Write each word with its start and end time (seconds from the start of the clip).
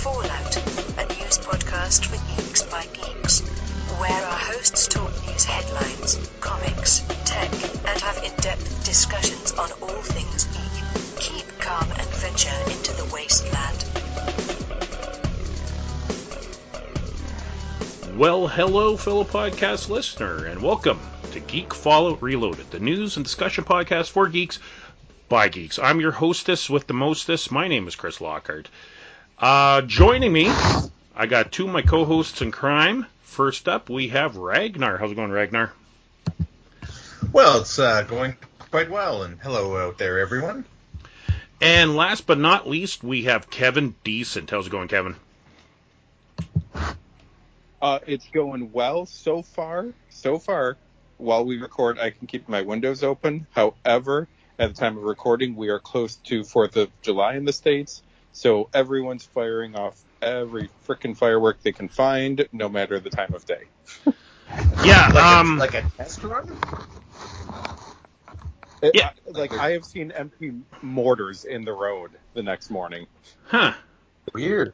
Fallout, 0.00 0.56
a 0.96 1.04
news 1.08 1.36
podcast 1.40 2.06
for 2.06 2.16
geeks 2.34 2.62
by 2.62 2.86
geeks, 2.86 3.40
where 4.00 4.24
our 4.24 4.38
hosts 4.38 4.88
talk 4.88 5.12
news 5.28 5.44
headlines, 5.44 6.18
comics, 6.40 7.00
tech, 7.26 7.52
and 7.86 8.00
have 8.00 8.16
in-depth 8.24 8.82
discussions 8.86 9.52
on 9.52 9.70
all 9.82 10.00
things 10.00 10.46
geek. 10.46 11.20
Keep 11.20 11.60
calm 11.60 11.86
and 11.98 12.08
venture 12.14 12.48
into 12.70 12.94
the 12.96 13.10
wasteland. 13.12 13.84
Well, 18.18 18.46
hello, 18.46 18.96
fellow 18.96 19.24
podcast 19.24 19.90
listener, 19.90 20.46
and 20.46 20.62
welcome 20.62 21.02
to 21.32 21.40
Geek 21.40 21.74
Fallout 21.74 22.22
Reloaded, 22.22 22.70
the 22.70 22.80
news 22.80 23.16
and 23.16 23.24
discussion 23.26 23.64
podcast 23.64 24.08
for 24.08 24.28
geeks 24.28 24.60
by 25.28 25.50
geeks. 25.50 25.78
I'm 25.78 26.00
your 26.00 26.12
hostess 26.12 26.70
with 26.70 26.86
the 26.86 26.94
mostest. 26.94 27.52
My 27.52 27.68
name 27.68 27.86
is 27.86 27.96
Chris 27.96 28.22
Lockhart. 28.22 28.70
Uh, 29.40 29.80
joining 29.80 30.30
me, 30.30 30.50
I 31.16 31.24
got 31.24 31.50
two 31.50 31.66
of 31.66 31.72
my 31.72 31.80
co-hosts 31.80 32.42
in 32.42 32.50
crime. 32.50 33.06
First 33.22 33.70
up, 33.70 33.88
we 33.88 34.08
have 34.08 34.36
Ragnar. 34.36 34.98
How's 34.98 35.12
it 35.12 35.14
going, 35.14 35.30
Ragnar? 35.30 35.72
Well, 37.32 37.62
it's 37.62 37.78
uh, 37.78 38.02
going 38.02 38.36
quite 38.70 38.90
well, 38.90 39.22
and 39.22 39.40
hello 39.40 39.78
out 39.78 39.96
there, 39.96 40.18
everyone. 40.18 40.66
And 41.58 41.96
last 41.96 42.26
but 42.26 42.38
not 42.38 42.68
least, 42.68 43.02
we 43.02 43.22
have 43.24 43.48
Kevin 43.48 43.94
Decent. 44.04 44.50
How's 44.50 44.66
it 44.66 44.70
going, 44.70 44.88
Kevin? 44.88 45.16
Uh, 47.80 48.00
it's 48.06 48.28
going 48.28 48.72
well 48.72 49.06
so 49.06 49.40
far. 49.40 49.86
So 50.10 50.38
far, 50.38 50.76
while 51.16 51.46
we 51.46 51.56
record, 51.56 51.98
I 51.98 52.10
can 52.10 52.26
keep 52.26 52.46
my 52.46 52.60
windows 52.60 53.02
open. 53.02 53.46
However, 53.52 54.28
at 54.58 54.74
the 54.74 54.78
time 54.78 54.98
of 54.98 55.04
recording, 55.04 55.56
we 55.56 55.70
are 55.70 55.78
close 55.78 56.16
to 56.26 56.44
Fourth 56.44 56.76
of 56.76 56.90
July 57.00 57.36
in 57.36 57.46
the 57.46 57.54
states, 57.54 58.02
so 58.32 58.68
everyone's 58.74 59.24
firing 59.24 59.74
off 59.76 60.00
every 60.22 60.68
frickin' 60.86 61.16
firework 61.16 61.62
they 61.62 61.72
can 61.72 61.88
find, 61.88 62.46
no 62.52 62.68
matter 62.68 63.00
the 63.00 63.10
time 63.10 63.34
of 63.34 63.44
day. 63.46 63.64
Yeah, 64.84 65.08
Like, 65.14 65.22
um, 65.24 65.56
a, 65.56 65.60
like 65.60 65.74
a 65.74 65.82
test 65.96 66.24
run? 66.24 66.58
It- 68.82 68.94
Yeah. 68.94 69.10
I- 69.34 69.38
like 69.38 69.52
I 69.56 69.70
have 69.72 69.84
seen 69.84 70.10
empty 70.10 70.52
mortars 70.82 71.44
in 71.44 71.64
the 71.64 71.72
road 71.72 72.12
the 72.34 72.42
next 72.42 72.68
morning. 72.70 73.06
huh? 73.46 73.74
Weird. 74.34 74.72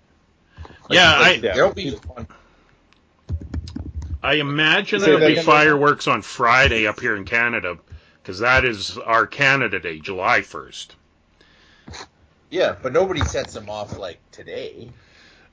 Yeah, 0.88 1.12
I 1.12 1.32
Yeah. 1.42 1.54
There'll 1.54 1.72
be 1.74 1.90
fun. 1.90 2.26
I 4.22 4.34
imagine 4.34 5.00
Say 5.00 5.06
there'll 5.06 5.26
be 5.28 5.36
fireworks 5.42 6.08
on 6.08 6.22
Friday 6.22 6.86
up 6.86 6.98
here 7.00 7.16
in 7.16 7.24
Canada 7.24 7.78
because 8.22 8.38
that 8.38 8.64
is 8.64 8.96
our 8.98 9.26
Canada 9.26 9.78
Day, 9.78 9.98
July 9.98 10.40
1st. 10.40 10.88
Yeah, 12.50 12.76
but 12.82 12.92
nobody 12.92 13.22
sets 13.22 13.54
them 13.54 13.70
off 13.70 13.98
like 13.98 14.20
today. 14.32 14.92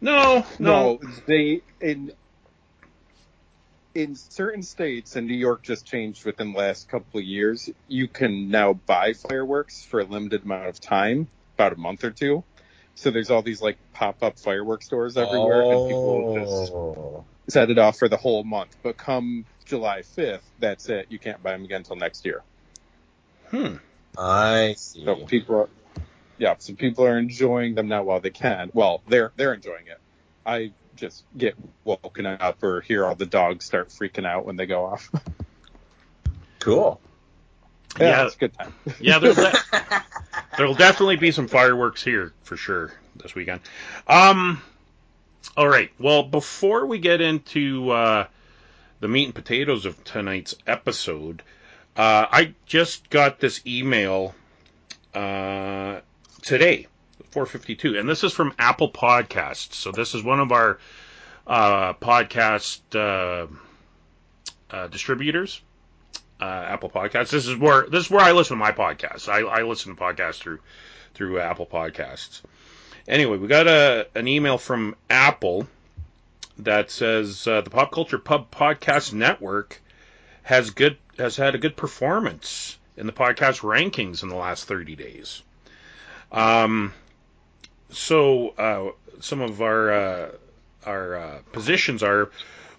No, 0.01 0.45
no. 0.59 0.93
No, 0.99 0.99
they 1.27 1.63
in 1.81 2.13
in 3.95 4.15
certain 4.15 4.63
states, 4.63 5.15
and 5.15 5.27
New 5.27 5.35
York 5.37 5.63
just 5.63 5.85
changed 5.85 6.25
within 6.25 6.53
the 6.53 6.59
last 6.59 6.87
couple 6.89 7.19
of 7.19 7.25
years. 7.25 7.69
You 7.87 8.07
can 8.07 8.49
now 8.49 8.73
buy 8.73 9.13
fireworks 9.13 9.85
for 9.85 9.99
a 10.01 10.05
limited 10.05 10.43
amount 10.45 10.67
of 10.67 10.79
time, 10.79 11.29
about 11.57 11.73
a 11.73 11.77
month 11.77 12.03
or 12.03 12.11
two. 12.11 12.45
So 12.95 13.11
there's 13.11 13.31
all 13.31 13.41
these 13.43 13.61
like 13.61 13.79
pop 13.93 14.23
up 14.23 14.39
fireworks 14.39 14.85
stores 14.87 15.17
everywhere, 15.17 15.65
and 15.69 15.83
people 15.83 16.25
just 16.33 16.73
Oh. 16.73 17.25
set 17.49 17.69
it 17.71 17.79
off 17.79 17.97
for 17.99 18.09
the 18.09 18.17
whole 18.17 18.43
month. 18.43 18.77
But 18.83 18.97
come 18.97 19.47
July 19.65 20.01
5th, 20.01 20.51
that's 20.59 20.89
it. 20.89 21.07
You 21.09 21.19
can't 21.19 21.43
buy 21.43 21.53
them 21.53 21.65
again 21.65 21.79
until 21.79 21.97
next 21.97 22.25
year. 22.25 22.45
Hmm. 23.51 23.77
I 24.17 24.75
see. 24.77 25.05
So 25.05 25.17
people, 25.27 25.55
are, 25.57 25.69
yeah, 26.37 26.55
so 26.57 26.73
people 26.73 27.05
are 27.05 27.17
enjoying 27.17 27.75
them 27.75 27.87
now 27.87 28.03
while 28.03 28.19
they 28.19 28.29
can. 28.31 28.69
Well, 28.73 29.01
they're 29.07 29.31
they're 29.35 29.53
enjoying 29.53 29.87
it. 29.87 29.99
I 30.45 30.71
just 30.95 31.23
get 31.37 31.55
woken 31.83 32.25
up 32.25 32.61
or 32.63 32.81
hear 32.81 33.05
all 33.05 33.15
the 33.15 33.25
dogs 33.25 33.65
start 33.65 33.89
freaking 33.89 34.25
out 34.25 34.45
when 34.45 34.55
they 34.55 34.65
go 34.65 34.85
off. 34.85 35.09
Cool. 36.59 37.01
yeah, 37.99 38.05
Yeah. 38.07 38.25
it's 38.25 38.35
a 38.35 38.39
good 38.39 38.53
time. 38.57 38.73
Yeah, 39.01 39.19
there'll, 39.19 39.35
de- 39.35 39.53
there'll 40.57 40.75
definitely 40.75 41.17
be 41.17 41.31
some 41.31 41.47
fireworks 41.49 42.01
here 42.03 42.31
for 42.43 42.55
sure 42.55 42.93
this 43.21 43.35
weekend. 43.35 43.59
Um, 44.07 44.61
all 45.57 45.67
right. 45.67 45.91
Well, 45.99 46.23
before 46.23 46.85
we 46.85 46.99
get 46.99 47.19
into 47.19 47.89
uh, 47.89 48.27
the 49.01 49.09
meat 49.09 49.25
and 49.25 49.35
potatoes 49.35 49.85
of 49.85 50.01
tonight's 50.05 50.55
episode, 50.65 51.43
uh, 51.97 52.27
I 52.31 52.53
just 52.65 53.09
got 53.09 53.39
this 53.41 53.59
email 53.67 54.33
uh, 55.13 55.99
today, 56.43 56.87
4:52, 57.31 57.99
and 57.99 58.07
this 58.07 58.23
is 58.23 58.33
from 58.33 58.53
Apple 58.59 58.91
Podcasts. 58.91 59.73
So 59.73 59.91
this 59.91 60.13
is 60.13 60.23
one 60.23 60.39
of 60.39 60.51
our 60.51 60.77
uh, 61.47 61.93
podcast 61.93 62.79
uh, 62.95 63.47
uh, 64.69 64.87
distributors 64.87 65.61
uh, 66.39 66.65
Apple 66.67 66.89
Podcasts. 66.89 67.31
This 67.31 67.47
is 67.47 67.55
where 67.57 67.87
this 67.89 68.05
is 68.05 68.11
where 68.11 68.23
I 68.23 68.33
listen 68.33 68.57
to 68.57 68.63
my 68.63 68.71
podcasts. 68.71 69.29
I, 69.29 69.39
I 69.39 69.63
listen 69.63 69.95
to 69.95 70.01
podcasts 70.01 70.39
through 70.39 70.59
through 71.13 71.39
Apple 71.39 71.65
Podcasts. 71.65 72.41
Anyway, 73.07 73.37
we 73.37 73.47
got 73.47 73.67
a 73.67 74.07
an 74.15 74.27
email 74.27 74.57
from 74.57 74.95
Apple 75.09 75.67
that 76.59 76.91
says 76.91 77.47
uh, 77.47 77.61
the 77.61 77.69
Pop 77.69 77.91
Culture 77.91 78.19
Pub 78.19 78.51
Podcast 78.51 79.13
Network 79.13 79.81
has 80.43 80.71
good 80.71 80.97
has 81.17 81.37
had 81.37 81.55
a 81.55 81.57
good 81.57 81.77
performance 81.77 82.77
in 82.97 83.07
the 83.07 83.13
podcast 83.13 83.61
rankings 83.61 84.21
in 84.21 84.29
the 84.29 84.35
last 84.35 84.65
30 84.67 84.95
days. 84.95 85.41
Um, 86.33 86.93
so 87.91 88.49
uh, 88.57 88.91
some 89.19 89.41
of 89.41 89.61
our 89.61 89.93
uh, 89.93 90.31
our 90.85 91.15
uh, 91.15 91.39
positions 91.51 92.01
are 92.03 92.31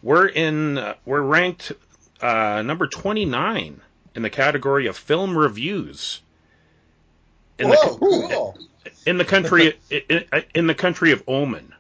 we're 0.03 0.26
in 0.26 0.76
uh, 0.76 0.94
we're 1.06 1.22
ranked 1.22 1.72
uh, 2.20 2.62
number 2.62 2.87
29 2.87 3.81
in 4.14 4.22
the 4.22 4.31
category 4.31 4.87
of 4.87 4.97
film 4.97 5.38
reviews 5.38 6.20
in 7.59 7.70
the 7.70 7.76
Whoa, 7.76 7.97
cool. 7.97 8.59
in 9.06 9.19
the 9.19 9.25
country 9.25 9.78
in, 9.91 10.25
in 10.54 10.66
the 10.66 10.75
country 10.75 11.12
of 11.12 11.22
Oman. 11.28 11.72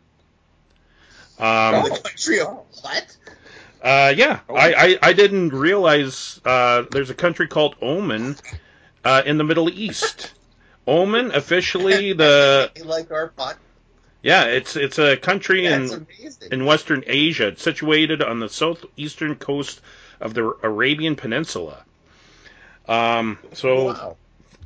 Um, 1.38 1.82
the 1.82 2.00
country 2.02 2.40
of 2.40 2.48
what? 2.82 3.16
uh, 3.82 4.14
yeah, 4.16 4.38
I, 4.48 4.74
I, 4.74 4.98
I 5.02 5.12
didn't 5.12 5.48
realize 5.48 6.40
uh, 6.44 6.84
there's 6.92 7.10
a 7.10 7.14
country 7.14 7.48
called 7.48 7.74
Oman 7.82 8.36
uh, 9.04 9.22
in 9.26 9.36
the 9.38 9.44
Middle 9.44 9.68
East. 9.68 10.32
Oman 10.86 11.32
officially 11.32 12.12
the 12.14 12.70
like 12.84 13.10
our 13.10 13.28
pot. 13.28 13.56
yeah 14.22 14.44
it's 14.44 14.76
it's 14.76 14.98
a 14.98 15.16
country 15.16 15.66
in 15.66 16.06
in 16.50 16.64
Western 16.64 17.04
Asia. 17.06 17.48
It's 17.48 17.62
situated 17.62 18.22
on 18.22 18.40
the 18.40 18.48
southeastern 18.48 19.36
coast 19.36 19.80
of 20.20 20.34
the 20.34 20.44
Arabian 20.62 21.16
Peninsula. 21.16 21.84
Um, 22.86 23.38
so 23.52 23.86
wow. 23.86 24.16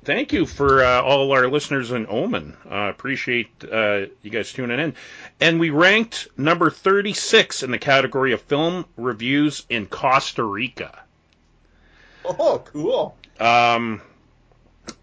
thank 0.04 0.32
you 0.32 0.46
for 0.46 0.84
uh, 0.84 1.02
all 1.02 1.32
our 1.32 1.48
listeners 1.48 1.92
in 1.92 2.06
Oman. 2.08 2.56
Uh, 2.68 2.88
appreciate 2.88 3.48
uh, 3.70 4.06
you 4.22 4.30
guys 4.30 4.52
tuning 4.52 4.78
in. 4.78 4.94
And 5.40 5.60
we 5.60 5.70
ranked 5.70 6.28
number 6.36 6.70
36 6.70 7.62
in 7.62 7.70
the 7.70 7.78
category 7.78 8.32
of 8.32 8.42
film 8.42 8.86
reviews 8.96 9.64
in 9.68 9.86
Costa 9.86 10.42
Rica. 10.42 10.98
Oh, 12.24 12.62
cool. 12.66 13.16
Um, 13.38 14.02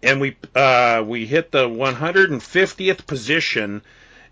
and 0.02 0.20
we 0.20 0.36
uh, 0.54 1.02
we 1.06 1.26
hit 1.26 1.52
the 1.52 1.68
150th 1.68 3.06
position 3.06 3.82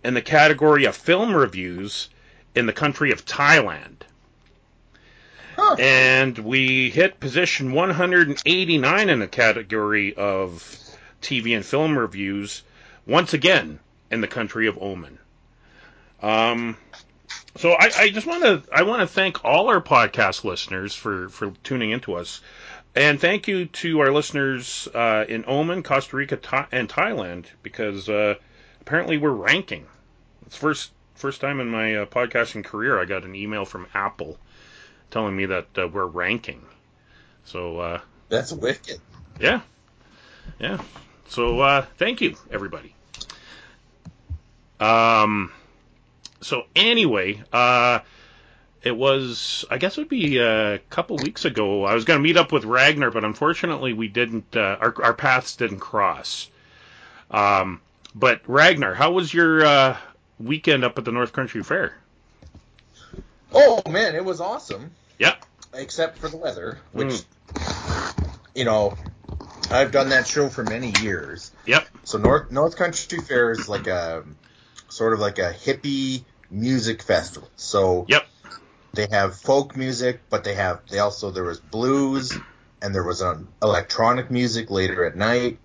in 0.05 0.15
the 0.15 0.23
category 0.23 0.85
of 0.85 0.97
film 0.97 1.35
reviews 1.35 2.09
in 2.55 2.67
the 2.67 2.73
country 2.73 3.11
of 3.11 3.25
Thailand. 3.25 3.97
Huh. 5.57 5.77
And 5.79 6.39
we 6.39 6.91
hit 6.91 7.21
position 7.21 7.73
189 7.73 9.09
in 9.09 9.19
the 9.19 9.29
category 9.29 10.15
of 10.15 10.79
TV 11.23 11.55
and 11.55 11.65
film 11.65 11.97
reviews, 11.97 12.63
once 13.07 13.33
again 13.33 13.79
in 14.11 14.21
the 14.21 14.27
country 14.29 14.67
of 14.67 14.81
Oman. 14.81 15.19
Um, 16.23 16.77
so 17.57 17.73
I, 17.73 17.91
I 17.99 18.11
just 18.11 18.27
want 18.27 18.43
to 18.43 18.63
I 18.73 18.83
want 18.83 19.01
to 19.01 19.07
thank 19.07 19.45
all 19.45 19.69
our 19.69 19.81
podcast 19.81 20.45
listeners 20.45 20.95
for 20.95 21.29
for 21.29 21.53
tuning 21.63 21.91
into 21.91 22.15
us, 22.15 22.41
and 22.95 23.21
thank 23.21 23.49
you 23.49 23.67
to 23.67 24.01
our 24.01 24.13
listeners 24.13 24.89
uh, 24.95 25.25
in 25.29 25.45
Oman, 25.47 25.83
Costa 25.83 26.17
Rica, 26.17 26.37
Tha- 26.37 26.69
and 26.71 26.89
Thailand 26.89 27.47
because 27.63 28.09
uh, 28.09 28.35
apparently 28.81 29.17
we're 29.19 29.31
ranking. 29.31 29.87
It's 30.47 30.57
first 30.57 30.93
first 31.15 31.41
time 31.41 31.61
in 31.61 31.69
my 31.69 31.97
uh, 31.97 32.07
podcasting 32.07 32.65
career 32.65 33.01
I 33.01 33.05
got 33.05 33.25
an 33.25 33.35
email 33.35 33.65
from 33.65 33.87
Apple 33.95 34.39
telling 35.11 35.37
me 35.37 35.47
that 35.47 35.67
uh, 35.79 35.89
we're 35.89 36.07
ranking. 36.07 36.63
So 37.45 37.79
uh, 37.79 38.01
That's 38.29 38.53
wicked. 38.53 39.01
yeah, 39.41 39.61
yeah. 40.59 40.79
So 41.29 41.61
uh, 41.61 41.87
thank 41.99 42.21
you 42.21 42.37
everybody. 42.51 42.95
Um. 44.81 45.53
So 46.41 46.65
anyway, 46.77 47.43
uh, 47.53 48.01
it 48.85 48.97
was 48.97 49.65
I 49.71 49.79
guess 49.79 49.97
it 49.97 50.03
would 50.03 50.09
be 50.09 50.39
a 50.39 50.79
couple 50.91 51.17
weeks 51.17 51.45
ago. 51.45 51.85
I 51.85 51.95
was 51.95 52.05
going 52.05 52.19
to 52.19 52.23
meet 52.23 52.37
up 52.37 52.53
with 52.53 52.65
Ragnar, 52.65 53.11
but 53.11 53.25
unfortunately 53.25 53.93
we 53.93 54.09
didn't. 54.09 54.57
Uh, 54.57 54.77
our 54.81 54.95
our 55.03 55.15
paths 55.15 55.57
didn't 55.57 55.81
cross. 55.81 56.49
Um. 57.31 57.81
But 58.17 58.43
Ragnar, 58.47 58.95
how 58.95 59.11
was 59.11 59.35
your 59.35 59.67
uh, 59.67 59.97
weekend 60.39 60.85
up 60.85 60.99
at 60.99 61.05
the 61.05 61.13
North 61.13 61.33
Country 61.33 61.63
Fair. 61.63 61.95
Oh 63.53 63.83
man, 63.89 64.15
it 64.15 64.25
was 64.25 64.41
awesome. 64.41 64.91
Yeah. 65.19 65.37
Except 65.73 66.19
for 66.19 66.29
the 66.29 66.37
weather, 66.37 66.79
which 66.93 67.23
you 68.55 68.65
know, 68.65 68.97
I've 69.71 69.93
done 69.93 70.11
that 70.11 70.27
show 70.27 70.49
for 70.49 70.65
many 70.65 70.93
years. 71.03 71.51
Yep. 71.67 71.87
So 72.05 72.19
North 72.19 72.51
North 72.51 72.77
Country 72.77 73.19
Fair 73.21 73.51
is 73.51 73.69
like 73.69 73.87
a 73.87 74.25
sort 74.89 75.13
of 75.13 75.21
like 75.21 75.39
a 75.39 75.53
hippie 75.53 76.25
music 76.51 77.03
festival. 77.03 77.49
So 77.57 78.07
Yep. 78.09 78.27
They 78.95 79.09
have 79.11 79.37
folk 79.41 79.77
music, 79.77 80.25
but 80.31 80.45
they 80.45 80.55
have 80.55 80.83
they 80.91 80.99
also 80.99 81.31
there 81.31 81.45
was 81.45 81.61
blues 81.61 82.43
and 82.83 82.95
there 82.95 83.05
was 83.05 83.23
um, 83.23 83.55
electronic 83.63 84.31
music 84.31 84.71
later 84.71 85.05
at 85.05 85.17
night, 85.17 85.61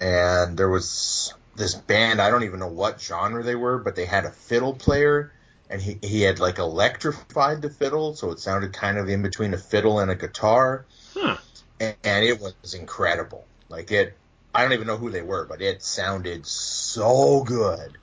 and 0.00 0.56
there 0.58 0.70
was 0.70 1.34
this 1.56 1.74
band 1.74 2.20
I 2.20 2.30
don't 2.30 2.44
even 2.44 2.60
know 2.60 2.68
what 2.68 3.00
genre 3.00 3.42
they 3.42 3.56
were, 3.56 3.78
but 3.78 3.96
they 3.96 4.06
had 4.06 4.24
a 4.24 4.30
fiddle 4.32 4.74
player 4.74 5.32
and 5.70 5.80
he 5.82 5.98
he 6.02 6.22
had 6.22 6.40
like 6.40 6.58
electrified 6.58 7.62
the 7.62 7.70
fiddle, 7.70 8.14
so 8.14 8.30
it 8.30 8.40
sounded 8.40 8.72
kind 8.72 8.98
of 8.98 9.08
in 9.08 9.22
between 9.22 9.54
a 9.54 9.58
fiddle 9.58 10.00
and 10.00 10.10
a 10.10 10.16
guitar, 10.16 10.86
Huh. 11.14 11.36
and, 11.80 11.96
and 12.04 12.24
it 12.24 12.40
was 12.40 12.74
incredible. 12.74 13.48
Like 13.68 13.90
it, 13.92 14.18
I 14.54 14.62
don't 14.62 14.72
even 14.72 14.86
know 14.86 14.96
who 14.98 15.10
they 15.10 15.22
were, 15.22 15.46
but 15.46 15.62
it 15.62 15.82
sounded 15.82 16.46
so 16.46 17.42
good. 17.44 17.98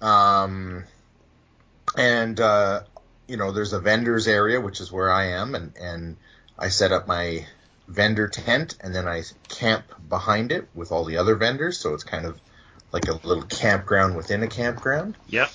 Um, 0.00 0.84
and 1.96 2.40
uh, 2.40 2.82
you 3.32 3.38
know, 3.38 3.50
there's 3.50 3.72
a 3.72 3.80
vendors 3.80 4.28
area, 4.28 4.60
which 4.60 4.82
is 4.82 4.92
where 4.92 5.10
I 5.10 5.28
am, 5.28 5.54
and 5.54 5.72
and 5.80 6.16
I 6.58 6.68
set 6.68 6.92
up 6.92 7.08
my 7.08 7.46
vendor 7.88 8.28
tent, 8.28 8.76
and 8.82 8.94
then 8.94 9.08
I 9.08 9.22
camp 9.48 9.84
behind 10.06 10.52
it 10.52 10.68
with 10.74 10.92
all 10.92 11.06
the 11.06 11.16
other 11.16 11.34
vendors, 11.36 11.78
so 11.78 11.94
it's 11.94 12.04
kind 12.04 12.26
of 12.26 12.38
like 12.92 13.08
a 13.08 13.14
little 13.26 13.44
campground 13.44 14.16
within 14.16 14.42
a 14.42 14.48
campground. 14.48 15.16
Yep. 15.30 15.50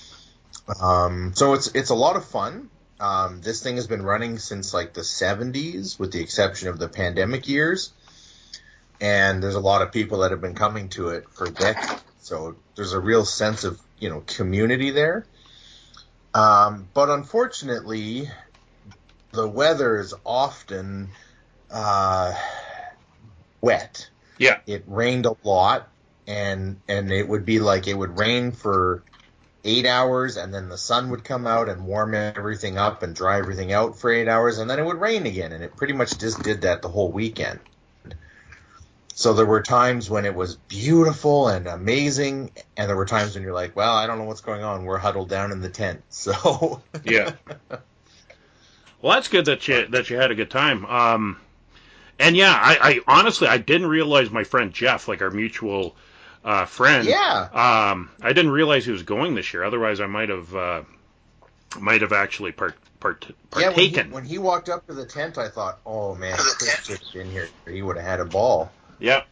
Um, 0.81 1.33
so 1.35 1.53
it's 1.53 1.67
it's 1.75 1.91
a 1.91 1.95
lot 1.95 2.15
of 2.15 2.25
fun. 2.25 2.71
Um, 2.99 3.41
this 3.41 3.61
thing 3.61 3.75
has 3.75 3.85
been 3.85 4.01
running 4.01 4.39
since 4.39 4.73
like 4.73 4.95
the 4.95 5.01
70s, 5.01 5.99
with 5.99 6.11
the 6.11 6.19
exception 6.19 6.69
of 6.69 6.79
the 6.79 6.89
pandemic 6.89 7.47
years. 7.47 7.93
And 8.99 9.43
there's 9.43 9.53
a 9.53 9.59
lot 9.59 9.83
of 9.83 9.91
people 9.91 10.21
that 10.21 10.31
have 10.31 10.41
been 10.41 10.55
coming 10.55 10.89
to 10.89 11.09
it 11.09 11.29
for 11.29 11.47
decades. 11.47 12.03
So 12.21 12.55
there's 12.73 12.93
a 12.93 12.99
real 12.99 13.23
sense 13.23 13.65
of 13.65 13.79
you 13.99 14.09
know 14.09 14.23
community 14.25 14.89
there. 14.89 15.27
Um, 16.37 16.87
but 16.93 17.09
unfortunately, 17.09 18.29
the 19.31 19.47
weather 19.47 19.97
is 19.97 20.13
often 20.23 21.09
uh, 21.71 22.35
wet. 23.59 24.09
Yeah. 24.37 24.59
It 24.67 24.83
rained 24.85 25.25
a 25.25 25.35
lot, 25.43 25.89
and 26.27 26.79
and 26.87 27.11
it 27.11 27.27
would 27.27 27.45
be 27.45 27.59
like 27.59 27.87
it 27.87 27.97
would 27.97 28.19
rain 28.19 28.51
for 28.51 29.03
eight 29.63 29.87
hours, 29.87 30.37
and 30.37 30.53
then 30.53 30.69
the 30.69 30.77
sun 30.77 31.09
would 31.09 31.23
come 31.23 31.47
out 31.47 31.69
and 31.69 31.87
warm 31.87 32.13
everything 32.13 32.77
up 32.77 33.01
and 33.01 33.15
dry 33.15 33.39
everything 33.39 33.73
out 33.73 33.97
for 33.97 34.11
eight 34.11 34.27
hours, 34.27 34.59
and 34.59 34.69
then 34.69 34.77
it 34.77 34.85
would 34.85 35.01
rain 35.01 35.25
again, 35.25 35.51
and 35.51 35.63
it 35.63 35.75
pretty 35.75 35.93
much 35.93 36.19
just 36.19 36.43
did 36.43 36.61
that 36.61 36.83
the 36.83 36.89
whole 36.89 37.11
weekend. 37.11 37.59
So 39.17 39.33
there 39.33 39.47
were 39.47 39.63
times 39.63 40.11
when 40.11 40.25
it 40.25 40.35
was 40.35 40.57
beautiful 40.57 41.47
and 41.47 41.67
amazing, 41.67 42.51
and 42.77 42.87
there 42.87 42.95
were 42.95 43.07
times 43.07 43.33
when 43.33 43.41
you're 43.43 43.51
like, 43.51 43.75
"Well, 43.75 43.95
I 43.95 44.05
don't 44.05 44.19
know 44.19 44.25
what's 44.25 44.41
going 44.41 44.61
on. 44.61 44.85
We're 44.85 44.99
huddled 44.99 45.27
down 45.27 45.51
in 45.51 45.59
the 45.59 45.69
tent." 45.69 46.03
So 46.11 46.83
Yeah. 47.03 47.31
well, 49.01 49.13
that's 49.15 49.27
good 49.27 49.45
that 49.45 49.67
you 49.67 49.87
that 49.87 50.11
you 50.11 50.17
had 50.17 50.29
a 50.29 50.35
good 50.35 50.51
time. 50.51 50.85
Um, 50.85 51.41
and 52.19 52.37
yeah, 52.37 52.53
I, 52.53 52.77
I 52.79 52.99
honestly 53.07 53.47
I 53.47 53.57
didn't 53.57 53.87
realize 53.87 54.29
my 54.29 54.43
friend 54.43 54.71
Jeff, 54.71 55.07
like 55.07 55.23
our 55.23 55.31
mutual 55.31 55.95
uh, 56.43 56.65
friend. 56.65 57.07
yeah, 57.07 57.49
Um, 57.51 58.11
I 58.21 58.33
didn't 58.33 58.51
realize 58.51 58.85
he 58.85 58.91
was 58.91 59.01
going 59.01 59.33
this 59.33 59.51
year. 59.51 59.63
Otherwise, 59.63 59.99
I 59.99 60.05
might 60.05 60.29
have 60.29 60.55
uh, 60.55 60.83
might 61.79 62.01
have 62.01 62.13
actually 62.13 62.51
part, 62.51 62.75
part 62.99 63.25
yeah. 63.57 63.69
When 63.69 63.79
he, 63.79 63.97
when 63.97 64.25
he 64.25 64.37
walked 64.37 64.69
up 64.69 64.85
to 64.85 64.93
the 64.93 65.07
tent, 65.07 65.39
I 65.39 65.49
thought, 65.49 65.79
"Oh 65.87 66.13
man, 66.13 66.37
Chris 66.37 66.69
should 66.83 66.99
have 66.99 67.13
been 67.13 67.31
here. 67.31 67.49
He 67.67 67.81
would 67.81 67.97
have 67.97 68.05
had 68.05 68.19
a 68.19 68.25
ball." 68.25 68.71
Yeah. 68.99 69.23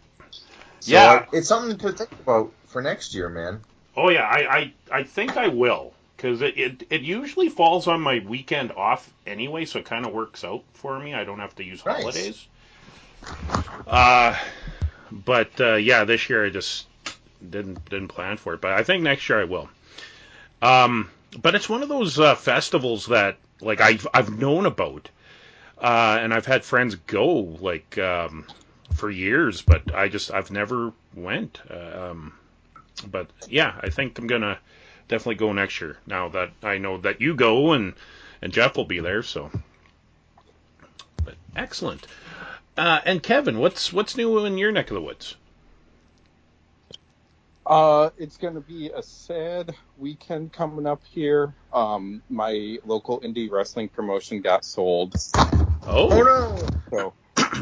So 0.80 1.20
Yeah. 1.20 1.26
it's 1.32 1.48
something 1.48 1.78
to 1.80 1.92
think 1.92 2.10
about 2.20 2.54
for 2.68 2.82
next 2.82 3.14
year, 3.14 3.30
man. 3.30 3.62
Oh 3.98 4.10
yeah, 4.10 4.24
I 4.24 4.58
I, 4.58 4.74
I 5.00 5.04
think 5.04 5.38
I 5.38 5.48
will 5.50 5.94
because 6.16 6.42
it, 6.42 6.58
it 6.58 6.88
it 6.90 7.02
usually 7.02 7.50
falls 7.50 7.88
on 7.88 8.02
my 8.02 8.20
weekend 8.20 8.72
off 8.72 9.14
anyway, 9.26 9.66
so 9.66 9.80
it 9.80 9.86
kind 9.86 10.06
of 10.06 10.14
works 10.14 10.44
out 10.44 10.64
for 10.74 11.00
me. 11.00 11.14
I 11.14 11.24
don't 11.26 11.40
have 11.40 11.56
to 11.56 11.64
use 11.64 11.82
Nice. 11.86 11.96
holidays. 11.98 12.48
Uh, 13.88 14.38
but 15.12 15.60
uh, 15.60 15.76
yeah, 15.76 16.04
this 16.04 16.30
year 16.30 16.46
I 16.46 16.50
just 16.50 16.88
didn't 17.48 17.86
didn't 17.90 18.10
plan 18.10 18.38
for 18.38 18.54
it, 18.54 18.62
but 18.62 18.72
I 18.74 18.84
think 18.84 19.04
next 19.04 19.28
year 19.30 19.42
I 19.42 19.46
will. 19.46 19.70
Um, 20.62 21.10
but 21.42 21.56
it's 21.56 21.70
one 21.70 21.84
of 21.84 21.90
those 21.90 22.20
uh, 22.20 22.36
festivals 22.36 23.08
that 23.08 23.38
like 23.62 23.82
I've 23.82 24.08
I've 24.14 24.38
known 24.38 24.66
about, 24.66 25.10
uh, 25.80 26.20
and 26.22 26.34
I've 26.34 26.46
had 26.46 26.66
friends 26.66 26.96
go 26.96 27.34
like 27.62 27.98
um, 27.98 28.46
for 28.96 29.10
years, 29.10 29.62
but 29.62 29.94
I 29.94 30.08
just 30.08 30.34
I've 30.34 30.52
never 30.52 30.94
went. 31.16 31.60
Um, 31.70 32.34
but 33.12 33.30
yeah, 33.48 33.76
I 33.82 33.90
think 33.90 34.18
I'm 34.18 34.28
gonna 34.28 34.58
definitely 35.08 35.36
go 35.36 35.52
next 35.54 35.82
year. 35.82 35.98
Now 36.08 36.30
that 36.30 36.52
I 36.64 36.78
know 36.78 36.98
that 37.00 37.22
you 37.22 37.36
go 37.36 37.74
and 37.74 37.94
and 38.42 38.54
Jeff 38.54 38.78
will 38.78 38.86
be 38.86 39.00
there, 39.00 39.22
so. 39.24 39.52
But 41.24 41.36
excellent. 41.56 42.08
Uh, 42.78 43.02
and 43.06 43.22
Kevin, 43.22 43.60
what's 43.60 43.92
what's 43.94 44.18
new 44.18 44.46
in 44.46 44.58
your 44.58 44.72
neck 44.72 44.90
of 44.92 44.96
the 44.96 45.02
woods? 45.02 45.36
Uh, 47.66 48.12
it's 48.18 48.38
going 48.38 48.54
to 48.54 48.62
be 48.62 48.92
a 48.96 49.02
sad 49.02 49.76
weekend 49.98 50.54
coming 50.54 50.86
up 50.86 51.02
here. 51.04 51.56
Um, 51.74 52.22
my 52.30 52.78
local 52.86 53.20
indie 53.22 53.50
wrestling 53.50 53.90
promotion 53.90 54.42
got 54.42 54.64
sold. 54.64 55.16
Oh 55.88 56.12
Oh, 56.12 56.24
no! 56.24 56.68
So, 56.92 57.14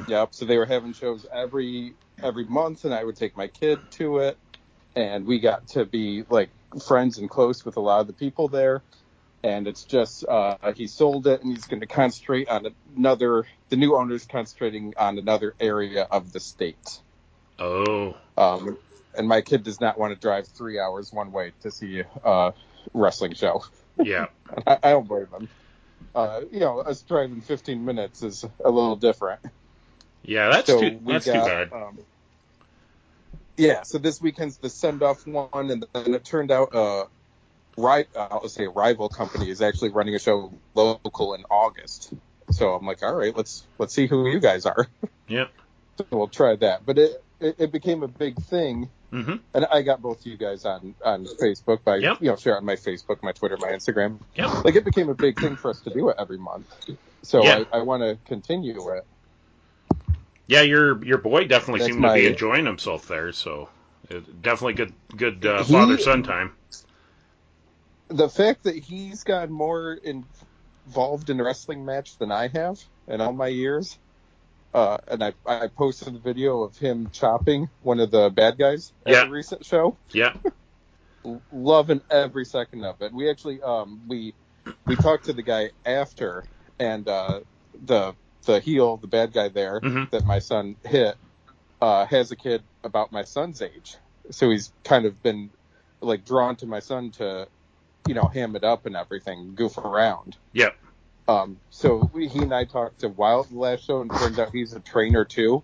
yep. 0.07 0.33
So 0.33 0.45
they 0.45 0.57
were 0.57 0.65
having 0.65 0.93
shows 0.93 1.25
every 1.31 1.95
every 2.21 2.45
month, 2.45 2.85
and 2.85 2.93
I 2.93 3.03
would 3.03 3.17
take 3.17 3.37
my 3.37 3.47
kid 3.47 3.91
to 3.93 4.19
it, 4.19 4.39
and 4.95 5.25
we 5.25 5.39
got 5.39 5.67
to 5.69 5.85
be 5.85 6.25
like 6.29 6.51
friends 6.87 7.17
and 7.19 7.29
close 7.29 7.65
with 7.65 7.77
a 7.77 7.81
lot 7.81 8.01
of 8.01 8.07
the 8.07 8.13
people 8.13 8.49
there. 8.49 8.83
And 9.43 9.67
it's 9.67 9.85
just 9.85 10.25
uh, 10.27 10.57
he 10.75 10.87
sold 10.87 11.27
it, 11.27 11.43
and 11.43 11.51
he's 11.53 11.67
going 11.67 11.81
to 11.81 11.87
concentrate 11.87 12.49
on 12.49 12.67
another. 12.97 13.45
The 13.69 13.77
new 13.77 13.95
owner's 13.95 14.25
concentrating 14.25 14.93
on 14.97 15.19
another 15.19 15.55
area 15.59 16.03
of 16.03 16.31
the 16.33 16.39
state. 16.41 17.01
oh, 17.59 18.17
Um, 18.37 18.77
and 19.15 19.27
my 19.27 19.41
kid 19.41 19.63
does 19.63 19.79
not 19.81 19.99
want 19.99 20.13
to 20.13 20.19
drive 20.19 20.47
three 20.47 20.79
hours 20.79 21.11
one 21.13 21.31
way 21.31 21.53
to 21.61 21.71
see 21.71 22.03
a 22.23 22.53
wrestling 22.93 23.35
show. 23.35 23.63
yeah, 24.01 24.27
I, 24.67 24.79
I 24.83 24.91
don't 24.91 25.07
blame 25.07 25.27
him. 25.27 25.49
Uh, 26.15 26.41
you 26.51 26.59
know, 26.59 26.79
us 26.79 27.03
driving 27.03 27.41
15 27.41 27.85
minutes 27.85 28.23
is 28.23 28.45
a 28.63 28.69
little 28.69 28.95
different. 28.95 29.41
Yeah. 30.23 30.49
That's 30.49 30.67
so 30.67 30.79
too 30.79 30.99
that's 31.05 31.25
too 31.25 31.31
bad. 31.33 31.71
Um, 31.71 31.99
yeah, 33.57 33.83
so 33.83 33.97
this 33.99 34.19
weekend's 34.21 34.57
the 34.57 34.69
send 34.69 35.03
off 35.03 35.27
one, 35.27 35.69
and 35.69 35.85
then 35.93 36.13
it 36.15 36.25
turned 36.25 36.51
out 36.51 36.73
uh, 36.73 37.05
right, 37.77 38.07
uh, 38.15 38.27
I'll 38.31 38.49
say 38.49 38.65
a 38.65 38.69
rival 38.69 39.09
company 39.09 39.49
is 39.49 39.61
actually 39.61 39.89
running 39.91 40.15
a 40.15 40.19
show 40.19 40.51
local 40.73 41.33
in 41.35 41.43
August. 41.49 42.13
So 42.51 42.73
I'm 42.73 42.85
like, 42.85 43.03
all 43.03 43.13
right, 43.13 43.35
let's 43.35 43.65
let's 43.77 43.93
see 43.93 44.07
who 44.07 44.27
you 44.29 44.39
guys 44.39 44.65
are. 44.65 44.87
Yep. 45.27 45.51
So 45.95 46.05
we'll 46.09 46.27
try 46.27 46.55
that. 46.55 46.87
But 46.87 46.97
it, 46.97 47.23
it 47.39 47.55
it 47.59 47.71
became 47.71 48.01
a 48.01 48.07
big 48.07 48.41
thing, 48.41 48.89
hmm 49.11 49.35
and 49.53 49.63
I 49.71 49.83
got 49.83 50.01
both 50.01 50.25
you 50.25 50.37
guys 50.37 50.65
on 50.65 50.95
on 51.05 51.27
Facebook 51.39 51.83
by 51.83 51.97
Yep. 51.97 52.17
you 52.19 52.31
know 52.31 52.35
share 52.35 52.57
on 52.57 52.65
my 52.65 52.77
Facebook, 52.77 53.21
my 53.21 53.31
Twitter, 53.31 53.57
my 53.59 53.67
Instagram. 53.67 54.17
Yep. 54.33 54.65
Like 54.65 54.75
it 54.75 54.85
became 54.85 55.09
a 55.09 55.13
big 55.13 55.39
thing 55.39 55.55
for 55.55 55.69
us 55.69 55.81
to 55.81 55.91
do 55.91 56.09
it 56.09 56.15
every 56.17 56.39
month. 56.39 56.65
So 57.21 57.43
Yeah. 57.43 57.65
I, 57.71 57.77
I 57.77 57.81
want 57.83 58.01
to 58.01 58.17
continue 58.27 58.89
it. 58.93 59.05
Yeah, 60.47 60.61
your 60.63 61.03
your 61.05 61.19
boy 61.19 61.45
definitely 61.47 61.79
That's 61.79 61.81
seemed 61.81 62.03
to 62.03 62.09
be 62.09 62.27
enjoying 62.27 62.65
himself 62.65 63.07
there. 63.07 63.31
So 63.33 63.69
it, 64.09 64.41
definitely 64.41 64.73
good 64.75 64.95
good 65.15 65.45
uh, 65.45 65.65
father 65.65 65.97
son 65.97 66.23
time. 66.23 66.53
the 68.09 68.29
fact 68.29 68.63
that 68.65 68.75
he's 68.77 69.23
got 69.23 69.51
more 69.51 69.93
in, 69.95 70.25
involved 70.87 71.31
in 71.31 71.41
a 71.41 71.45
wrestling 71.45 71.85
match 71.85 72.17
than 72.19 72.31
I 72.31 72.49
have 72.49 72.77
in 73.07 73.21
all 73.21 73.33
my 73.33 73.49
years. 73.49 73.99
Uh, 74.73 74.97
and 75.07 75.23
I, 75.23 75.33
I 75.47 75.69
posted 75.69 76.15
a 76.15 76.19
video 76.19 76.63
of 76.63 76.77
him 76.77 77.09
chopping 77.11 77.69
one 77.81 77.99
of 77.99 78.11
the 78.11 78.29
bad 78.31 78.57
guys 78.59 78.93
at 79.05 79.13
Yeah. 79.13 79.23
a 79.23 79.27
recent 79.29 79.65
show. 79.65 79.99
Yeah. 80.13 80.33
Loving 81.51 82.01
every 82.11 82.45
second 82.45 82.85
of 82.85 83.01
it. 83.01 83.13
We 83.13 83.29
actually 83.29 83.61
um 83.61 84.03
we 84.07 84.35
we 84.85 84.97
talked 84.97 85.25
to 85.25 85.33
the 85.33 85.43
guy 85.43 85.71
after 85.85 86.45
and 86.79 87.07
uh 87.07 87.41
the 87.73 88.15
the 88.45 88.59
heel, 88.59 88.97
the 88.97 89.07
bad 89.07 89.33
guy 89.33 89.49
there 89.49 89.79
Mhm. 89.79 90.09
that 90.11 90.25
my 90.25 90.39
son 90.39 90.75
hit, 90.85 91.15
uh 91.81 92.05
has 92.05 92.31
a 92.31 92.35
kid 92.35 92.63
about 92.83 93.11
my 93.11 93.23
son's 93.23 93.61
age. 93.61 93.95
So 94.31 94.49
he's 94.49 94.71
kind 94.83 95.05
of 95.05 95.21
been 95.21 95.49
like 96.01 96.25
drawn 96.25 96.55
to 96.57 96.65
my 96.65 96.79
son 96.79 97.11
to 97.11 97.47
you 98.07 98.13
know, 98.13 98.25
ham 98.33 98.55
it 98.57 98.63
up 98.65 98.85
and 98.85 98.97
everything, 98.97 99.55
goof 99.55 99.77
around. 99.77 100.35
Yep. 100.51 100.75
Um, 101.29 101.57
so 101.69 102.09
we, 102.13 102.27
he 102.27 102.39
and 102.39 102.53
I 102.53 102.65
talked 102.65 102.99
to 102.99 103.07
Wild 103.07 103.49
the 103.49 103.57
last 103.57 103.85
show, 103.85 104.01
and 104.01 104.11
turns 104.11 104.37
out 104.39 104.49
he's 104.51 104.73
a 104.73 104.81
trainer 104.81 105.23
too. 105.23 105.63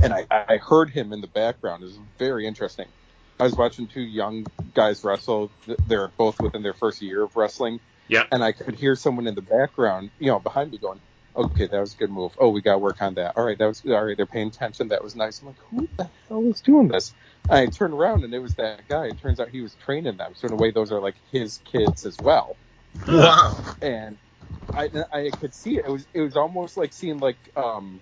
And 0.00 0.12
I, 0.12 0.24
I 0.30 0.58
heard 0.58 0.90
him 0.90 1.12
in 1.12 1.20
the 1.20 1.26
background. 1.26 1.82
It 1.82 1.86
was 1.86 1.98
very 2.16 2.46
interesting. 2.46 2.86
I 3.40 3.42
was 3.44 3.56
watching 3.56 3.88
two 3.88 4.02
young 4.02 4.46
guys 4.74 5.02
wrestle. 5.02 5.50
They're 5.88 6.08
both 6.16 6.40
within 6.40 6.62
their 6.62 6.74
first 6.74 7.02
year 7.02 7.24
of 7.24 7.36
wrestling. 7.36 7.80
Yeah. 8.06 8.22
And 8.30 8.44
I 8.44 8.52
could 8.52 8.76
hear 8.76 8.94
someone 8.94 9.26
in 9.26 9.34
the 9.34 9.42
background, 9.42 10.10
you 10.20 10.28
know, 10.28 10.38
behind 10.38 10.70
me 10.70 10.78
going, 10.78 11.00
okay, 11.38 11.66
that 11.68 11.80
was 11.80 11.94
a 11.94 11.96
good 11.96 12.10
move. 12.10 12.32
Oh, 12.38 12.50
we 12.50 12.60
got 12.60 12.72
to 12.72 12.78
work 12.78 13.00
on 13.00 13.14
that. 13.14 13.36
All 13.36 13.44
right, 13.44 13.56
that 13.56 13.66
was 13.66 13.82
all 13.86 14.04
right. 14.04 14.16
They're 14.16 14.26
paying 14.26 14.48
attention. 14.48 14.88
That 14.88 15.02
was 15.02 15.14
nice. 15.14 15.40
I'm 15.40 15.48
like, 15.48 15.58
who 15.70 15.88
the 15.96 16.10
hell 16.28 16.44
is 16.50 16.60
doing 16.60 16.88
this? 16.88 17.14
I 17.48 17.66
turned 17.66 17.94
around 17.94 18.24
and 18.24 18.34
it 18.34 18.40
was 18.40 18.54
that 18.56 18.88
guy. 18.88 19.06
It 19.06 19.20
turns 19.20 19.40
out 19.40 19.48
he 19.48 19.60
was 19.60 19.74
training 19.76 20.16
them. 20.16 20.34
So 20.34 20.48
in 20.48 20.52
a 20.52 20.56
way, 20.56 20.72
those 20.72 20.92
are 20.92 21.00
like 21.00 21.14
his 21.30 21.60
kids 21.64 22.04
as 22.04 22.18
well. 22.18 22.56
Wow. 23.06 23.56
And 23.80 24.18
I, 24.74 24.90
I 25.12 25.30
could 25.30 25.54
see 25.54 25.78
it. 25.78 25.86
It 25.86 25.90
was, 25.90 26.06
it 26.12 26.20
was 26.20 26.36
almost 26.36 26.76
like 26.76 26.92
seeing 26.92 27.18
like, 27.18 27.38
um, 27.56 28.00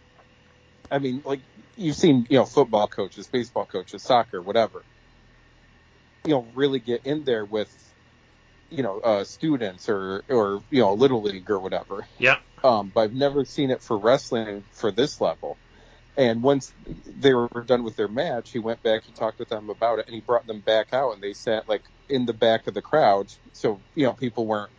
I 0.91 0.99
mean, 0.99 1.23
like 1.25 1.41
you've 1.77 1.97
seen, 1.97 2.27
you 2.31 2.39
know, 2.39 2.45
football 2.45 2.89
coaches, 2.89 3.27
baseball 3.27 3.67
coaches, 3.67 4.03
soccer, 4.03 4.41
whatever. 4.41 4.83
You 6.25 6.33
know, 6.33 6.47
really 6.55 6.81
get 6.81 7.07
in 7.07 7.25
there 7.25 7.45
with, 7.45 7.71
you 8.71 8.83
know, 8.83 9.01
uh, 9.01 9.25
students 9.25 9.89
or, 9.89 10.25
or, 10.29 10.63
you 10.71 10.81
know, 10.81 10.95
little 10.95 11.23
league 11.23 11.51
or 11.51 11.59
whatever. 11.59 12.07
Yeah. 12.19 12.39
Um, 12.65 12.91
but 12.95 13.03
I've 13.03 13.15
never 13.15 13.45
seen 13.45 13.71
it 13.71 13.83
for 13.83 13.97
wrestling 13.97 14.65
for 14.73 14.91
this 14.91 15.21
level. 15.21 15.57
And 16.17 16.43
once 16.43 16.73
they 17.07 17.35
were 17.35 17.49
done 17.67 17.85
with 17.85 17.97
their 17.97 18.09
match, 18.09 18.51
he 18.51 18.59
went 18.59 18.83
back, 18.83 19.05
he 19.05 19.13
talked 19.13 19.39
with 19.39 19.51
them 19.51 19.69
about 19.69 19.99
it, 19.99 20.07
and 20.07 20.15
he 20.15 20.21
brought 20.21 20.47
them 20.47 20.61
back 20.61 20.95
out, 20.95 21.13
and 21.13 21.23
they 21.23 21.35
sat 21.35 21.69
like 21.69 21.83
in 22.09 22.25
the 22.25 22.33
back 22.33 22.67
of 22.67 22.75
the 22.75 22.81
crowd, 22.81 23.27
so 23.53 23.81
you 23.95 24.07
know 24.07 24.15
people 24.15 24.47
weren't 24.47 24.71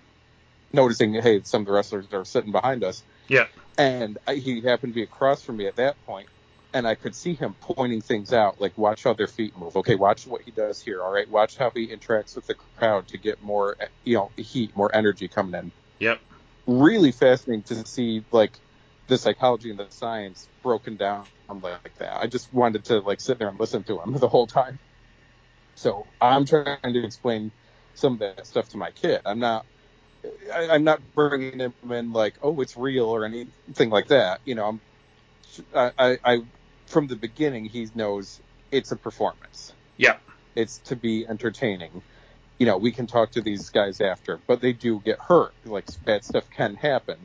noticing. 0.74 1.13
Hey, 1.13 1.41
some 1.44 1.62
of 1.62 1.67
the 1.67 1.74
wrestlers 1.74 2.08
are 2.12 2.25
sitting 2.25 2.51
behind 2.51 2.84
us. 2.84 3.03
Yeah. 3.27 3.46
And 3.77 4.17
I, 4.27 4.36
he 4.36 4.62
happened 4.62 4.94
to 4.94 4.96
be 4.96 5.03
across 5.03 5.44
from 5.44 5.58
me 5.58 5.67
at 5.67 5.75
that 5.75 6.03
point, 6.08 6.27
and 6.74 6.88
I 6.88 6.95
could 6.95 7.15
see 7.15 7.36
him 7.36 7.55
pointing 7.62 8.01
things 8.01 8.33
out, 8.33 8.62
like 8.62 8.77
watch 8.77 9.03
how 9.03 9.13
their 9.13 9.27
feet 9.27 9.57
move. 9.57 9.75
Okay, 9.77 9.95
watch 9.95 10.27
what 10.27 10.43
he 10.43 10.51
does 10.51 10.81
here. 10.81 11.03
All 11.03 11.12
right, 11.12 11.29
watch 11.29 11.57
how 11.57 11.71
he 11.75 11.88
interacts 11.89 12.36
with 12.36 12.47
the 12.47 12.55
crowd 12.55 13.07
to 13.09 13.17
get 13.19 13.41
more, 13.41 13.77
you 14.03 14.15
know, 14.17 14.33
heat, 14.38 14.75
more 14.75 14.95
energy 14.95 15.29
coming 15.29 15.55
in 15.55 15.69
Yep. 16.00 16.21
really 16.67 17.12
fascinating 17.12 17.63
to 17.65 17.88
see 17.88 18.24
like 18.31 18.59
the 19.07 19.19
psychology 19.19 19.69
and 19.69 19.79
the 19.79 19.89
science 19.91 20.50
broken 20.63 20.97
down 20.97 21.27
like 21.50 21.95
that. 22.00 22.17
I 22.21 22.27
just 22.27 22.53
wanted 22.53 22.86
to 22.86 23.00
like 23.01 23.21
sit 23.21 23.39
there 23.39 23.50
and 23.50 23.59
listen 23.59 23.83
to 23.86 24.01
him 24.01 24.13
the 24.19 24.29
whole 24.29 24.47
time. 24.47 24.79
So 25.75 26.13
I'm 26.21 26.45
trying 26.45 26.79
to 26.83 27.05
explain 27.05 27.53
some 27.93 28.15
of 28.15 28.19
that 28.19 28.47
stuff 28.47 28.69
to 28.69 28.77
my 28.77 28.91
kid. 28.91 29.21
I'm 29.25 29.39
not. 29.39 29.67
I, 30.53 30.69
I'm 30.71 30.83
not 30.83 31.13
bringing 31.13 31.59
him 31.59 31.75
in 31.91 32.12
like, 32.13 32.38
oh, 32.41 32.59
it's 32.62 32.77
real 32.77 33.05
or 33.07 33.25
anything 33.25 33.89
like 33.91 34.07
that. 34.07 34.41
You 34.45 34.55
know, 34.55 34.67
I'm. 34.67 34.81
I, 35.75 35.91
I, 35.97 36.17
I 36.25 36.39
from 36.88 37.08
the 37.08 37.15
beginning, 37.15 37.65
he 37.65 37.88
knows 37.96 38.39
it's 38.72 38.91
a 38.91 38.96
performance. 38.96 39.74
Yeah. 39.98 40.17
It's 40.56 40.79
to 40.79 40.96
be 40.96 41.27
entertaining. 41.27 42.01
You 42.58 42.65
know, 42.65 42.77
we 42.77 42.91
can 42.91 43.06
talk 43.06 43.32
to 43.32 43.41
these 43.41 43.70
guys 43.70 44.01
after, 44.01 44.39
but 44.48 44.62
they 44.62 44.74
do 44.74 45.00
get 45.06 45.20
hurt. 45.20 45.53
Like 45.65 45.86
bad 46.03 46.24
stuff 46.24 46.50
can 46.50 46.75
happen, 46.75 47.17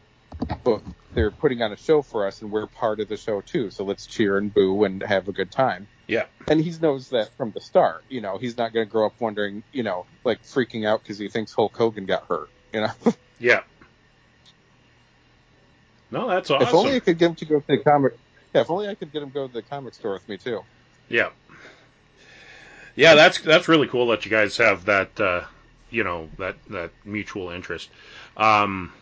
but 0.62 0.82
they're 1.14 1.30
putting 1.30 1.62
on 1.62 1.72
a 1.72 1.76
show 1.76 2.02
for 2.02 2.26
us, 2.26 2.42
and 2.42 2.50
we're 2.50 2.66
part 2.66 3.00
of 3.00 3.08
the 3.08 3.16
show 3.16 3.40
too. 3.40 3.70
So 3.70 3.84
let's 3.84 4.06
cheer 4.06 4.36
and 4.36 4.52
boo 4.52 4.84
and 4.84 5.02
have 5.02 5.28
a 5.28 5.32
good 5.32 5.50
time. 5.50 5.88
Yeah. 6.06 6.26
And 6.48 6.60
he 6.60 6.70
knows 6.82 7.08
that 7.10 7.34
from 7.36 7.52
the 7.52 7.60
start. 7.60 8.04
You 8.10 8.20
know, 8.20 8.36
he's 8.36 8.58
not 8.58 8.74
going 8.74 8.86
to 8.86 8.90
grow 8.90 9.06
up 9.06 9.14
wondering, 9.20 9.62
you 9.72 9.82
know, 9.82 10.04
like 10.24 10.42
freaking 10.42 10.86
out 10.86 11.02
because 11.02 11.18
he 11.18 11.28
thinks 11.28 11.54
Hulk 11.54 11.74
Hogan 11.74 12.04
got 12.04 12.26
hurt. 12.26 12.50
You 12.74 12.82
know, 12.82 12.92
Yeah. 13.38 13.62
No, 16.10 16.28
that's 16.28 16.50
awesome. 16.50 16.68
if 16.68 16.74
only 16.74 16.96
I 16.96 17.00
could 17.00 17.18
get 17.18 17.30
him 17.30 17.34
to 17.36 17.44
go 17.46 17.60
to 17.60 17.66
the 17.66 17.78
comic. 17.78 18.18
Yeah, 18.54 18.62
if 18.62 18.70
only 18.70 18.88
I 18.88 18.94
could 18.94 19.12
get 19.12 19.22
him 19.22 19.30
go 19.30 19.46
to 19.46 19.52
the 19.52 19.62
comic 19.62 19.94
store 19.94 20.14
with 20.14 20.28
me 20.28 20.36
too. 20.36 20.62
Yeah. 21.08 21.30
Yeah, 22.94 23.14
that's 23.14 23.40
that's 23.40 23.68
really 23.68 23.88
cool 23.88 24.08
that 24.08 24.24
you 24.24 24.30
guys 24.30 24.56
have 24.58 24.84
that 24.84 25.18
uh, 25.18 25.44
you 25.90 26.04
know, 26.04 26.28
that 26.38 26.56
that 26.68 26.90
mutual 27.04 27.50
interest. 27.50 27.88
Um 28.36 28.92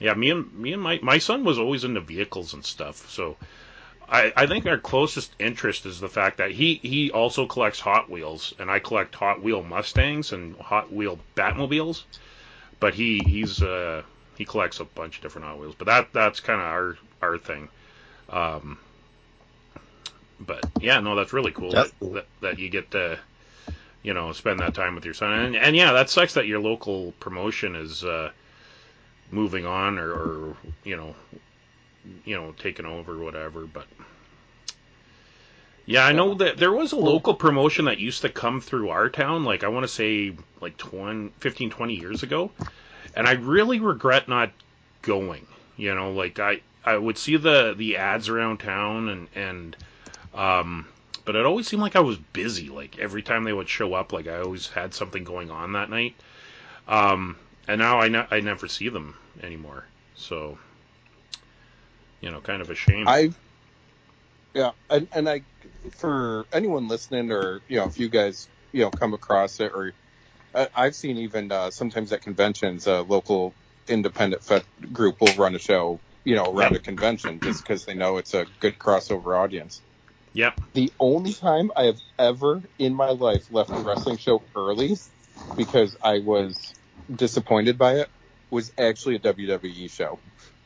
yeah, 0.00 0.14
me 0.14 0.30
and 0.30 0.52
me 0.54 0.72
and 0.72 0.82
my 0.82 0.98
my 1.02 1.18
son 1.18 1.44
was 1.44 1.58
always 1.58 1.84
into 1.84 2.00
vehicles 2.00 2.54
and 2.54 2.64
stuff. 2.64 3.08
So 3.10 3.36
I, 4.10 4.32
I 4.36 4.46
think 4.46 4.66
our 4.66 4.78
closest 4.78 5.34
interest 5.38 5.84
is 5.84 6.00
the 6.00 6.08
fact 6.08 6.38
that 6.38 6.50
he, 6.50 6.76
he 6.76 7.10
also 7.10 7.46
collects 7.46 7.80
Hot 7.80 8.08
Wheels, 8.08 8.54
and 8.58 8.70
I 8.70 8.78
collect 8.78 9.14
Hot 9.16 9.42
Wheel 9.42 9.62
Mustangs 9.62 10.32
and 10.32 10.56
Hot 10.56 10.90
Wheel 10.90 11.18
Batmobiles. 11.36 12.04
But 12.80 12.94
he 12.94 13.18
he's 13.18 13.62
uh, 13.62 14.02
he 14.36 14.44
collects 14.44 14.80
a 14.80 14.84
bunch 14.84 15.16
of 15.16 15.22
different 15.22 15.46
Hot 15.46 15.58
Wheels. 15.58 15.74
But 15.76 15.88
that 15.88 16.12
that's 16.12 16.40
kind 16.40 16.60
of 16.60 16.66
our 16.66 16.96
our 17.20 17.38
thing. 17.38 17.68
Um, 18.30 18.78
but 20.40 20.64
yeah, 20.80 21.00
no, 21.00 21.14
that's 21.14 21.32
really 21.32 21.52
cool, 21.52 21.70
That's 21.70 21.90
that, 21.90 21.98
cool. 22.00 22.12
that 22.12 22.26
that 22.40 22.58
you 22.58 22.68
get 22.68 22.90
to 22.92 23.18
you 24.02 24.14
know 24.14 24.32
spend 24.32 24.60
that 24.60 24.74
time 24.74 24.94
with 24.94 25.04
your 25.04 25.14
son. 25.14 25.32
And 25.32 25.56
and 25.56 25.76
yeah, 25.76 25.92
that 25.92 26.10
sucks 26.10 26.34
that 26.34 26.46
your 26.46 26.60
local 26.60 27.12
promotion 27.20 27.74
is 27.76 28.04
uh, 28.04 28.30
moving 29.30 29.66
on 29.66 29.98
or, 29.98 30.10
or 30.10 30.56
you 30.84 30.96
know 30.96 31.14
you 32.24 32.36
know 32.36 32.52
taking 32.58 32.86
over 32.86 33.14
or 33.14 33.24
whatever. 33.24 33.66
But 33.66 33.86
yeah, 35.86 36.04
I 36.04 36.12
know 36.12 36.34
that 36.34 36.58
there 36.58 36.72
was 36.72 36.92
a 36.92 36.98
local 36.98 37.34
promotion 37.34 37.86
that 37.86 37.98
used 37.98 38.22
to 38.22 38.28
come 38.28 38.60
through 38.60 38.90
our 38.90 39.08
town, 39.08 39.44
like 39.44 39.64
I 39.64 39.68
want 39.68 39.84
to 39.84 39.88
say 39.88 40.34
like 40.60 40.76
20, 40.76 41.32
15, 41.40 41.70
20 41.70 41.94
years 41.94 42.22
ago, 42.22 42.50
and 43.14 43.26
I 43.26 43.32
really 43.32 43.80
regret 43.80 44.28
not 44.28 44.50
going. 45.02 45.46
You 45.76 45.94
know, 45.94 46.12
like 46.12 46.38
I 46.38 46.60
I 46.84 46.96
would 46.96 47.18
see 47.18 47.36
the 47.36 47.74
the 47.76 47.96
ads 47.96 48.28
around 48.28 48.58
town 48.58 49.08
and 49.08 49.28
and 49.34 49.76
um 50.38 50.88
but 51.26 51.36
it 51.36 51.46
always 51.46 51.68
seemed 51.68 51.82
like 51.82 51.96
I 51.96 52.00
was 52.00 52.18
busy. 52.18 52.70
Like 52.70 52.98
every 52.98 53.22
time 53.22 53.44
they 53.44 53.54
would 53.54 53.68
show 53.70 53.94
up, 53.94 54.12
like 54.12 54.28
I 54.28 54.40
always 54.40 54.68
had 54.68 54.94
something 54.94 55.24
going 55.24 55.50
on 55.52 55.72
that 55.74 55.90
night. 55.90 56.22
Um 56.88 57.38
and 57.68 57.80
now 57.80 58.00
I 58.00 58.08
ne- 58.08 58.28
I 58.30 58.40
never 58.40 58.68
see 58.68 58.90
them 58.90 59.16
anymore. 59.42 59.88
So 60.14 60.58
you 62.22 62.32
know, 62.32 62.42
kind 62.42 62.62
of 62.62 62.70
a 62.70 62.76
shame. 62.76 63.06
I, 63.06 63.32
yeah, 64.54 64.72
and, 64.90 65.08
and 65.12 65.28
I, 65.28 65.42
for 65.98 66.46
anyone 66.52 66.88
listening, 66.88 67.32
or 67.32 67.62
you 67.68 67.78
know, 67.78 67.86
if 67.86 67.98
you 67.98 68.08
guys, 68.10 68.48
you 68.72 68.82
know, 68.82 68.92
come 68.92 69.14
across 69.14 69.60
it, 69.60 69.72
or 69.74 69.94
I, 70.54 70.68
I've 70.74 70.96
seen 70.96 71.18
even 71.18 71.52
uh, 71.52 71.70
sometimes 71.70 72.12
at 72.12 72.22
conventions, 72.22 72.86
a 72.86 73.02
local 73.02 73.56
independent 73.88 74.44
fet 74.44 74.66
group 74.92 75.20
will 75.20 75.34
run 75.34 75.54
a 75.54 75.58
show, 75.60 76.02
you 76.24 76.36
know, 76.36 76.52
around 76.52 76.76
a 76.76 76.80
convention 76.80 77.40
just 77.40 77.64
because 77.64 77.84
they 77.86 77.94
know 77.94 78.18
it's 78.18 78.34
a 78.34 78.46
good 78.60 78.78
crossover 78.78 79.38
audience. 79.38 79.82
Yep. 80.32 80.60
The 80.74 80.92
only 81.00 81.32
time 81.32 81.72
I 81.76 81.84
have 81.84 82.00
ever 82.18 82.62
in 82.78 82.94
my 82.94 83.10
life 83.10 83.52
left 83.52 83.70
a 83.70 83.74
wrestling 83.74 84.18
show 84.18 84.42
early 84.54 84.96
because 85.56 85.96
I 86.02 86.18
was 86.20 86.74
disappointed 87.14 87.78
by 87.78 87.96
it 88.00 88.08
was 88.50 88.72
actually 88.78 89.16
a 89.16 89.18
WWE 89.18 89.90
show. 89.90 90.18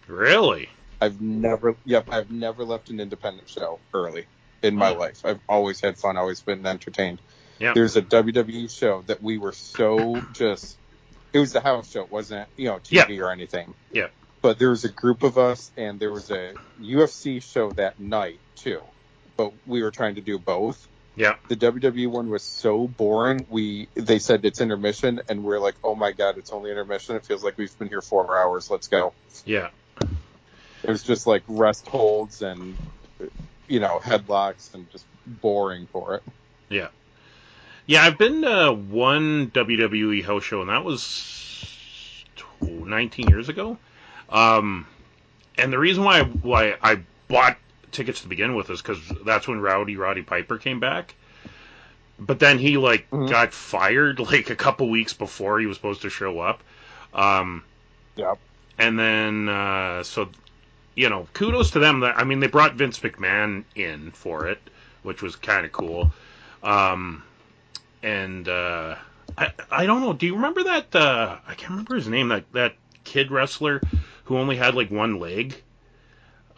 Really? 0.07 0.69
I've 1.01 1.21
never, 1.21 1.77
yep, 1.85 2.09
I've 2.13 2.31
never 2.31 2.65
left 2.65 2.91
an 2.91 3.01
independent 3.01 3.49
show 3.49 3.79
early 3.93 4.27
in 4.63 4.77
my 4.77 4.93
Wow. 4.93 4.99
life. 5.01 5.25
I've 5.25 5.41
always 5.49 5.81
had 5.81 5.99
fun, 5.99 6.17
always 6.17 6.41
been 6.43 6.65
entertained. 6.65 7.21
Yeah. 7.59 7.73
There's 7.75 7.97
a 7.97 8.03
WWE 8.03 8.71
show 8.71 9.03
that 9.07 9.23
we 9.23 9.39
were 9.39 9.53
so 9.53 10.21
just, 10.33 10.77
it 11.33 11.39
was 11.39 11.53
the 11.53 11.61
house 11.61 11.91
show, 11.91 12.03
it 12.03 12.11
wasn't, 12.13 12.49
you 12.57 12.69
know. 12.69 12.79
TV 12.79 13.21
or 13.21 13.31
anything. 13.33 13.75
Yeah. 13.93 14.09
But 14.43 14.59
there 14.59 14.71
was 14.71 14.85
a 14.85 14.89
group 14.89 15.23
of 15.23 15.39
us 15.39 15.71
and 15.77 15.99
there 16.01 16.11
was 16.13 16.31
a 16.31 16.55
UFC 16.81 17.43
show 17.43 17.71
that 17.73 17.99
night 18.01 18.39
too. 18.57 18.81
But 19.37 19.53
we 19.67 19.83
were 19.83 19.91
trying 19.91 20.17
to 20.17 20.21
do 20.21 20.39
both. 20.39 20.89
Yeah. 21.15 21.37
The 21.49 21.57
WWE 21.57 22.09
one 22.09 22.31
was 22.31 22.43
so 22.43 22.87
boring. 22.87 23.47
We, 23.51 23.89
they 23.95 24.19
said 24.19 24.45
it's 24.45 24.61
intermission 24.61 25.21
and 25.29 25.45
we're 25.45 25.59
like, 25.59 25.75
oh 25.85 25.95
my 25.95 26.13
God, 26.13 26.39
it's 26.39 26.51
only 26.53 26.71
intermission. 26.71 27.17
It 27.17 27.27
feels 27.27 27.45
like 27.45 27.59
we've 27.59 27.77
been 27.79 27.89
here 27.89 28.01
four 28.01 28.39
hours. 28.39 28.71
Let's 28.71 28.89
go. 28.89 29.13
Yeah. 29.45 29.69
It 30.83 30.89
was 30.89 31.03
just 31.03 31.27
like 31.27 31.43
rest 31.49 31.87
holds 31.87 32.43
and 32.43 32.77
you 33.69 33.81
know 33.81 34.01
headlocks 34.03 34.75
and 34.75 34.91
just 34.91 35.05
boring 35.27 35.87
for 35.87 36.17
it. 36.17 36.23
Yeah. 36.69 36.89
Yeah, 37.87 38.05
I've 38.05 38.19
been 38.19 38.43
to 38.43 38.73
one 38.73 39.51
WWE 39.51 40.25
house 40.25 40.45
show, 40.45 40.61
and 40.61 40.71
that 40.71 40.85
was 40.85 42.25
19 42.61 43.29
years 43.29 43.49
ago. 43.49 43.77
Um, 44.29 44.87
and 45.59 45.73
the 45.73 45.79
reason 45.79 46.05
why 46.05 46.23
why 46.23 46.77
I 46.81 47.01
bought 47.29 47.59
tickets 47.93 48.23
to 48.23 48.29
begin 48.29 48.55
with 48.55 48.71
is 48.71 48.83
because 48.83 49.01
that's 49.25 49.47
when 49.49 49.61
Rowdy 49.61 49.97
Roddy 49.97 50.23
Piper 50.23 50.59
came 50.59 50.81
back. 50.81 51.15
But 52.19 52.39
then 52.39 52.59
he 52.59 52.77
like 52.77 53.09
Mhm. 53.11 53.29
got 53.29 53.53
fired 53.53 54.19
like 54.33 54.51
a 54.51 54.57
couple 54.57 54.89
weeks 54.91 55.13
before 55.13 55.61
he 55.61 55.67
was 55.67 55.77
supposed 55.77 56.03
to 56.03 56.11
show 56.11 56.41
up. 56.41 56.63
Um, 57.13 57.65
Yep. 58.17 58.39
and 58.79 58.99
then 58.99 59.49
uh, 59.49 60.03
so 60.03 60.29
you 60.95 61.09
know 61.09 61.27
kudos 61.33 61.71
to 61.71 61.79
them 61.79 62.01
that 62.01 62.19
i 62.19 62.25
mean 62.25 62.41
they 62.41 62.47
brought 62.49 62.75
vince 62.75 62.99
mcmahon 63.01 63.65
in 63.75 64.11
for 64.11 64.47
it 64.47 64.61
which 65.03 65.23
was 65.23 65.37
kind 65.37 65.65
of 65.65 65.73
cool 65.73 66.11
um 66.63 67.23
and 68.03 68.49
uh 68.49 68.95
I, 69.39 69.53
I 69.71 69.87
don't 69.87 70.03
know 70.03 70.13
do 70.13 70.27
you 70.27 70.35
remember 70.35 70.65
that 70.65 70.95
uh 70.95 71.39
i 71.47 71.55
can't 71.55 71.71
remember 71.71 71.95
his 71.95 72.09
name 72.09 72.29
that 72.29 72.51
that 72.53 72.75
kid 73.05 73.31
wrestler 73.31 73.81
who 74.25 74.37
only 74.37 74.57
had 74.57 74.75
like 74.75 74.91
one 74.91 75.19
leg 75.19 75.55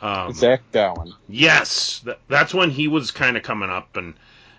um 0.04 0.32
Zach 0.32 0.62
Gowen. 0.73 1.12
yes 1.28 2.00
that, 2.04 2.20
that's 2.28 2.52
when 2.54 2.70
he 2.70 2.88
was 2.88 3.11
kind 3.11 3.37
of 3.37 3.42
coming 3.42 3.70
up 3.70 3.96
and 3.96 4.14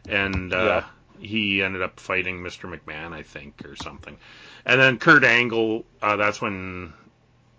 and 0.09 0.53
uh 0.53 0.81
he 1.19 1.61
ended 1.63 1.81
up 1.81 1.97
fighting 1.99 2.41
Mr. 2.41 2.69
McMahon, 2.69 3.13
I 3.13 3.23
think, 3.23 3.61
or 3.65 3.75
something. 3.77 4.17
And 4.65 4.79
then 4.81 4.99
Kurt 4.99 5.23
Angle, 5.23 5.85
uh, 6.01 6.17
that's 6.17 6.41
when 6.41 6.91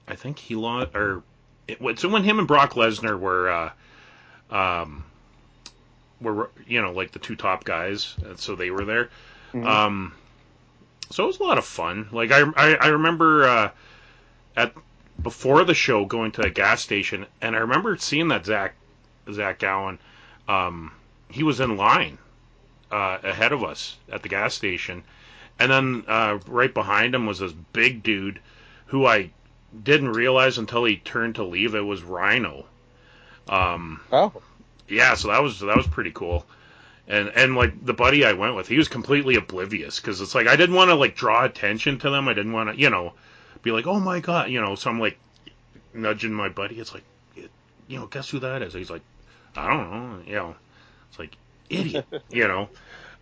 I 0.07 0.14
think 0.14 0.38
he 0.38 0.55
lost, 0.55 0.95
or 0.95 1.23
it, 1.66 1.99
so 1.99 2.09
when 2.11 2.23
him 2.23 2.38
and 2.38 2.47
Brock 2.47 2.75
Lesnar 2.75 3.19
were, 3.19 3.49
uh, 3.50 3.71
um, 4.55 5.05
were 6.21 6.50
you 6.66 6.83
know 6.83 6.93
like 6.93 7.12
the 7.12 7.19
two 7.19 7.35
top 7.35 7.64
guys, 7.64 8.14
and 8.25 8.38
so 8.38 8.55
they 8.57 8.71
were 8.71 8.85
there. 8.85 9.11
Mhm. 9.55 9.66
Um, 9.66 10.14
so 11.11 11.25
it 11.25 11.28
was 11.28 11.40
a 11.40 11.45
lot 11.45 11.57
of 11.59 11.64
fun. 11.64 12.09
Like 12.12 12.31
I 12.33 12.43
I, 12.57 12.75
I 12.75 12.87
remember 12.88 13.45
uh, 13.49 13.71
at 14.57 14.75
before 15.23 15.65
the 15.65 15.75
show 15.75 16.05
going 16.05 16.33
to 16.33 16.43
a 16.47 16.51
gas 16.51 16.83
station, 16.83 17.27
and 17.41 17.57
I 17.57 17.61
remember 17.61 17.97
seeing 17.97 18.29
that 18.29 18.47
Zach 18.47 18.75
Zach 19.33 19.59
Gowen. 19.59 19.99
Um, 20.49 20.93
he 21.29 21.43
was 21.43 21.59
in 21.61 21.77
line 21.77 22.19
uh, 22.91 23.19
ahead 23.23 23.53
of 23.53 23.65
us 23.65 23.97
at 24.11 24.23
the 24.23 24.29
gas 24.29 24.55
station, 24.55 25.03
and 25.59 25.71
then 25.71 26.05
uh, 26.07 26.39
right 26.47 26.73
behind 26.73 27.15
him 27.15 27.27
was 27.27 27.41
this 27.41 27.53
big 27.73 28.03
dude 28.03 28.39
who 28.87 29.07
I 29.07 29.31
didn't 29.83 30.13
realize 30.13 30.59
until 30.59 30.85
he 30.85 30.97
turned 30.97 31.35
to 31.37 31.45
leave. 31.45 31.75
It 31.75 31.81
was 31.81 32.03
Rhino. 32.03 32.67
Um, 33.49 34.01
Oh, 34.13 34.33
yeah, 34.89 35.15
so 35.15 35.29
that 35.29 35.43
was 35.43 35.61
that 35.61 35.77
was 35.77 35.87
pretty 35.87 36.13
cool. 36.13 36.47
And 37.09 37.29
and 37.35 37.57
like 37.57 37.85
the 37.85 37.95
buddy 37.95 38.25
I 38.25 38.33
went 38.33 38.55
with, 38.57 38.69
he 38.69 38.79
was 38.79 38.89
completely 38.89 39.37
oblivious 39.37 40.01
because 40.01 40.21
it's 40.21 40.35
like 40.35 40.47
I 40.47 40.57
didn't 40.57 40.75
want 40.77 40.91
to 40.91 40.95
like 40.95 41.17
draw 41.17 41.45
attention 41.45 41.99
to 42.01 42.11
them. 42.11 42.29
I 42.29 42.35
didn't 42.35 42.53
want 42.53 42.71
to, 42.71 42.81
you 42.81 42.91
know, 42.91 43.13
be 43.67 43.73
like, 43.73 43.87
oh 43.87 44.01
my 44.01 44.21
god, 44.21 44.49
you 44.49 44.61
know. 44.61 44.77
So 44.77 44.89
I'm 44.89 45.01
like 45.01 45.19
nudging 45.93 46.33
my 46.33 46.49
buddy. 46.49 46.77
It's 46.77 46.95
like, 46.95 47.03
you 47.35 47.99
know, 47.99 48.07
guess 48.07 48.31
who 48.31 48.39
that 48.39 48.63
is? 48.63 48.73
He's 48.73 48.91
like, 48.91 49.03
I 49.57 49.69
don't 49.69 49.91
know, 49.91 50.23
you 50.25 50.35
know. 50.37 50.57
It's 51.11 51.19
like 51.19 51.37
idiot, 51.69 52.07
you 52.31 52.47
know. 52.47 52.69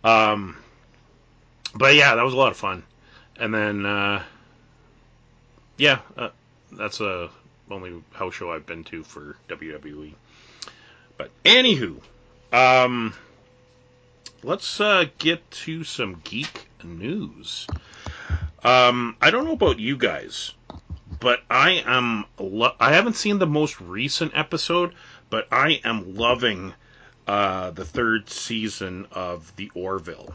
Um, 0.03 0.55
but 1.73 1.95
yeah, 1.95 2.15
that 2.15 2.23
was 2.23 2.33
a 2.33 2.37
lot 2.37 2.51
of 2.51 2.57
fun. 2.57 2.83
And 3.37 3.53
then 3.53 3.85
uh, 3.85 4.23
yeah, 5.77 5.99
uh, 6.15 6.29
that's 6.71 7.01
a 7.01 7.29
only 7.71 8.03
house 8.11 8.35
show 8.35 8.51
I've 8.51 8.67
been 8.67 8.83
to 8.85 9.03
for 9.03 9.35
WWE. 9.49 10.13
But 11.17 11.31
anywho, 11.43 11.99
um, 12.53 13.15
let's 14.43 14.79
uh, 14.79 15.05
get 15.17 15.49
to 15.49 15.83
some 15.83 16.21
geek 16.23 16.67
news. 16.83 17.65
Um, 18.65 19.15
I 19.21 19.29
don't 19.29 19.45
know 19.45 19.53
about 19.53 19.79
you 19.79 19.95
guys, 19.95 20.53
but 21.19 21.41
I 21.51 21.83
am 21.85 22.25
lo- 22.39 22.75
I 22.79 22.93
haven't 22.93 23.15
seen 23.15 23.37
the 23.37 23.45
most 23.45 23.79
recent 23.79 24.31
episode, 24.35 24.95
but 25.29 25.47
I 25.51 25.79
am 25.83 26.15
loving 26.15 26.73
uh, 27.27 27.69
the 27.71 27.85
third 27.85 28.29
season 28.29 29.07
of 29.11 29.55
The 29.55 29.69
Orville. 29.75 30.33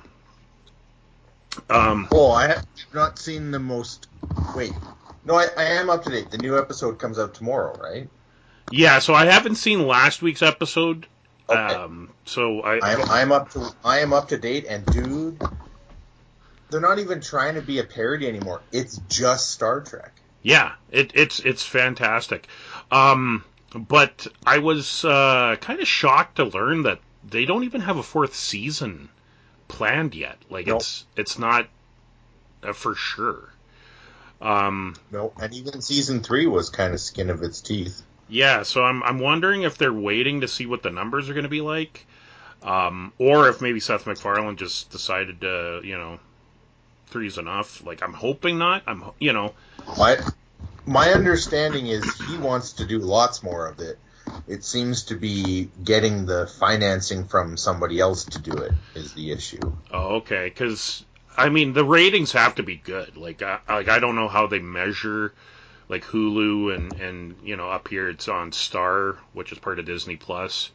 Um, 1.68 2.08
Oh, 2.12 2.30
I 2.30 2.46
have 2.46 2.64
not 2.94 3.18
seen 3.18 3.50
the 3.50 3.58
most. 3.58 4.06
Wait, 4.54 4.72
no, 5.25 5.34
I, 5.34 5.49
I 5.56 5.64
am 5.64 5.90
up 5.90 6.04
to 6.04 6.10
date. 6.10 6.30
The 6.30 6.38
new 6.38 6.56
episode 6.56 7.00
comes 7.00 7.18
out 7.18 7.34
tomorrow, 7.34 7.76
right? 7.82 8.08
yeah, 8.70 9.00
so 9.00 9.12
I 9.14 9.26
haven't 9.26 9.56
seen 9.56 9.87
last 9.87 10.22
week's 10.22 10.42
episode. 10.42 11.08
Okay. 11.49 11.58
Um, 11.58 12.12
so 12.25 12.60
I, 12.60 12.78
I'm 12.80 13.02
I'm 13.10 13.32
up 13.32 13.50
to 13.50 13.75
I 13.84 13.99
am 13.99 14.12
up 14.12 14.28
to 14.28 14.38
date, 14.38 14.66
and 14.68 14.87
dude, 14.87 15.42
they're 16.70 16.80
not 16.80 16.98
even 16.98 17.20
trying 17.20 17.54
to 17.54 17.62
be 17.62 17.78
a 17.78 17.84
parody 17.84 18.28
anymore. 18.28 18.60
It's 18.72 19.00
just 19.08 19.50
Star 19.50 19.80
Trek. 19.80 20.12
Yeah, 20.42 20.72
it, 20.90 21.12
it's 21.14 21.40
it's 21.40 21.64
fantastic. 21.64 22.46
Um, 22.90 23.44
but 23.74 24.26
I 24.46 24.58
was 24.58 25.04
uh, 25.04 25.56
kind 25.60 25.80
of 25.80 25.86
shocked 25.88 26.36
to 26.36 26.44
learn 26.44 26.82
that 26.84 27.00
they 27.28 27.44
don't 27.44 27.64
even 27.64 27.82
have 27.82 27.98
a 27.98 28.02
fourth 28.02 28.34
season 28.34 29.10
planned 29.68 30.14
yet. 30.14 30.38
Like 30.48 30.66
Nope. 30.66 30.76
it's 30.80 31.04
it's 31.16 31.38
not 31.38 31.68
uh, 32.62 32.72
for 32.72 32.94
sure. 32.94 33.50
Um, 34.40 34.96
No, 35.10 35.32
and 35.40 35.52
even 35.52 35.82
season 35.82 36.22
three 36.22 36.46
was 36.46 36.70
kind 36.70 36.94
of 36.94 37.00
skin 37.00 37.28
of 37.28 37.42
its 37.42 37.61
teeth. 37.61 38.02
yeah, 38.28 38.62
so 38.62 38.83
I'm 38.83 39.02
I'm 39.02 39.18
wondering 39.18 39.62
if 39.62 39.76
they're 39.76 39.92
waiting 39.92 40.40
to 40.40 40.48
see 40.48 40.64
what 40.64 40.83
the 40.83 40.90
numbers 40.90 41.28
are 41.28 41.35
going 41.35 41.44
to 41.44 41.50
be 41.50 41.61
like, 41.61 42.06
um, 42.62 43.12
or 43.18 43.48
if 43.50 43.61
maybe 43.61 43.80
Seth 43.80 44.06
MacFarlane 44.06 44.56
just 44.56 44.88
decided 44.90 45.42
to 45.42 45.83
you 45.85 45.98
know 45.98 46.18
three's 47.11 47.38
enough. 47.38 47.85
Like 47.85 48.03
I'm 48.03 48.14
hoping 48.14 48.59
not. 48.59 48.83
I'm 48.87 49.05
you 49.18 49.33
know 49.33 49.55
My 49.99 50.18
my 50.87 51.11
understanding 51.11 51.87
is 51.87 52.05
he 52.20 52.38
wants 52.38 52.73
to 52.75 52.87
do 52.87 52.99
lots 52.99 53.42
more 53.42 53.66
of 53.66 53.81
it. 53.81 53.99
It 54.46 54.64
seems 54.64 55.05
to 55.05 55.16
be 55.16 55.70
getting 55.85 56.27
the 56.27 56.46
financing 56.46 57.27
from 57.27 57.57
somebody 57.57 58.01
else 58.01 58.25
to 58.27 58.38
do 58.38 58.53
it 58.59 58.73
is 58.94 59.12
the 59.12 59.33
issue. 59.33 59.77
Oh, 59.92 60.16
okay. 60.16 60.49
Because 60.49 61.05
I 61.37 61.49
mean, 61.49 61.73
the 61.73 61.85
ratings 61.85 62.33
have 62.33 62.57
to 62.57 62.62
be 62.62 62.77
good. 62.77 63.16
Like, 63.16 63.42
I, 63.42 63.61
like 63.68 63.88
I 63.88 63.99
don't 63.99 64.16
know 64.16 64.29
how 64.29 64.46
they 64.46 64.59
measure, 64.59 65.33
like 65.88 66.05
Hulu 66.05 66.75
and 66.75 67.01
and 67.01 67.37
you 67.42 67.57
know 67.57 67.70
up 67.70 67.88
here 67.88 68.09
it's 68.09 68.29
on 68.29 68.53
Star, 68.53 69.16
which 69.33 69.53
is 69.53 69.59
part 69.59 69.79
of 69.79 69.87
Disney 69.87 70.16
Plus. 70.16 70.70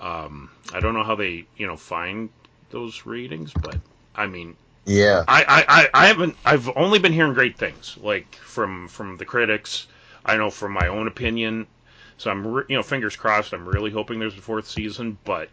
Um, 0.00 0.50
I 0.72 0.80
don't 0.80 0.94
know 0.94 1.04
how 1.04 1.14
they 1.14 1.46
you 1.56 1.66
know 1.66 1.76
find 1.76 2.30
those 2.70 3.06
ratings, 3.06 3.52
but 3.52 3.76
I 4.14 4.26
mean, 4.26 4.56
Yeah. 4.84 5.24
I, 5.28 5.42
I, 5.42 5.64
I, 5.68 5.88
I 5.94 6.06
haven't. 6.06 6.36
I've 6.44 6.68
only 6.76 6.98
been 6.98 7.12
hearing 7.12 7.34
great 7.34 7.56
things, 7.56 7.96
like 8.00 8.34
from 8.36 8.88
from 8.88 9.16
the 9.16 9.24
critics. 9.24 9.86
I 10.24 10.36
know 10.36 10.50
from 10.50 10.72
my 10.72 10.88
own 10.88 11.06
opinion. 11.08 11.66
So 12.18 12.30
I'm, 12.30 12.46
re- 12.46 12.64
you 12.68 12.76
know, 12.76 12.82
fingers 12.82 13.16
crossed. 13.16 13.52
I'm 13.52 13.66
really 13.66 13.90
hoping 13.90 14.20
there's 14.20 14.36
a 14.36 14.40
fourth 14.40 14.68
season, 14.68 15.18
but 15.24 15.48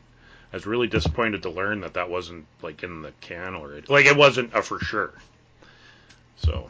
I 0.52 0.56
was 0.56 0.68
really 0.68 0.88
disappointed 0.88 1.44
to 1.44 1.50
learn 1.50 1.82
that 1.82 1.96
that 1.96 2.10
wasn't 2.10 2.46
like 2.62 2.84
in 2.84 3.02
the 3.02 3.12
can 3.22 3.56
already. 3.56 3.86
Like 3.88 4.06
it 4.06 4.16
wasn't 4.16 4.54
a 4.54 4.62
for 4.62 4.80
sure. 4.80 5.14
So, 6.38 6.70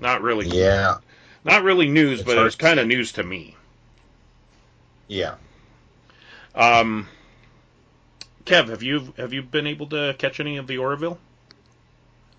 not 0.00 0.22
really. 0.22 0.46
Yeah. 0.48 0.98
Not 1.44 1.62
really 1.62 1.88
news, 1.88 2.20
It's 2.20 2.26
but 2.26 2.36
it 2.36 2.42
was 2.42 2.56
kind 2.56 2.80
of 2.80 2.88
news 2.88 3.12
to 3.12 3.22
me. 3.22 3.56
Yeah. 5.08 5.36
Um, 6.56 7.08
Kev, 8.46 8.68
have 8.68 8.82
you 8.82 9.12
have 9.16 9.32
you 9.32 9.42
been 9.42 9.66
able 9.66 9.88
to 9.88 10.14
catch 10.18 10.38
any 10.40 10.56
of 10.56 10.68
the 10.68 10.78
Orville? 10.78 11.18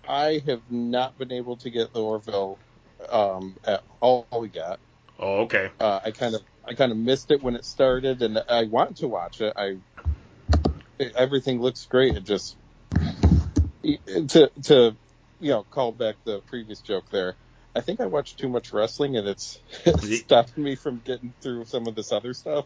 I 0.08 0.42
have 0.46 0.62
not 0.70 1.18
been 1.18 1.32
able 1.32 1.58
to 1.58 1.70
get 1.70 1.92
the 1.92 2.02
Orville 2.02 2.58
um, 3.10 3.56
at 3.64 3.84
all 4.00 4.26
we 4.40 4.48
got. 4.48 4.80
Oh, 5.18 5.42
okay. 5.42 5.70
Uh, 5.78 6.00
I 6.04 6.10
kind 6.12 6.34
of 6.34 6.42
I 6.66 6.74
kind 6.74 6.92
of 6.92 6.98
missed 6.98 7.30
it 7.30 7.42
when 7.42 7.56
it 7.56 7.64
started, 7.66 8.22
and 8.22 8.42
I 8.48 8.64
want 8.64 8.96
to 8.98 9.08
watch 9.08 9.42
it. 9.42 9.52
I 9.54 9.76
it- 10.98 11.14
everything 11.14 11.60
looks 11.60 11.84
great. 11.86 12.16
It 12.16 12.24
just 12.24 12.56
to 13.82 14.50
to 14.64 14.96
you 15.40 15.50
know 15.50 15.64
call 15.64 15.92
back 15.92 16.16
the 16.24 16.40
previous 16.40 16.80
joke 16.80 17.10
there. 17.10 17.36
I 17.76 17.82
think 17.82 18.00
I 18.00 18.06
watched 18.06 18.38
too 18.38 18.48
much 18.48 18.72
wrestling, 18.72 19.16
and 19.18 19.28
it's 19.28 19.58
Ye- 20.02 20.16
stopped 20.16 20.56
me 20.56 20.74
from 20.74 21.00
getting 21.00 21.34
through 21.42 21.66
some 21.66 21.86
of 21.86 21.94
this 21.94 22.12
other 22.12 22.32
stuff. 22.32 22.64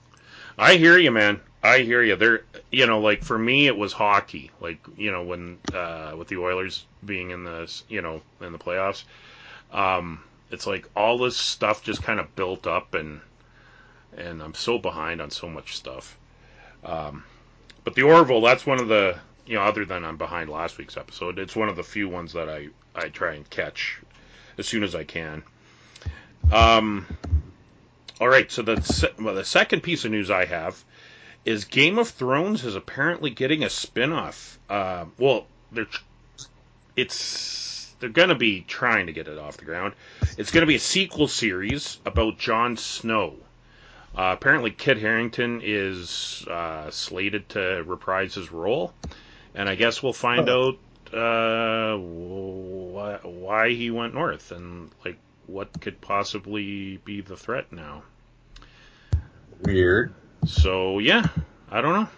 I 0.58 0.76
hear 0.76 0.98
you, 0.98 1.10
man. 1.10 1.40
I 1.62 1.78
hear 1.80 2.02
you. 2.02 2.16
There, 2.16 2.42
you 2.70 2.86
know, 2.86 3.00
like 3.00 3.22
for 3.22 3.38
me, 3.38 3.66
it 3.66 3.76
was 3.76 3.92
hockey. 3.92 4.50
Like 4.60 4.78
you 4.96 5.12
know, 5.12 5.22
when 5.22 5.58
uh, 5.72 6.14
with 6.16 6.28
the 6.28 6.38
Oilers 6.38 6.84
being 7.04 7.30
in 7.30 7.44
the, 7.44 7.72
you 7.88 8.02
know, 8.02 8.20
in 8.40 8.52
the 8.52 8.58
playoffs, 8.58 9.04
um, 9.72 10.22
it's 10.50 10.66
like 10.66 10.88
all 10.96 11.18
this 11.18 11.36
stuff 11.36 11.82
just 11.82 12.02
kind 12.02 12.18
of 12.18 12.34
built 12.34 12.66
up, 12.66 12.94
and 12.94 13.20
and 14.16 14.42
I'm 14.42 14.54
so 14.54 14.78
behind 14.78 15.20
on 15.20 15.30
so 15.30 15.48
much 15.48 15.76
stuff. 15.76 16.16
Um, 16.84 17.24
but 17.84 17.94
the 17.94 18.02
Orville, 18.02 18.40
that's 18.40 18.66
one 18.66 18.80
of 18.80 18.88
the, 18.88 19.18
you 19.46 19.54
know, 19.54 19.62
other 19.62 19.84
than 19.84 20.04
I'm 20.04 20.16
behind 20.16 20.50
last 20.50 20.78
week's 20.78 20.96
episode, 20.96 21.38
it's 21.38 21.56
one 21.56 21.68
of 21.68 21.76
the 21.76 21.84
few 21.84 22.08
ones 22.08 22.32
that 22.32 22.48
I 22.48 22.68
I 22.94 23.08
try 23.08 23.34
and 23.34 23.48
catch 23.48 24.00
as 24.58 24.66
soon 24.66 24.82
as 24.82 24.94
I 24.94 25.04
can. 25.04 25.42
Um, 26.50 27.06
all 28.22 28.28
right, 28.28 28.48
so 28.52 28.62
the 28.62 28.80
se- 28.80 29.14
well, 29.20 29.34
the 29.34 29.44
second 29.44 29.82
piece 29.82 30.04
of 30.04 30.12
news 30.12 30.30
I 30.30 30.44
have 30.44 30.80
is 31.44 31.64
Game 31.64 31.98
of 31.98 32.06
Thrones 32.08 32.64
is 32.64 32.76
apparently 32.76 33.30
getting 33.30 33.64
a 33.64 33.68
spin-off. 33.68 34.60
Uh, 34.70 35.06
well, 35.18 35.46
they're 35.72 35.88
it's 36.94 37.92
they're 37.98 38.10
going 38.10 38.28
to 38.28 38.36
be 38.36 38.60
trying 38.60 39.06
to 39.06 39.12
get 39.12 39.26
it 39.26 39.38
off 39.38 39.56
the 39.56 39.64
ground. 39.64 39.94
It's 40.38 40.52
going 40.52 40.60
to 40.60 40.68
be 40.68 40.76
a 40.76 40.78
sequel 40.78 41.26
series 41.26 41.98
about 42.06 42.38
Jon 42.38 42.76
Snow. 42.76 43.34
Uh, 44.16 44.36
apparently, 44.38 44.70
Kit 44.70 44.98
Harington 44.98 45.60
is 45.64 46.46
uh, 46.48 46.92
slated 46.92 47.48
to 47.48 47.82
reprise 47.84 48.36
his 48.36 48.52
role, 48.52 48.94
and 49.52 49.68
I 49.68 49.74
guess 49.74 50.00
we'll 50.00 50.12
find 50.12 50.48
out 50.48 50.78
uh, 51.12 51.96
wh- 51.96 53.24
why 53.24 53.70
he 53.70 53.90
went 53.90 54.14
north 54.14 54.52
and 54.52 54.92
like 55.04 55.16
what 55.48 55.80
could 55.80 56.00
possibly 56.00 56.98
be 56.98 57.20
the 57.20 57.36
threat 57.36 57.72
now. 57.72 58.04
Weird. 59.62 60.12
So 60.46 60.98
yeah, 60.98 61.26
I 61.70 61.80
don't 61.80 61.94
know. 61.94 62.08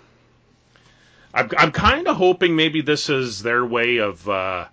I'm 1.34 1.50
I'm 1.58 1.72
kind 1.72 2.06
of 2.08 2.16
hoping 2.16 2.56
maybe 2.56 2.80
this 2.80 3.10
is 3.10 3.42
their 3.42 3.64
way 3.64 3.98
of 3.98 4.26
uh, 4.28 4.66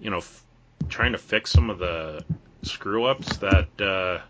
you 0.00 0.10
know 0.10 0.18
f- 0.18 0.44
trying 0.88 1.12
to 1.12 1.18
fix 1.18 1.50
some 1.50 1.70
of 1.70 1.78
the 1.78 2.24
screw 2.62 3.04
ups 3.04 3.38
that 3.38 3.80
uh, 3.80 4.20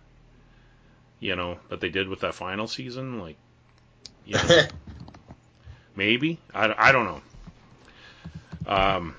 you 1.18 1.34
know 1.36 1.58
that 1.68 1.80
they 1.80 1.88
did 1.88 2.08
with 2.08 2.20
that 2.20 2.34
final 2.34 2.68
season. 2.68 3.18
Like, 3.18 3.36
you 4.24 4.34
know, 4.34 4.62
maybe 5.96 6.38
I, 6.54 6.74
I 6.76 6.92
don't 6.92 7.06
know. 7.06 7.20
Um, 8.66 9.16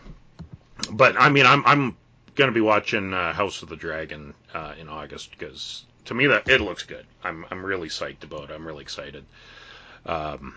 but 0.91 1.19
I 1.19 1.29
mean, 1.29 1.45
I'm 1.45 1.65
I'm 1.65 1.97
gonna 2.35 2.51
be 2.51 2.61
watching 2.61 3.13
uh, 3.13 3.33
House 3.33 3.63
of 3.63 3.69
the 3.69 3.75
Dragon 3.75 4.33
uh, 4.53 4.75
in 4.79 4.87
August 4.87 5.31
because 5.31 5.83
to 6.05 6.13
me 6.13 6.27
that 6.27 6.49
it 6.49 6.61
looks 6.61 6.83
good. 6.83 7.05
I'm 7.23 7.45
I'm 7.51 7.65
really 7.65 7.89
psyched 7.89 8.23
about 8.23 8.49
it. 8.49 8.53
I'm 8.53 8.65
really 8.65 8.81
excited. 8.81 9.25
Um, 10.05 10.55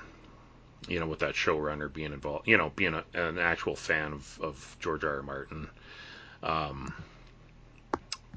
you 0.89 1.01
know, 1.01 1.07
with 1.07 1.21
that 1.21 1.35
showrunner 1.35 1.93
being 1.93 2.13
involved, 2.13 2.47
you 2.47 2.57
know, 2.57 2.71
being 2.75 2.95
a, 2.95 3.05
an 3.15 3.39
actual 3.39 3.75
fan 3.75 4.13
of, 4.13 4.39
of 4.43 4.77
George 4.81 5.05
R. 5.05 5.17
R. 5.17 5.23
Martin. 5.23 5.69
Um, 6.43 6.95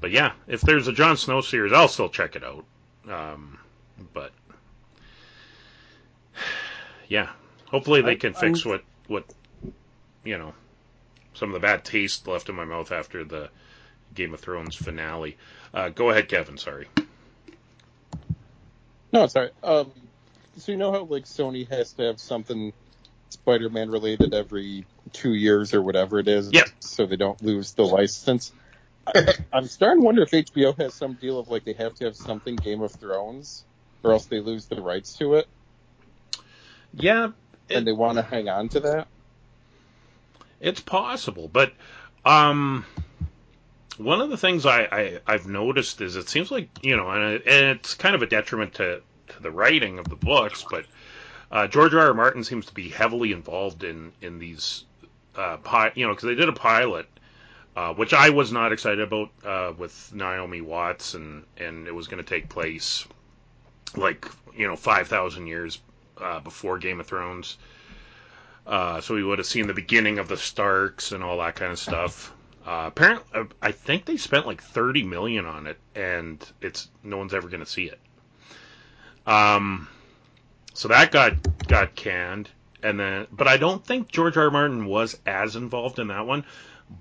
but 0.00 0.10
yeah, 0.10 0.32
if 0.46 0.60
there's 0.62 0.88
a 0.88 0.92
Jon 0.92 1.16
Snow 1.16 1.40
series, 1.40 1.72
I'll 1.72 1.88
still 1.88 2.08
check 2.08 2.36
it 2.36 2.44
out. 2.44 2.64
Um, 3.08 3.58
but 4.12 4.32
yeah, 7.08 7.30
hopefully 7.66 8.02
they 8.02 8.16
can 8.16 8.34
fix 8.34 8.64
what 8.64 8.82
what 9.06 9.24
you 10.24 10.38
know 10.38 10.52
some 11.34 11.50
of 11.50 11.54
the 11.54 11.66
bad 11.66 11.84
taste 11.84 12.26
left 12.26 12.48
in 12.48 12.54
my 12.54 12.64
mouth 12.64 12.92
after 12.92 13.24
the 13.24 13.50
Game 14.14 14.34
of 14.34 14.40
Thrones 14.40 14.74
finale. 14.74 15.36
Uh, 15.72 15.88
go 15.90 16.10
ahead, 16.10 16.28
Kevin. 16.28 16.56
Sorry. 16.58 16.88
No, 19.12 19.24
it's 19.24 19.34
alright. 19.36 19.52
Um, 19.62 19.90
so 20.58 20.72
you 20.72 20.78
know 20.78 20.92
how 20.92 21.04
like 21.04 21.24
Sony 21.24 21.68
has 21.70 21.92
to 21.94 22.02
have 22.04 22.20
something 22.20 22.72
Spider-Man 23.30 23.90
related 23.90 24.34
every 24.34 24.84
two 25.12 25.32
years 25.34 25.72
or 25.74 25.82
whatever 25.82 26.18
it 26.18 26.28
is, 26.28 26.52
Yep. 26.52 26.66
so 26.80 27.06
they 27.06 27.16
don't 27.16 27.40
lose 27.42 27.72
the 27.74 27.84
license. 27.84 28.52
I, 29.06 29.34
I'm 29.52 29.66
starting 29.66 30.00
to 30.02 30.04
wonder 30.06 30.22
if 30.22 30.30
HBO 30.30 30.76
has 30.80 30.94
some 30.94 31.14
deal 31.14 31.38
of 31.38 31.48
like 31.48 31.64
they 31.64 31.72
have 31.74 31.94
to 31.96 32.04
have 32.06 32.16
something 32.16 32.56
Game 32.56 32.82
of 32.82 32.92
Thrones, 32.92 33.64
or 34.02 34.12
else 34.12 34.26
they 34.26 34.40
lose 34.40 34.66
the 34.66 34.80
rights 34.82 35.14
to 35.18 35.34
it, 35.34 35.46
Yeah, 36.92 37.30
It- 37.68 37.76
and 37.76 37.86
they 37.86 37.92
want 37.92 38.16
to 38.18 38.22
hang 38.22 38.48
on 38.48 38.68
to 38.70 38.80
that. 38.80 39.08
It's 40.60 40.80
possible, 40.80 41.48
but 41.48 41.72
um, 42.24 42.84
one 43.98 44.20
of 44.20 44.30
the 44.30 44.36
things 44.36 44.64
I, 44.64 44.82
I 44.84 45.20
I've 45.26 45.46
noticed 45.46 46.00
is 46.00 46.16
it 46.16 46.28
seems 46.28 46.50
like 46.50 46.68
you 46.82 46.96
know, 46.96 47.10
and, 47.10 47.42
and 47.46 47.78
it's 47.78 47.94
kind 47.94 48.14
of 48.14 48.22
a 48.22 48.26
detriment 48.26 48.74
to 48.74 49.02
to 49.28 49.42
the 49.42 49.50
writing 49.50 49.98
of 49.98 50.08
the 50.08 50.16
books, 50.16 50.64
but 50.70 50.84
uh, 51.50 51.66
George 51.66 51.94
R. 51.94 52.08
R. 52.08 52.14
Martin 52.14 52.44
seems 52.44 52.66
to 52.66 52.74
be 52.74 52.88
heavily 52.88 53.32
involved 53.32 53.84
in 53.84 54.12
in 54.20 54.38
these 54.38 54.84
uh, 55.36 55.56
pi- 55.58 55.92
you 55.94 56.06
know, 56.06 56.14
because 56.14 56.28
they 56.28 56.34
did 56.34 56.48
a 56.48 56.52
pilot. 56.52 57.06
Uh, 57.76 57.94
which 57.94 58.12
I 58.12 58.30
was 58.30 58.50
not 58.50 58.72
excited 58.72 58.98
about 58.98 59.30
uh, 59.44 59.72
with 59.78 60.12
Naomi 60.12 60.60
Watts, 60.60 61.14
and, 61.14 61.44
and 61.58 61.86
it 61.86 61.94
was 61.94 62.08
going 62.08 62.20
to 62.20 62.28
take 62.28 62.48
place 62.48 63.06
like 63.96 64.26
you 64.56 64.66
know 64.66 64.74
five 64.74 65.06
thousand 65.06 65.46
years 65.46 65.78
uh, 66.20 66.40
before 66.40 66.78
Game 66.78 66.98
of 66.98 67.06
Thrones. 67.06 67.56
Uh, 68.66 69.00
so 69.00 69.14
we 69.14 69.22
would 69.22 69.38
have 69.38 69.46
seen 69.46 69.68
the 69.68 69.74
beginning 69.74 70.18
of 70.18 70.26
the 70.26 70.36
Starks 70.36 71.12
and 71.12 71.22
all 71.22 71.38
that 71.38 71.54
kind 71.54 71.70
of 71.70 71.78
stuff. 71.78 72.32
Uh, 72.68 72.84
apparently, 72.88 73.46
I 73.62 73.72
think 73.72 74.04
they 74.04 74.18
spent 74.18 74.46
like 74.46 74.62
30 74.62 75.02
million 75.04 75.46
on 75.46 75.66
it, 75.66 75.78
and 75.94 76.38
it's 76.60 76.90
no 77.02 77.16
one's 77.16 77.32
ever 77.32 77.48
going 77.48 77.64
to 77.64 77.66
see 77.66 77.84
it. 77.86 77.98
Um, 79.26 79.88
so 80.74 80.88
that 80.88 81.10
got 81.10 81.66
got 81.66 81.94
canned, 81.94 82.50
and 82.82 83.00
then, 83.00 83.26
but 83.32 83.48
I 83.48 83.56
don't 83.56 83.82
think 83.82 84.08
George 84.08 84.36
R. 84.36 84.44
R. 84.44 84.50
Martin 84.50 84.84
was 84.84 85.18
as 85.24 85.56
involved 85.56 85.98
in 85.98 86.08
that 86.08 86.26
one. 86.26 86.44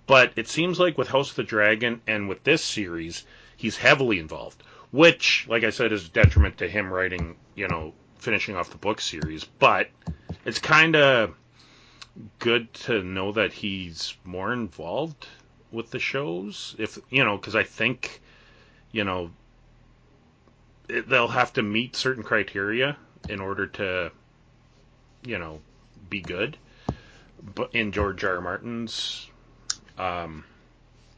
But 0.06 0.32
it 0.38 0.48
seems 0.48 0.80
like 0.80 0.98
with 0.98 1.10
House 1.10 1.32
of 1.32 1.36
the 1.36 1.44
Dragon 1.44 2.00
and 2.08 2.30
with 2.30 2.46
this 2.46 2.64
series, 2.64 3.26
he's 3.58 3.76
heavily 3.76 4.20
involved, 4.20 4.64
which, 4.92 5.48
like 5.50 5.66
I 5.66 5.72
said, 5.72 5.92
is 5.92 6.06
a 6.06 6.12
detriment 6.12 6.60
to 6.60 6.70
him 6.70 6.94
writing, 6.94 7.36
you 7.56 7.68
know, 7.68 7.94
finishing 8.20 8.56
off 8.56 8.70
the 8.70 8.78
book 8.78 9.02
series. 9.02 9.44
But 9.44 9.90
it's 10.46 10.60
kind 10.60 10.96
of 10.96 11.36
good 12.40 12.74
to 12.74 13.04
know 13.04 13.34
that 13.34 13.52
he's 13.52 14.16
more 14.24 14.54
involved 14.54 15.28
with 15.72 15.92
the 15.92 16.00
shows 16.00 16.76
if 16.78 16.98
you 17.10 17.24
know 17.24 17.38
because 17.38 17.56
i 17.56 17.64
think 17.64 18.22
you 18.92 19.04
know 19.04 19.30
it, 20.88 21.08
they'll 21.10 21.28
have 21.28 21.54
to 21.54 21.62
meet 21.62 21.96
certain 21.96 22.24
criteria 22.24 22.98
in 23.30 23.40
order 23.40 23.68
to 23.68 24.12
you 25.24 25.38
know 25.38 25.60
be 26.10 26.22
good 26.22 26.58
but 27.56 27.74
in 27.74 27.92
george 27.92 28.24
r. 28.24 28.36
R. 28.36 28.42
martin's 28.42 29.28
um 29.98 30.44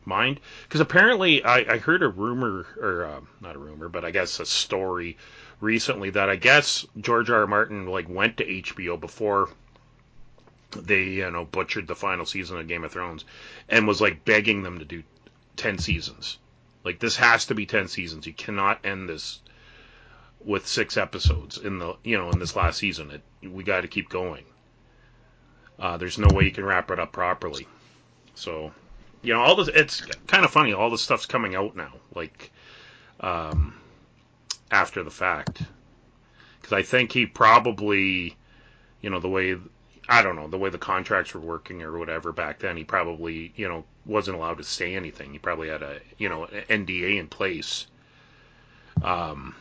mind 0.06 0.40
because 0.64 0.82
apparently 0.82 1.44
I, 1.44 1.58
I 1.74 1.78
heard 1.78 2.02
a 2.02 2.08
rumor 2.08 2.66
or 2.82 3.06
uh, 3.06 3.22
not 3.42 3.56
a 3.56 3.60
rumor 3.60 3.90
but 3.90 4.04
i 4.04 4.12
guess 4.12 4.40
a 4.40 4.46
story 4.46 5.18
recently 5.62 6.10
that 6.12 6.30
i 6.30 6.36
guess 6.36 6.86
george 7.00 7.30
r. 7.30 7.42
R. 7.42 7.48
martin 7.48 7.86
like 7.86 8.10
went 8.10 8.38
to 8.38 8.46
hbo 8.46 9.00
before 9.00 9.50
they 10.72 11.04
you 11.04 11.32
know 11.32 11.46
butchered 11.46 11.88
the 11.88 11.96
final 11.96 12.26
season 12.26 12.58
of 12.58 12.68
Game 12.68 12.84
of 12.84 12.92
Thrones 12.92 13.26
and 13.68 13.88
was 13.88 14.02
like 14.02 14.26
begging 14.26 14.64
them 14.64 14.80
to 14.80 14.86
do 14.86 15.04
10 15.58 15.80
seasons. 15.80 16.38
Like 16.84 17.00
this 17.00 17.16
has 17.18 17.46
to 17.48 17.56
be 17.56 17.66
10 17.66 17.88
seasons. 17.88 18.26
You 18.28 18.34
cannot 18.34 18.86
end 18.86 19.10
this 19.10 19.42
with 20.40 20.66
6 20.66 20.96
episodes 20.96 21.58
in 21.58 21.80
the 21.80 21.96
you 22.04 22.18
know 22.18 22.30
in 22.30 22.40
this 22.40 22.56
last 22.56 22.78
season. 22.78 23.12
It 23.12 23.50
we 23.50 23.64
got 23.64 23.82
to 23.82 23.88
keep 23.88 24.10
going. 24.10 24.46
Uh, 25.78 25.98
there's 25.98 26.18
no 26.18 26.28
way 26.34 26.44
you 26.44 26.52
can 26.52 26.66
wrap 26.66 26.92
it 26.92 27.00
up 27.00 27.14
properly. 27.14 27.66
So, 28.36 28.74
you 29.22 29.34
know, 29.34 29.42
all 29.42 29.56
this 29.56 29.70
it's 29.70 30.02
kind 30.28 30.46
of 30.46 30.52
funny 30.52 30.74
all 30.74 30.90
this 30.90 31.02
stuff's 31.02 31.26
coming 31.26 31.56
out 31.56 31.76
now 31.76 31.94
like 32.14 32.52
um 33.20 33.76
after 34.72 35.04
the 35.04 35.12
fact. 35.12 35.64
Cuz 36.62 36.74
I 36.74 36.84
think 36.84 37.12
he 37.12 37.26
probably 37.26 38.38
you 39.02 39.10
know 39.10 39.20
the 39.20 39.30
way 39.30 39.58
I 40.10 40.24
don't 40.24 40.36
know 40.36 40.48
the 40.48 40.58
way 40.58 40.72
the 40.72 40.80
contracts 40.80 41.36
were 41.36 41.40
working 41.40 41.84
or 41.84 41.98
whatever 41.98 42.32
back 42.32 42.60
then. 42.60 42.76
He 42.76 42.84
probably 42.84 43.54
you 43.56 43.70
know 43.70 43.86
wasn't 44.06 44.38
allowed 44.38 44.58
to 44.58 44.64
say 44.64 44.96
anything. 44.96 45.32
He 45.32 45.40
probably 45.40 45.70
had 45.70 45.84
a 45.84 46.00
you 46.18 46.28
know 46.28 46.46
an 46.46 46.86
NDA 46.86 47.20
in 47.20 47.28
place. 47.28 47.86
Um, 49.04 49.56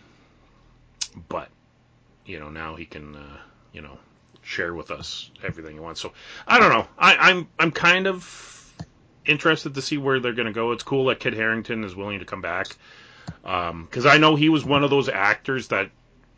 but 1.29 1.51
you 2.25 2.41
know 2.41 2.49
now 2.49 2.77
he 2.77 2.87
can 2.87 3.15
uh, 3.15 3.37
you 3.73 3.83
know 3.83 3.99
share 4.43 4.75
with 4.75 4.91
us 4.91 5.31
everything 5.45 5.75
he 5.75 5.81
wants. 5.81 6.01
So 6.01 6.13
I 6.47 6.59
don't 6.59 6.71
know. 6.71 6.87
I, 6.99 7.17
I'm 7.17 7.49
I'm 7.59 7.71
kind 7.71 8.07
of 8.07 8.75
interested 9.27 9.75
to 9.75 9.83
see 9.83 9.99
where 9.99 10.19
they're 10.19 10.33
going 10.33 10.47
to 10.47 10.53
go. 10.53 10.73
It's 10.73 10.83
cool 10.83 11.05
that 11.07 11.21
Kit 11.21 11.35
Harington 11.35 11.85
is 11.85 11.95
willing 11.95 12.21
to 12.21 12.25
come 12.25 12.41
back 12.41 12.69
because 13.43 14.07
I 14.07 14.17
know 14.17 14.35
he 14.35 14.49
was 14.49 14.65
one 14.65 14.83
of 14.83 14.89
those 14.89 15.11
actors 15.11 15.69
that 15.69 15.91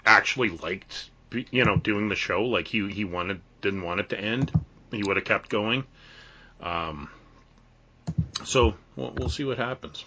actually 0.04 0.50
liked 0.50 1.10
you 1.52 1.64
know 1.64 1.76
doing 1.76 2.08
the 2.08 2.16
show. 2.16 2.42
Like 2.42 2.66
he 2.66 2.90
he 2.90 3.04
wanted 3.04 3.40
didn't 3.60 3.82
want 3.82 4.00
it 4.00 4.10
to 4.10 4.20
end. 4.20 4.52
He 4.90 5.02
would 5.02 5.16
have 5.16 5.24
kept 5.24 5.48
going. 5.48 5.84
Um, 6.60 7.08
so 8.44 8.74
we'll, 8.96 9.12
we'll 9.12 9.28
see 9.28 9.44
what 9.44 9.58
happens. 9.58 10.04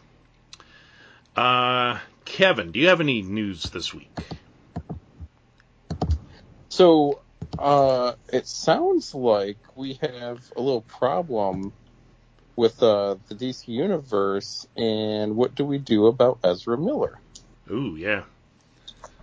Uh, 1.36 2.00
Kevin, 2.26 2.72
do 2.72 2.80
you 2.80 2.90
have 2.90 3.02
any 3.02 3.22
news 3.22 3.64
this 3.64 3.94
week? 3.94 4.12
So 6.70 7.22
uh, 7.58 8.14
it 8.32 8.48
sounds 8.48 9.14
like 9.14 9.58
we 9.76 9.94
have 10.02 10.40
a 10.56 10.62
little 10.62 10.82
problem 10.82 11.74
with 12.56 12.82
uh, 12.84 13.16
the 13.28 13.36
DC 13.36 13.68
universe, 13.68 14.68
and 14.76 15.36
what 15.36 15.56
do 15.56 15.66
we 15.66 15.80
do 15.80 16.08
about 16.08 16.40
Ezra 16.44 16.78
Miller? 16.78 17.20
Ooh, 17.72 17.96
yeah. 17.96 18.24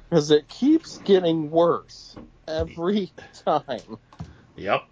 Because 0.08 0.30
it 0.30 0.48
keeps 0.48 0.98
getting 0.98 1.50
worse 1.50 2.16
every 2.48 3.12
time. 3.44 3.98
Yep. 4.60 4.84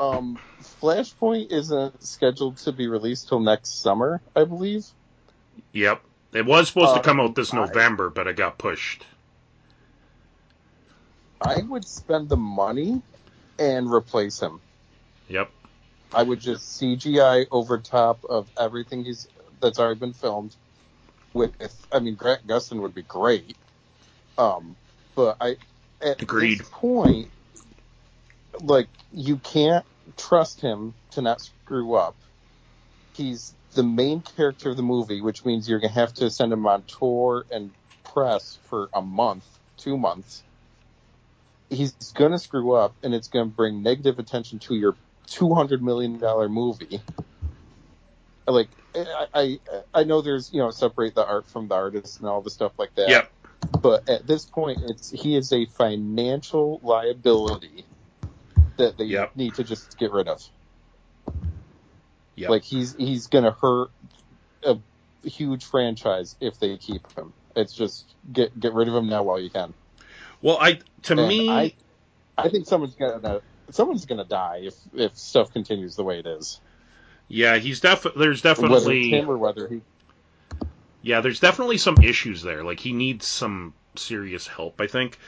Um, 0.00 0.38
Flashpoint 0.60 1.52
isn't 1.52 2.02
scheduled 2.02 2.56
to 2.58 2.72
be 2.72 2.88
released 2.88 3.28
till 3.28 3.38
next 3.38 3.80
summer, 3.80 4.20
I 4.34 4.42
believe. 4.44 4.86
Yep. 5.72 6.02
It 6.32 6.44
was 6.46 6.66
supposed 6.68 6.94
to 6.94 7.00
Uh, 7.00 7.02
come 7.02 7.20
out 7.20 7.36
this 7.36 7.54
I- 7.54 7.58
November, 7.58 8.10
but 8.10 8.26
it 8.26 8.34
got 8.36 8.58
pushed. 8.58 9.04
I 11.40 11.62
would 11.62 11.86
spend 11.86 12.28
the 12.28 12.36
money 12.36 13.00
and 13.58 13.90
replace 13.92 14.40
him. 14.40 14.60
Yep. 15.28 15.50
I 16.12 16.22
would 16.24 16.40
just 16.40 16.80
CGI 16.80 17.46
over 17.52 17.78
top 17.78 18.24
of 18.24 18.50
everything 18.58 19.04
he's 19.04 19.28
that's 19.60 19.78
already 19.78 20.00
been 20.00 20.12
filmed. 20.12 20.56
With, 21.34 21.52
I 21.92 22.00
mean, 22.00 22.16
Grant 22.16 22.46
Gustin 22.48 22.80
would 22.80 22.94
be 22.94 23.02
great. 23.02 23.56
Um, 24.36 24.74
but 25.14 25.36
I, 25.40 25.56
at 26.02 26.20
Agreed. 26.20 26.58
this 26.60 26.68
point, 26.72 27.30
like 28.62 28.88
you 29.12 29.36
can't 29.38 29.84
trust 30.16 30.60
him 30.60 30.94
to 31.12 31.22
not 31.22 31.40
screw 31.40 31.94
up. 31.94 32.16
He's 33.14 33.54
the 33.74 33.82
main 33.82 34.20
character 34.20 34.70
of 34.70 34.76
the 34.76 34.82
movie, 34.82 35.20
which 35.20 35.44
means 35.44 35.68
you're 35.68 35.80
gonna 35.80 35.92
have 35.92 36.14
to 36.14 36.30
send 36.30 36.52
him 36.52 36.66
on 36.66 36.82
tour 36.84 37.44
and 37.50 37.70
press 38.04 38.58
for 38.68 38.88
a 38.92 39.02
month, 39.02 39.44
two 39.76 39.96
months. 39.96 40.42
He's 41.68 41.92
gonna 42.14 42.38
screw 42.38 42.72
up, 42.72 42.94
and 43.02 43.14
it's 43.14 43.28
gonna 43.28 43.46
bring 43.46 43.82
negative 43.82 44.18
attention 44.18 44.58
to 44.60 44.74
your 44.74 44.96
two 45.26 45.54
hundred 45.54 45.82
million 45.82 46.18
dollar 46.18 46.48
movie. 46.48 47.00
Like 48.46 48.68
I, 48.94 49.26
I, 49.32 49.58
I 49.94 50.04
know 50.04 50.22
there's 50.22 50.52
you 50.52 50.60
know 50.60 50.70
separate 50.70 51.14
the 51.14 51.24
art 51.24 51.48
from 51.48 51.68
the 51.68 51.74
artist 51.74 52.18
and 52.18 52.28
all 52.28 52.40
the 52.40 52.50
stuff 52.50 52.72
like 52.78 52.94
that. 52.96 53.08
Yep. 53.08 53.32
But 53.80 54.08
at 54.08 54.26
this 54.26 54.44
point, 54.44 54.80
it's 54.88 55.10
he 55.10 55.36
is 55.36 55.52
a 55.52 55.66
financial 55.66 56.80
liability 56.82 57.84
that 58.80 58.98
they 58.98 59.06
Yep. 59.08 59.32
need 59.36 59.54
to 59.56 59.64
just 59.64 59.96
get 59.98 60.12
rid 60.12 60.28
of. 60.28 60.42
Yep. 62.36 62.50
Like 62.50 62.64
he's 62.64 62.94
he's 62.96 63.28
gonna 63.28 63.52
hurt 63.52 63.90
a 64.64 64.78
huge 65.24 65.64
franchise 65.64 66.36
if 66.40 66.58
they 66.58 66.76
keep 66.78 67.06
him. 67.16 67.34
It's 67.56 67.74
just 67.74 68.14
get 68.32 68.58
get 68.58 68.74
rid 68.74 68.88
of 68.88 68.94
him 68.94 69.08
now 69.08 69.22
while 69.22 69.40
you 69.40 69.50
can. 69.50 69.74
Well, 70.42 70.58
I 70.60 70.80
to 71.02 71.16
And 71.16 71.20
me, 71.28 71.48
I 71.48 71.76
I 72.36 72.48
think 72.48 72.66
someone's 72.66 72.96
gonna 72.96 73.42
someone's 73.70 74.06
gonna 74.06 74.24
die 74.24 74.62
if 74.64 74.74
if 74.94 75.16
stuff 75.16 75.52
continues 75.52 75.96
the 75.96 76.04
way 76.04 76.18
it 76.20 76.26
is. 76.26 76.60
yeah, 77.28 77.56
he's 77.58 77.80
def. 77.80 78.06
There's 78.16 78.42
Whether 78.54 78.92
definitely 78.92 78.92
it's 78.92 79.08
him 79.08 79.28
or 79.28 79.38
whether 79.38 79.68
he 79.68 79.82
Yeah, 81.02 81.20
there's 81.20 81.40
definitely 81.40 81.78
some 81.78 81.96
issues 82.02 82.42
there. 82.42 82.62
Like 82.64 82.80
he 82.80 82.92
needs 82.92 83.26
some 83.26 83.74
serious 83.96 84.46
help, 84.46 84.80
I 84.80 84.86
think. 84.86 85.18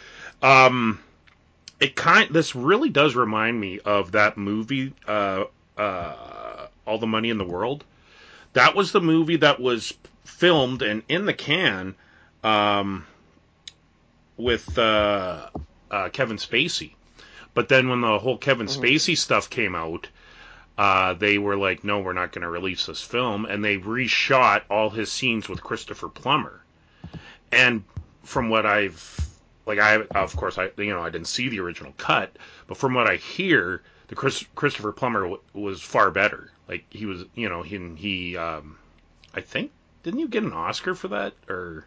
Um 0.42 1.00
it 1.82 1.96
kind 1.96 2.32
this 2.32 2.54
really 2.54 2.88
does 2.88 3.14
remind 3.14 3.60
me 3.60 3.80
of 3.80 4.12
that 4.12 4.36
movie 4.38 4.94
uh 5.06 5.44
uh 5.76 6.66
All 6.86 6.98
the 6.98 7.06
Money 7.06 7.30
in 7.30 7.38
the 7.38 7.44
World. 7.44 7.84
That 8.54 8.74
was 8.74 8.92
the 8.92 9.00
movie 9.00 9.36
that 9.36 9.60
was 9.60 9.92
filmed 10.24 10.82
and 10.82 11.02
in 11.08 11.26
the 11.26 11.34
can 11.34 11.94
um 12.44 13.06
with 14.36 14.78
uh, 14.78 15.48
uh 15.90 16.08
Kevin 16.10 16.36
Spacey. 16.38 16.92
But 17.54 17.68
then 17.68 17.88
when 17.88 18.00
the 18.00 18.18
whole 18.18 18.38
Kevin 18.38 18.66
Mhm. 18.66 18.80
Spacey 18.80 19.16
stuff 19.16 19.50
came 19.50 19.74
out, 19.74 20.08
uh, 20.78 21.14
they 21.14 21.36
were 21.38 21.56
like, 21.56 21.84
no, 21.84 22.00
we're 22.00 22.14
not 22.14 22.32
going 22.32 22.42
to 22.42 22.48
release 22.48 22.86
this 22.86 23.02
film, 23.02 23.44
and 23.44 23.62
they 23.62 23.76
reshot 23.78 24.62
all 24.70 24.88
his 24.90 25.12
scenes 25.12 25.48
with 25.48 25.62
Christopher 25.62 26.08
Plummer. 26.08 26.62
And 27.52 27.84
from 28.24 28.48
what 28.48 28.64
I've, 28.64 29.28
like, 29.66 29.78
I 29.78 30.02
of 30.14 30.36
course 30.36 30.58
I, 30.58 30.70
you 30.76 30.92
know, 30.92 31.02
I 31.02 31.10
didn't 31.10 31.28
see 31.28 31.48
the 31.48 31.60
original 31.60 31.92
cut, 31.96 32.36
but 32.66 32.76
from 32.76 32.94
what 32.94 33.08
I 33.08 33.16
hear, 33.16 33.82
the 34.08 34.14
Chris, 34.14 34.44
Christopher 34.54 34.92
Plummer 34.92 35.22
w- 35.22 35.40
was 35.52 35.80
far 35.80 36.10
better. 36.10 36.50
Like 36.68 36.84
he 36.90 37.06
was, 37.06 37.24
you 37.34 37.48
know, 37.48 37.62
he 37.62 37.78
he, 37.96 38.36
um, 38.36 38.78
I 39.34 39.40
think, 39.40 39.70
didn't 40.02 40.20
you 40.20 40.28
get 40.28 40.42
an 40.42 40.52
Oscar 40.52 40.94
for 40.94 41.08
that 41.08 41.34
or 41.48 41.86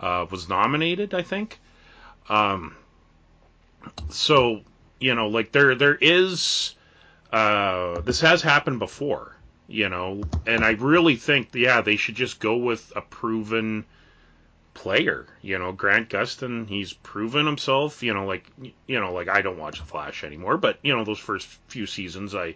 uh, 0.00 0.26
was 0.30 0.48
nominated? 0.48 1.14
I 1.14 1.22
think. 1.22 1.58
Um, 2.28 2.76
so 4.08 4.62
you 5.00 5.14
know, 5.14 5.28
like 5.28 5.52
there 5.52 5.74
there 5.74 5.96
is 6.00 6.74
uh, 7.32 8.00
this 8.02 8.20
has 8.20 8.42
happened 8.42 8.78
before, 8.78 9.34
you 9.66 9.88
know, 9.88 10.22
and 10.46 10.64
I 10.64 10.72
really 10.72 11.16
think, 11.16 11.54
yeah, 11.54 11.80
they 11.80 11.96
should 11.96 12.14
just 12.14 12.40
go 12.40 12.56
with 12.56 12.92
a 12.94 13.00
proven 13.00 13.84
player. 14.74 15.26
You 15.42 15.58
know, 15.58 15.72
Grant 15.72 16.08
Gustin, 16.08 16.68
he's 16.68 16.92
proven 16.92 17.46
himself. 17.46 18.02
You 18.02 18.14
know, 18.14 18.26
like 18.26 18.46
you 18.86 19.00
know, 19.00 19.12
like 19.12 19.28
I 19.28 19.42
don't 19.42 19.58
watch 19.58 19.78
The 19.78 19.84
Flash 19.84 20.24
anymore, 20.24 20.56
but 20.56 20.78
you 20.82 20.94
know, 20.94 21.04
those 21.04 21.18
first 21.18 21.46
few 21.68 21.86
seasons, 21.86 22.34
I 22.34 22.54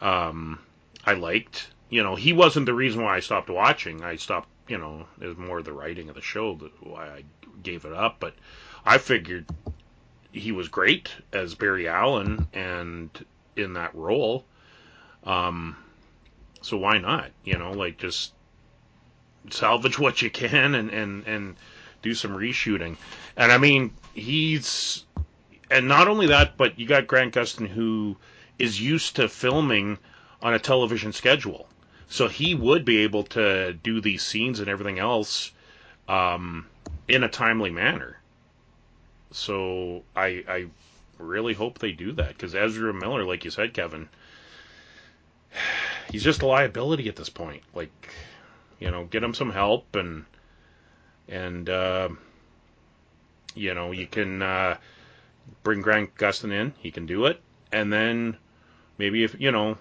um, 0.00 0.58
I 1.04 1.14
liked. 1.14 1.68
You 1.90 2.02
know, 2.02 2.16
he 2.16 2.32
wasn't 2.32 2.66
the 2.66 2.74
reason 2.74 3.02
why 3.02 3.16
I 3.16 3.20
stopped 3.20 3.50
watching. 3.50 4.02
I 4.02 4.16
stopped. 4.16 4.48
You 4.68 4.78
know, 4.78 5.06
it 5.20 5.26
was 5.26 5.38
more 5.38 5.62
the 5.62 5.72
writing 5.72 6.08
of 6.10 6.14
the 6.14 6.20
show 6.20 6.54
that 6.56 6.86
why 6.86 7.06
I 7.06 7.24
gave 7.62 7.84
it 7.84 7.92
up. 7.92 8.16
But 8.20 8.34
I 8.84 8.98
figured 8.98 9.46
he 10.32 10.52
was 10.52 10.68
great 10.68 11.10
as 11.32 11.54
Barry 11.54 11.88
Allen 11.88 12.48
and 12.52 13.10
in 13.56 13.74
that 13.74 13.94
role. 13.94 14.44
Um, 15.24 15.76
so 16.60 16.76
why 16.76 16.98
not? 16.98 17.30
You 17.44 17.58
know, 17.58 17.72
like 17.72 17.98
just 17.98 18.32
salvage 19.52 19.98
what 19.98 20.22
you 20.22 20.30
can 20.30 20.74
and 20.74 20.90
and 20.90 21.26
and 21.26 21.56
do 22.02 22.14
some 22.14 22.32
reshooting. 22.32 22.96
And 23.36 23.50
I 23.52 23.58
mean, 23.58 23.92
he's 24.14 25.04
and 25.70 25.88
not 25.88 26.08
only 26.08 26.28
that, 26.28 26.56
but 26.56 26.78
you 26.78 26.86
got 26.86 27.06
Grant 27.06 27.34
Gustin 27.34 27.66
who 27.68 28.16
is 28.58 28.80
used 28.80 29.16
to 29.16 29.28
filming 29.28 29.98
on 30.42 30.54
a 30.54 30.58
television 30.58 31.12
schedule. 31.12 31.68
So 32.08 32.28
he 32.28 32.54
would 32.54 32.84
be 32.84 32.98
able 32.98 33.24
to 33.24 33.74
do 33.74 34.00
these 34.00 34.22
scenes 34.22 34.60
and 34.60 34.68
everything 34.68 34.98
else 34.98 35.52
um, 36.08 36.66
in 37.06 37.22
a 37.22 37.28
timely 37.28 37.70
manner. 37.70 38.18
So 39.30 40.04
I 40.16 40.44
I 40.48 40.66
really 41.18 41.54
hope 41.54 41.78
they 41.78 41.92
do 41.92 42.12
that 42.12 42.28
because 42.28 42.54
Ezra 42.54 42.94
Miller, 42.94 43.24
like 43.24 43.44
you 43.44 43.50
said, 43.50 43.74
Kevin, 43.74 44.08
he's 46.10 46.24
just 46.24 46.42
a 46.42 46.46
liability 46.46 47.08
at 47.08 47.16
this 47.16 47.28
point. 47.28 47.62
Like, 47.74 47.90
you 48.78 48.90
know, 48.90 49.04
get 49.04 49.20
them 49.20 49.34
some 49.34 49.50
help 49.50 49.96
and 49.96 50.24
and 51.28 51.68
uh, 51.68 52.08
you 53.54 53.74
know 53.74 53.92
you 53.92 54.06
can 54.06 54.42
uh, 54.42 54.76
bring 55.62 55.82
Grant 55.82 56.14
Gustin 56.16 56.52
in. 56.52 56.72
He 56.78 56.90
can 56.90 57.06
do 57.06 57.26
it, 57.26 57.40
and 57.72 57.92
then 57.92 58.36
maybe 58.96 59.24
if 59.24 59.38
you 59.38 59.52
know 59.52 59.78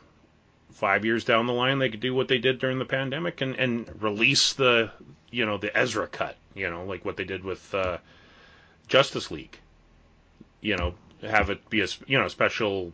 five 0.71 1.05
years 1.05 1.23
down 1.23 1.47
the 1.47 1.53
line 1.53 1.79
they 1.79 1.89
could 1.89 1.99
do 1.99 2.13
what 2.13 2.27
they 2.27 2.37
did 2.37 2.59
during 2.59 2.77
the 2.79 2.85
pandemic 2.85 3.41
and 3.41 3.55
and 3.55 4.01
release 4.01 4.53
the 4.53 4.91
you 5.31 5.45
know 5.45 5.57
the 5.57 5.75
Ezra 5.75 6.07
cut. 6.07 6.35
You 6.53 6.69
know, 6.69 6.85
like 6.85 7.05
what 7.05 7.17
they 7.17 7.23
did 7.23 7.43
with 7.43 7.73
uh, 7.73 7.97
Justice 8.87 9.29
League. 9.31 9.59
You 10.59 10.75
know, 10.75 10.95
have 11.21 11.49
it 11.49 11.69
be 11.69 11.81
a 11.81 11.87
you 12.07 12.17
know 12.19 12.27
special 12.27 12.93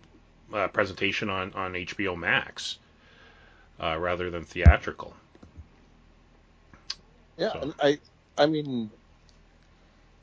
uh, 0.53 0.67
presentation 0.67 1.29
on 1.29 1.53
on 1.53 1.73
HBO 1.73 2.17
Max 2.17 2.77
uh, 3.79 3.97
rather 3.97 4.29
than 4.29 4.43
theatrical. 4.43 5.15
Yeah, 7.37 7.53
So- 7.53 7.59
and 7.61 7.75
I, 7.81 7.99
I 8.37 8.45
mean, 8.47 8.91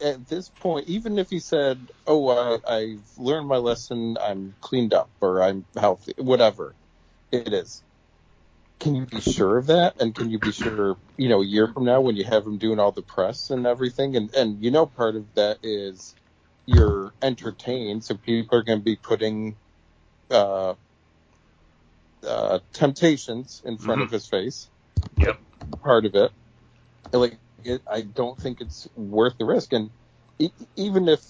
at 0.00 0.28
this 0.28 0.50
point, 0.50 0.88
even 0.88 1.18
if 1.18 1.30
he 1.30 1.40
said, 1.40 1.90
"Oh, 2.06 2.28
uh, 2.28 2.58
I've 2.68 3.06
learned 3.18 3.48
my 3.48 3.58
lesson, 3.58 4.16
I'm 4.20 4.56
cleaned 4.60 4.94
up, 4.94 5.10
or 5.20 5.42
I'm 5.42 5.66
healthy," 5.76 6.14
whatever 6.18 6.76
it 7.32 7.52
is, 7.52 7.82
can 8.80 8.94
you 8.94 9.06
be 9.06 9.20
sure 9.20 9.58
of 9.58 9.66
that? 9.68 10.00
And 10.00 10.14
can 10.14 10.30
you 10.30 10.38
be 10.38 10.52
sure, 10.52 10.98
you 11.18 11.28
know, 11.28 11.42
a 11.42 11.46
year 11.46 11.68
from 11.68 11.84
now 11.84 12.00
when 12.02 12.16
you 12.16 12.24
have 12.24 12.46
him 12.46 12.58
doing 12.58 12.78
all 12.80 12.92
the 12.92 13.02
press 13.02 13.50
and 13.50 13.66
everything, 13.66 14.16
and 14.16 14.34
and 14.34 14.62
you 14.64 14.70
know, 14.70 14.86
part 14.86 15.16
of 15.16 15.34
that 15.34 15.58
is 15.62 16.16
you're 16.66 17.14
entertained, 17.22 18.04
so 18.04 18.16
people 18.16 18.58
are 18.58 18.62
going 18.64 18.80
to 18.80 18.84
be 18.84 18.96
putting 18.96 19.58
uh, 20.30 20.74
uh, 22.26 22.60
temptations 22.72 23.62
in 23.64 23.78
front 23.78 24.02
Mhm. 24.02 24.04
of 24.04 24.10
his 24.12 24.28
face 24.28 24.70
Yep. 25.18 25.40
part 25.82 26.06
of 26.06 26.14
it. 26.14 26.32
Like, 27.12 27.40
it, 27.64 27.82
I 27.90 28.02
don't 28.02 28.38
think 28.40 28.60
it's 28.60 28.88
worth 28.96 29.34
the 29.38 29.44
risk. 29.46 29.72
And 29.72 29.90
e- 30.38 30.50
even 30.76 31.08
if 31.08 31.22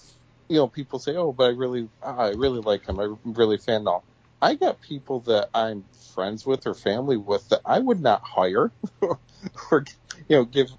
you 0.49 0.57
know 0.57 0.67
people 0.67 0.99
say, 0.99 1.15
"Oh, 1.15 1.33
but 1.33 1.45
I 1.45 1.49
really, 1.49 1.89
I 2.03 2.29
really 2.29 2.61
like 2.61 2.87
him. 2.87 2.99
I'm 2.99 3.19
really 3.25 3.57
fan." 3.57 3.85
Now, 3.85 4.03
I 4.41 4.55
got 4.55 4.81
people 4.81 5.21
that 5.21 5.49
I'm 5.53 5.85
friends 6.15 6.45
with 6.45 6.67
or 6.67 6.75
family 6.75 7.17
with 7.17 7.47
that 7.49 7.61
I 7.65 7.79
would 7.79 8.01
not 8.01 8.21
hire 8.23 8.73
or 9.71 9.85
you 10.29 10.37
know 10.37 10.45
give 10.45 10.69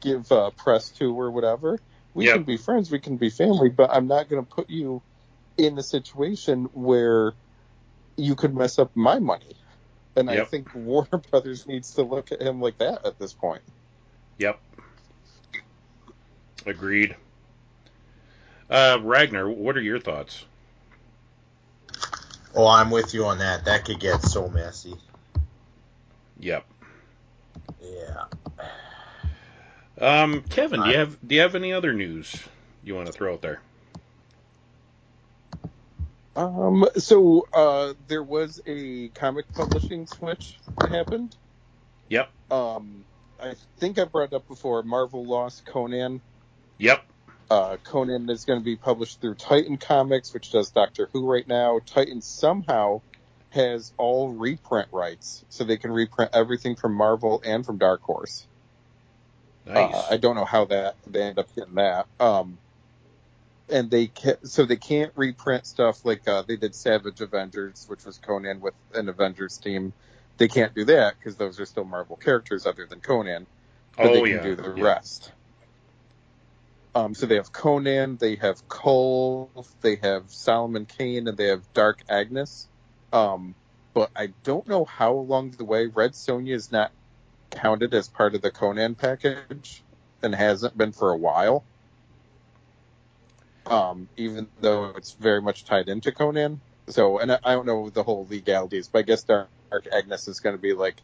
give 0.00 0.30
uh, 0.32 0.50
press 0.56 0.92
to 0.92 1.18
or 1.18 1.30
whatever. 1.30 1.78
We 2.14 2.26
Yep. 2.26 2.34
can 2.34 2.44
be 2.44 2.56
friends, 2.56 2.90
we 2.90 3.00
can 3.00 3.18
be 3.18 3.30
family, 3.30 3.70
but 3.70 3.90
I'm 3.94 4.08
not 4.08 4.28
going 4.28 4.42
to 4.44 4.48
put 4.48 4.70
you 4.70 5.02
in 5.58 5.78
a 5.78 5.82
situation 5.82 6.66
where 6.72 7.34
you 8.18 8.36
could 8.36 8.54
mess 8.54 8.78
up 8.78 8.92
my 8.96 9.20
money. 9.20 9.56
And 10.16 10.30
I 10.30 10.40
think 10.42 10.74
Warner 10.74 11.22
Brothers 11.30 11.66
needs 11.66 11.92
to 11.94 12.04
look 12.04 12.32
at 12.32 12.42
him 12.42 12.60
like 12.60 12.78
that 12.78 13.06
at 13.06 13.18
this 13.18 13.34
point. 13.34 13.62
Yep. 14.38 14.60
Agreed. 16.66 17.16
Uh, 18.68 18.98
Ragnar, 19.02 19.48
what 19.48 19.76
are 19.76 19.82
your 19.82 20.00
thoughts? 20.00 20.44
Oh, 22.54 22.66
I'm 22.66 22.90
with 22.90 23.14
you 23.14 23.24
on 23.26 23.38
that. 23.38 23.64
That 23.66 23.84
could 23.84 24.00
get 24.00 24.22
so 24.22 24.48
messy. 24.48 24.94
Yep. 26.40 26.64
Yeah. 27.80 28.24
Um, 29.98 30.42
Kevin, 30.42 30.82
do 30.82 30.90
you 30.90 30.98
have 30.98 31.16
do 31.26 31.34
you 31.34 31.40
have 31.40 31.54
any 31.54 31.72
other 31.72 31.92
news 31.92 32.34
you 32.84 32.94
want 32.94 33.06
to 33.06 33.12
throw 33.12 33.34
out 33.34 33.42
there? 33.42 33.60
Um, 36.34 36.86
so 36.96 37.46
uh, 37.52 37.94
there 38.08 38.22
was 38.22 38.60
a 38.66 39.08
comic 39.08 39.50
publishing 39.54 40.06
switch 40.06 40.58
that 40.78 40.90
happened. 40.90 41.34
Yep. 42.10 42.30
Um, 42.50 43.04
I 43.40 43.54
think 43.78 43.98
I 43.98 44.04
brought 44.04 44.32
it 44.32 44.36
up 44.36 44.48
before. 44.48 44.82
Marvel 44.82 45.24
lost 45.24 45.66
Conan. 45.66 46.20
Yep. 46.78 47.04
Uh, 47.50 47.76
Conan 47.84 48.28
is 48.28 48.44
going 48.44 48.58
to 48.58 48.64
be 48.64 48.76
published 48.76 49.20
through 49.20 49.34
Titan 49.34 49.76
Comics, 49.76 50.34
which 50.34 50.50
does 50.50 50.70
Doctor 50.70 51.08
Who 51.12 51.26
right 51.26 51.46
now. 51.46 51.80
Titan 51.84 52.20
somehow 52.20 53.02
has 53.50 53.92
all 53.96 54.30
reprint 54.30 54.88
rights, 54.92 55.44
so 55.48 55.64
they 55.64 55.76
can 55.76 55.92
reprint 55.92 56.32
everything 56.34 56.76
from 56.76 56.94
Marvel 56.94 57.40
and 57.44 57.64
from 57.64 57.78
Dark 57.78 58.02
Horse. 58.02 58.46
Nice. 59.64 59.94
Uh, 59.94 60.06
I 60.10 60.16
don't 60.16 60.36
know 60.36 60.44
how 60.44 60.66
that 60.66 60.96
they 61.06 61.22
end 61.22 61.38
up 61.38 61.54
getting 61.54 61.74
that. 61.74 62.06
Um, 62.18 62.58
and 63.68 63.90
they 63.90 64.08
ca- 64.08 64.36
so 64.44 64.64
they 64.64 64.76
can't 64.76 65.12
reprint 65.16 65.66
stuff 65.66 66.04
like 66.04 66.26
uh, 66.28 66.42
they 66.42 66.56
did 66.56 66.74
Savage 66.74 67.20
Avengers, 67.20 67.84
which 67.88 68.04
was 68.04 68.18
Conan 68.18 68.60
with 68.60 68.74
an 68.94 69.08
Avengers 69.08 69.58
team. 69.58 69.92
They 70.38 70.48
can't 70.48 70.74
do 70.74 70.84
that 70.86 71.14
because 71.18 71.36
those 71.36 71.58
are 71.60 71.66
still 71.66 71.84
Marvel 71.84 72.16
characters 72.16 72.66
other 72.66 72.86
than 72.86 73.00
Conan. 73.00 73.46
But 73.96 74.06
oh 74.06 74.12
they 74.12 74.20
can 74.20 74.30
yeah. 74.30 74.42
do 74.42 74.56
the 74.56 74.74
yeah. 74.76 74.84
rest. 74.84 75.32
Um, 76.94 77.14
so 77.14 77.26
they 77.26 77.36
have 77.36 77.52
Conan, 77.52 78.16
they 78.16 78.36
have 78.36 78.66
Kull, 78.68 79.50
they 79.82 79.96
have 79.96 80.30
Solomon 80.30 80.86
Kane, 80.86 81.28
and 81.28 81.36
they 81.36 81.48
have 81.48 81.62
Dark 81.74 82.02
Agnes. 82.08 82.68
Um, 83.12 83.54
but 83.92 84.10
I 84.16 84.32
don't 84.44 84.66
know 84.66 84.84
how 84.84 85.12
along 85.12 85.52
the 85.52 85.64
way 85.64 85.86
Red 85.86 86.12
Sonja 86.12 86.54
is 86.54 86.72
not 86.72 86.90
counted 87.50 87.94
as 87.94 88.08
part 88.08 88.34
of 88.34 88.42
the 88.42 88.50
Conan 88.50 88.94
package 88.94 89.82
and 90.22 90.34
hasn't 90.34 90.76
been 90.76 90.92
for 90.92 91.10
a 91.10 91.16
while. 91.16 91.64
Um, 93.66 94.08
even 94.16 94.48
though 94.60 94.92
it's 94.96 95.12
very 95.12 95.42
much 95.42 95.64
tied 95.64 95.88
into 95.88 96.12
Conan. 96.12 96.60
So, 96.88 97.18
and 97.18 97.32
I, 97.32 97.38
I 97.44 97.52
don't 97.54 97.66
know 97.66 97.90
the 97.90 98.02
whole 98.02 98.26
legalities, 98.30 98.88
but 98.88 99.00
I 99.00 99.02
guess 99.02 99.22
Dark 99.24 99.48
Agnes 99.92 100.28
is 100.28 100.40
going 100.40 100.56
to 100.56 100.62
be 100.62 100.72
like 100.74 101.02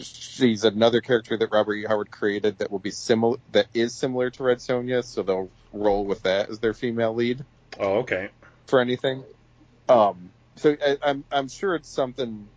she's 0.00 0.64
another 0.64 1.00
character 1.00 1.36
that 1.38 1.48
Robert 1.52 1.74
E. 1.74 1.84
Howard 1.88 2.10
created 2.10 2.58
that 2.58 2.70
will 2.70 2.78
be 2.78 2.90
similar 2.90 3.38
that 3.52 3.66
is 3.74 3.94
similar 3.94 4.30
to 4.30 4.42
Red 4.44 4.58
Sonja, 4.58 5.04
so 5.04 5.22
they'll 5.22 5.50
roll 5.72 6.04
with 6.04 6.22
that 6.22 6.50
as 6.50 6.58
their 6.60 6.74
female 6.74 7.14
lead 7.14 7.44
Oh, 7.78 7.98
okay. 7.98 8.30
for 8.66 8.80
anything. 8.80 9.24
Um, 9.88 10.30
so 10.56 10.76
I, 10.84 10.98
I'm 11.02 11.24
I'm 11.30 11.48
sure 11.48 11.74
it's 11.74 11.90
something. 11.90 12.48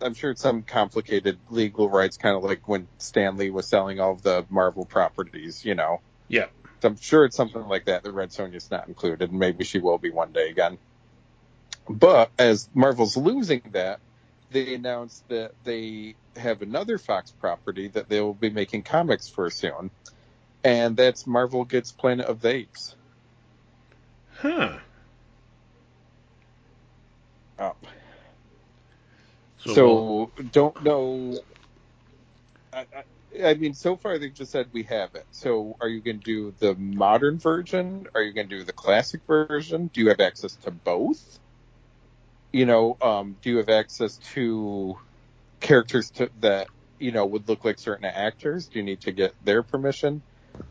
I'm 0.00 0.14
sure 0.14 0.32
it's 0.32 0.42
some 0.42 0.62
complicated 0.62 1.38
legal 1.48 1.88
rights, 1.88 2.16
kind 2.16 2.36
of 2.36 2.42
like 2.42 2.68
when 2.68 2.88
Stan 2.98 3.36
Lee 3.36 3.50
was 3.50 3.68
selling 3.68 4.00
all 4.00 4.12
of 4.12 4.22
the 4.22 4.44
Marvel 4.50 4.84
properties, 4.84 5.64
you 5.64 5.74
know. 5.74 6.00
Yeah. 6.28 6.46
So 6.82 6.88
I'm 6.88 6.96
sure 6.96 7.24
it's 7.24 7.36
something 7.36 7.62
like 7.62 7.86
that. 7.86 8.02
The 8.02 8.12
Red 8.12 8.30
Sonja's 8.30 8.70
not 8.70 8.88
included, 8.88 9.30
and 9.30 9.38
maybe 9.38 9.64
she 9.64 9.78
will 9.78 9.98
be 9.98 10.10
one 10.10 10.32
day 10.32 10.50
again. 10.50 10.78
But 11.88 12.30
as 12.38 12.68
Marvel's 12.74 13.16
losing 13.16 13.62
that, 13.72 14.00
they 14.54 14.74
announced 14.76 15.24
that 15.30 15.52
they 15.64 16.16
have 16.36 16.62
another 16.62 16.98
Fox 16.98 17.32
property 17.32 17.90
that 17.90 18.08
they 18.10 18.22
will 18.22 18.34
be 18.34 18.50
making 18.50 18.84
comics 18.84 19.28
for 19.28 19.50
soon, 19.50 19.92
and 20.64 20.96
that's 20.96 21.26
Marvel 21.26 21.64
gets 21.66 21.92
Planet 21.92 22.26
of 22.26 22.40
the 22.40 22.50
Apes. 22.50 22.96
Huh. 27.58 27.74
So, 29.58 29.74
So, 29.74 30.32
don't 30.52 30.82
know. 30.82 31.40
I, 32.72 32.86
I, 32.94 33.48
I 33.50 33.54
mean, 33.54 33.74
so 33.74 33.96
far 33.96 34.18
they've 34.18 34.34
just 34.34 34.52
said 34.52 34.68
we 34.72 34.84
have 34.84 35.14
it. 35.16 35.26
So 35.32 35.76
are 35.80 35.88
you 35.88 36.02
going 36.02 36.20
to 36.20 36.24
do 36.24 36.52
the 36.60 36.76
modern 36.76 37.38
version? 37.40 38.06
Are 38.14 38.22
you 38.22 38.34
going 38.34 38.48
to 38.50 38.58
do 38.58 38.64
the 38.64 38.74
classic 38.74 39.22
version? 39.26 39.88
Do 39.88 40.02
you 40.02 40.10
have 40.10 40.20
access 40.20 40.56
to 40.58 40.72
both? 40.72 41.38
You 42.54 42.66
know, 42.66 42.96
um, 43.02 43.34
do 43.42 43.50
you 43.50 43.56
have 43.56 43.68
access 43.68 44.16
to 44.34 44.96
characters 45.58 46.10
to, 46.10 46.30
that 46.40 46.68
you 47.00 47.10
know 47.10 47.26
would 47.26 47.48
look 47.48 47.64
like 47.64 47.80
certain 47.80 48.04
actors? 48.04 48.66
Do 48.66 48.78
you 48.78 48.84
need 48.84 49.00
to 49.02 49.10
get 49.12 49.34
their 49.44 49.64
permission? 49.64 50.22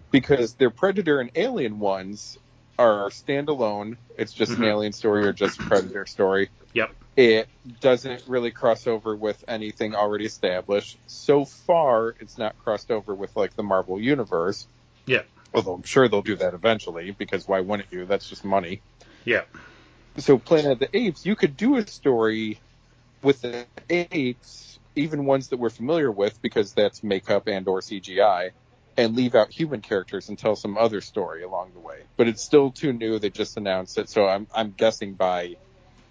Because 0.09 0.53
their 0.53 0.69
Predator 0.69 1.19
and 1.19 1.29
Alien 1.35 1.79
ones 1.79 2.37
are 2.79 3.09
standalone. 3.09 3.97
It's 4.17 4.31
just 4.31 4.53
an 4.53 4.59
Mhm. 4.59 4.67
Alien 4.67 4.93
story 4.93 5.27
or 5.27 5.33
just 5.33 5.59
a 5.59 5.63
Predator 5.63 6.05
story 6.05 6.49
Yep. 6.73 6.91
it 7.17 7.49
doesn't 7.81 8.23
really 8.27 8.51
cross 8.51 8.87
over 8.87 9.13
with 9.13 9.43
anything 9.49 9.93
already 9.93 10.25
established. 10.25 10.97
So 11.07 11.43
far, 11.43 12.15
it's 12.21 12.37
not 12.37 12.57
crossed 12.63 12.91
over 12.91 13.13
with 13.13 13.35
like 13.35 13.55
the 13.55 13.63
Marvel 13.63 13.99
universe. 13.99 14.67
Yeah. 15.05 15.23
Although 15.53 15.73
I'm 15.73 15.83
sure 15.83 16.07
they'll 16.07 16.21
do 16.21 16.37
that 16.37 16.53
eventually, 16.53 17.11
because 17.11 17.45
why 17.45 17.59
wouldn't 17.59 17.91
you? 17.91 18.05
That's 18.05 18.29
just 18.29 18.45
money. 18.45 18.81
Yeah. 19.25 19.43
So 20.17 20.37
Planet 20.37 20.73
of 20.73 20.79
the 20.79 20.95
Apes, 20.95 21.25
you 21.25 21.35
could 21.35 21.57
do 21.57 21.77
a 21.77 21.87
story 21.87 22.59
with 23.23 23.41
the 23.41 23.65
apes, 23.89 24.79
even 24.95 25.25
ones 25.25 25.47
that 25.49 25.57
we're 25.57 25.69
familiar 25.69 26.11
with, 26.11 26.39
because 26.41 26.73
that's 26.73 27.03
makeup 27.03 27.47
and 27.47 27.67
or 27.67 27.79
CGI, 27.79 28.51
and 28.97 29.15
leave 29.15 29.33
out 29.33 29.51
human 29.51 29.81
characters 29.81 30.29
and 30.29 30.37
tell 30.37 30.55
some 30.55 30.77
other 30.77 31.01
story 31.01 31.43
along 31.43 31.71
the 31.73 31.79
way. 31.79 32.01
But 32.15 32.27
it's 32.27 32.43
still 32.43 32.71
too 32.71 32.93
new. 32.93 33.17
They 33.17 33.31
just 33.31 33.57
announced 33.57 33.97
it, 33.97 34.09
so 34.09 34.27
I'm 34.27 34.47
I'm 34.53 34.71
guessing 34.71 35.13
by 35.13 35.55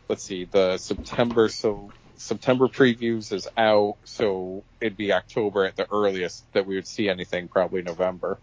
let's 0.08 0.24
see, 0.24 0.44
the 0.44 0.78
September 0.78 1.48
so 1.48 1.92
September 2.16 2.68
previews 2.68 3.32
is 3.32 3.48
out, 3.56 3.96
so 4.04 4.64
it'd 4.80 4.96
be 4.96 5.12
October 5.12 5.64
at 5.64 5.76
the 5.76 5.86
earliest 5.90 6.44
that 6.52 6.66
we 6.66 6.76
would 6.76 6.86
see 6.86 7.08
anything, 7.08 7.48
probably 7.48 7.82
November. 7.82 8.38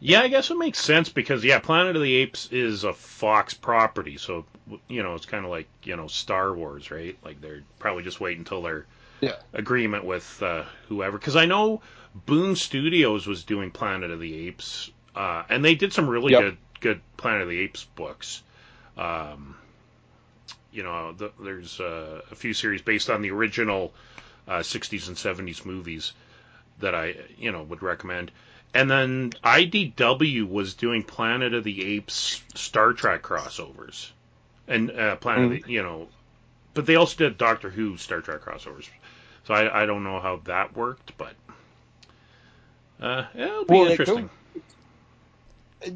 Yeah, 0.00 0.20
I 0.22 0.28
guess 0.28 0.50
it 0.50 0.58
makes 0.58 0.78
sense 0.80 1.08
because 1.08 1.44
yeah, 1.44 1.58
Planet 1.60 1.94
of 1.96 2.02
the 2.02 2.14
Apes 2.16 2.48
is 2.52 2.84
a 2.84 2.92
Fox 2.92 3.54
property, 3.54 4.16
so 4.16 4.44
you 4.88 5.02
know 5.02 5.14
it's 5.14 5.26
kind 5.26 5.44
of 5.44 5.50
like 5.50 5.68
you 5.84 5.96
know 5.96 6.06
Star 6.08 6.52
Wars, 6.54 6.90
right? 6.90 7.16
Like 7.24 7.40
they're 7.40 7.62
probably 7.78 8.02
just 8.02 8.20
waiting 8.20 8.40
until 8.40 8.62
their 8.62 8.86
Yeah. 9.20 9.36
agreement 9.54 10.04
with 10.04 10.42
uh, 10.42 10.64
whoever. 10.88 11.18
Because 11.18 11.36
I 11.36 11.46
know 11.46 11.82
Boom 12.26 12.56
Studios 12.56 13.26
was 13.26 13.44
doing 13.44 13.70
Planet 13.72 14.10
of 14.10 14.20
the 14.20 14.48
Apes, 14.48 14.90
uh, 15.16 15.44
and 15.48 15.64
they 15.64 15.74
did 15.74 15.92
some 15.92 16.08
really 16.08 16.32
Yep. 16.32 16.34
good 16.34 16.58
good 16.80 17.00
Planet 17.16 17.42
of 17.42 17.48
the 17.48 17.60
Apes 17.60 17.84
books. 17.84 18.42
Um, 18.96 19.56
you 20.72 20.82
know, 20.82 21.12
the, 21.12 21.32
there's 21.40 21.80
uh, 21.80 22.22
a 22.30 22.34
few 22.34 22.52
series 22.54 22.82
based 22.82 23.10
on 23.10 23.22
the 23.22 23.30
original 23.30 23.94
uh, 24.46 24.62
60s 24.62 25.08
and 25.08 25.16
70s 25.18 25.64
movies 25.64 26.12
that 26.80 26.94
I 26.94 27.16
you 27.38 27.52
know 27.52 27.62
would 27.64 27.82
recommend. 27.82 28.30
And 28.74 28.90
then 28.90 29.30
IDW 29.42 30.48
was 30.48 30.74
doing 30.74 31.02
Planet 31.02 31.54
of 31.54 31.64
the 31.64 31.96
Apes 31.96 32.42
Star 32.54 32.92
Trek 32.92 33.22
crossovers, 33.22 34.10
and 34.66 34.90
uh, 34.90 35.16
Planet 35.16 35.44
of 35.44 35.62
the, 35.64 35.72
you 35.72 35.82
know, 35.82 36.08
but 36.74 36.86
they 36.86 36.96
also 36.96 37.16
did 37.16 37.38
Doctor 37.38 37.70
Who 37.70 37.96
Star 37.96 38.20
Trek 38.20 38.42
crossovers. 38.42 38.88
So 39.44 39.54
I, 39.54 39.82
I 39.82 39.86
don't 39.86 40.04
know 40.04 40.20
how 40.20 40.40
that 40.44 40.76
worked, 40.76 41.16
but 41.16 41.34
uh, 43.00 43.24
it'll 43.34 43.64
be 43.64 43.74
Well, 43.74 43.86
interesting. 43.86 44.28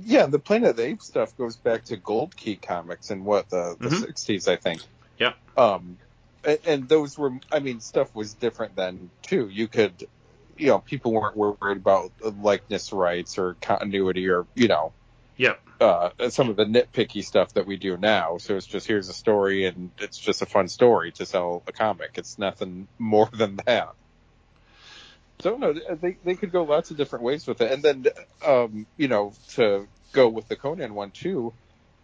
Yeah, 0.05 0.27
the 0.27 0.39
Planet 0.39 0.71
of 0.71 0.77
the 0.77 0.85
Apes 0.87 1.07
stuff 1.09 1.37
goes 1.37 1.57
back 1.57 1.85
to 1.87 1.97
Gold 1.97 2.37
Key 2.37 2.57
comics 2.57 3.11
in 3.11 3.25
what 3.25 3.51
the, 3.51 3.77
the 3.79 3.89
Mhm. 3.89 4.07
60s, 4.07 4.49
I 4.49 4.57
think. 4.57 4.81
Yeah. 5.19 5.33
Um, 5.57 5.99
and, 6.45 6.59
and 6.65 6.89
those 6.89 7.19
were, 7.19 7.33
I 7.51 7.59
mean, 7.59 7.81
stuff 7.81 8.15
was 8.15 8.33
different 8.35 8.77
then 8.77 9.11
too. 9.23 9.49
You 9.49 9.69
could, 9.69 10.07
you 10.57 10.69
know, 10.69 10.81
people 10.81 11.13
weren't 11.13 11.37
worried 11.37 11.79
about 11.79 12.13
likeness 12.23 12.93
rights 12.93 13.39
or 13.39 13.57
continuity 13.61 14.29
or, 14.29 14.47
you 14.55 14.69
know, 14.69 14.95
Yep. 15.37 15.61
uh, 15.81 16.11
some 16.31 16.51
of 16.51 16.57
the 16.57 16.65
nitpicky 16.65 17.25
stuff 17.25 17.53
that 17.55 17.67
we 17.67 17.77
do 17.77 17.97
now. 17.97 18.39
So 18.39 18.57
it's 18.57 18.67
just 18.67 18.87
here's 18.87 19.09
a 19.09 19.15
story 19.15 19.67
and 19.67 19.93
it's 20.01 20.19
just 20.19 20.43
a 20.43 20.47
fun 20.47 20.69
story 20.69 21.13
to 21.13 21.27
sell 21.27 21.65
a 21.67 21.73
comic. 21.73 22.13
It's 22.17 22.39
nothing 22.39 22.89
more 22.99 23.29
than 23.33 23.59
that. 23.67 23.91
So 25.41 25.57
no, 25.57 25.75
they 25.75 26.19
they 26.25 26.37
could 26.37 26.53
go 26.53 26.65
lots 26.65 26.91
of 26.91 26.97
different 26.97 27.25
ways 27.25 27.47
with 27.47 27.61
it. 27.61 27.73
And 27.73 27.83
then, 27.83 28.07
um, 28.47 28.87
you 28.97 29.09
know, 29.09 29.35
to 29.55 29.89
go 30.13 30.29
with 30.29 30.49
the 30.49 30.57
Conan 30.57 30.95
one 30.95 31.11
too. 31.13 31.55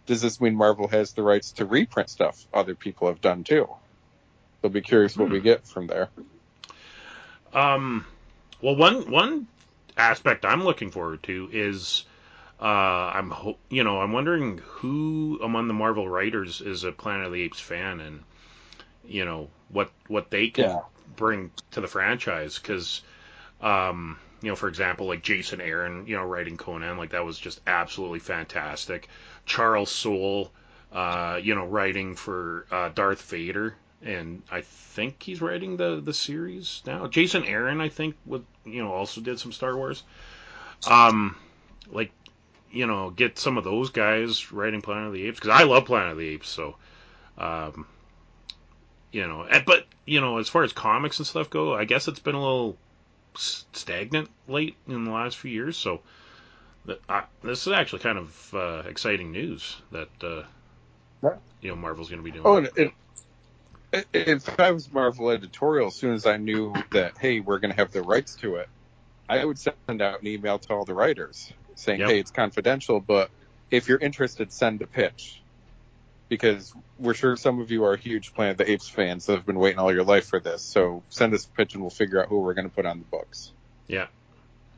Does 0.07 0.21
this 0.21 0.41
mean 0.41 0.55
Marvel 0.55 0.87
has 0.89 1.13
the 1.13 1.23
rights 1.23 1.53
to 1.53 1.65
reprint 1.65 2.09
stuff 2.09 2.37
other 2.53 2.75
people 2.75 3.07
have 3.07 3.21
done 3.21 3.43
too? 3.43 3.67
They'll 4.61 4.71
be 4.71 4.81
curious 4.81 5.17
what 5.17 5.29
we 5.29 5.39
Hmm. 5.39 5.41
get 5.41 5.67
from 5.67 5.87
there. 5.87 6.11
Um, 7.53 8.05
well, 8.61 8.75
one 8.75 9.09
one 9.09 9.47
aspect 9.97 10.45
I'm 10.45 10.63
looking 10.63 10.91
forward 10.91 11.23
to 11.23 11.49
is 11.51 12.05
uh, 12.61 12.65
I'm 13.13 13.31
ho- 13.31 13.57
you 13.69 13.83
know 13.83 14.01
I'm 14.01 14.13
wondering 14.13 14.59
who 14.63 15.39
among 15.43 15.67
the 15.67 15.73
Marvel 15.73 16.07
writers 16.09 16.61
is 16.61 16.83
a 16.83 16.91
Planet 16.91 17.27
of 17.27 17.33
the 17.33 17.41
Apes 17.43 17.59
fan 17.59 17.99
and 17.99 18.23
you 19.05 19.25
know 19.25 19.49
what 19.69 19.91
what 20.07 20.31
they 20.31 20.47
can 20.49 20.79
Yeah. 20.79 21.15
bring 21.15 21.51
to 21.71 21.81
the 21.81 21.87
franchise 21.87 22.59
because 22.59 23.01
um, 23.61 24.17
you 24.41 24.49
know 24.49 24.55
for 24.55 24.67
example 24.67 25.07
like 25.07 25.23
Jason 25.23 25.61
Aaron 25.61 26.05
you 26.07 26.15
know 26.15 26.23
writing 26.25 26.57
Conan 26.57 26.97
like 26.97 27.11
that 27.11 27.25
was 27.25 27.39
just 27.39 27.61
absolutely 27.67 28.19
fantastic. 28.19 29.07
Charles 29.45 29.91
Soule 29.91 30.51
uh, 30.91 31.39
you 31.41 31.55
know 31.55 31.65
writing 31.65 32.15
for 32.15 32.65
uh, 32.71 32.89
Darth 32.89 33.21
Vader 33.23 33.75
and 34.03 34.41
I 34.51 34.61
think 34.61 35.21
he's 35.21 35.41
writing 35.41 35.77
the 35.77 36.01
the 36.01 36.13
series 36.13 36.81
now. 36.85 37.07
Jason 37.07 37.43
Aaron, 37.45 37.81
I 37.81 37.89
think, 37.89 38.15
would 38.25 38.45
you 38.65 38.83
know 38.83 38.91
also 38.91 39.21
did 39.21 39.39
some 39.39 39.51
Star 39.51 39.75
Wars. 39.75 40.03
Um, 40.87 41.35
like 41.91 42.11
you 42.71 42.87
know, 42.87 43.09
get 43.09 43.39
some 43.39 43.57
of 43.57 43.63
those 43.63 43.89
guys 43.89 44.51
writing 44.51 44.81
Planet 44.81 45.07
of 45.07 45.13
the 45.13 45.27
Apes 45.27 45.39
because 45.39 45.59
I 45.59 45.63
love 45.63 45.85
Planet 45.85 46.11
of 46.11 46.17
the 46.17 46.27
Apes. 46.27 46.49
So, 46.49 46.75
um, 47.37 47.87
you 49.11 49.27
know, 49.27 49.47
but 49.65 49.87
you 50.05 50.21
know, 50.21 50.37
as 50.37 50.49
far 50.49 50.63
as 50.63 50.73
comics 50.73 51.19
and 51.19 51.27
stuff 51.27 51.49
go, 51.49 51.73
I 51.73 51.85
guess 51.85 52.07
it's 52.07 52.19
been 52.19 52.35
a 52.35 52.41
little 52.41 52.77
stagnant 53.35 54.29
late 54.47 54.75
in 54.87 55.03
the 55.03 55.11
last 55.11 55.37
few 55.37 55.51
years. 55.51 55.77
So, 55.77 56.01
that 56.85 56.99
I, 57.09 57.23
this 57.43 57.67
is 57.67 57.73
actually 57.73 57.99
kind 57.99 58.17
of 58.17 58.53
uh, 58.53 58.83
exciting 58.87 59.31
news 59.31 59.77
that 59.91 60.09
uh, 60.23 60.43
Yeah. 61.23 61.35
you 61.61 61.69
know 61.69 61.75
Marvel's 61.75 62.09
going 62.09 62.19
to 62.19 62.23
be 62.23 62.31
doing. 62.31 62.45
Oh, 62.45 62.57
and 62.57 62.69
it, 62.75 62.93
if 63.91 64.59
I 64.59 64.71
was 64.71 64.91
Marvel 64.91 65.29
editorial, 65.29 65.87
as 65.87 65.95
soon 65.95 66.13
as 66.13 66.25
I 66.25 66.37
knew 66.37 66.73
that, 66.91 67.17
hey, 67.17 67.39
we're 67.39 67.59
going 67.59 67.71
to 67.71 67.77
have 67.77 67.91
the 67.91 68.01
rights 68.01 68.35
to 68.35 68.55
it, 68.55 68.69
I 69.27 69.45
would 69.45 69.59
send 69.59 70.01
out 70.01 70.21
an 70.21 70.27
email 70.27 70.59
to 70.59 70.73
all 70.73 70.85
the 70.85 70.93
writers 70.93 71.51
saying, 71.75 71.99
Yep. 72.01 72.09
hey, 72.09 72.19
it's 72.19 72.31
confidential, 72.31 72.99
but 72.99 73.29
if 73.71 73.87
you're 73.87 73.99
interested, 73.99 74.51
send 74.51 74.81
a 74.81 74.87
pitch. 74.87 75.41
Because 76.27 76.73
we're 76.99 77.15
sure 77.15 77.35
some 77.35 77.59
of 77.59 77.71
you 77.71 77.85
are 77.85 77.95
huge 77.95 78.35
Planet 78.35 78.51
of 78.51 78.57
the 78.59 78.71
Apes 78.71 78.87
fans 78.87 79.25
that 79.25 79.33
have 79.33 79.47
been 79.47 79.57
waiting 79.57 79.79
all 79.79 79.91
your 79.91 80.03
life 80.03 80.27
for 80.27 80.39
this. 80.39 80.61
So 80.61 81.01
send 81.09 81.33
us 81.33 81.45
a 81.45 81.49
pitch 81.49 81.73
and 81.73 81.81
we'll 81.81 81.89
figure 81.89 82.21
out 82.21 82.29
who 82.29 82.39
we're 82.39 82.53
going 82.53 82.69
to 82.69 82.73
put 82.73 82.85
on 82.85 82.99
the 82.99 83.05
books. 83.05 83.51
Yeah. 83.87 84.05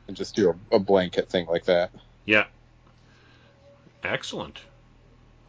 And 0.08 0.16
just 0.16 0.34
do 0.34 0.50
a, 0.72 0.76
a 0.76 0.78
blanket 0.78 1.28
thing 1.28 1.46
like 1.46 1.64
that. 1.66 1.90
Yeah. 2.24 2.46
Excellent. 4.02 4.60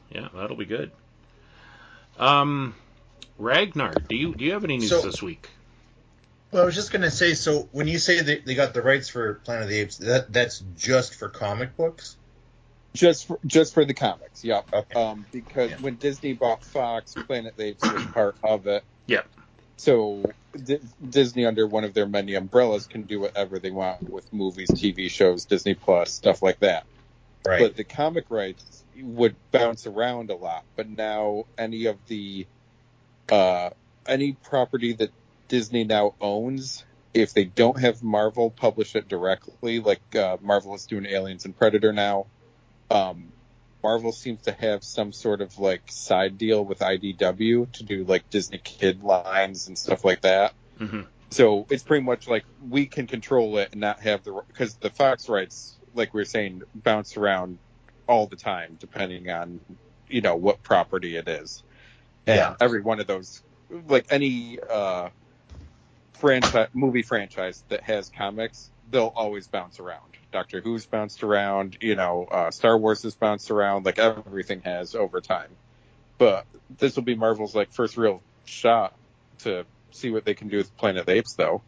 Yeah, 0.10 0.28
that'll 0.34 0.58
be 0.58 0.66
good. 0.66 0.92
Um, 2.20 2.76
Ragnar, 3.38 3.94
do 4.10 4.16
you 4.16 4.36
do 4.36 4.46
you 4.46 4.54
have 4.54 4.64
any 4.64 4.78
news 4.78 4.90
So- 4.90 5.02
this 5.02 5.22
week? 5.22 5.50
Well, 6.52 6.62
I 6.62 6.66
was 6.66 6.76
just 6.76 6.92
gonna 6.92 7.10
say. 7.10 7.34
So 7.34 7.68
when 7.72 7.88
you 7.88 7.98
say 7.98 8.22
that 8.22 8.46
they 8.46 8.54
got 8.54 8.76
the 8.76 8.84
rights 8.84 9.10
for 9.10 9.34
Planet 9.36 9.64
of 9.64 9.70
the 9.70 9.80
Apes, 9.80 9.98
that 9.98 10.32
that's 10.32 10.64
just 10.78 11.16
for 11.16 11.28
comic 11.30 11.76
books. 11.76 12.16
Just 12.94 13.26
for, 13.26 13.40
just 13.48 13.74
for 13.74 13.86
the 13.86 13.96
comics, 13.96 14.44
yeah. 14.44 14.62
Okay. 14.72 14.94
Um, 15.02 15.26
because 15.32 15.72
Yeah. 15.72 15.78
when 15.78 15.96
Disney 15.96 16.34
bought 16.34 16.64
Fox, 16.64 17.16
Planet 17.16 17.54
of 17.54 17.58
the 17.58 17.64
Apes 17.70 17.92
was 17.92 18.06
part 18.06 18.36
of 18.44 18.68
it. 18.68 18.84
Yep. 19.08 19.26
So 19.78 20.32
D- 20.64 20.78
Disney, 21.10 21.48
under 21.48 21.66
one 21.66 21.84
of 21.86 21.96
their 21.96 22.06
many 22.06 22.36
umbrellas, 22.36 22.86
can 22.86 23.02
do 23.02 23.20
whatever 23.20 23.58
they 23.58 23.72
want 23.72 24.08
with 24.08 24.32
movies, 24.32 24.70
TV 24.70 25.10
shows, 25.10 25.46
Disney 25.46 25.74
Plus, 25.74 26.12
stuff 26.14 26.44
like 26.44 26.60
that. 26.60 26.86
Right. 27.44 27.60
But 27.60 27.76
the 27.76 27.84
comic 27.84 28.26
rights 28.30 28.84
would 29.02 29.36
bounce 29.52 29.88
around 29.88 30.30
a 30.30 30.36
lot. 30.36 30.64
But 30.76 30.88
now 30.88 31.46
any 31.58 31.86
of 31.88 31.98
the 32.06 32.46
uh, 33.32 33.70
any 34.08 34.34
property 34.34 34.94
that 34.94 35.12
Disney 35.48 35.84
now 35.84 36.16
owns, 36.20 36.84
if 37.14 37.34
they 37.34 37.46
don't 37.46 37.80
have 37.80 38.04
Marvel 38.04 38.50
publish 38.50 38.96
it 38.96 39.08
directly, 39.08 39.80
like 39.80 40.02
uh, 40.16 40.38
Marvel 40.42 40.76
is 40.76 40.86
doing 40.86 41.06
Aliens 41.06 41.46
and 41.46 41.58
Predator 41.58 41.94
now, 41.94 42.26
um, 42.90 43.32
Marvel 43.84 44.12
seems 44.12 44.42
to 44.44 44.52
have 44.52 44.84
some 44.84 45.12
sort 45.12 45.42
of 45.42 45.58
like 45.60 45.84
side 45.92 46.38
deal 46.38 46.64
with 46.64 46.80
IDW 46.80 47.72
to 47.74 47.84
do 47.84 48.06
like 48.06 48.30
Disney 48.30 48.60
Kid 48.64 49.04
lines 49.04 49.68
and 49.68 49.78
stuff 49.78 50.06
like 50.06 50.22
that. 50.22 50.54
hmm 50.78 51.02
So 51.32 51.68
it's 51.70 51.84
pretty 51.84 52.04
much 52.04 52.28
like 52.28 52.46
we 52.62 52.86
can 52.86 53.08
control 53.08 53.58
it 53.58 53.70
and 53.74 53.82
not 53.82 54.00
have 54.02 54.24
the 54.24 54.42
because 54.48 54.76
the 54.78 54.90
Fox 54.90 55.28
rights, 55.28 55.78
like 55.94 56.14
we 56.14 56.22
were 56.22 56.26
saying, 56.26 56.62
bounce 56.74 57.18
around 57.18 57.60
all 58.08 58.28
the 58.28 58.36
time 58.36 58.78
depending 58.80 59.30
on 59.30 59.60
you 60.08 60.22
know 60.22 60.36
what 60.36 60.64
property 60.64 61.18
it 61.18 61.28
is. 61.28 61.64
And 62.28 62.38
Yeah. 62.38 62.56
every 62.60 62.82
one 62.82 63.00
of 63.00 63.08
those, 63.08 63.42
like 63.70 64.06
any 64.10 64.60
uh, 64.70 65.10
franchise 66.14 66.70
movie 66.74 67.02
franchise 67.02 67.64
that 67.70 67.84
has 67.84 68.10
comics, 68.10 68.70
they'll 68.90 69.14
always 69.16 69.48
bounce 69.48 69.80
around. 69.80 70.16
Doctor 70.32 70.62
Who's 70.62 70.86
bounced 70.86 71.24
around, 71.24 71.78
you 71.82 71.96
know, 71.96 72.26
uh, 72.32 72.52
Star 72.52 72.78
Wars 72.78 73.04
has 73.04 73.16
bounced 73.16 73.52
around, 73.52 73.86
like 73.86 74.00
everything 74.00 74.62
has 74.62 74.96
over 74.96 75.22
time. 75.22 75.50
But 76.18 76.46
this 76.78 76.96
will 76.96 77.04
be 77.04 77.16
Marvel's 77.16 77.56
like 77.56 77.72
first 77.74 77.98
real 77.98 78.22
shot 78.46 78.96
to 79.40 79.66
see 79.92 80.12
what 80.12 80.26
they 80.26 80.34
can 80.34 80.48
do 80.48 80.58
with 80.58 80.76
Planet 80.78 81.02
of 81.02 81.06
the 81.08 81.14
Apes, 81.14 81.34
though. 81.36 81.62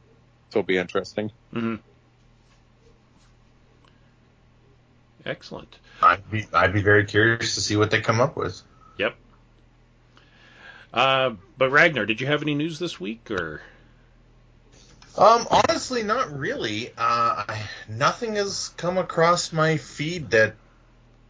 So 0.52 0.60
it'll 0.60 0.68
be 0.68 0.78
interesting. 0.78 1.32
hmm 1.52 1.76
Excellent. 5.26 5.80
I'd 6.04 6.30
be 6.30 6.46
I'd 6.54 6.74
be 6.74 6.84
very 6.84 7.06
curious 7.06 7.56
to 7.56 7.62
see 7.62 7.76
what 7.76 7.90
they 7.90 8.00
come 8.00 8.22
up 8.22 8.38
with. 8.38 8.62
Yep. 8.98 9.16
Uh, 10.96 11.36
but 11.58 11.70
Ragnar, 11.72 12.06
did 12.06 12.22
you 12.22 12.28
have 12.28 12.42
any 12.42 12.56
news 12.56 12.80
this 12.80 13.00
week, 13.00 13.30
or 13.30 13.62
Um, 15.18 15.46
honestly, 15.52 16.04
not 16.04 16.38
really. 16.38 16.92
Uh, 16.98 17.44
nothing 17.90 18.36
has 18.36 18.70
come 18.78 18.98
across 18.98 19.52
my 19.54 19.78
feed 19.78 20.32
that 20.32 20.56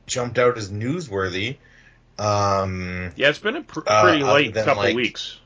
jumped 0.08 0.38
out 0.40 0.58
as 0.58 0.70
newsworthy. 0.72 1.58
Um, 2.18 3.12
yeah, 3.16 3.30
it's 3.30 3.40
been 3.40 3.56
a 3.58 3.62
pr- 3.64 3.82
Uh, 3.86 4.02
pretty 4.04 4.24
other 4.24 4.32
light 4.32 4.54
couple 4.54 4.76
like- 4.84 4.96
weeks. 4.96 5.38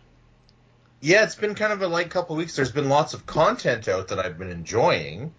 yeah, 1.02 1.24
it's 1.24 1.36
been 1.36 1.56
kind 1.56 1.74
of 1.74 1.82
a 1.82 1.88
light 1.88 2.10
couple 2.10 2.36
weeks. 2.36 2.56
There's 2.56 2.72
been 2.72 2.90
lots 2.90 3.14
of 3.14 3.26
content 3.26 3.88
out 3.88 4.10
that 4.10 4.20
I've 4.20 4.38
been 4.38 4.52
enjoying, 4.52 5.34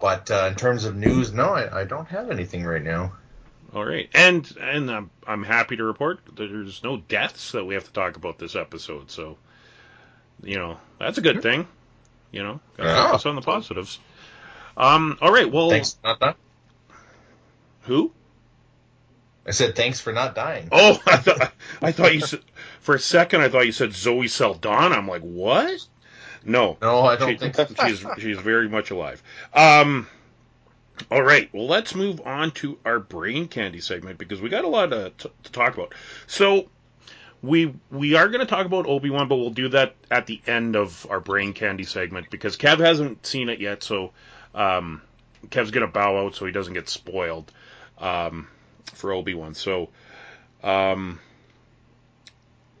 but 0.00 0.30
uh, 0.30 0.46
in 0.50 0.56
terms 0.56 0.84
of 0.84 0.94
news, 0.96 1.32
no, 1.32 1.50
I, 1.54 1.80
I 1.80 1.84
don't 1.84 2.08
have 2.08 2.30
anything 2.30 2.64
right 2.64 2.82
now. 2.82 3.12
All 3.74 3.84
right, 3.84 4.08
and 4.14 4.50
and 4.60 4.90
I'm 4.90 5.10
I'm 5.26 5.42
happy 5.42 5.76
to 5.76 5.84
report 5.84 6.20
that 6.26 6.36
there's 6.36 6.82
no 6.84 6.98
deaths 6.98 7.52
that 7.52 7.64
we 7.64 7.74
have 7.74 7.84
to 7.84 7.92
talk 7.92 8.16
about 8.16 8.38
this 8.38 8.54
episode. 8.54 9.10
So, 9.10 9.38
you 10.42 10.56
know, 10.58 10.76
that's 10.98 11.16
a 11.18 11.22
good 11.22 11.42
thing. 11.42 11.66
You 12.32 12.42
know, 12.42 12.60
gotta 12.76 12.88
Yeah. 12.90 13.06
focus 13.08 13.26
on 13.26 13.34
the 13.36 13.40
positives. 13.42 13.98
Um. 14.76 15.16
All 15.22 15.32
right. 15.32 15.50
Well, 15.50 15.70
Thanks 15.70 15.94
for 15.94 16.06
not 16.08 16.20
dying. 16.20 16.34
who? 17.82 18.12
I 19.46 19.50
said 19.50 19.74
thanks 19.74 20.00
for 20.00 20.12
not 20.12 20.34
dying. 20.34 20.68
Oh, 20.70 21.00
I 21.06 21.16
thought 21.16 21.52
I 21.80 21.92
thought 21.92 22.14
you 22.14 22.20
said 22.20 22.40
for 22.80 22.94
a 22.94 22.98
second. 23.00 23.40
I 23.40 23.48
thought 23.48 23.66
you 23.66 23.72
said 23.72 23.92
Zoe 23.94 24.28
Saldana. 24.28 24.94
I'm 24.96 25.08
like, 25.08 25.22
what? 25.22 25.80
No, 26.44 26.76
No, 26.82 27.02
I 27.06 27.16
don't 27.16 27.30
she- 27.30 27.36
think 27.38 27.54
so. 27.54 27.66
she's 27.86 28.04
she's 28.18 28.38
very 28.38 28.68
much 28.68 28.90
alive. 28.90 29.22
Um, 29.54 30.08
all 31.10 31.22
right, 31.22 31.48
well, 31.52 31.66
let's 31.66 31.94
move 31.94 32.20
on 32.24 32.50
to 32.52 32.78
our 32.84 32.98
brain 32.98 33.48
candy 33.48 33.80
segment 33.80 34.18
because 34.18 34.40
we 34.40 34.48
got 34.48 34.64
a 34.64 34.68
lot 34.68 34.86
to, 34.86 35.12
to, 35.18 35.30
to 35.44 35.52
talk 35.52 35.74
about. 35.74 35.94
So 36.26 36.68
we 37.42 37.74
we 37.90 38.14
are 38.14 38.28
going 38.28 38.40
to 38.40 38.46
talk 38.46 38.66
about 38.66 38.86
Obi 38.86 39.10
Wan, 39.10 39.28
but 39.28 39.36
we'll 39.36 39.50
do 39.50 39.68
that 39.70 39.94
at 40.10 40.26
the 40.26 40.40
end 40.46 40.76
of 40.76 41.06
our 41.10 41.20
brain 41.20 41.52
candy 41.52 41.84
segment 41.84 42.30
because 42.30 42.56
Kev 42.56 42.78
hasn't 42.78 43.26
seen 43.26 43.48
it 43.48 43.60
yet. 43.60 43.82
So 43.82 44.12
um, 44.54 45.02
Kev's 45.48 45.70
going 45.70 45.86
to 45.86 45.92
bow 45.92 46.24
out 46.24 46.34
so 46.34 46.46
he 46.46 46.52
doesn't 46.52 46.74
get 46.74 46.88
spoiled 46.88 47.50
um, 47.98 48.48
for 48.94 49.12
Obi 49.12 49.34
Wan. 49.34 49.54
So. 49.54 49.88
Um, 50.62 51.18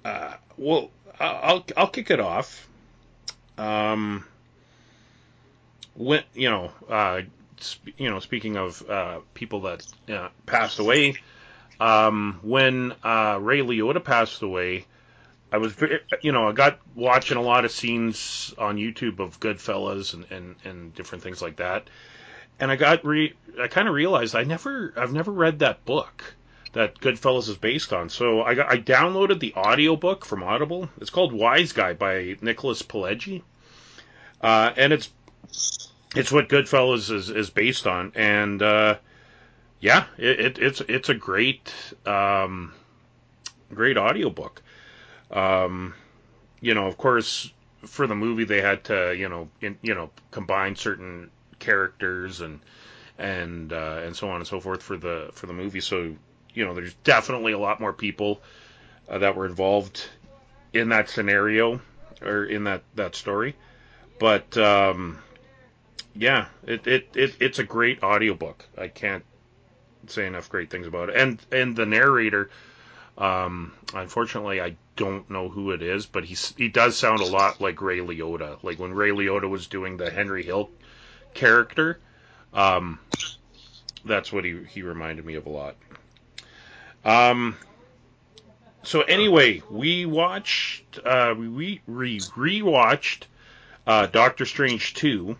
uh, 0.04 0.34
well, 0.56 0.90
I'll 1.18 1.64
I'll 1.76 1.88
kick 1.88 2.10
it 2.10 2.20
off. 2.20 2.68
Um, 3.58 4.24
when 5.94 6.22
you 6.34 6.50
know, 6.50 6.72
uh, 6.88 7.22
you 7.96 8.10
know, 8.10 8.20
speaking 8.20 8.56
of 8.56 8.88
uh, 8.88 9.20
people 9.34 9.62
that 9.62 9.86
uh, 10.08 10.28
passed 10.46 10.78
away, 10.78 11.16
um, 11.80 12.40
when 12.42 12.92
uh, 13.02 13.38
Ray 13.40 13.60
Liotta 13.60 14.02
passed 14.02 14.42
away, 14.42 14.86
I 15.52 15.58
was, 15.58 15.74
you 16.22 16.32
know, 16.32 16.48
I 16.48 16.52
got 16.52 16.78
watching 16.94 17.36
a 17.36 17.42
lot 17.42 17.64
of 17.64 17.70
scenes 17.70 18.54
on 18.56 18.76
YouTube 18.76 19.18
of 19.20 19.40
Goodfellas 19.40 20.14
and 20.14 20.26
and, 20.30 20.56
and 20.64 20.94
different 20.94 21.24
things 21.24 21.42
like 21.42 21.56
that, 21.56 21.88
and 22.58 22.70
I 22.70 22.76
got 22.76 23.04
re, 23.04 23.34
I 23.60 23.68
kind 23.68 23.88
of 23.88 23.94
realized 23.94 24.34
I 24.34 24.44
never, 24.44 24.94
I've 24.96 25.12
never 25.12 25.32
read 25.32 25.58
that 25.60 25.84
book 25.84 26.34
that 26.72 26.98
Goodfellas 26.98 27.48
is 27.48 27.56
based 27.56 27.92
on. 27.92 28.08
So 28.08 28.42
I 28.42 28.54
got 28.54 28.70
I 28.70 28.78
downloaded 28.78 29.40
the 29.40 29.54
audiobook 29.54 30.24
from 30.24 30.42
Audible. 30.42 30.88
It's 31.00 31.10
called 31.10 31.32
Wise 31.32 31.72
Guy 31.72 31.92
by 31.92 32.36
Nicholas 32.40 32.82
Pileggi. 32.82 33.42
Uh, 34.40 34.72
and 34.76 34.92
it's 34.92 35.10
it's 36.14 36.32
what 36.32 36.48
Goodfellas 36.48 37.10
is, 37.10 37.30
is 37.30 37.50
based 37.50 37.86
on. 37.86 38.12
And 38.14 38.62
uh, 38.62 38.98
yeah, 39.80 40.06
it, 40.18 40.40
it, 40.40 40.58
it's 40.58 40.80
it's 40.82 41.08
a 41.08 41.14
great 41.14 41.72
um, 42.06 42.72
great 43.74 43.96
audiobook. 43.96 44.62
Um, 45.30 45.94
you 46.60 46.74
know, 46.74 46.86
of 46.86 46.98
course, 46.98 47.52
for 47.86 48.06
the 48.06 48.14
movie 48.14 48.44
they 48.44 48.60
had 48.60 48.84
to 48.84 49.14
you 49.16 49.28
know 49.28 49.48
in, 49.60 49.78
you 49.82 49.94
know 49.94 50.10
combine 50.30 50.76
certain 50.76 51.30
characters 51.58 52.40
and 52.40 52.60
and 53.18 53.72
uh, 53.72 54.00
and 54.04 54.14
so 54.14 54.28
on 54.28 54.36
and 54.36 54.46
so 54.46 54.60
forth 54.60 54.82
for 54.82 54.96
the 54.96 55.30
for 55.32 55.46
the 55.46 55.52
movie. 55.52 55.80
So 55.80 56.14
you 56.54 56.64
know, 56.64 56.74
there's 56.74 56.94
definitely 57.04 57.52
a 57.52 57.58
lot 57.58 57.80
more 57.80 57.92
people 57.92 58.40
uh, 59.08 59.18
that 59.18 59.34
were 59.36 59.46
involved 59.46 60.08
in 60.72 60.88
that 60.90 61.08
scenario 61.08 61.80
or 62.20 62.44
in 62.44 62.64
that 62.64 62.82
that 62.94 63.14
story. 63.14 63.56
But 64.18 64.56
um, 64.56 65.18
yeah, 66.14 66.46
it, 66.66 66.86
it, 66.86 67.08
it 67.14 67.36
it's 67.40 67.58
a 67.58 67.64
great 67.64 68.02
audiobook. 68.02 68.64
I 68.76 68.88
can't 68.88 69.24
say 70.06 70.26
enough 70.26 70.48
great 70.48 70.70
things 70.70 70.86
about 70.86 71.08
it. 71.08 71.16
And 71.16 71.40
and 71.50 71.74
the 71.76 71.86
narrator, 71.86 72.50
um, 73.16 73.72
unfortunately, 73.94 74.60
I 74.60 74.76
don't 74.96 75.28
know 75.30 75.48
who 75.48 75.70
it 75.70 75.82
is, 75.82 76.06
but 76.06 76.24
he's 76.24 76.54
he 76.56 76.68
does 76.68 76.96
sound 76.96 77.20
a 77.20 77.26
lot 77.26 77.60
like 77.60 77.80
Ray 77.80 77.98
Liotta. 77.98 78.62
Like 78.62 78.78
when 78.78 78.92
Ray 78.92 79.10
Liotta 79.10 79.48
was 79.48 79.66
doing 79.66 79.96
the 79.96 80.10
Henry 80.10 80.42
Hill 80.42 80.70
character, 81.34 81.98
um, 82.52 82.98
that's 84.04 84.32
what 84.32 84.44
he 84.44 84.62
he 84.64 84.82
reminded 84.82 85.24
me 85.24 85.34
of 85.34 85.46
a 85.46 85.50
lot. 85.50 85.76
Um. 87.04 87.56
So 88.84 89.02
anyway, 89.02 89.62
we 89.70 90.06
watched 90.06 90.98
uh, 91.04 91.34
we 91.38 91.80
re 91.86 92.18
rewatched 92.18 93.24
uh, 93.86 94.06
Doctor 94.08 94.44
Strange 94.44 94.94
two 94.94 95.36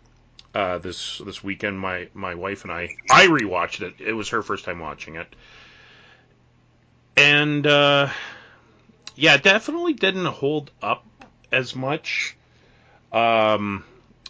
uh, 0.54 0.78
this 0.78 1.18
this 1.24 1.42
weekend. 1.42 1.78
My 1.78 2.08
my 2.14 2.34
wife 2.34 2.64
and 2.64 2.72
I 2.72 2.90
I 3.10 3.26
rewatched 3.26 3.80
it. 3.82 3.94
It 4.00 4.12
was 4.12 4.30
her 4.30 4.42
first 4.42 4.64
time 4.64 4.78
watching 4.78 5.16
it, 5.16 5.34
and 7.16 7.66
uh, 7.66 8.08
yeah, 9.16 9.34
it 9.34 9.42
definitely 9.42 9.94
didn't 9.94 10.26
hold 10.26 10.70
up 10.82 11.04
as 11.50 11.76
much 11.76 12.36
um, 13.12 13.84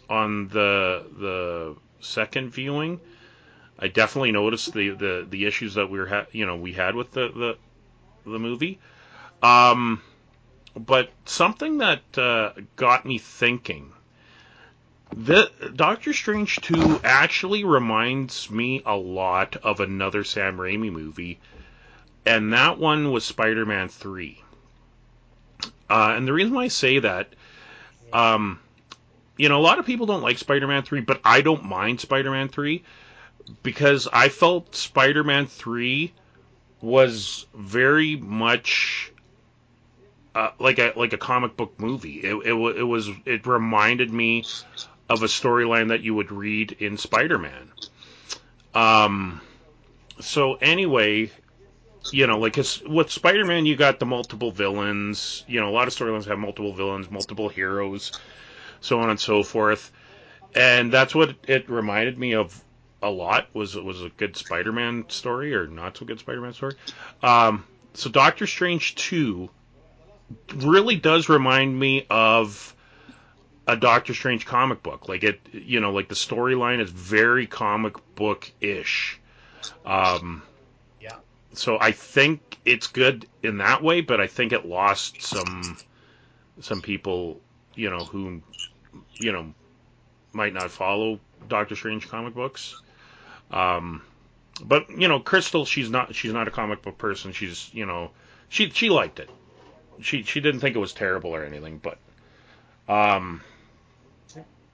on 0.09 0.47
the 0.49 1.05
the 1.17 1.75
second 1.99 2.49
viewing. 2.51 2.99
I 3.79 3.87
definitely 3.87 4.31
noticed 4.31 4.73
the, 4.73 4.91
the, 4.91 5.27
the 5.29 5.45
issues 5.45 5.73
that 5.73 5.89
we 5.89 5.99
were 5.99 6.07
ha- 6.07 6.27
you 6.31 6.45
know 6.45 6.55
we 6.55 6.73
had 6.73 6.95
with 6.95 7.11
the 7.11 7.29
the, 7.29 7.57
the 8.29 8.39
movie. 8.39 8.79
Um, 9.41 10.01
but 10.75 11.09
something 11.25 11.79
that 11.79 12.17
uh, 12.17 12.53
got 12.75 13.05
me 13.05 13.17
thinking. 13.17 13.91
The 15.15 15.51
Doctor 15.75 16.11
Strange 16.11 16.55
2 16.61 17.01
actually 17.03 17.63
reminds 17.63 18.49
me 18.49 18.81
a 18.83 18.95
lot 18.95 19.55
of 19.57 19.79
another 19.79 20.23
Sam 20.23 20.57
Raimi 20.57 20.91
movie, 20.91 21.39
and 22.25 22.53
that 22.53 22.79
one 22.79 23.11
was 23.11 23.23
Spider-Man 23.23 23.89
3. 23.89 24.41
Uh, 25.87 26.13
and 26.17 26.27
the 26.27 26.33
reason 26.33 26.53
why 26.53 26.63
I 26.63 26.67
say 26.69 26.97
that, 26.97 27.27
um, 28.11 28.59
you 29.37 29.49
know, 29.49 29.59
a 29.59 29.61
lot 29.61 29.77
of 29.77 29.85
people 29.85 30.07
don't 30.07 30.23
like 30.23 30.39
Spider-Man 30.39 30.81
3, 30.81 31.01
but 31.01 31.21
I 31.23 31.41
don't 31.41 31.63
mind 31.63 32.01
Spider-Man 32.01 32.49
3 32.49 32.83
because 33.61 34.07
I 34.11 34.29
felt 34.29 34.75
Spider-Man 34.75 35.45
3 35.45 36.11
was 36.81 37.45
very 37.53 38.15
much 38.15 39.11
uh, 40.33 40.49
like 40.57 40.79
a 40.79 40.93
like 40.95 41.13
a 41.13 41.17
comic 41.17 41.55
book 41.55 41.79
movie. 41.79 42.19
It, 42.21 42.33
it, 42.33 42.53
it 42.53 42.83
was 42.83 43.09
it 43.25 43.45
reminded 43.45 44.11
me 44.11 44.43
of 45.09 45.23
a 45.23 45.27
storyline 45.27 45.89
that 45.89 46.01
you 46.01 46.15
would 46.15 46.31
read 46.31 46.71
in 46.73 46.97
Spider-Man. 46.97 47.71
Um, 48.73 49.41
so 50.19 50.55
anyway, 50.55 51.31
you 52.11 52.27
know, 52.27 52.39
like 52.39 52.57
with 52.87 53.11
Spider-Man, 53.11 53.65
you 53.65 53.75
got 53.75 53.99
the 53.99 54.05
multiple 54.05 54.51
villains. 54.51 55.43
You 55.47 55.61
know, 55.61 55.69
a 55.69 55.71
lot 55.71 55.87
of 55.87 55.93
storylines 55.93 56.25
have 56.25 56.39
multiple 56.39 56.73
villains, 56.73 57.09
multiple 57.11 57.49
heroes, 57.49 58.11
so 58.81 58.99
on 58.99 59.09
and 59.09 59.19
so 59.19 59.43
forth. 59.43 59.91
And 60.55 60.91
that's 60.91 61.13
what 61.15 61.35
it 61.47 61.69
reminded 61.69 62.17
me 62.17 62.35
of 62.35 62.61
a 63.01 63.09
lot. 63.09 63.53
Was 63.53 63.75
was 63.75 64.01
a 64.01 64.09
good 64.09 64.37
Spider-Man 64.37 65.05
story 65.09 65.53
or 65.53 65.67
not 65.67 65.97
so 65.97 66.05
good 66.05 66.19
Spider-Man 66.19 66.53
story. 66.53 66.75
Um, 67.21 67.65
so 67.93 68.09
Doctor 68.09 68.47
Strange 68.47 68.95
two 68.95 69.49
really 70.55 70.95
does 70.95 71.29
remind 71.29 71.77
me 71.77 72.05
of 72.09 72.72
a 73.67 73.75
Doctor 73.75 74.13
Strange 74.13 74.45
comic 74.45 74.83
book. 74.83 75.07
Like 75.07 75.23
it, 75.23 75.39
you 75.51 75.79
know, 75.79 75.91
like 75.91 76.09
the 76.09 76.15
storyline 76.15 76.79
is 76.79 76.89
very 76.89 77.47
comic 77.47 77.95
book 78.15 78.51
ish. 78.61 79.19
Um, 79.85 80.43
yeah. 81.01 81.17
So 81.53 81.77
I 81.79 81.91
think 81.91 82.57
it's 82.65 82.87
good 82.87 83.27
in 83.41 83.57
that 83.57 83.81
way, 83.83 84.01
but 84.01 84.19
I 84.19 84.27
think 84.27 84.51
it 84.51 84.65
lost 84.65 85.21
some 85.21 85.77
some 86.59 86.81
people, 86.81 87.41
you 87.75 87.89
know, 87.89 87.99
who, 87.99 88.41
you 89.15 89.31
know, 89.31 89.53
might 90.33 90.53
not 90.53 90.69
follow 90.71 91.19
Doctor 91.47 91.75
Strange 91.75 92.09
comic 92.09 92.33
books. 92.35 92.81
Um, 93.51 94.01
but 94.63 94.89
you 94.89 95.07
know, 95.07 95.19
Crystal, 95.19 95.65
she's 95.65 95.89
not 95.89 96.13
she's 96.15 96.33
not 96.33 96.47
a 96.47 96.51
comic 96.51 96.81
book 96.81 96.97
person. 96.97 97.31
She's 97.31 97.69
you 97.73 97.85
know, 97.85 98.11
she 98.49 98.69
she 98.69 98.89
liked 98.89 99.19
it. 99.19 99.29
She 100.01 100.23
she 100.23 100.41
didn't 100.41 100.59
think 100.59 100.75
it 100.75 100.79
was 100.79 100.93
terrible 100.93 101.31
or 101.31 101.43
anything, 101.43 101.79
but 101.79 101.97
um, 102.87 103.41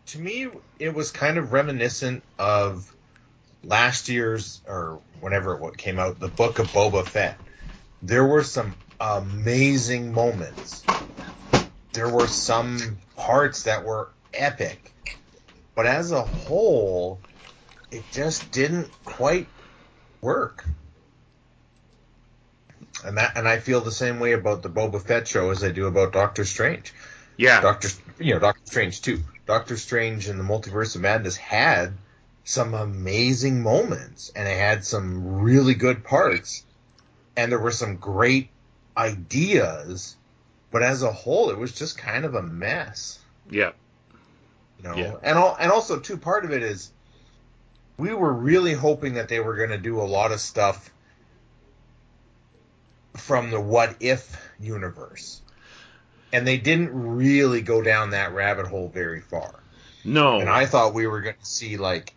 to 0.10 0.20
me, 0.20 0.48
it 0.80 0.94
was 0.94 1.12
kind 1.12 1.38
of 1.38 1.54
reminiscent 1.54 2.24
of 2.40 2.92
last 3.64 4.10
year's 4.10 4.62
or 4.68 5.00
whenever 5.20 5.60
it 5.68 5.78
came 5.78 6.00
out, 6.00 6.20
the 6.20 6.28
book 6.28 6.60
of 6.60 6.68
Boba 6.68 7.06
Fett. 7.06 7.38
There 8.02 8.26
were 8.26 8.44
some 8.44 8.74
amazing 9.00 10.14
moments. 10.14 10.84
There 11.94 12.10
were 12.10 12.28
some 12.28 12.98
parts 13.18 13.64
that 13.64 13.86
were 13.86 14.10
epic, 14.34 14.94
but 15.76 15.86
as 15.86 16.12
a 16.12 16.22
whole, 16.22 17.20
it 17.92 18.04
just 18.12 18.52
didn't 18.52 18.90
quite 19.06 19.48
work. 20.22 20.66
And 23.06 23.18
that, 23.18 23.38
and 23.38 23.48
I 23.48 23.60
feel 23.60 23.82
the 23.82 23.92
same 23.92 24.20
way 24.20 24.34
about 24.34 24.64
the 24.64 24.70
Boba 24.70 25.02
Fett 25.02 25.28
show 25.28 25.52
as 25.52 25.64
I 25.64 25.70
do 25.72 25.86
about 25.86 26.14
Doctor 26.14 26.46
Strange. 26.46 26.94
Yeah, 27.38 27.62
Doctor, 27.62 27.90
you 28.20 28.34
know, 28.34 28.40
Doctor 28.40 28.62
Strange 28.66 29.02
too. 29.02 29.20
Doctor 29.50 29.78
Strange 29.78 30.28
and 30.28 30.40
the 30.40 30.44
Multiverse 30.44 30.96
of 30.96 31.02
Madness 31.02 31.36
had 31.36 31.94
some 32.44 32.76
amazing 32.76 33.64
moments 33.64 34.32
and 34.36 34.48
it 34.48 34.56
had 34.56 34.86
some 34.86 35.42
really 35.42 35.74
good 35.74 36.04
parts 36.04 36.64
and 37.36 37.52
there 37.52 37.58
were 37.58 37.72
some 37.72 37.96
great 37.96 38.50
ideas, 38.96 40.16
but 40.70 40.84
as 40.84 41.02
a 41.02 41.12
whole, 41.12 41.50
it 41.50 41.58
was 41.58 41.72
just 41.72 41.98
kind 41.98 42.26
of 42.26 42.36
a 42.36 42.44
mess. 42.44 43.18
Yeah. 43.50 43.72
You 44.78 44.90
know, 44.90 44.96
Yeah. 44.96 45.16
and 45.24 45.40
all, 45.40 45.58
and 45.60 45.72
also 45.72 46.00
too, 46.00 46.18
part 46.18 46.46
of 46.46 46.52
it 46.52 46.62
is 46.62 46.92
we 47.98 48.14
were 48.14 48.32
really 48.32 48.74
hoping 48.74 49.16
that 49.16 49.30
they 49.30 49.40
were 49.40 49.56
going 49.56 49.72
to 49.72 49.80
do 49.80 50.00
a 50.00 50.04
lot 50.04 50.32
of 50.32 50.40
stuff 50.40 50.92
from 53.18 53.50
the 53.50 53.60
what 53.60 53.96
if 54.00 54.48
universe. 54.60 55.42
And 56.32 56.46
they 56.46 56.58
didn't 56.58 56.92
really 56.94 57.62
go 57.62 57.82
down 57.82 58.12
that 58.12 58.34
rabbit 58.34 58.68
hole 58.68 58.90
very 58.90 59.22
far. 59.22 59.56
No. 60.04 60.40
And 60.40 60.50
I 60.50 60.66
thought 60.66 60.94
we 60.94 61.08
were 61.08 61.22
going 61.22 61.36
to 61.40 61.46
see 61.46 61.78
like, 61.78 62.14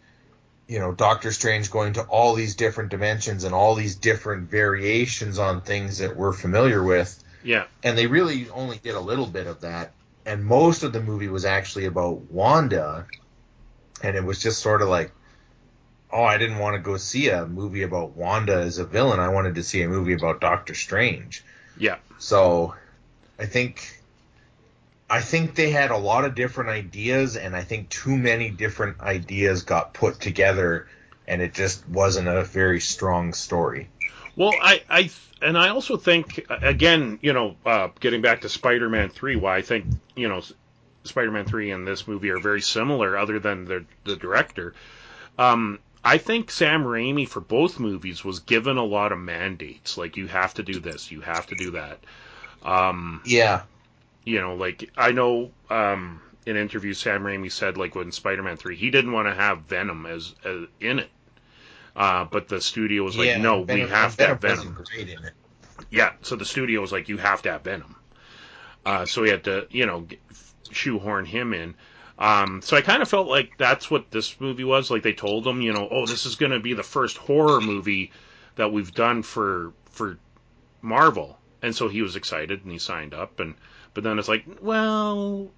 you 0.68 0.78
know, 0.78 0.92
Doctor 0.92 1.32
Strange 1.32 1.70
going 1.70 1.94
to 1.94 2.02
all 2.02 2.34
these 2.34 2.54
different 2.54 2.90
dimensions 2.90 3.44
and 3.44 3.54
all 3.54 3.74
these 3.74 3.96
different 3.96 4.50
variations 4.50 5.38
on 5.38 5.60
things 5.60 5.98
that 5.98 6.16
we're 6.16 6.32
familiar 6.32 6.82
with. 6.82 7.22
yeah. 7.42 7.64
And 7.82 7.98
they 7.98 8.06
really 8.06 8.48
only 8.50 8.78
did 8.78 8.94
a 8.94 9.00
little 9.00 9.26
bit 9.26 9.46
of 9.46 9.62
that. 9.62 9.92
And 10.24 10.44
most 10.44 10.82
of 10.82 10.92
the 10.92 11.00
movie 11.00 11.28
was 11.28 11.44
actually 11.44 11.86
about 11.86 12.30
Wanda. 12.30 13.06
And 14.02 14.16
it 14.16 14.24
was 14.24 14.40
just 14.40 14.60
sort 14.60 14.82
of 14.82 14.88
like, 14.88 15.10
oh, 16.12 16.22
I 16.22 16.38
didn't 16.38 16.58
want 16.58 16.74
to 16.74 16.80
go 16.80 16.96
see 16.96 17.30
a 17.30 17.46
movie 17.46 17.82
about 17.82 18.16
Wanda 18.16 18.56
as 18.56 18.78
a 18.78 18.84
villain. 18.84 19.18
I 19.18 19.30
wanted 19.30 19.56
to 19.56 19.62
see 19.62 19.82
a 19.82 19.88
movie 19.88 20.12
about 20.12 20.40
Doctor 20.40 20.74
Strange. 20.74 21.42
Yeah. 21.76 21.96
So 22.18 22.74
I 23.38 23.46
think 23.46 24.01
I 25.12 25.20
think 25.20 25.54
they 25.54 25.68
had 25.68 25.90
a 25.90 25.98
lot 25.98 26.24
of 26.24 26.34
different 26.34 26.70
ideas 26.70 27.36
and 27.36 27.54
I 27.54 27.64
think 27.64 27.90
too 27.90 28.16
many 28.16 28.48
different 28.48 28.98
ideas 29.02 29.62
got 29.62 29.92
put 29.92 30.18
together 30.18 30.88
and 31.28 31.42
it 31.42 31.52
just 31.52 31.86
wasn't 31.86 32.28
a 32.28 32.44
very 32.44 32.80
strong 32.80 33.34
story. 33.34 33.90
Well, 34.36 34.54
I, 34.62 34.82
I, 34.88 35.10
and 35.42 35.58
I 35.58 35.68
also 35.68 35.98
think, 35.98 36.46
again, 36.48 37.18
you 37.20 37.34
know, 37.34 37.56
uh, 37.66 37.88
getting 38.00 38.22
back 38.22 38.40
to 38.40 38.48
Spider-Man 38.48 39.10
three, 39.10 39.36
why 39.36 39.58
I 39.58 39.60
think, 39.62 39.84
you 40.16 40.30
know, 40.30 40.40
Spider-Man 41.04 41.44
three 41.44 41.72
and 41.72 41.86
this 41.86 42.08
movie 42.08 42.30
are 42.30 42.40
very 42.40 42.62
similar, 42.62 43.18
other 43.18 43.38
than 43.38 43.66
the 43.66 43.84
the 44.04 44.16
director. 44.16 44.72
Um, 45.38 45.78
I 46.02 46.16
think 46.16 46.50
Sam 46.50 46.84
Raimi 46.84 47.28
for 47.28 47.40
both 47.40 47.78
movies 47.78 48.24
was 48.24 48.40
given 48.40 48.78
a 48.78 48.84
lot 48.84 49.12
of 49.12 49.18
mandates, 49.18 49.98
like 49.98 50.16
you 50.16 50.26
have 50.28 50.54
to 50.54 50.62
do 50.62 50.80
this, 50.80 51.10
you 51.10 51.20
have 51.20 51.46
to 51.48 51.54
do 51.54 51.72
that. 51.72 51.98
Um, 52.64 53.20
Yeah. 53.26 53.62
You 54.24 54.40
know, 54.40 54.54
like 54.54 54.90
I 54.96 55.12
know 55.12 55.50
um, 55.70 56.20
in 56.46 56.56
interviews 56.56 56.98
Sam 56.98 57.22
Raimi 57.22 57.50
said 57.50 57.76
like 57.76 57.94
when 57.94 58.12
Spider-Man 58.12 58.56
three, 58.56 58.76
he 58.76 58.90
didn't 58.90 59.12
want 59.12 59.28
to 59.28 59.34
have 59.34 59.62
Venom 59.62 60.06
as, 60.06 60.34
as 60.44 60.66
in 60.80 61.00
it, 61.00 61.10
uh, 61.94 62.24
but 62.24 62.48
the 62.48 62.60
studio 62.60 63.02
was 63.02 63.16
like, 63.16 63.26
yeah, 63.26 63.38
no, 63.38 63.64
Venom- 63.64 63.84
we 63.84 63.90
have 63.90 64.16
to 64.16 64.26
have 64.26 64.40
Venom 64.40 64.58
Venom. 64.58 64.74
wasn't 64.76 64.88
great 64.88 65.08
in 65.08 65.24
it. 65.24 65.32
Yeah, 65.90 66.12
so 66.22 66.36
the 66.36 66.44
studio 66.44 66.80
was 66.80 66.92
like, 66.92 67.08
you 67.08 67.18
have 67.18 67.42
to 67.42 67.52
have 67.52 67.62
Venom. 67.62 67.96
Uh, 68.84 69.06
so 69.06 69.22
we 69.22 69.30
had 69.30 69.44
to, 69.44 69.66
you 69.70 69.86
know, 69.86 70.06
shoehorn 70.70 71.24
him 71.24 71.54
in. 71.54 71.74
Um, 72.18 72.62
so 72.62 72.76
I 72.76 72.82
kind 72.82 73.02
of 73.02 73.08
felt 73.08 73.28
like 73.28 73.58
that's 73.58 73.90
what 73.90 74.10
this 74.10 74.40
movie 74.40 74.64
was. 74.64 74.90
Like 74.90 75.02
they 75.02 75.12
told 75.12 75.46
him, 75.46 75.60
you 75.60 75.72
know, 75.72 75.88
oh, 75.90 76.06
this 76.06 76.26
is 76.26 76.36
going 76.36 76.52
to 76.52 76.60
be 76.60 76.74
the 76.74 76.82
first 76.82 77.16
horror 77.16 77.60
movie 77.60 78.12
that 78.56 78.72
we've 78.72 78.92
done 78.92 79.22
for 79.22 79.72
for 79.90 80.18
Marvel, 80.80 81.38
and 81.62 81.74
so 81.74 81.88
he 81.88 82.02
was 82.02 82.16
excited 82.16 82.62
and 82.62 82.72
he 82.72 82.78
signed 82.78 83.14
up. 83.14 83.40
And 83.40 83.54
but 83.94 84.04
then 84.04 84.18
it's 84.18 84.28
like, 84.28 84.44
well, 84.60 85.50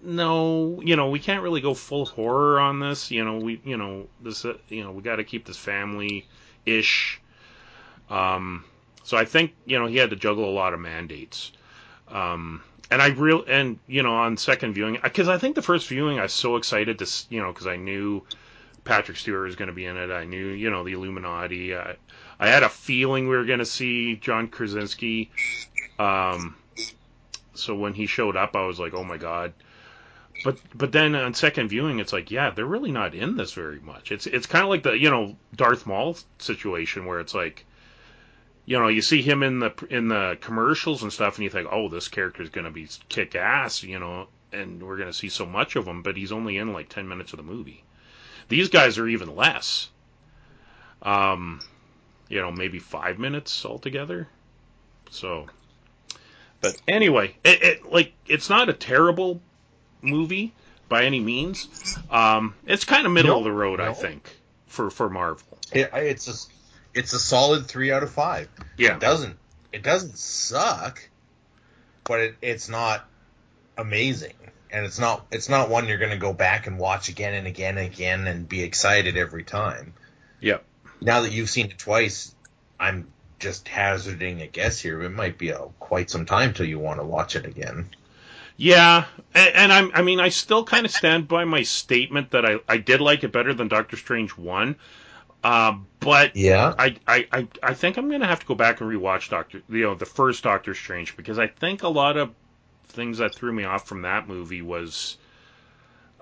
no, 0.00 0.80
you 0.84 0.96
know, 0.96 1.10
we 1.10 1.18
can't 1.18 1.42
really 1.42 1.60
go 1.60 1.74
full 1.74 2.06
horror 2.06 2.60
on 2.60 2.80
this. 2.80 3.10
You 3.10 3.24
know, 3.24 3.38
we, 3.38 3.60
you 3.64 3.76
know, 3.76 4.06
this, 4.20 4.44
uh, 4.44 4.54
you 4.68 4.84
know, 4.84 4.92
we 4.92 5.02
got 5.02 5.16
to 5.16 5.24
keep 5.24 5.46
this 5.46 5.56
family 5.56 6.26
ish. 6.64 7.20
Um, 8.08 8.64
so 9.06 9.16
I 9.16 9.24
think 9.24 9.54
you 9.64 9.78
know 9.78 9.86
he 9.86 9.96
had 9.96 10.10
to 10.10 10.16
juggle 10.16 10.44
a 10.44 10.50
lot 10.50 10.74
of 10.74 10.80
mandates. 10.80 11.52
Um, 12.08 12.62
and 12.90 13.00
I 13.00 13.08
real 13.08 13.44
and 13.46 13.78
you 13.86 14.02
know 14.02 14.14
on 14.14 14.36
second 14.36 14.74
viewing 14.74 14.98
because 15.02 15.28
I 15.28 15.38
think 15.38 15.54
the 15.54 15.62
first 15.62 15.88
viewing 15.88 16.18
I 16.18 16.24
was 16.24 16.32
so 16.32 16.56
excited 16.56 16.98
to 16.98 17.24
you 17.30 17.40
know 17.40 17.52
because 17.52 17.68
I 17.68 17.76
knew 17.76 18.24
Patrick 18.84 19.16
Stewart 19.16 19.46
was 19.46 19.54
going 19.54 19.68
to 19.68 19.74
be 19.74 19.86
in 19.86 19.96
it. 19.96 20.10
I 20.10 20.24
knew 20.24 20.48
you 20.48 20.70
know 20.70 20.82
the 20.82 20.92
Illuminati. 20.92 21.76
I, 21.76 21.96
I 22.38 22.48
had 22.48 22.64
a 22.64 22.68
feeling 22.68 23.28
we 23.28 23.36
were 23.36 23.44
going 23.44 23.60
to 23.60 23.64
see 23.64 24.16
John 24.16 24.48
Krasinski. 24.48 25.30
Um, 26.00 26.56
so 27.58 27.74
when 27.74 27.94
he 27.94 28.06
showed 28.06 28.36
up, 28.36 28.56
I 28.56 28.66
was 28.66 28.78
like, 28.78 28.94
oh 28.94 29.04
my 29.04 29.16
god. 29.16 29.52
But 30.44 30.58
but 30.74 30.92
then 30.92 31.14
on 31.14 31.34
second 31.34 31.68
viewing, 31.68 31.98
it's 31.98 32.12
like, 32.12 32.30
yeah, 32.30 32.50
they're 32.50 32.66
really 32.66 32.92
not 32.92 33.14
in 33.14 33.36
this 33.36 33.52
very 33.52 33.80
much. 33.80 34.12
It's 34.12 34.26
it's 34.26 34.46
kind 34.46 34.62
of 34.62 34.70
like 34.70 34.82
the 34.82 34.92
you 34.92 35.10
know 35.10 35.36
Darth 35.54 35.86
Maul 35.86 36.16
situation 36.38 37.06
where 37.06 37.20
it's 37.20 37.34
like, 37.34 37.64
you 38.66 38.78
know, 38.78 38.88
you 38.88 39.02
see 39.02 39.22
him 39.22 39.42
in 39.42 39.60
the 39.60 39.72
in 39.88 40.08
the 40.08 40.36
commercials 40.40 41.02
and 41.02 41.12
stuff, 41.12 41.36
and 41.36 41.44
you 41.44 41.50
think, 41.50 41.68
oh, 41.70 41.88
this 41.88 42.08
character 42.08 42.42
is 42.42 42.50
going 42.50 42.66
to 42.66 42.70
be 42.70 42.88
kick 43.08 43.34
ass, 43.34 43.82
you 43.82 43.98
know, 43.98 44.28
and 44.52 44.82
we're 44.82 44.98
going 44.98 45.08
to 45.08 45.16
see 45.16 45.28
so 45.28 45.46
much 45.46 45.76
of 45.76 45.86
him, 45.86 46.02
but 46.02 46.16
he's 46.16 46.32
only 46.32 46.58
in 46.58 46.72
like 46.72 46.88
ten 46.88 47.08
minutes 47.08 47.32
of 47.32 47.38
the 47.38 47.42
movie. 47.42 47.82
These 48.48 48.68
guys 48.68 48.98
are 48.98 49.08
even 49.08 49.34
less. 49.34 49.88
Um, 51.02 51.60
you 52.28 52.40
know, 52.40 52.50
maybe 52.50 52.78
five 52.78 53.18
minutes 53.18 53.64
altogether. 53.64 54.28
So, 55.10 55.46
but 56.60 56.80
anyway, 56.88 57.36
it, 57.44 57.62
it 57.62 57.92
like 57.92 58.12
it's 58.26 58.48
not 58.50 58.68
a 58.68 58.72
terrible 58.72 59.40
movie 60.02 60.52
by 60.88 61.04
any 61.04 61.20
means. 61.20 61.98
Um, 62.10 62.54
it's 62.66 62.84
kind 62.84 63.06
of 63.06 63.12
middle 63.12 63.32
No, 63.32 63.38
of 63.38 63.44
the 63.44 63.52
road, 63.52 63.80
I 63.80 63.92
think, 63.92 64.28
for 64.66 64.90
for 64.90 65.08
Marvel. 65.10 65.46
It, 65.72 65.90
it's 65.92 66.28
a 66.28 66.98
it's 66.98 67.12
a 67.12 67.18
solid 67.18 67.66
three 67.66 67.92
out 67.92 68.02
of 68.02 68.10
five. 68.10 68.48
Yeah, 68.76 68.94
It 68.94 69.00
doesn't 69.00 69.36
it 69.72 69.82
doesn't 69.82 70.16
suck, 70.16 71.08
but 72.04 72.20
it, 72.20 72.36
it's 72.40 72.68
not 72.68 73.04
amazing, 73.76 74.34
and 74.70 74.86
it's 74.86 74.98
not 74.98 75.26
it's 75.30 75.48
not 75.48 75.68
one 75.68 75.88
you're 75.88 75.98
going 75.98 76.12
to 76.12 76.16
go 76.16 76.32
back 76.32 76.66
and 76.66 76.78
watch 76.78 77.08
again 77.08 77.34
and 77.34 77.46
again 77.46 77.78
and 77.78 77.92
again 77.92 78.26
and 78.26 78.48
be 78.48 78.62
excited 78.62 79.16
every 79.16 79.44
time. 79.44 79.92
Yep. 80.40 80.64
Now 81.00 81.22
that 81.22 81.32
you've 81.32 81.50
seen 81.50 81.66
it 81.70 81.78
twice, 81.78 82.34
I'm 82.78 83.08
just 83.38 83.68
hazarding 83.68 84.42
a 84.42 84.46
guess 84.46 84.80
here. 84.80 85.02
It 85.02 85.10
might 85.10 85.38
be 85.38 85.50
a, 85.50 85.58
quite 85.78 86.10
some 86.10 86.26
time 86.26 86.52
till 86.54 86.66
you 86.66 86.78
want 86.78 87.00
to 87.00 87.06
watch 87.06 87.36
it 87.36 87.46
again. 87.46 87.90
Yeah, 88.56 89.04
and, 89.34 89.54
and 89.54 89.72
I'm, 89.72 89.90
I 89.94 90.02
mean, 90.02 90.18
I 90.20 90.30
still 90.30 90.64
kind 90.64 90.86
of 90.86 90.92
stand 90.92 91.28
by 91.28 91.44
my 91.44 91.62
statement 91.62 92.30
that 92.30 92.46
I, 92.46 92.56
I 92.68 92.78
did 92.78 93.00
like 93.00 93.22
it 93.22 93.32
better 93.32 93.52
than 93.52 93.68
Doctor 93.68 93.96
Strange 93.96 94.30
one. 94.36 94.76
Uh, 95.44 95.76
but 96.00 96.34
Yeah. 96.34 96.74
I, 96.78 96.96
I, 97.06 97.26
I, 97.30 97.48
I 97.62 97.74
think 97.74 97.98
I'm 97.98 98.10
gonna 98.10 98.26
have 98.26 98.40
to 98.40 98.46
go 98.46 98.54
back 98.54 98.80
and 98.80 98.90
rewatch 98.90 99.28
Doctor, 99.28 99.62
you 99.68 99.82
know, 99.82 99.94
the 99.94 100.06
first 100.06 100.42
Doctor 100.42 100.74
Strange 100.74 101.16
because 101.16 101.38
I 101.38 101.46
think 101.46 101.82
a 101.82 101.88
lot 101.88 102.16
of 102.16 102.32
things 102.88 103.18
that 103.18 103.34
threw 103.34 103.52
me 103.52 103.64
off 103.64 103.86
from 103.86 104.02
that 104.02 104.26
movie 104.26 104.62
was, 104.62 105.18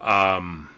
um, 0.00 0.68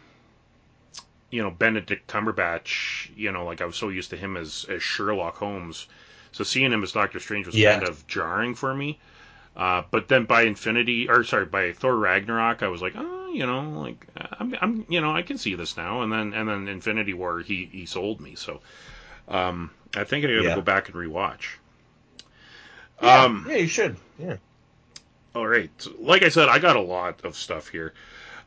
you 1.31 1.43
know, 1.43 1.51
Benedict 1.51 2.07
Cumberbatch. 2.09 3.11
You 3.17 3.33
know, 3.33 3.45
like 3.45 3.61
I 3.63 3.65
was 3.65 3.77
so 3.77 3.89
used 3.89 4.11
to 4.11 4.17
him 4.17 4.37
as 4.37 4.67
as 4.69 4.83
Sherlock 4.83 5.37
Holmes, 5.37 5.87
so 6.37 6.45
seeing 6.45 6.71
him 6.73 6.83
as 6.83 6.93
Doctor 6.93 7.19
Strange 7.19 7.47
was 7.47 7.57
Yeah. 7.57 7.81
kind 7.81 7.83
of 7.83 8.07
jarring 8.07 8.55
for 8.55 8.75
me. 8.75 8.99
Uh, 9.57 9.83
but 9.91 10.09
then 10.09 10.25
by 10.27 10.43
Infinity, 10.43 11.09
or 11.09 11.25
sorry, 11.25 11.47
by 11.47 11.73
Thor 11.73 11.97
Ragnarok, 11.97 12.63
I 12.63 12.69
was 12.69 12.83
like, 12.83 12.93
oh, 12.97 13.33
you 13.33 13.47
know, 13.47 13.71
like 13.81 14.07
I'm, 14.39 14.55
I'm, 14.61 14.87
you 14.89 15.01
know, 15.01 15.13
I 15.13 15.23
can 15.23 15.39
see 15.39 15.55
this 15.55 15.77
now. 15.77 16.03
And 16.03 16.13
then, 16.13 16.35
and 16.35 16.49
then 16.49 16.69
Infinity 16.69 17.15
War, 17.15 17.41
he 17.41 17.67
he 17.73 17.87
sold 17.87 18.21
me. 18.21 18.35
So, 18.35 18.61
um, 19.29 19.71
I 19.97 20.05
think 20.05 20.25
I 20.27 20.29
got 20.35 20.43
to 20.45 20.45
Yeah. 20.45 20.55
go 20.55 20.63
back 20.63 20.89
and 20.89 20.97
rewatch. 20.97 21.57
Yeah, 23.01 23.25
Um, 23.25 23.47
yeah, 23.47 23.57
you 23.57 23.67
should. 23.69 23.97
Yeah. 24.19 24.37
all 25.35 25.47
right. 25.47 25.71
Like 25.99 26.23
I 26.23 26.29
said, 26.29 26.49
I 26.49 26.59
got 26.59 26.77
a 26.77 26.81
lot 26.81 27.25
of 27.25 27.37
stuff 27.37 27.69
here. 27.69 27.93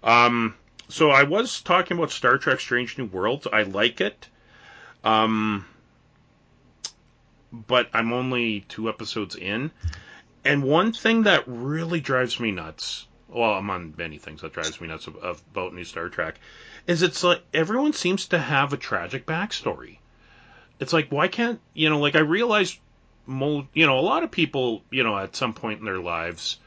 Um, 0.03 0.55
so 0.89 1.11
I 1.11 1.23
was 1.23 1.61
talking 1.61 1.97
about 1.97 2.11
Star 2.11 2.37
Trek: 2.37 2.59
Strange 2.59 2.97
New 2.97 3.05
Worlds. 3.05 3.47
I 3.51 3.63
like 3.63 4.01
it. 4.01 4.27
Um, 5.03 5.65
but 7.51 7.89
I'm 7.93 8.13
only 8.13 8.61
two 8.61 8.89
episodes 8.89 9.35
in. 9.35 9.71
And 10.45 10.63
one 10.63 10.93
thing 10.93 11.23
that 11.23 11.43
really 11.47 11.99
drives 11.99 12.39
me 12.39 12.51
nuts, 12.51 13.07
well, 13.27 13.53
among 13.53 13.95
many 13.97 14.17
things 14.17 14.41
that 14.41 14.53
drives 14.53 14.79
me 14.79 14.87
nuts 14.87 15.07
about 15.07 15.73
new 15.73 15.83
Star 15.83 16.09
Trek, 16.09 16.39
is 16.87 17.01
it's 17.01 17.23
like 17.23 17.43
everyone 17.53 17.93
seems 17.93 18.27
to 18.27 18.39
have 18.39 18.73
a 18.73 18.77
tragic 18.77 19.25
backstory. 19.25 19.97
It's 20.79 20.93
like, 20.93 21.11
why 21.11 21.27
can't, 21.27 21.59
you 21.73 21.89
know, 21.89 21.99
like 21.99 22.15
I 22.15 22.19
realize, 22.19 22.79
you 23.27 23.65
know, 23.75 23.99
a 23.99 24.01
lot 24.01 24.23
of 24.23 24.31
people, 24.31 24.83
you 24.89 25.03
know, 25.03 25.17
at 25.17 25.35
some 25.35 25.53
point 25.53 25.79
in 25.79 25.85
their 25.85 25.99
lives, 25.99 26.57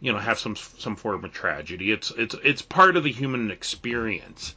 you 0.00 0.12
know, 0.12 0.18
have 0.18 0.38
some 0.38 0.54
some 0.54 0.94
form 0.94 1.24
of 1.24 1.32
tragedy. 1.32 1.90
It's 1.90 2.12
it's 2.16 2.36
it's 2.44 2.62
part 2.62 2.96
of 2.96 3.02
the 3.02 3.12
human 3.12 3.50
experience. 3.50 4.54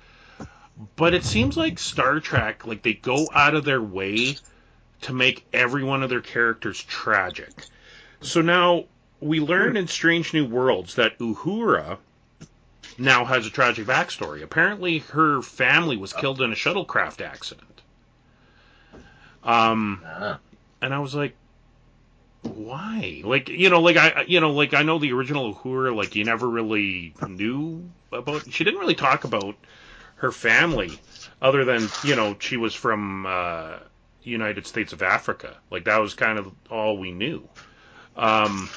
But 0.95 1.13
it 1.13 1.23
seems 1.23 1.57
like 1.57 1.79
Star 1.79 2.19
Trek, 2.19 2.65
like 2.65 2.83
they 2.83 2.93
go 2.93 3.27
out 3.33 3.55
of 3.55 3.65
their 3.65 3.81
way 3.81 4.37
to 5.01 5.13
make 5.13 5.45
every 5.51 5.83
one 5.83 6.03
of 6.03 6.09
their 6.09 6.21
characters 6.21 6.81
tragic. 6.83 7.65
So 8.21 8.41
now 8.41 8.85
we 9.19 9.39
learn 9.39 9.77
in 9.77 9.87
Strange 9.87 10.33
New 10.33 10.45
Worlds 10.45 10.95
that 10.95 11.17
Uhura 11.19 11.97
now 12.97 13.25
has 13.25 13.45
a 13.45 13.49
tragic 13.49 13.87
backstory. 13.87 14.43
Apparently, 14.43 14.99
her 14.99 15.41
family 15.41 15.97
was 15.97 16.13
killed 16.13 16.41
in 16.41 16.51
a 16.51 16.55
shuttlecraft 16.55 17.21
accident. 17.21 17.81
Um, 19.43 20.03
and 20.81 20.93
I 20.93 20.99
was 20.99 21.15
like, 21.15 21.35
why? 22.43 23.21
Like, 23.23 23.49
you 23.49 23.69
know, 23.69 23.81
like 23.81 23.97
I, 23.97 24.25
you 24.27 24.39
know, 24.39 24.51
like 24.51 24.73
I 24.73 24.83
know 24.83 24.99
the 24.99 25.13
original 25.13 25.53
Uhura, 25.53 25.95
like 25.95 26.15
you 26.15 26.23
never 26.23 26.47
really 26.47 27.13
knew 27.27 27.89
about. 28.11 28.51
She 28.51 28.63
didn't 28.63 28.79
really 28.79 28.95
talk 28.95 29.23
about 29.23 29.55
her 30.15 30.31
family, 30.31 30.91
other 31.41 31.65
than 31.65 31.87
you 32.03 32.15
know 32.15 32.35
she 32.39 32.57
was 32.57 32.73
from 32.73 33.25
uh, 33.25 33.77
United 34.23 34.67
States 34.67 34.93
of 34.93 35.01
Africa. 35.01 35.57
Like 35.69 35.85
that 35.85 35.99
was 35.99 36.13
kind 36.13 36.37
of 36.37 36.51
all 36.69 36.97
we 36.97 37.11
knew. 37.11 37.47
Um, 38.15 38.69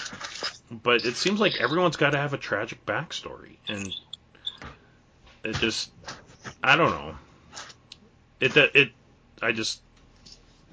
but 0.71 1.05
it 1.05 1.17
seems 1.17 1.41
like 1.41 1.61
everyone's 1.61 1.97
got 1.97 2.11
to 2.11 2.19
have 2.19 2.35
a 2.35 2.39
tragic 2.39 2.85
backstory, 2.87 3.57
and 3.69 3.93
it 5.43 5.57
just, 5.57 5.91
I 6.63 6.77
don't 6.77 6.91
know. 6.91 7.15
It 8.41 8.57
it 8.57 8.91
I 9.43 9.53
just 9.53 9.81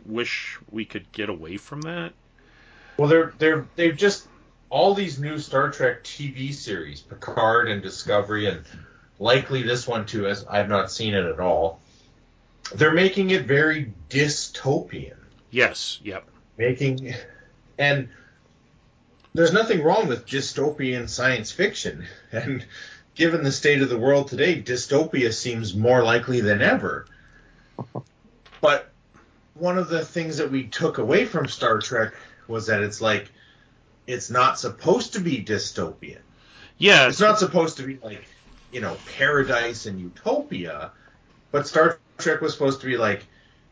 wish 0.06 0.58
we 0.70 0.86
could 0.86 1.12
get 1.12 1.30
away 1.30 1.58
from 1.58 1.82
that. 1.82 2.14
Well, 2.98 3.08
they're 3.08 3.34
they're 3.38 3.68
they've 3.76 3.96
just 3.96 4.28
all 4.70 4.94
these 4.94 5.20
new 5.20 5.38
Star 5.38 5.70
Trek 5.70 6.04
TV 6.04 6.54
series, 6.54 7.02
Picard 7.02 7.70
and 7.70 7.82
Discovery, 7.82 8.48
and 8.48 8.64
likely 9.20 9.64
this 9.64 9.88
one 9.88 10.06
too, 10.06 10.28
as 10.28 10.46
I've 10.46 10.70
not 10.70 10.92
seen 10.92 11.14
it 11.14 11.26
at 11.26 11.40
all. 11.40 11.82
They're 12.76 12.94
making 12.94 13.32
it 13.32 13.46
very 13.46 13.94
dystopian, 14.10 15.18
Yes. 15.50 16.00
Yep. 16.04 16.28
making 16.58 17.14
and 17.78 18.10
there's 19.34 19.54
nothing 19.54 19.82
wrong 19.84 20.08
with 20.08 20.28
dystopian 20.28 21.08
science 21.10 21.52
fiction, 21.52 22.06
and 22.32 22.66
given 23.16 23.44
the 23.44 23.52
state 23.52 23.82
of 23.82 23.90
the 23.90 23.98
world 23.98 24.28
today, 24.28 24.62
dystopia 24.62 25.34
seems 25.34 25.76
more 25.76 26.04
likely 26.04 26.42
than 26.42 26.62
ever. 26.62 27.08
But 28.60 28.92
one 29.54 29.78
of 29.78 29.90
the 29.90 30.04
things 30.06 30.38
that 30.38 30.52
we 30.52 30.66
took 30.66 30.98
away 30.98 31.26
from 31.26 31.48
Star 31.48 31.80
Trek 31.80 32.14
was 32.48 32.68
that 32.68 32.82
it's 32.82 33.02
like 33.02 33.30
it's 34.08 34.30
not 34.30 34.60
supposed 34.60 35.14
to 35.14 35.20
be 35.20 35.44
dystopian. 35.44 36.20
Yeah. 36.78 37.08
It's 37.08 37.20
not 37.20 37.40
supposed 37.40 37.78
to 37.78 37.84
be 37.84 38.00
like, 38.04 38.24
you 38.72 38.82
know, 38.82 38.98
paradise 39.18 39.86
and 39.86 40.00
utopia, 40.00 40.92
but 41.52 41.68
Star 41.68 42.00
Trek 42.22 42.42
was 42.42 42.54
supposed 42.54 42.82
to 42.82 42.88
be 42.88 42.98
like 42.98 43.26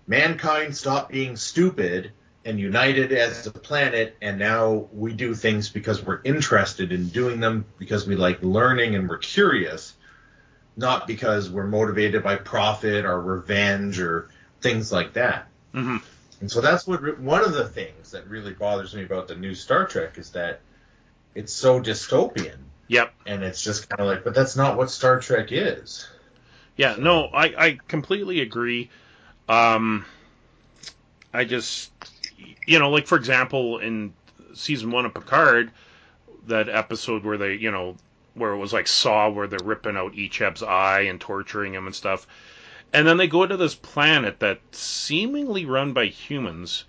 mankind 0.08 0.76
stopped 0.76 1.12
being 1.12 1.36
stupid 1.36 2.12
and 2.46 2.60
united 2.60 3.12
as 3.12 3.46
a 3.48 3.52
planet 3.52 4.16
and 4.22 4.40
now 4.40 4.88
we 4.94 5.14
do 5.14 5.36
things 5.36 5.70
because 5.70 6.04
we're 6.04 6.22
interested 6.24 6.92
in 6.92 7.10
doing 7.10 7.40
them 7.40 7.66
because 7.78 8.08
we 8.08 8.16
like 8.16 8.42
learning 8.42 8.96
and 8.96 9.08
we're 9.10 9.18
curious, 9.18 9.94
not 10.76 11.06
because 11.06 11.50
we're 11.50 11.68
motivated 11.68 12.24
by 12.24 12.38
profit 12.38 13.06
or 13.06 13.20
revenge 13.22 14.00
or 14.00 14.30
things 14.62 14.92
like 14.92 15.14
that. 15.14 15.48
hmm 15.74 15.98
And 16.42 16.50
so 16.50 16.62
that's 16.62 16.88
what 16.88 17.20
one 17.20 17.44
of 17.44 17.54
the 17.54 17.68
things 17.68 18.12
that 18.12 18.28
really 18.28 18.54
bothers 18.54 18.96
me 18.96 19.04
about 19.04 19.28
the 19.28 19.36
new 19.36 19.54
Star 19.54 19.86
Trek 19.86 20.18
is 20.18 20.32
that 20.32 20.62
it's 21.36 21.54
so 21.54 21.80
dystopian, 21.82 22.58
Yep. 22.88 23.14
and 23.28 23.44
it's 23.44 23.64
just 23.64 23.88
kind 23.90 24.02
of 24.02 24.08
like, 24.08 24.24
but 24.24 24.34
that's 24.34 24.56
not 24.56 24.78
what 24.78 24.90
Star 24.90 25.20
Trek 25.20 25.50
is. 25.52 26.08
Yeah. 26.80 26.96
No, 26.98 27.26
I 27.26 27.46
I 27.58 27.80
completely 27.90 28.40
agree. 28.40 28.90
Um, 29.50 30.06
I 31.34 31.44
just, 31.44 31.92
you 32.66 32.80
know, 32.80 32.90
like 32.90 33.06
for 33.06 33.18
example, 33.18 33.80
in 33.80 34.14
season 34.54 34.90
one 34.90 35.06
of 35.06 35.14
Picard, 35.14 35.72
that 36.48 36.70
episode 36.70 37.26
where 37.26 37.38
they, 37.38 37.56
you 37.56 37.70
know, 37.70 37.98
where 38.34 38.54
it 38.54 38.58
was 38.60 38.72
like 38.72 38.88
Saw, 38.88 39.30
where 39.30 39.48
they're 39.48 39.60
ripping 39.62 39.98
out 39.98 40.14
Icheb's 40.14 40.64
eye 40.64 41.02
and 41.02 41.20
torturing 41.20 41.74
him 41.74 41.86
and 41.86 41.94
stuff, 41.94 42.26
and 42.94 43.06
then 43.06 43.18
they 43.18 43.28
go 43.28 43.46
to 43.46 43.58
this 43.58 43.76
planet 43.76 44.40
that's 44.40 44.80
seemingly 44.80 45.66
run 45.66 45.92
by 45.92 46.06
humans, 46.06 46.86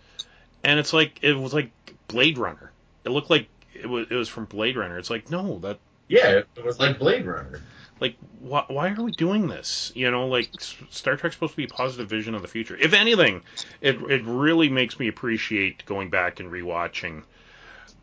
and 0.63 0.79
it's 0.79 0.93
like 0.93 1.19
it 1.23 1.33
was 1.33 1.53
like 1.53 1.73
Blade 2.07 2.39
Runner. 2.39 2.71
It 3.05 3.11
looked 3.11 3.29
like 3.31 3.49
it 3.75 3.89
was 3.89 4.07
it 4.09 4.15
was 4.15 4.29
from 4.29 4.45
Blade 4.45 4.77
Runner. 4.77 5.01
It's 5.01 5.11
like 5.11 5.33
no, 5.33 5.59
that 5.59 5.81
Yeah, 6.07 6.43
it 6.55 6.65
was 6.65 6.79
like 6.79 7.01
Blade 7.01 7.27
Runner. 7.27 7.61
Like 8.01 8.17
why, 8.39 8.65
why 8.69 8.91
are 8.91 9.03
we 9.03 9.13
doing 9.13 9.49
this? 9.49 9.93
You 9.95 10.11
know 10.11 10.27
like 10.27 10.51
S- 10.59 10.77
star 10.91 11.17
trek's 11.17 11.37
supposed 11.37 11.53
to 11.53 11.57
be 11.59 11.65
a 11.65 11.69
positive 11.69 12.09
vision 12.09 12.35
of 12.35 12.43
the 12.43 12.49
future. 12.49 12.77
If 12.77 12.93
anything 12.93 13.43
it, 13.81 13.97
it 14.03 14.25
really 14.25 14.69
makes 14.69 14.99
me 14.99 15.09
appreciate 15.09 15.85
going 15.87 16.11
back 16.11 16.41
and 16.41 16.51
rewatching 16.51 17.25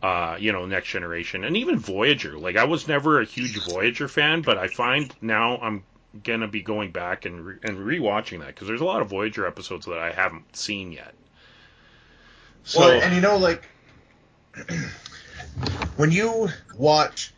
uh 0.04 0.38
you 0.40 0.52
know 0.52 0.66
next 0.66 0.90
generation 0.90 1.44
and 1.44 1.58
even 1.58 1.80
voyager. 1.80 2.38
Like 2.38 2.56
i 2.56 2.64
was 2.64 2.88
never 2.88 3.20
a 3.20 3.26
huge 3.26 3.58
voyager 3.58 4.08
fan 4.08 4.42
but 4.42 4.58
i 4.58 4.68
find 4.68 5.14
now 5.22 5.58
i'm 5.58 5.84
gonna 6.24 6.48
be 6.48 6.62
going 6.62 6.92
back 6.92 7.26
and 7.26 7.46
re- 7.46 7.60
and 7.64 7.78
rewatching 7.78 8.40
that 8.40 8.48
because 8.48 8.68
there's 8.68 8.82
a 8.82 8.86
lot 8.86 9.02
of 9.02 9.10
voyager 9.10 9.46
episodes 9.46 9.86
that 9.86 10.00
i 10.00 10.12
haven't 10.12 10.56
seen 10.56 10.92
yet. 10.92 11.14
So 12.64 12.80
well, 12.80 13.02
and 13.02 13.16
you 13.16 13.22
know, 13.22 13.38
like 13.38 13.64
when 15.96 16.12
you 16.12 16.50
watch 16.78 17.34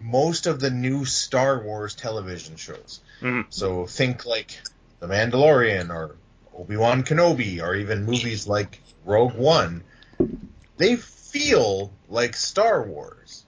most 0.00 0.46
of 0.46 0.60
the 0.60 0.70
new 0.70 1.04
Star 1.04 1.62
Wars 1.62 1.94
television 1.94 2.56
shows, 2.56 3.00
Mhm. 3.20 3.46
so 3.50 3.86
think 3.86 4.24
like 4.26 4.58
The 5.00 5.06
Mandalorian 5.06 5.90
or 5.90 6.16
Obi 6.56 6.76
Wan 6.76 7.04
Kenobi, 7.04 7.62
or 7.62 7.74
even 7.74 8.04
movies 8.04 8.46
like 8.46 8.80
Rogue 9.04 9.34
One, 9.34 9.82
they 10.76 10.96
feel 10.96 11.92
like 12.08 12.34
Star 12.36 12.82
Wars. 12.82 13.44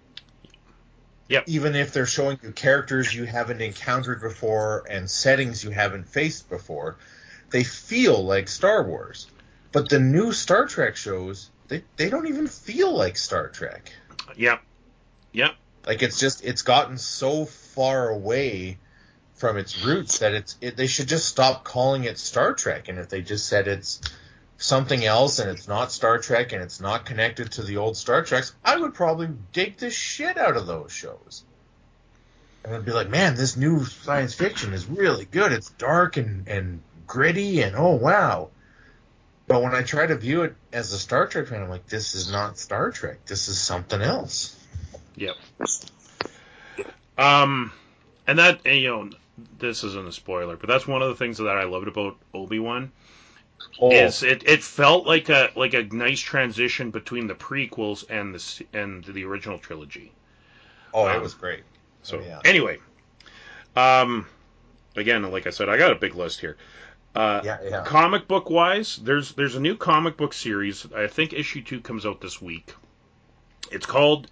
Yep. 1.28 1.44
Even 1.46 1.76
if 1.76 1.92
they're 1.92 2.06
showing 2.06 2.38
you 2.42 2.50
characters 2.52 3.14
you 3.14 3.24
haven't 3.24 3.60
encountered 3.60 4.20
before 4.20 4.84
and 4.90 5.08
settings 5.08 5.62
you 5.62 5.70
haven't 5.70 6.08
faced 6.08 6.48
before, 6.50 6.96
they 7.50 7.62
feel 7.62 8.24
like 8.24 8.48
Star 8.48 8.82
Wars. 8.82 9.28
But 9.72 9.88
the 9.88 10.00
new 10.00 10.32
Star 10.32 10.66
Trek 10.66 10.96
shows, 10.96 11.50
they, 11.68 11.84
they 11.96 12.10
don't 12.10 12.26
even 12.26 12.48
feel 12.48 12.92
like 12.96 13.16
Star 13.16 13.48
Trek. 13.48 13.92
yeah 14.36 14.58
Yep. 15.32 15.54
Like 15.86 16.02
it's 16.02 16.18
just 16.18 16.44
it's 16.44 16.62
gotten 16.62 16.98
so 16.98 17.46
far 17.46 18.08
away 18.08 18.78
from 19.34 19.56
its 19.56 19.84
roots 19.84 20.18
that 20.18 20.34
it's 20.34 20.56
it, 20.60 20.76
they 20.76 20.86
should 20.86 21.08
just 21.08 21.26
stop 21.26 21.64
calling 21.64 22.04
it 22.04 22.18
Star 22.18 22.52
Trek 22.52 22.88
and 22.88 22.98
if 22.98 23.08
they 23.08 23.22
just 23.22 23.46
said 23.46 23.68
it's 23.68 24.00
something 24.58 25.02
else 25.04 25.38
and 25.38 25.50
it's 25.50 25.66
not 25.66 25.90
Star 25.90 26.18
Trek 26.18 26.52
and 26.52 26.62
it's 26.62 26.80
not 26.80 27.06
connected 27.06 27.52
to 27.52 27.62
the 27.62 27.78
old 27.78 27.96
Star 27.96 28.22
Treks, 28.22 28.54
I 28.62 28.76
would 28.76 28.94
probably 28.94 29.30
dig 29.52 29.78
the 29.78 29.90
shit 29.90 30.36
out 30.36 30.56
of 30.56 30.66
those 30.66 30.92
shows. 30.92 31.44
And 32.62 32.74
I'd 32.74 32.84
be 32.84 32.92
like, 32.92 33.08
man, 33.08 33.36
this 33.36 33.56
new 33.56 33.86
science 33.86 34.34
fiction 34.34 34.74
is 34.74 34.86
really 34.86 35.24
good. 35.24 35.50
It's 35.52 35.70
dark 35.70 36.18
and, 36.18 36.46
and 36.46 36.82
gritty 37.06 37.62
and 37.62 37.74
oh 37.74 37.94
wow. 37.94 38.50
But 39.46 39.62
when 39.62 39.74
I 39.74 39.82
try 39.82 40.06
to 40.06 40.14
view 40.14 40.42
it 40.42 40.54
as 40.72 40.92
a 40.92 40.98
Star 40.98 41.26
Trek 41.26 41.48
fan, 41.48 41.62
I'm 41.62 41.70
like, 41.70 41.86
this 41.86 42.14
is 42.14 42.30
not 42.30 42.58
Star 42.58 42.90
Trek. 42.90 43.24
This 43.24 43.48
is 43.48 43.58
something 43.58 44.00
else. 44.00 44.54
Yep. 45.16 45.36
Um, 47.18 47.72
and 48.26 48.38
that 48.38 48.60
and, 48.64 48.78
you 48.78 48.88
know, 48.88 49.10
this 49.58 49.84
isn't 49.84 50.08
a 50.08 50.12
spoiler, 50.12 50.56
but 50.56 50.68
that's 50.68 50.86
one 50.86 51.02
of 51.02 51.08
the 51.08 51.16
things 51.16 51.38
that 51.38 51.56
I 51.56 51.64
loved 51.64 51.88
about 51.88 52.16
Obi 52.32 52.58
Wan. 52.58 52.92
Oh, 53.80 53.90
Is 53.90 54.22
it, 54.22 54.48
it 54.48 54.62
felt 54.62 55.06
like 55.06 55.28
a 55.28 55.50
like 55.54 55.74
a 55.74 55.82
nice 55.82 56.20
transition 56.20 56.90
between 56.90 57.26
the 57.26 57.34
prequels 57.34 58.04
and 58.08 58.34
the 58.34 58.66
and 58.78 59.04
the 59.04 59.24
original 59.24 59.58
trilogy. 59.58 60.12
oh, 60.94 61.06
it 61.06 61.16
um, 61.16 61.22
was 61.22 61.34
great. 61.34 61.62
So 62.02 62.18
Oh, 62.18 62.22
yeah. 62.22 62.40
anyway, 62.44 62.78
um, 63.76 64.26
again, 64.96 65.22
like 65.30 65.46
I 65.46 65.50
said, 65.50 65.68
I 65.68 65.76
got 65.76 65.92
a 65.92 65.96
big 65.96 66.14
list 66.14 66.40
here. 66.40 66.56
Uh, 67.14 67.40
Yeah, 67.44 67.58
yeah. 67.62 67.84
Comic 67.84 68.28
book 68.28 68.48
wise, 68.50 68.96
there's 68.96 69.32
there's 69.32 69.56
a 69.56 69.60
new 69.60 69.76
comic 69.76 70.16
book 70.16 70.32
series. 70.32 70.86
I 70.94 71.06
think 71.06 71.32
issue 71.32 71.62
two 71.62 71.80
comes 71.80 72.06
out 72.06 72.20
this 72.20 72.40
week. 72.40 72.72
It's 73.70 73.86
called 73.86 74.28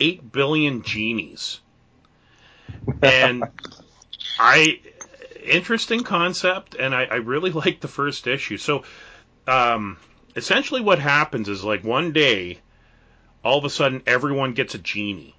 Eight 0.00 0.32
Billion 0.32 0.82
Genies, 0.82 1.60
and 3.02 3.48
I 4.38 4.80
interesting 5.44 6.04
concept, 6.04 6.74
and 6.74 6.94
I, 6.94 7.04
I 7.04 7.14
really 7.16 7.50
like 7.52 7.80
the 7.80 7.88
first 7.88 8.26
issue. 8.26 8.58
So, 8.58 8.84
um, 9.46 9.98
essentially, 10.36 10.80
what 10.80 10.98
happens 10.98 11.48
is 11.48 11.64
like 11.64 11.84
one 11.84 12.12
day, 12.12 12.60
all 13.44 13.58
of 13.58 13.64
a 13.64 13.70
sudden, 13.70 14.02
everyone 14.06 14.52
gets 14.54 14.74
a 14.74 14.78
genie. 14.78 15.36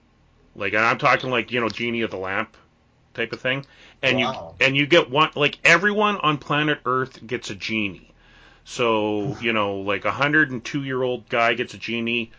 Like, 0.55 0.73
and 0.73 0.83
I'm 0.85 0.97
talking 0.97 1.29
like 1.29 1.51
you 1.51 1.59
know, 1.61 1.69
genie 1.69 2.01
of 2.01 2.11
the 2.11 2.17
lamp 2.17 2.57
type 3.13 3.33
of 3.33 3.41
thing, 3.41 3.65
and 4.01 4.19
Wow. 4.19 4.19
you 4.19 4.33
and 4.59 4.75
you 4.77 4.85
get 4.87 5.09
one 5.09 5.31
like 5.35 5.59
everyone 5.63 6.17
on 6.17 6.37
planet 6.37 6.79
Earth 6.85 7.25
gets 7.25 7.49
a 7.49 7.55
genie. 7.55 8.13
So 8.65 9.37
you 9.39 9.53
know, 9.53 9.77
like 9.77 10.05
a 10.05 10.11
hundred 10.11 10.51
and 10.51 10.63
two 10.63 10.83
year 10.83 11.01
old 11.03 11.29
guy 11.29 11.53
gets 11.55 11.73
a 11.73 11.77
genie. 11.77 12.31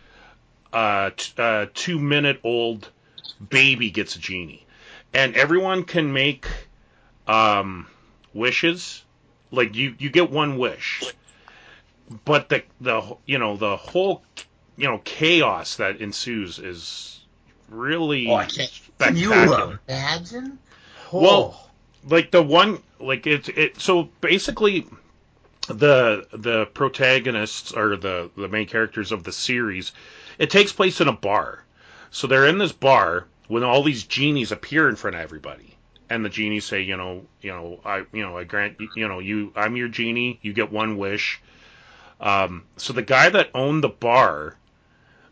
Uh, 0.75 1.11
t- 1.15 1.31
uh, 1.37 1.67
two 1.73 1.97
minute 1.97 2.37
old 2.43 2.89
baby 3.49 3.89
gets 3.91 4.17
a 4.17 4.19
genie, 4.19 4.65
and 5.13 5.33
everyone 5.35 5.85
can 5.85 6.11
make 6.11 6.45
um, 7.27 7.87
wishes. 8.33 9.01
Like 9.51 9.73
you, 9.73 9.95
you 9.97 10.09
get 10.09 10.29
one 10.29 10.57
wish, 10.57 11.13
but 12.25 12.49
the 12.49 12.63
the 12.81 13.15
you 13.25 13.39
know 13.39 13.55
the 13.55 13.77
whole 13.77 14.21
you 14.75 14.89
know 14.89 14.99
chaos 15.05 15.77
that 15.77 16.01
ensues 16.01 16.59
is 16.59 17.21
really 17.69 18.27
Oh, 18.27 18.35
I 18.35 18.45
can't. 18.45 18.69
Can 18.99 19.15
you 19.15 19.31
spectacular. 19.31 19.79
imagine? 19.87 20.59
Well, 21.13 21.71
like 22.05 22.31
the 22.31 22.43
one 22.43 22.83
like 22.99 23.25
it's 23.27 23.47
it 23.47 23.79
so 23.79 24.09
basically 24.19 24.85
the 25.67 26.27
the 26.33 26.65
protagonists 26.65 27.71
or 27.71 27.95
the 27.95 28.29
the 28.35 28.49
main 28.49 28.67
characters 28.67 29.13
of 29.13 29.23
the 29.23 29.31
series 29.31 29.93
it 30.37 30.49
takes 30.49 30.71
place 30.71 31.01
in 31.01 31.07
a 31.07 31.13
bar. 31.13 31.63
So 32.11 32.27
they're 32.27 32.47
in 32.47 32.57
this 32.57 32.71
bar 32.71 33.27
when 33.47 33.63
all 33.63 33.83
these 33.83 34.03
genies 34.03 34.51
appear 34.51 34.89
in 34.89 34.95
front 34.95 35.15
of 35.15 35.21
everybody. 35.21 35.75
And 36.09 36.23
the 36.23 36.29
genies 36.29 36.65
say 36.65 36.81
you 36.81 36.97
know 36.97 37.25
you 37.41 37.51
know 37.51 37.79
i 37.83 38.05
you 38.13 38.21
know 38.21 38.37
i 38.37 38.43
grant 38.43 38.77
you 38.95 39.07
know 39.07 39.19
you 39.19 39.51
i'm 39.55 39.75
your 39.75 39.87
genie. 39.87 40.39
You 40.41 40.53
get 40.53 40.71
one 40.71 40.97
wish. 40.97 41.41
Um 42.19 42.63
so 42.77 42.93
the 42.93 43.01
guy 43.01 43.29
that 43.29 43.49
owned 43.53 43.83
the 43.83 43.89
bar 43.89 44.55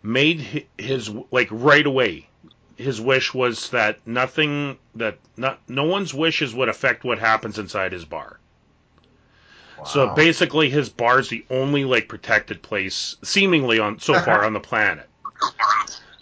made 0.02 0.66
his 0.78 1.10
like 1.32 1.48
right 1.52 1.86
away 1.86 2.28
his 2.76 3.00
wish 3.00 3.34
was 3.34 3.70
that 3.70 4.06
nothing 4.06 4.78
that 4.96 5.18
not 5.38 5.60
no 5.68 5.84
one's 5.84 6.14
wishes 6.14 6.54
would 6.56 6.70
affect 6.70 7.04
what 7.04 7.20
happens 7.20 7.60
inside 7.60 7.92
his 7.92 8.06
bar. 8.06 8.40
So 9.86 10.14
basically 10.16 10.70
his 10.70 10.90
bar's 10.90 11.30
the 11.30 11.46
only 11.50 11.86
like 11.86 12.08
protected 12.08 12.62
place 12.62 13.16
seemingly 13.24 13.80
on 13.80 14.00
so 14.00 14.20
far 14.20 14.46
on 14.46 14.54
the 14.54 14.60
planet. 14.60 15.10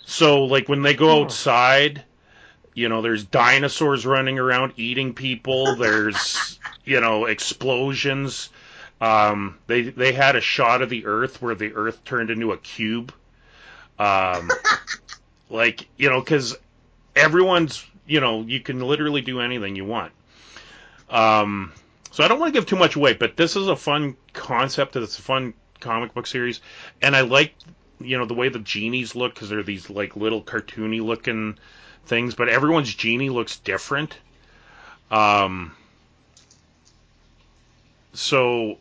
So 0.05 0.45
like 0.45 0.68
when 0.68 0.82
they 0.82 0.93
go 0.93 1.22
outside, 1.22 2.03
you 2.74 2.89
know, 2.89 3.01
there's 3.01 3.24
dinosaurs 3.24 4.05
running 4.05 4.39
around 4.39 4.74
eating 4.78 5.14
people, 5.14 5.76
there's 5.76 6.59
you 6.86 6.99
know, 6.99 7.26
explosions. 7.26 8.49
Um 8.99 9.57
they 9.68 9.84
they 9.84 10.14
had 10.14 10.36
a 10.36 10.41
shot 10.41 10.82
of 10.82 10.89
the 10.89 11.05
earth 11.05 11.41
where 11.41 11.55
the 11.55 11.74
earth 11.74 12.03
turned 12.03 12.30
into 12.30 12.51
a 12.51 12.57
cube. 12.57 13.14
Um 13.99 14.49
like, 15.49 15.88
you 15.97 16.09
know, 16.09 16.22
cuz 16.22 16.55
everyone's, 17.16 17.86
you 18.05 18.20
know, 18.20 18.41
you 18.41 18.59
can 18.59 18.80
literally 18.80 19.22
do 19.22 19.39
anything 19.39 19.76
you 19.76 19.86
want. 19.86 20.12
Um, 21.09 21.74
so 22.12 22.24
I 22.24 22.28
don't 22.28 22.39
want 22.39 22.53
to 22.53 22.59
give 22.59 22.68
too 22.68 22.76
much 22.76 22.95
away, 22.95 23.14
but 23.14 23.38
this 23.38 23.55
is 23.55 23.68
a 23.68 23.76
fun 23.76 24.18
concept. 24.34 24.95
It's 24.95 25.18
a 25.18 25.22
fun 25.22 25.53
comic 25.80 26.14
book 26.14 26.28
series, 26.28 26.62
and 27.01 27.16
I 27.16 27.22
like, 27.22 27.55
you 27.99 28.18
know, 28.18 28.26
the 28.26 28.34
way 28.34 28.49
the 28.49 28.59
genies 28.59 29.16
look 29.16 29.34
because 29.34 29.49
they're 29.49 29.64
these 29.64 29.89
like 29.89 30.16
little 30.16 30.43
cartoony 30.43 31.01
looking 31.01 31.57
things, 32.05 32.36
but 32.36 32.49
everyone's 32.49 32.93
genie 32.93 33.30
looks 33.30 33.57
different. 33.57 34.18
Um, 35.09 35.74
so, 38.14 38.78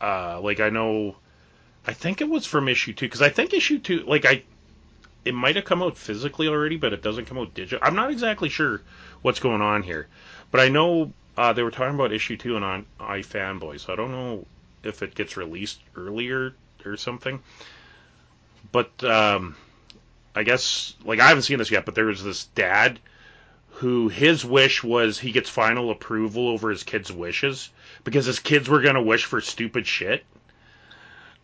uh, 0.00 0.40
like 0.40 0.60
I 0.60 0.70
know, 0.70 1.16
I 1.86 1.92
think 1.92 2.20
it 2.20 2.28
was 2.28 2.46
from 2.46 2.68
issue 2.68 2.92
two 2.92 3.06
because 3.06 3.22
I 3.22 3.28
think 3.28 3.52
issue 3.52 3.78
two, 3.78 4.00
like 4.00 4.24
I 4.24 4.44
it 5.24 5.34
might 5.34 5.56
have 5.56 5.64
come 5.64 5.82
out 5.82 5.96
physically 5.96 6.48
already, 6.48 6.76
but 6.76 6.92
it 6.92 7.02
doesn't 7.02 7.26
come 7.26 7.38
out 7.38 7.54
digital. 7.54 7.80
I'm 7.82 7.94
not 7.94 8.10
exactly 8.10 8.48
sure 8.48 8.82
what's 9.22 9.40
going 9.40 9.62
on 9.62 9.82
here, 9.82 10.08
but 10.50 10.60
I 10.60 10.68
know 10.68 11.12
uh, 11.36 11.52
they 11.52 11.62
were 11.62 11.70
talking 11.70 11.94
about 11.94 12.12
issue 12.12 12.36
two 12.36 12.56
and 12.56 12.64
on 12.64 12.86
iFanboy, 13.00 13.80
so 13.80 13.92
I 13.92 13.96
don't 13.96 14.12
know 14.12 14.46
if 14.82 15.02
it 15.02 15.14
gets 15.14 15.36
released 15.36 15.80
earlier 15.96 16.54
or 16.84 16.96
something. 16.96 17.40
But 18.70 19.02
um, 19.04 19.56
I 20.34 20.42
guess 20.42 20.94
like 21.04 21.20
I 21.20 21.28
haven't 21.28 21.42
seen 21.42 21.58
this 21.58 21.70
yet, 21.70 21.84
but 21.84 21.94
there 21.94 22.06
was 22.06 22.22
this 22.22 22.44
dad 22.44 22.98
who 23.76 24.08
his 24.08 24.44
wish 24.44 24.84
was 24.84 25.18
he 25.18 25.32
gets 25.32 25.48
final 25.48 25.90
approval 25.90 26.48
over 26.48 26.70
his 26.70 26.82
kids' 26.82 27.10
wishes 27.10 27.70
because 28.04 28.26
his 28.26 28.38
kids 28.38 28.68
were 28.68 28.80
gonna 28.80 29.02
wish 29.02 29.24
for 29.24 29.40
stupid 29.40 29.86
shit. 29.86 30.24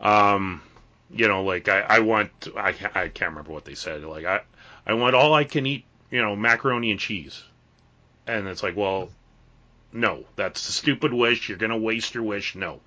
Um, 0.01 0.63
you 1.11 1.29
know, 1.29 1.45
like 1.45 1.69
I, 1.69 1.81
I 1.81 1.99
want 2.01 2.31
I, 2.57 2.75
I 2.95 3.09
can't 3.09 3.31
remember 3.31 3.53
what 3.53 3.65
they 3.65 3.75
said. 3.75 4.05
Like 4.05 4.27
I 4.27 4.43
I 4.87 4.95
want 4.95 5.15
all 5.15 5.35
I 5.35 5.45
can 5.45 5.67
eat, 5.67 5.85
you 6.11 6.21
know, 6.23 6.37
macaroni 6.37 6.91
and 6.91 7.01
cheese. 7.01 7.43
And 8.27 8.47
it's 8.47 8.63
like, 8.63 8.77
well, 8.77 9.09
no, 9.93 10.25
that's 10.37 10.69
a 10.69 10.73
stupid 10.73 11.13
wish. 11.13 11.49
You're 11.49 11.59
gonna 11.59 11.79
waste 11.79 12.15
your 12.15 12.25
wish. 12.25 12.55
No. 12.55 12.81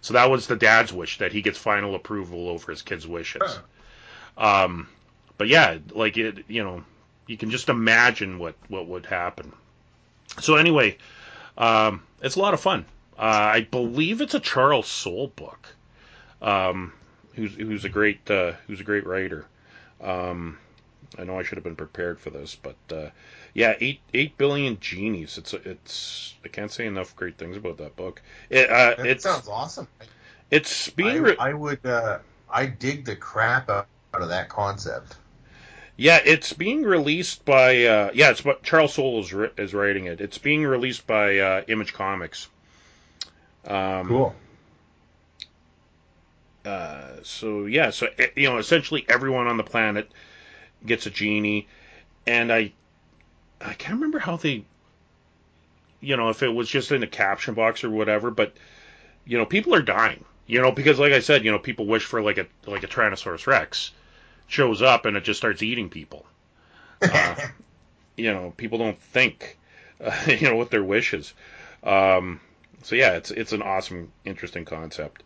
So 0.00 0.14
that 0.14 0.30
was 0.30 0.46
the 0.46 0.56
dad's 0.56 0.92
wish 0.92 1.18
that 1.18 1.32
he 1.32 1.42
gets 1.42 1.58
final 1.58 1.94
approval 1.94 2.48
over 2.48 2.72
his 2.72 2.82
kids' 2.82 3.06
wishes. 3.06 3.58
Um, 4.36 4.88
but 5.36 5.48
yeah, 5.48 5.78
like 5.92 6.16
it, 6.16 6.44
you 6.48 6.64
know, 6.64 6.84
you 7.26 7.36
can 7.36 7.50
just 7.50 7.68
imagine 7.68 8.38
what 8.38 8.54
what 8.68 8.86
would 8.86 9.06
happen. 9.06 9.52
So 10.40 10.56
anyway, 10.56 10.96
um, 11.58 12.02
it's 12.22 12.36
a 12.36 12.40
lot 12.40 12.54
of 12.54 12.60
fun. 12.60 12.86
Uh, 13.18 13.52
I 13.54 13.60
believe 13.70 14.20
it's 14.20 14.34
a 14.34 14.40
Charles 14.40 14.88
Soule 14.88 15.28
book. 15.28 15.68
Um, 16.40 16.92
who's 17.34 17.54
who's 17.54 17.84
a 17.84 17.88
great 17.88 18.30
uh, 18.30 18.52
who's 18.66 18.80
a 18.80 18.84
great 18.84 19.06
writer. 19.06 19.46
Um, 20.00 20.58
I 21.18 21.24
know 21.24 21.38
I 21.38 21.42
should 21.42 21.56
have 21.56 21.64
been 21.64 21.76
prepared 21.76 22.20
for 22.20 22.30
this, 22.30 22.54
but 22.54 22.76
uh, 22.90 23.10
yeah, 23.54 23.74
eight 23.80 24.00
eight 24.14 24.36
billion 24.38 24.78
genies. 24.80 25.38
It's 25.38 25.52
it's 25.54 26.34
I 26.44 26.48
can't 26.48 26.70
say 26.70 26.86
enough 26.86 27.16
great 27.16 27.38
things 27.38 27.56
about 27.56 27.78
that 27.78 27.96
book. 27.96 28.22
It 28.50 28.70
uh, 28.70 29.18
sounds 29.18 29.48
awesome. 29.48 29.88
it's 30.50 30.88
I, 30.88 30.92
being 30.92 31.22
re- 31.22 31.36
I 31.38 31.52
would. 31.54 31.84
Uh, 31.84 32.18
I 32.48 32.66
dig 32.66 33.04
the 33.04 33.16
crap 33.16 33.68
out 33.70 33.86
out 34.14 34.22
of 34.22 34.28
that 34.30 34.48
concept. 34.48 35.16
yeah 35.96 36.18
it's 36.24 36.52
being 36.52 36.82
released 36.82 37.44
by 37.44 37.84
uh, 37.84 38.10
yeah 38.14 38.30
it's 38.30 38.44
what 38.44 38.62
Charles 38.62 38.94
Soule 38.94 39.20
is 39.20 39.32
ri- 39.32 39.50
is 39.56 39.74
writing 39.74 40.06
it. 40.06 40.20
It's 40.20 40.38
being 40.38 40.64
released 40.64 41.06
by 41.06 41.38
uh, 41.38 41.62
Image 41.68 41.92
Comics. 41.92 42.48
Um, 43.66 44.08
Cool. 44.08 44.34
Uh, 46.64 47.16
so 47.22 47.66
yeah, 47.66 47.90
so 47.90 48.06
eh, 48.18 48.28
you 48.36 48.48
know, 48.48 48.58
essentially 48.58 49.04
everyone 49.08 49.46
on 49.46 49.56
the 49.56 49.64
planet 49.64 50.10
gets 50.84 51.06
a 51.06 51.10
genie, 51.10 51.68
and 52.26 52.52
I, 52.52 52.72
I 53.60 53.74
can't 53.74 53.94
remember 53.94 54.18
how 54.18 54.36
they, 54.36 54.64
you 56.00 56.16
know, 56.16 56.28
if 56.28 56.42
it 56.42 56.48
was 56.48 56.68
just 56.68 56.92
in 56.92 57.02
a 57.02 57.06
caption 57.06 57.54
box 57.54 57.84
or 57.84 57.90
whatever, 57.90 58.30
but 58.30 58.54
you 59.24 59.36
know, 59.36 59.46
people 59.46 59.74
are 59.74 59.82
dying, 59.82 60.24
you 60.46 60.60
know, 60.60 60.72
because 60.72 60.98
like 60.98 61.12
I 61.12 61.20
said, 61.20 61.44
you 61.44 61.50
know, 61.50 61.58
people 61.58 61.86
wish 61.86 62.04
for 62.04 62.22
like 62.22 62.38
a 62.38 62.46
like 62.66 62.82
a 62.82 62.88
Tyrannosaurus 62.88 63.46
Rex 63.46 63.92
shows 64.46 64.82
up 64.82 65.04
and 65.04 65.16
it 65.16 65.24
just 65.24 65.38
starts 65.38 65.62
eating 65.62 65.88
people. 65.88 66.26
Uh, 67.02 67.36
you 68.16 68.32
know, 68.32 68.52
people 68.56 68.78
don't 68.78 69.00
think, 69.00 69.58
uh, 70.02 70.16
you 70.26 70.48
know, 70.48 70.56
what 70.56 70.70
their 70.70 70.84
wishes. 70.84 71.34
Um, 71.82 72.40
so 72.82 72.96
yeah, 72.96 73.12
it's 73.12 73.30
it's 73.30 73.52
an 73.52 73.62
awesome, 73.62 74.12
interesting 74.24 74.64
concept. 74.64 75.22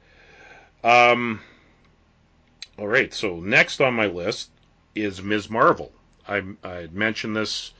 Um, 0.82 1.40
all 2.78 2.88
right, 2.88 3.14
so 3.14 3.40
next 3.40 3.80
on 3.80 3.94
my 3.94 4.06
list 4.06 4.50
is 4.94 5.22
Ms. 5.22 5.48
Marvel. 5.48 5.92
I, 6.26 6.42
I 6.62 6.88
mentioned 6.92 7.36
this 7.36 7.72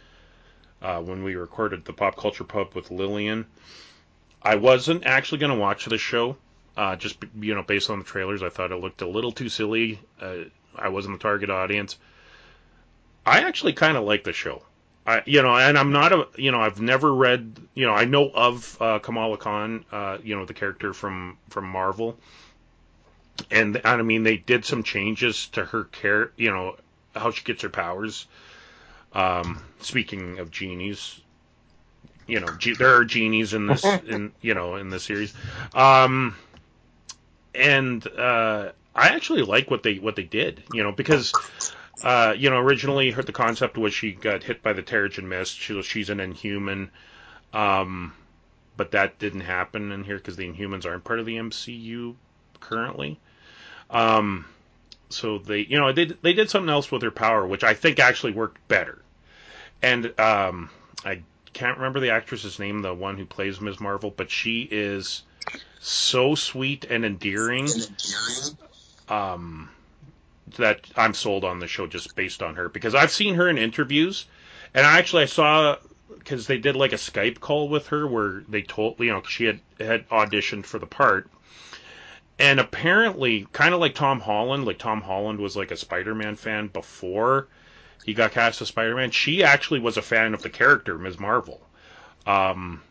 uh, 0.83 1.01
when 1.01 1.25
we 1.25 1.35
recorded 1.35 1.85
the 1.85 1.93
Pop 1.93 2.17
Culture 2.17 2.45
Pub 2.45 2.75
with 2.75 2.91
Lillian. 2.91 3.47
I 4.43 4.57
wasn't 4.57 5.07
actually 5.07 5.39
going 5.39 5.53
to 5.53 5.59
watch 5.59 5.87
the 5.87 5.99
show, 5.99 6.37
uh, 6.77 6.97
just 6.97 7.17
you 7.41 7.55
know, 7.55 7.63
based 7.63 7.89
on 7.89 7.99
the 7.99 8.05
trailers. 8.05 8.43
I 8.43 8.51
thought 8.51 8.73
it 8.73 8.77
looked 8.77 9.01
a 9.01 9.09
little 9.09 9.33
too 9.33 9.49
silly. 9.49 9.99
Uh, 10.21 10.45
I 10.77 10.89
wasn't 10.89 11.19
the 11.19 11.23
target 11.23 11.51
audience. 11.51 11.97
I 13.25 13.41
actually 13.41 13.73
kind 13.73 13.97
of 13.97 14.05
like 14.05 14.25
the 14.25 14.33
show. 14.33 14.63
I, 15.07 15.23
you 15.27 15.43
know, 15.43 15.55
and 15.55 15.79
I'm 15.79 15.93
not 15.93 16.13
a, 16.13 16.29
you 16.37 16.51
know, 16.51 16.61
I've 16.61 16.81
never 16.81 17.13
read, 17.13 17.59
you 17.75 17.87
know, 17.87 17.93
I 17.93 18.05
know 18.07 18.31
of 18.31 18.77
uh, 18.81 18.99
Kamala 19.01 19.37
Khan, 19.37 19.85
uh, 19.93 20.19
you 20.23 20.35
know, 20.35 20.47
the 20.47 20.55
character 20.55 20.95
from 20.95 21.37
from 21.51 21.67
Marvel, 21.67 22.19
and, 23.51 23.81
I 23.85 24.01
mean 24.03 24.23
they 24.23 24.39
did 24.39 24.65
some 24.65 24.83
changes 24.83 25.49
to 25.49 25.65
her 25.65 25.85
care, 25.85 26.33
you 26.37 26.51
know, 26.51 26.77
how 27.15 27.31
she 27.31 27.45
gets 27.45 27.63
her 27.63 27.69
powers. 27.69 28.27
Um, 29.15 29.63
speaking 29.81 30.39
of 30.41 30.51
genies, 30.51 31.21
you 32.27 32.41
know, 32.41 32.49
ge- 32.59 32.77
there 32.77 32.97
are 32.97 33.05
genies 33.05 33.55
in 33.55 33.67
this, 33.67 33.85
in 34.07 34.33
you 34.41 34.55
know, 34.55 34.77
in 34.77 34.91
this 34.91 35.05
series, 35.05 35.33
um, 35.75 36.37
and 37.55 38.07
uh, 38.07 38.73
I 38.95 39.09
actually 39.09 39.43
like 39.43 39.71
what 39.71 39.83
they 39.83 39.97
what 39.97 40.17
they 40.17 40.25
did, 40.25 40.63
you 40.73 40.83
know, 40.83 40.93
because 40.93 41.33
uh, 42.03 42.35
you 42.37 42.51
know, 42.51 42.59
originally 42.59 43.11
her, 43.13 43.23
the 43.23 43.33
concept 43.33 43.79
was 43.79 43.95
she 43.95 44.13
got 44.13 44.43
hit 44.43 44.63
by 44.63 44.73
the 44.73 44.83
Terrigen 44.83 45.25
Mist. 45.25 45.59
She, 45.59 45.81
she's 45.83 46.11
an 46.11 46.21
Inhuman, 46.21 46.91
um, 47.53 48.13
but 48.77 48.91
that 48.93 49.19
didn't 49.19 49.41
happen 49.41 49.93
in 49.93 50.05
here 50.05 50.17
because 50.17 50.37
the 50.37 50.47
Inhumans 50.47 50.87
aren't 50.87 51.05
part 51.05 51.21
of 51.21 51.27
the 51.27 51.37
MCU 51.37 52.15
currently. 52.61 53.19
Um, 53.91 54.45
so 55.09 55.39
they, 55.39 55.61
you 55.61 55.79
know, 55.79 55.93
they 55.93 56.07
they 56.07 56.33
did 56.33 56.51
something 56.51 56.71
else 56.71 56.91
with 56.91 57.03
her 57.03 57.11
power, 57.11 57.47
which 57.47 57.63
I 57.65 57.75
think 57.75 58.01
actually 58.01 58.33
worked 58.33 58.67
better. 58.69 59.01
And 59.85 60.19
um, 60.19 60.71
I 61.05 61.21
can't 61.53 61.77
remember 61.77 62.01
the 62.01 62.09
actress's 62.09 62.59
name, 62.59 62.81
the 62.81 62.95
one 62.95 63.19
who 63.19 63.27
plays 63.27 63.61
Ms. 63.61 63.81
Marvel, 63.81 64.11
but 64.17 64.31
she 64.31 64.67
is 64.71 65.25
so 65.79 66.35
sweet 66.35 66.87
and 66.87 67.05
endearing. 67.05 67.69
Um, 69.11 69.69
that 70.57 70.87
I'm 70.97 71.13
sold 71.13 71.45
on 71.45 71.59
the 71.59 71.67
show 71.67 71.87
just 71.87 72.17
based 72.17 72.43
on 72.43 72.55
her 72.55 72.71
because 72.71 72.95
I've 72.95 73.11
seen 73.11 73.35
her 73.35 73.47
in 73.51 73.59
interviews, 73.59 74.25
and 74.73 74.87
I 74.87 74.99
actually 74.99 75.25
I 75.25 75.27
saw 75.27 75.77
because 76.09 76.47
they 76.47 76.57
did 76.57 76.77
like 76.77 76.93
a 76.93 76.97
Skype 76.97 77.41
call 77.41 77.69
with 77.69 77.89
her 77.89 78.07
where 78.07 78.43
they 78.49 78.63
told 78.63 78.99
you 79.01 79.11
know 79.11 79.23
she 79.29 79.45
had 79.45 79.61
had 79.79 80.09
auditioned 80.09 80.65
for 80.65 80.79
the 80.79 80.87
part, 80.87 81.29
and 82.39 82.59
apparently 82.59 83.47
kind 83.53 83.75
of 83.75 83.81
like 83.81 83.95
Tom 83.95 84.21
Holland, 84.21 84.65
like 84.65 84.79
Tom 84.79 85.03
Holland 85.03 85.41
was 85.41 85.57
like 85.57 85.71
a 85.71 85.77
Spider-Man 85.77 86.37
fan 86.37 86.69
before 86.69 87.49
he 88.05 88.15
got 88.15 88.33
cast 88.33 88.63
as 88.63 88.69
Spider-Man. 88.69 89.11
She 89.11 89.43
actually 89.43 89.81
was 89.81 89.97
a 89.97 90.03
fan 90.03 90.35
of 90.35 90.43
the 90.43 90.51
character 90.51 90.97
Ms. 90.99 91.19
Marvel. 91.19 91.61
Um, 92.27 92.83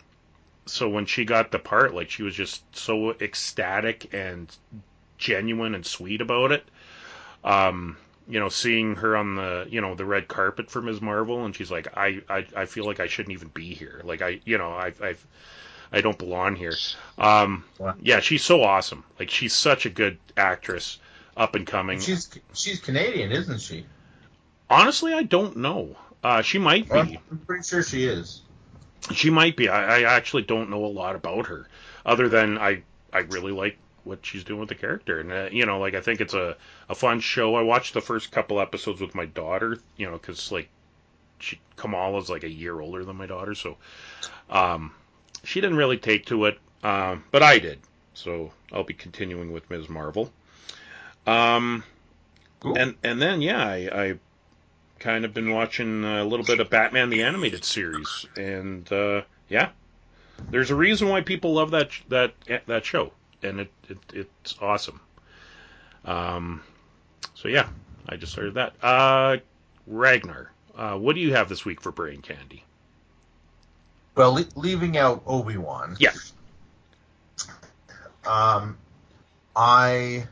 so 0.66 0.90
when 0.90 1.06
she 1.06 1.26
got 1.26 1.52
the 1.52 1.60
part, 1.60 1.94
like 1.94 2.10
she 2.10 2.24
was 2.24 2.36
just 2.36 2.64
so 2.76 3.12
ecstatic 3.12 4.14
and 4.14 4.54
genuine 5.18 5.76
and 5.76 5.86
sweet 5.86 6.22
about 6.22 6.52
it 6.52 6.66
um, 7.44 7.98
you 8.28 8.40
know, 8.40 8.50
seeing 8.50 8.96
her 8.96 9.18
on 9.18 9.36
the, 9.36 9.68
you 9.70 9.82
know, 9.82 9.96
the 9.96 10.06
red 10.06 10.28
carpet 10.28 10.70
for 10.70 10.82
Ms. 10.82 11.02
Marvel, 11.02 11.46
and 11.46 11.56
she's 11.56 11.70
like, 11.70 11.98
I, 11.98 12.22
I, 12.30 12.46
I 12.56 12.66
feel 12.66 12.86
like 12.86 13.00
I 13.00 13.08
shouldn't 13.08 13.34
even 13.34 13.50
be 13.50 13.74
here. 13.74 14.02
Like 14.04 14.22
I, 14.22 14.40
you 14.46 14.58
know, 14.58 14.72
I, 14.72 14.94
I, 15.02 15.16
I 15.92 16.02
don't 16.02 16.18
belong 16.18 16.56
here. 16.56 16.76
Um, 17.18 17.66
yeah, 18.02 18.22
she's 18.22 18.44
so 18.44 18.64
awesome. 18.64 19.04
Like 19.20 19.30
she's 19.30 19.54
such 19.54 19.86
a 19.86 19.90
good 19.90 20.18
actress, 20.38 21.00
up 21.36 21.56
and 21.56 21.68
coming. 21.68 22.00
She's 22.00 22.30
she's 22.54 22.80
Canadian, 22.80 23.32
isn't 23.32 23.60
she? 23.60 23.86
Honestly, 24.74 25.14
I 25.14 25.24
don't 25.24 25.58
know. 25.58 25.96
Uh, 26.24 26.42
she 26.42 26.58
might 26.58 26.90
be. 26.90 27.20
I'm 27.30 27.38
pretty 27.46 27.64
sure 27.64 27.84
she 27.84 28.06
is. 28.06 28.42
She 29.12 29.30
might 29.30 29.56
be. 29.56 29.70
I, 29.70 30.00
I 30.00 30.16
actually 30.16 30.44
don't 30.44 30.70
know 30.70 30.86
a 30.86 30.88
lot 30.88 31.16
about 31.16 31.48
her, 31.48 31.68
other 32.06 32.28
than 32.28 32.58
I 32.58 32.84
I 33.12 33.20
really 33.20 33.52
like 33.52 33.78
what 34.04 34.26
she's 34.26 34.44
doing 34.44 34.60
with 34.60 34.70
the 34.70 34.76
character. 34.76 35.20
And 35.20 35.32
uh, 35.32 35.50
you 35.52 35.66
know, 35.66 35.80
like 35.80 35.94
I 35.94 36.02
think 36.02 36.22
it's 36.22 36.34
a 36.34 36.58
a 36.90 36.96
fun 36.96 37.20
show. 37.20 37.56
I 37.56 37.62
watched 37.62 37.94
the 37.94 38.02
first 38.02 38.32
couple 38.32 38.60
episodes 38.60 39.00
with 39.00 39.14
my 39.14 39.26
daughter, 39.26 39.78
you 39.98 40.08
know, 40.08 40.14
because 40.14 40.52
like 40.52 40.70
she 41.40 41.60
Kamala's 41.76 42.30
like 42.30 42.44
a 42.44 42.50
year 42.50 42.80
older 42.80 43.06
than 43.06 43.16
my 43.16 43.28
daughter, 43.28 43.54
so 43.54 43.78
um, 44.50 44.94
she 45.44 45.62
didn't 45.62 45.78
really 45.78 45.98
take 45.98 46.26
to 46.28 46.46
it, 46.46 46.58
um, 46.84 47.26
but 47.32 47.44
I 47.44 47.60
did. 47.60 47.80
So 48.14 48.52
I'll 48.72 48.84
be 48.84 48.94
continuing 48.94 49.52
with 49.52 49.70
Ms. 49.70 49.90
Marvel. 49.90 50.32
Um, 51.28 51.84
cool. 52.60 52.78
and 52.78 52.96
and 53.04 53.22
then 53.22 53.42
yeah, 53.42 53.64
I, 53.64 53.90
I 53.92 54.20
kind 55.04 55.26
of 55.26 55.34
been 55.34 55.52
watching 55.52 56.04
a 56.04 56.24
little 56.24 56.46
bit 56.46 56.60
of 56.60 56.70
Batman 56.70 57.10
the 57.10 57.24
animated 57.24 57.64
series, 57.66 58.26
and 58.38 58.92
uh, 58.92 59.22
yeah, 59.50 59.70
there's 60.50 60.72
a 60.72 60.76
reason 60.76 61.10
why 61.10 61.22
people 61.22 61.54
love 61.54 61.72
that 61.72 61.92
that 62.10 62.34
that 62.68 62.86
show 62.86 63.12
and 63.44 63.60
it, 63.60 63.72
it 63.90 63.98
it's 64.14 64.56
awesome. 64.62 65.00
Um, 66.06 66.62
so 67.36 67.48
yeah, 67.48 67.68
I 68.08 68.16
just 68.16 68.32
started 68.32 68.56
that. 68.56 68.74
Uh, 68.82 69.38
Ragnar, 69.86 70.52
uh, 70.76 70.98
what 70.98 71.16
do 71.16 71.22
you 71.22 71.34
have 71.34 71.50
this 71.50 71.66
week 71.66 71.82
for 71.82 71.92
brain 71.92 72.22
candy? 72.22 72.64
Well, 74.16 74.34
le- 74.34 74.46
leaving 74.56 74.98
out 74.98 75.24
Obi 75.26 75.58
Wan. 75.58 75.98
Yeah. 76.00 76.12
Um, 78.26 78.78
I 79.56 80.28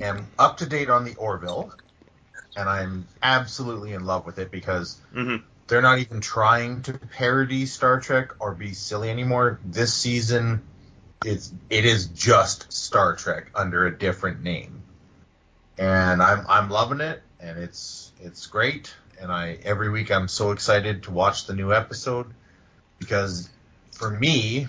am 0.00 0.26
up 0.38 0.58
to 0.58 0.66
date 0.66 0.88
on 0.88 1.04
the 1.04 1.14
Orville, 1.16 1.74
and 2.56 2.68
I'm 2.68 3.06
absolutely 3.22 3.92
in 3.92 4.04
love 4.04 4.26
with 4.26 4.38
it 4.38 4.50
because 4.50 5.00
mm-hmm. 5.14 5.44
they're 5.66 5.82
not 5.82 5.98
even 5.98 6.20
trying 6.20 6.82
to 6.82 6.92
parody 6.94 7.66
Star 7.66 8.00
Trek 8.00 8.32
or 8.40 8.54
be 8.54 8.72
silly 8.72 9.10
anymore. 9.10 9.60
This 9.64 9.92
season 9.92 10.62
it's 11.24 11.52
it 11.70 11.84
is 11.84 12.06
just 12.06 12.72
Star 12.72 13.16
Trek 13.16 13.50
under 13.54 13.86
a 13.86 13.98
different 13.98 14.42
name, 14.42 14.82
and 15.78 16.22
I'm 16.22 16.44
I'm 16.48 16.70
loving 16.70 17.00
it, 17.00 17.22
and 17.40 17.58
it's 17.58 18.12
it's 18.20 18.46
great, 18.46 18.94
and 19.20 19.32
I 19.32 19.58
every 19.64 19.90
week 19.90 20.10
I'm 20.10 20.28
so 20.28 20.50
excited 20.52 21.04
to 21.04 21.10
watch 21.10 21.46
the 21.46 21.54
new 21.54 21.72
episode 21.72 22.26
because 22.98 23.48
for 23.92 24.10
me 24.10 24.66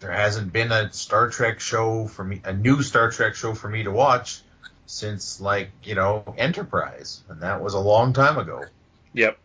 there 0.00 0.12
hasn't 0.12 0.52
been 0.52 0.72
a 0.72 0.92
Star 0.92 1.28
Trek 1.28 1.60
show 1.60 2.06
for 2.06 2.24
me 2.24 2.40
a 2.44 2.52
new 2.52 2.82
Star 2.82 3.10
Trek 3.10 3.34
show 3.34 3.54
for 3.54 3.68
me 3.68 3.84
to 3.84 3.90
watch 3.90 4.42
since 4.88 5.38
like 5.40 5.70
you 5.84 5.94
know 5.94 6.34
Enterprise, 6.36 7.22
and 7.28 7.42
that 7.42 7.62
was 7.62 7.74
a 7.74 7.78
long 7.78 8.12
time 8.12 8.38
ago. 8.38 8.64
Yep. 9.12 9.38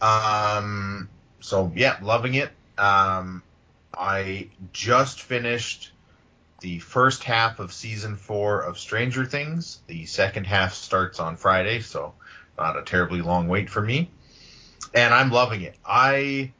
Um. 0.00 1.08
So 1.40 1.70
yeah, 1.74 1.98
loving 2.00 2.34
it. 2.34 2.50
Um. 2.78 3.42
I 3.92 4.48
just 4.72 5.20
finished 5.20 5.92
the 6.60 6.78
first 6.78 7.24
half 7.24 7.58
of 7.58 7.72
season 7.72 8.16
four 8.16 8.60
of 8.60 8.78
Stranger 8.78 9.26
Things. 9.26 9.80
The 9.88 10.06
second 10.06 10.46
half 10.46 10.74
starts 10.74 11.18
on 11.18 11.36
Friday, 11.36 11.80
so 11.80 12.14
not 12.56 12.78
a 12.78 12.82
terribly 12.82 13.20
long 13.20 13.48
wait 13.48 13.68
for 13.68 13.82
me. 13.82 14.10
And 14.94 15.12
I'm 15.12 15.30
loving 15.30 15.62
it. 15.62 15.74
I 15.84 16.52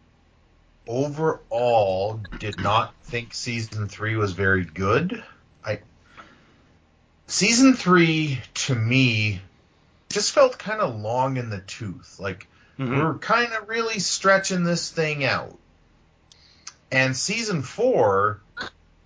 overall 0.88 2.20
did 2.40 2.58
not 2.58 2.94
think 3.04 3.32
season 3.32 3.88
three 3.88 4.16
was 4.16 4.32
very 4.32 4.64
good. 4.64 5.22
Season 7.30 7.74
three 7.74 8.40
to 8.54 8.74
me 8.74 9.40
just 10.08 10.32
felt 10.32 10.58
kind 10.58 10.80
of 10.80 10.98
long 10.98 11.36
in 11.36 11.48
the 11.48 11.60
tooth. 11.60 12.18
Like 12.18 12.48
mm-hmm. 12.76 12.98
we're 12.98 13.18
kind 13.18 13.52
of 13.52 13.68
really 13.68 14.00
stretching 14.00 14.64
this 14.64 14.90
thing 14.90 15.24
out. 15.24 15.56
And 16.90 17.16
season 17.16 17.62
four 17.62 18.40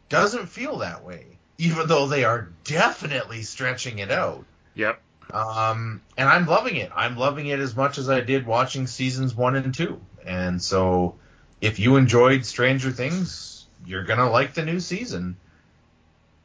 doesn't 0.09 0.47
feel 0.47 0.79
that 0.79 1.05
way, 1.05 1.27
even 1.59 1.87
though 1.87 2.07
they 2.07 2.25
are 2.25 2.49
definitely 2.64 3.43
stretching 3.43 3.99
it 3.99 4.11
out. 4.11 4.47
Yep. 4.75 5.03
Um, 5.31 6.01
and 6.16 6.27
I'm 6.27 6.47
loving 6.47 6.77
it. 6.77 6.91
I'm 6.97 7.18
loving 7.18 7.49
it 7.49 7.61
as 7.61 7.77
much 7.77 7.99
as 7.99 8.09
I 8.09 8.22
did 8.22 8.47
watching 8.47 8.87
seasons 8.87 9.35
one 9.35 9.55
and 9.55 9.75
two. 9.75 10.01
And 10.25 10.62
so, 10.62 11.16
if 11.61 11.79
you 11.79 11.97
enjoyed 11.97 12.47
Stranger 12.47 12.91
Things, 12.91 13.66
you're 13.85 14.05
gonna 14.05 14.31
like 14.31 14.55
the 14.55 14.64
new 14.64 14.81
season. 14.81 15.37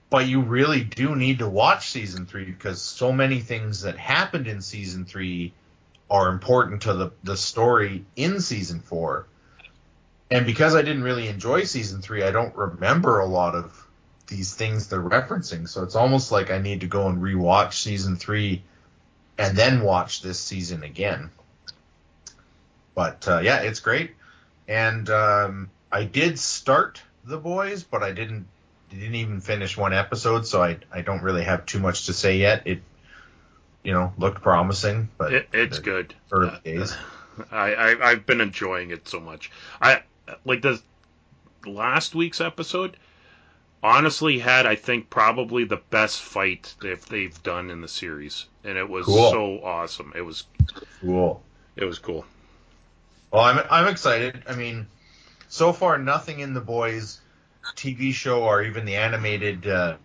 But 0.10 0.28
you 0.28 0.42
really 0.42 0.84
do 0.84 1.16
need 1.16 1.40
to 1.40 1.48
watch 1.48 1.90
season 1.90 2.26
three 2.26 2.46
because 2.46 2.82
so 2.82 3.12
many 3.12 3.42
things 3.42 3.82
that 3.82 3.98
happened 3.98 4.48
in 4.48 4.62
season 4.62 5.06
three 5.06 5.54
are 6.10 6.30
important 6.30 6.84
to 6.84 6.94
the, 6.94 7.12
the 7.24 7.38
story 7.38 8.06
in 8.16 8.42
season 8.42 8.80
four 8.80 9.28
and 10.32 10.46
because 10.46 10.76
I 10.76 10.82
didn't 10.82 11.04
really 11.04 11.28
enjoy 11.28 11.64
season 11.64 12.02
three, 12.02 12.24
I 12.24 12.32
don't 12.32 12.56
remember 12.56 13.20
a 13.20 13.26
lot 13.26 13.56
of 13.56 13.88
these 14.28 14.54
things 14.54 14.88
they're 14.88 15.02
referencing. 15.02 15.68
So 15.68 15.84
it's 15.84 15.96
almost 15.96 16.32
like 16.32 16.52
I 16.52 16.60
need 16.60 16.82
to 16.82 16.88
go 16.88 17.08
and 17.08 17.22
rewatch 17.22 17.74
season 17.74 18.16
three 18.16 18.62
and 19.40 19.58
then 19.58 19.82
watch 19.82 20.22
this 20.22 20.40
season 20.40 20.84
again. 20.84 21.32
but 22.94 23.28
uh, 23.28 23.40
yeah, 23.40 23.62
it's 23.62 23.80
great. 23.80 24.12
And 24.68 25.10
um, 25.10 25.70
I 25.92 26.04
did 26.04 26.38
start 26.38 27.02
The 27.26 27.38
Boys, 27.38 27.84
but 27.84 28.04
I 28.04 28.12
didn't 28.12 28.46
didn't 28.90 29.16
even 29.16 29.42
finish 29.42 29.78
one 29.78 29.94
episode, 29.94 30.46
so 30.48 30.62
I 30.64 30.78
I 30.92 31.02
don't 31.02 31.22
really 31.24 31.44
have 31.44 31.66
too 31.66 31.80
much 31.80 32.08
to 32.08 32.14
say 32.14 32.38
yet. 32.38 32.64
It 32.66 32.82
you 33.84 33.94
know 33.94 34.14
looked 34.18 34.42
promising, 34.42 35.10
but 35.18 35.34
It, 35.34 35.50
it's 35.54 35.80
good. 35.80 36.14
early 36.32 36.50
Uh, 36.50 36.60
days. 36.64 36.96
I, 37.52 37.74
I 37.74 38.10
I've 38.12 38.26
been 38.26 38.42
enjoying 38.42 38.92
it 38.92 39.08
so 39.08 39.20
much. 39.20 39.52
I 39.82 40.02
like 40.46 40.62
the 40.62 40.82
last 41.66 42.14
week's 42.16 42.42
episode. 42.42 42.98
Honestly, 43.82 44.40
had 44.40 44.66
I 44.66 44.76
think 44.76 45.10
probably 45.10 45.64
the 45.64 45.78
best 45.90 46.20
fight 46.22 46.76
that 46.82 47.02
they've 47.04 47.42
done 47.44 47.70
in 47.70 47.80
the 47.80 47.88
series, 47.88 48.46
and 48.66 48.78
it 48.78 48.90
was 48.90 49.06
Cool. 49.06 49.32
so 49.32 49.64
awesome. 49.64 50.12
It 50.16 50.22
was 50.22 50.44
Cool. 51.00 51.42
it 51.78 51.86
was 51.86 51.98
cool. 52.00 52.26
Well, 53.32 53.44
I'm 53.44 53.66
I'm 53.72 53.88
excited. 53.88 54.44
I 54.50 54.56
mean, 54.56 54.88
so 55.48 55.72
far 55.72 55.98
nothing 55.98 56.40
in 56.42 56.54
the 56.54 56.60
boys 56.60 57.22
TV 57.76 58.14
show 58.14 58.44
or 58.44 58.64
even 58.64 58.86
the 58.86 58.96
animated 58.96 59.68
uh, 59.68 59.98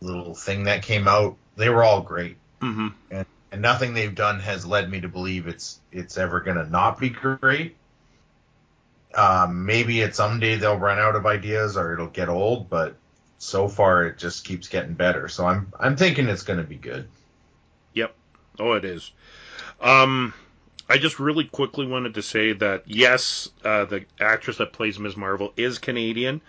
little 0.00 0.34
thing 0.34 0.64
that 0.64 0.82
came 0.82 1.08
out. 1.08 1.36
They 1.56 1.68
were 1.68 1.84
all 1.84 2.00
great, 2.02 2.36
hmm 2.60 2.88
and 3.10 3.26
and 3.52 3.62
nothing 3.62 3.94
they've 3.94 4.14
done 4.14 4.40
has 4.40 4.64
led 4.64 4.90
me 4.90 5.00
to 5.00 5.08
believe 5.08 5.46
it's 5.48 5.80
it's 5.92 6.16
ever 6.18 6.40
gonna 6.40 6.66
not 6.66 6.98
be 6.98 7.10
great. 7.10 7.76
Um, 9.14 9.66
maybe 9.66 10.02
at 10.02 10.14
someday 10.14 10.56
they'll 10.56 10.78
run 10.78 10.98
out 10.98 11.16
of 11.16 11.26
ideas 11.26 11.76
or 11.76 11.92
it'll 11.92 12.06
get 12.06 12.28
old, 12.28 12.70
but 12.70 12.96
so 13.38 13.68
far 13.68 14.04
it 14.04 14.18
just 14.18 14.44
keeps 14.44 14.68
getting 14.68 14.94
better. 14.94 15.28
So 15.28 15.46
I'm 15.46 15.72
I'm 15.78 15.96
thinking 15.96 16.28
it's 16.28 16.42
gonna 16.42 16.62
be 16.64 16.76
good. 16.76 17.08
Yep. 17.94 18.14
Oh, 18.58 18.72
it 18.74 18.84
is. 18.84 19.12
Um, 19.80 20.34
I 20.88 20.98
just 20.98 21.18
really 21.20 21.44
quickly 21.44 21.86
wanted 21.86 22.14
to 22.14 22.22
say 22.22 22.52
that 22.52 22.82
yes, 22.86 23.48
uh, 23.64 23.84
the 23.84 24.04
actress 24.20 24.58
that 24.58 24.72
plays 24.72 24.98
Ms. 24.98 25.16
Marvel 25.16 25.52
is 25.56 25.78
Canadian. 25.78 26.40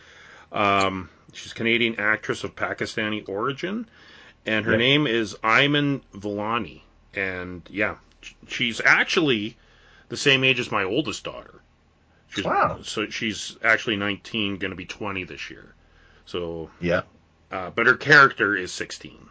Um, 0.52 1.10
she's 1.34 1.52
a 1.52 1.56
Canadian 1.56 2.00
actress 2.00 2.44
of 2.44 2.56
Pakistani 2.56 3.28
origin, 3.28 3.88
and 4.46 4.66
her 4.66 4.72
Yeah. 4.74 4.78
name 4.78 5.08
is 5.08 5.36
Iman 5.44 6.02
Vellani. 6.14 6.82
And 7.14 7.62
yeah, 7.70 7.96
she's 8.48 8.82
actually 8.84 9.58
the 10.10 10.18
same 10.18 10.44
age 10.44 10.60
as 10.60 10.72
my 10.72 10.84
oldest 10.84 11.24
daughter. 11.24 11.62
She's, 12.30 12.46
Wow. 12.46 12.80
So 12.84 13.10
she's 13.10 13.58
actually 13.64 13.98
19, 13.98 14.58
going 14.58 14.72
to 14.72 14.76
be 14.78 14.86
20 14.86 15.24
this 15.26 15.50
year. 15.50 15.74
So, 16.26 16.70
Yeah. 16.80 17.02
uh, 17.52 17.70
but 17.72 17.88
her 17.88 17.96
character 17.96 18.56
is 18.56 18.72
16. 18.72 19.28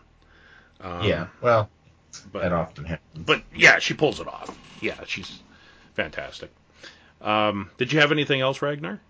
Um, 0.82 1.02
yeah. 1.04 1.26
Well, 1.40 1.70
but 2.32 2.42
that 2.42 2.52
often 2.52 2.84
happens. 2.84 3.24
but 3.26 3.42
yeah, 3.54 3.78
she 3.78 3.94
pulls 3.94 4.20
it 4.20 4.26
off. 4.28 4.56
Yeah, 4.80 4.96
she's 5.06 5.40
fantastic. 5.94 6.50
Um, 7.20 7.70
did 7.78 7.92
you 7.92 8.00
have 8.00 8.12
anything 8.12 8.40
else, 8.40 8.60
Ragnar? 8.62 9.00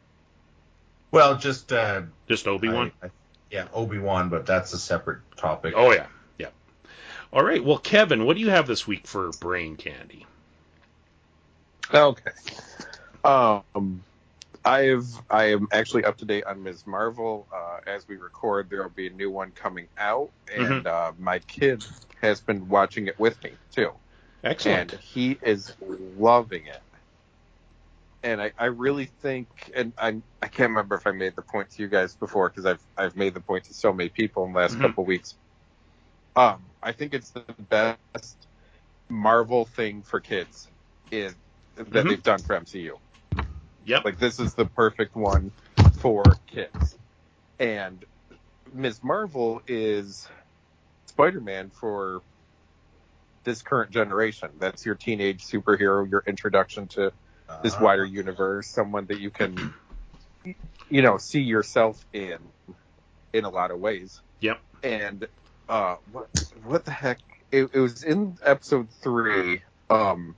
Well, 1.13 1.37
just 1.37 1.73
uh, 1.73 2.03
Just 2.29 2.47
Obi 2.47 2.69
Wan. 2.69 2.93
I- 3.03 3.07
I- 3.07 3.11
yeah, 3.51 3.67
Obi 3.75 3.99
Wan, 3.99 4.29
but 4.29 4.47
that's 4.47 4.73
a 4.75 4.79
separate 4.79 5.19
topic. 5.37 5.75
Oh 5.77 5.91
yeah, 5.93 6.07
yeah. 6.39 6.51
All 7.33 7.43
right. 7.45 7.63
Well, 7.65 7.79
Kevin, 7.79 8.25
what 8.25 8.35
do 8.37 8.41
you 8.41 8.51
have 8.51 8.69
this 8.69 8.87
week 8.87 9.09
for 9.09 9.31
brain 9.41 9.77
candy? 9.77 10.25
Okay. 11.93 12.31
Um, 13.25 14.05
I've 14.65 15.09
I 15.29 15.47
am 15.47 15.67
actually 15.73 16.05
up 16.05 16.17
to 16.19 16.25
date 16.25 16.45
on 16.45 16.63
Ms. 16.63 16.87
Marvel. 16.87 17.49
Uh, 17.53 17.81
as 17.89 18.07
we 18.07 18.17
record, 18.17 18.71
there 18.71 18.83
will 18.83 18.91
be 18.91 19.09
a 19.09 19.11
new 19.11 19.31
one 19.31 19.51
coming 19.51 19.89
out, 19.99 20.31
and 20.55 20.87
uh, 20.87 21.11
my 21.19 21.41
kid 21.41 21.85
has 22.23 22.41
been 22.41 22.69
watching 22.69 23.09
it 23.09 23.19
with 23.19 23.43
me 23.43 23.51
too, 23.75 23.91
Excellent. 24.45 24.93
and 24.93 25.01
he 25.01 25.39
is 25.43 25.75
loving 26.19 26.67
it. 26.67 26.81
And 28.23 28.41
I, 28.43 28.53
I 28.59 28.67
really 28.67 29.07
think, 29.07 29.49
and 29.75 29.93
I 29.97 30.21
I 30.43 30.49
can't 30.49 30.71
remember 30.71 30.97
if 30.97 31.07
I 31.07 31.13
made 31.13 31.37
the 31.37 31.43
point 31.43 31.71
to 31.71 31.83
you 31.83 31.89
guys 31.89 32.17
before 32.17 32.49
because 32.51 32.67
I've 32.67 32.83
I've 32.97 33.17
made 33.17 33.35
the 33.35 33.41
point 33.41 33.65
to 33.65 33.75
so 33.75 33.93
many 33.93 34.11
people 34.11 34.45
in 34.45 34.53
the 34.53 34.59
last 34.59 34.77
Mhm. 34.77 34.83
couple 34.83 35.05
weeks. 35.05 35.37
Um, 36.37 36.65
I 36.83 36.93
think 36.93 37.15
it's 37.15 37.31
the 37.31 37.45
best 37.59 38.47
Marvel 39.09 39.65
thing 39.65 40.03
for 40.03 40.21
kids 40.21 40.69
is 41.11 41.35
that 41.77 41.87
Mhm. 41.87 42.09
they've 42.09 42.23
done 42.23 42.39
for 42.41 42.57
MCU. 42.57 42.99
Yep. 43.87 44.05
Like 44.05 44.19
this 44.19 44.39
is 44.39 44.55
the 44.55 44.67
perfect 44.67 45.17
one 45.17 45.51
for 45.95 46.23
kids. 46.47 46.99
And 47.59 48.05
Ms. 48.73 49.03
Marvel 49.03 49.63
is 49.67 50.29
Spider-Man 51.07 51.71
for 51.71 52.23
this 53.45 53.63
current 53.63 53.91
generation. 53.91 54.51
That's 54.59 54.85
your 54.85 54.95
teenage 54.95 55.45
superhero, 55.47 56.09
your 56.09 56.23
introduction 56.27 56.87
to 56.89 57.13
this 57.63 57.79
wider 57.79 58.05
universe, 58.05 58.69
someone 58.69 59.07
that 59.07 59.19
you 59.21 59.31
can 59.31 59.75
you 60.91 61.03
know, 61.03 61.19
see 61.19 61.41
yourself 61.43 62.05
in 62.13 62.53
in 63.33 63.45
a 63.45 63.51
lot 63.51 63.71
of 63.71 63.81
ways. 63.81 64.23
Yep. 64.41 64.63
And 64.83 65.29
uh 65.69 65.97
what 66.11 66.31
what 66.65 66.85
the 66.85 66.91
heck 66.91 67.21
it, 67.53 67.71
it 67.75 67.81
was 67.81 68.03
in 68.05 68.37
episode 68.45 68.91
3 69.03 69.63
um 69.91 70.37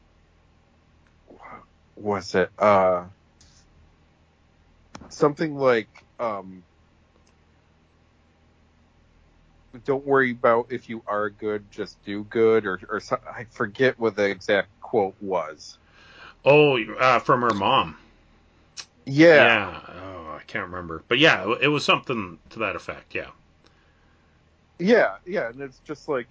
was 1.96 2.34
it 2.34 2.50
uh 2.58 3.06
something 5.08 5.56
like 5.56 5.90
um 6.18 6.64
don't 9.84 10.06
worry 10.06 10.32
about 10.32 10.66
if 10.70 10.88
you 10.88 11.02
are 11.06 11.30
good 11.30 11.70
just 11.70 12.02
do 12.04 12.24
good 12.24 12.66
or 12.66 12.80
or 12.88 13.00
i 13.34 13.44
forget 13.50 13.98
what 13.98 14.16
the 14.16 14.28
exact 14.30 14.68
quote 14.80 15.16
was 15.20 15.78
Oh, 16.44 16.78
uh, 16.98 17.18
from 17.20 17.42
her 17.42 17.54
mom. 17.54 17.96
yeah 19.06 19.80
Oh, 19.88 20.38
I 20.38 20.42
can't 20.46 20.66
remember. 20.70 21.02
But 21.08 21.18
yeah, 21.18 21.54
it 21.60 21.68
was 21.68 21.84
something 21.84 22.38
to 22.50 22.58
that 22.60 22.76
effect. 22.76 23.14
Yeah. 23.14 23.28
yeah 24.78 25.16
yeah 25.26 25.48
and 25.48 25.60
it's 25.60 25.78
just 25.80 26.08
like 26.08 26.28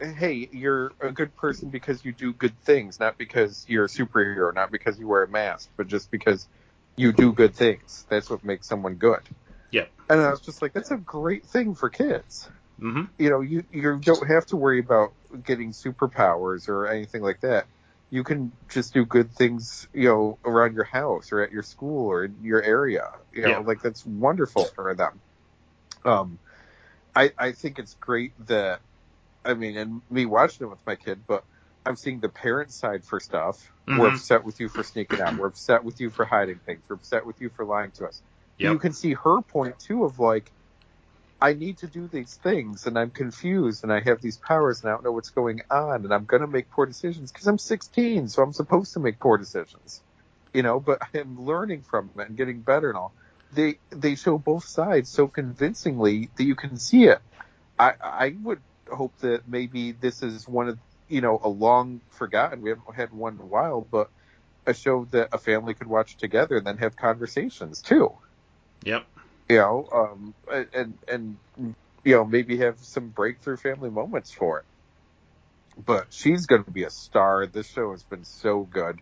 hey 0.00 0.48
you're 0.52 0.92
a 1.00 1.10
good 1.12 1.34
person 1.36 1.70
because 1.70 2.04
you 2.04 2.12
do 2.12 2.32
good 2.32 2.58
things 2.60 2.98
not 2.98 3.16
because 3.18 3.64
you're 3.68 3.84
a 3.84 3.88
superhero 3.88 4.52
not 4.54 4.70
because 4.72 4.98
you 4.98 5.06
wear 5.06 5.22
a 5.24 5.28
mask 5.28 5.70
but 5.76 5.86
just 5.86 6.10
because 6.10 6.48
you 6.96 7.12
do 7.12 7.32
good 7.32 7.54
things 7.54 8.04
that's 8.08 8.28
what 8.30 8.44
makes 8.44 8.66
someone 8.66 8.94
good 8.94 9.22
Yeah. 9.70 9.86
and 10.10 10.20
i 10.20 10.30
was 10.30 10.40
just 10.40 10.62
like 10.62 10.72
that's 10.72 10.90
a 10.90 10.96
great 10.96 11.46
thing 11.46 11.74
for 11.74 11.88
kids 11.88 12.48
hmm 12.80 13.02
you 13.18 13.30
know, 13.30 13.40
you 13.40 13.64
you 13.70 13.98
don't 14.00 14.28
have 14.28 14.46
to 14.46 14.56
worry 14.56 14.80
about 14.80 15.12
getting 15.44 15.72
superpowers 15.72 16.68
or 16.68 16.88
anything 16.88 17.22
like 17.22 17.40
that. 17.42 17.66
You 18.10 18.22
can 18.24 18.52
just 18.68 18.94
do 18.94 19.04
good 19.04 19.32
things, 19.32 19.88
you 19.92 20.08
know, 20.08 20.38
around 20.44 20.74
your 20.74 20.84
house 20.84 21.32
or 21.32 21.40
at 21.42 21.52
your 21.52 21.62
school 21.62 22.06
or 22.06 22.24
in 22.24 22.36
your 22.42 22.62
area. 22.62 23.10
You 23.32 23.42
know, 23.42 23.50
Yeah. 23.52 23.58
like 23.60 23.82
that's 23.82 24.04
wonderful 24.06 24.64
for 24.64 24.94
them. 24.94 25.20
Um, 26.04 26.38
I 27.14 27.32
I 27.38 27.52
think 27.52 27.78
it's 27.78 27.94
great 27.94 28.32
that, 28.46 28.80
I 29.44 29.54
mean, 29.54 29.76
and 29.76 30.02
me 30.10 30.26
watching 30.26 30.66
it 30.66 30.70
with 30.70 30.86
my 30.86 30.96
kid, 30.96 31.24
but 31.26 31.44
I'm 31.86 31.96
seeing 31.96 32.20
the 32.20 32.28
parent 32.28 32.72
side 32.72 33.04
for 33.04 33.20
stuff. 33.20 33.70
We're 33.86 34.08
Mhm. 34.08 34.16
upset 34.16 34.44
with 34.44 34.60
you 34.60 34.68
for 34.68 34.82
sneaking 34.82 35.20
out. 35.20 35.36
We're 35.36 35.48
upset 35.48 35.84
with 35.84 36.00
you 36.00 36.10
for 36.10 36.24
hiding 36.24 36.60
things. 36.60 36.84
We're 36.88 36.96
upset 36.96 37.26
with 37.26 37.40
you 37.40 37.50
for 37.50 37.64
lying 37.64 37.92
to 37.92 38.06
us. 38.06 38.22
Yep. 38.58 38.72
You 38.72 38.78
can 38.78 38.92
see 38.92 39.14
her 39.14 39.42
point 39.42 39.78
too 39.78 40.04
of 40.04 40.18
like, 40.18 40.52
I 41.40 41.54
need 41.54 41.78
to 41.78 41.88
do 41.88 42.08
these 42.08 42.36
things 42.42 42.86
and 42.86 42.98
I'm 42.98 43.10
confused 43.10 43.84
and 43.84 43.92
I 43.92 44.00
have 44.00 44.22
these 44.22 44.38
powers 44.38 44.82
and 44.82 44.90
I 44.90 44.94
don't 44.94 45.04
know 45.04 45.12
what's 45.12 45.30
going 45.30 45.62
on 45.70 46.04
and 46.04 46.14
I'm 46.14 46.24
going 46.24 46.42
to 46.42 46.48
make 46.48 46.70
poor 46.70 46.86
decisions 46.86 47.32
because 47.32 47.46
I'm 47.46 47.58
16, 47.58 48.28
so 48.28 48.42
I'm 48.42 48.52
supposed 48.52 48.94
to 48.94 49.00
make 49.00 49.20
poor 49.20 49.38
decisions. 49.38 50.02
You 50.54 50.62
know, 50.62 50.80
but 50.80 51.00
I'm 51.14 51.40
learning 51.40 51.82
from 51.82 52.10
it 52.18 52.28
and 52.28 52.36
getting 52.36 52.62
better 52.62 52.88
and 52.88 52.98
all. 52.98 53.14
They 53.52 53.78
they 53.90 54.16
show 54.16 54.38
both 54.38 54.64
sides 54.64 55.10
so 55.10 55.28
convincingly 55.28 56.30
that 56.36 56.44
you 56.44 56.56
can 56.56 56.76
see 56.78 57.04
it. 57.04 57.20
I 57.78 57.94
I 58.02 58.36
would 58.42 58.62
hope 58.90 59.16
that 59.20 59.48
maybe 59.48 59.92
this 59.92 60.22
is 60.22 60.48
one 60.48 60.68
of 60.68 60.78
you 61.08 61.20
know 61.20 61.40
a 61.42 61.48
long 61.48 62.02
forgotten. 62.10 62.62
We 62.62 62.70
haven't 62.70 62.94
had 62.96 63.12
one 63.12 63.34
in 63.34 63.40
a 63.40 63.46
while, 63.46 63.86
but 63.90 64.10
a 64.66 64.74
show 64.74 65.06
that 65.12 65.30
a 65.32 65.38
family 65.38 65.74
could 65.74 65.88
watch 65.88 66.16
together 66.18 66.56
and 66.56 66.66
then 66.66 66.78
have 66.78 66.96
conversations 66.96 67.82
too 67.82 68.10
Yep. 68.84 69.06
You 69.48 69.56
know, 69.58 69.88
um, 69.92 70.34
and 70.74 70.98
and 71.08 71.38
you 72.04 72.14
know 72.16 72.24
maybe 72.24 72.58
have 72.58 72.78
some 72.80 73.10
breakthrough 73.10 73.56
family 73.56 73.90
moments 73.90 74.32
for 74.32 74.60
it. 74.60 74.66
But 75.76 76.12
she's 76.12 76.46
going 76.46 76.64
to 76.64 76.70
be 76.70 76.84
a 76.84 76.90
star. 76.90 77.46
This 77.46 77.68
show 77.68 77.92
has 77.92 78.04
been 78.04 78.24
so 78.24 78.64
good. 78.64 79.00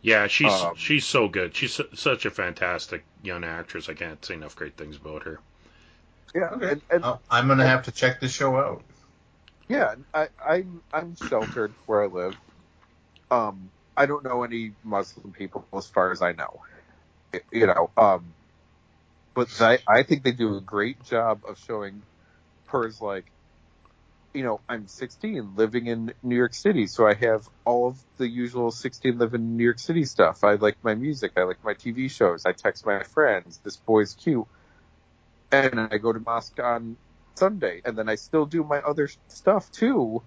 Yeah, 0.00 0.26
she's 0.26 0.66
Um, 0.66 0.74
she's 0.74 1.06
so 1.06 1.28
good. 1.28 1.54
She's 1.56 1.74
su- 1.74 1.88
such 1.94 2.24
a 2.26 2.30
fantastic 2.30 3.06
young 3.22 3.44
actress. 3.44 3.88
I 3.88 3.94
can't 3.94 4.24
say 4.24 4.34
enough 4.34 4.56
great 4.56 4.76
things 4.76 4.96
about 4.96 5.22
her. 5.24 5.40
Yeah, 6.34 6.50
Okay. 6.52 6.70
and, 6.70 6.82
and 6.90 7.04
Oh, 7.04 7.20
I'm 7.30 7.48
gonna 7.48 7.66
have 7.66 7.84
to 7.84 7.92
check 7.92 8.20
this 8.20 8.32
show 8.32 8.56
out. 8.56 8.84
yeah, 9.68 9.94
I, 10.14 10.28
I'm 10.44 10.82
I'm 10.92 11.14
sheltered 11.16 11.76
where 11.86 12.02
I 12.04 12.06
live. 12.06 12.40
Um, 13.30 13.72
I 13.96 14.06
don't 14.06 14.24
know 14.24 14.44
any 14.44 14.72
Muslim 14.84 15.32
people 15.32 15.68
as 15.76 15.88
far 15.88 16.12
as 16.12 16.22
I 16.22 16.32
know. 16.32 16.60
You 17.52 17.66
know, 17.68 17.92
um, 17.96 18.34
but 19.38 19.62
I 19.62 19.78
I 19.86 20.02
think 20.02 20.24
they 20.24 20.32
do 20.32 20.56
a 20.56 20.60
great 20.60 21.04
job 21.04 21.42
of 21.48 21.60
showing 21.60 22.02
pers 22.66 23.00
like 23.00 23.26
you 24.34 24.42
know, 24.42 24.60
I'm 24.68 24.88
16 24.88 25.54
living 25.56 25.86
in 25.86 26.12
New 26.22 26.36
York 26.36 26.54
City, 26.54 26.86
so 26.86 27.06
I 27.06 27.14
have 27.14 27.48
all 27.64 27.88
of 27.88 27.98
the 28.18 28.28
usual 28.28 28.70
16 28.70 29.16
living 29.16 29.40
in 29.40 29.56
New 29.56 29.64
York 29.64 29.78
City 29.78 30.04
stuff. 30.04 30.44
I 30.44 30.54
like 30.54 30.76
my 30.82 30.94
music, 30.94 31.32
I 31.36 31.44
like 31.44 31.64
my 31.64 31.74
TV 31.74 32.10
shows, 32.10 32.44
I 32.44 32.52
text 32.52 32.84
my 32.84 33.04
friends, 33.04 33.58
this 33.64 33.76
boy's 33.76 34.14
cute. 34.14 34.46
And 35.50 35.80
I 35.80 35.96
go 35.98 36.12
to 36.12 36.20
mosque 36.20 36.60
on 36.60 36.96
Sunday, 37.36 37.80
and 37.84 37.96
then 37.96 38.08
I 38.08 38.16
still 38.16 38.44
do 38.44 38.62
my 38.64 38.80
other 38.80 39.08
stuff 39.28 39.70
too. 39.72 40.22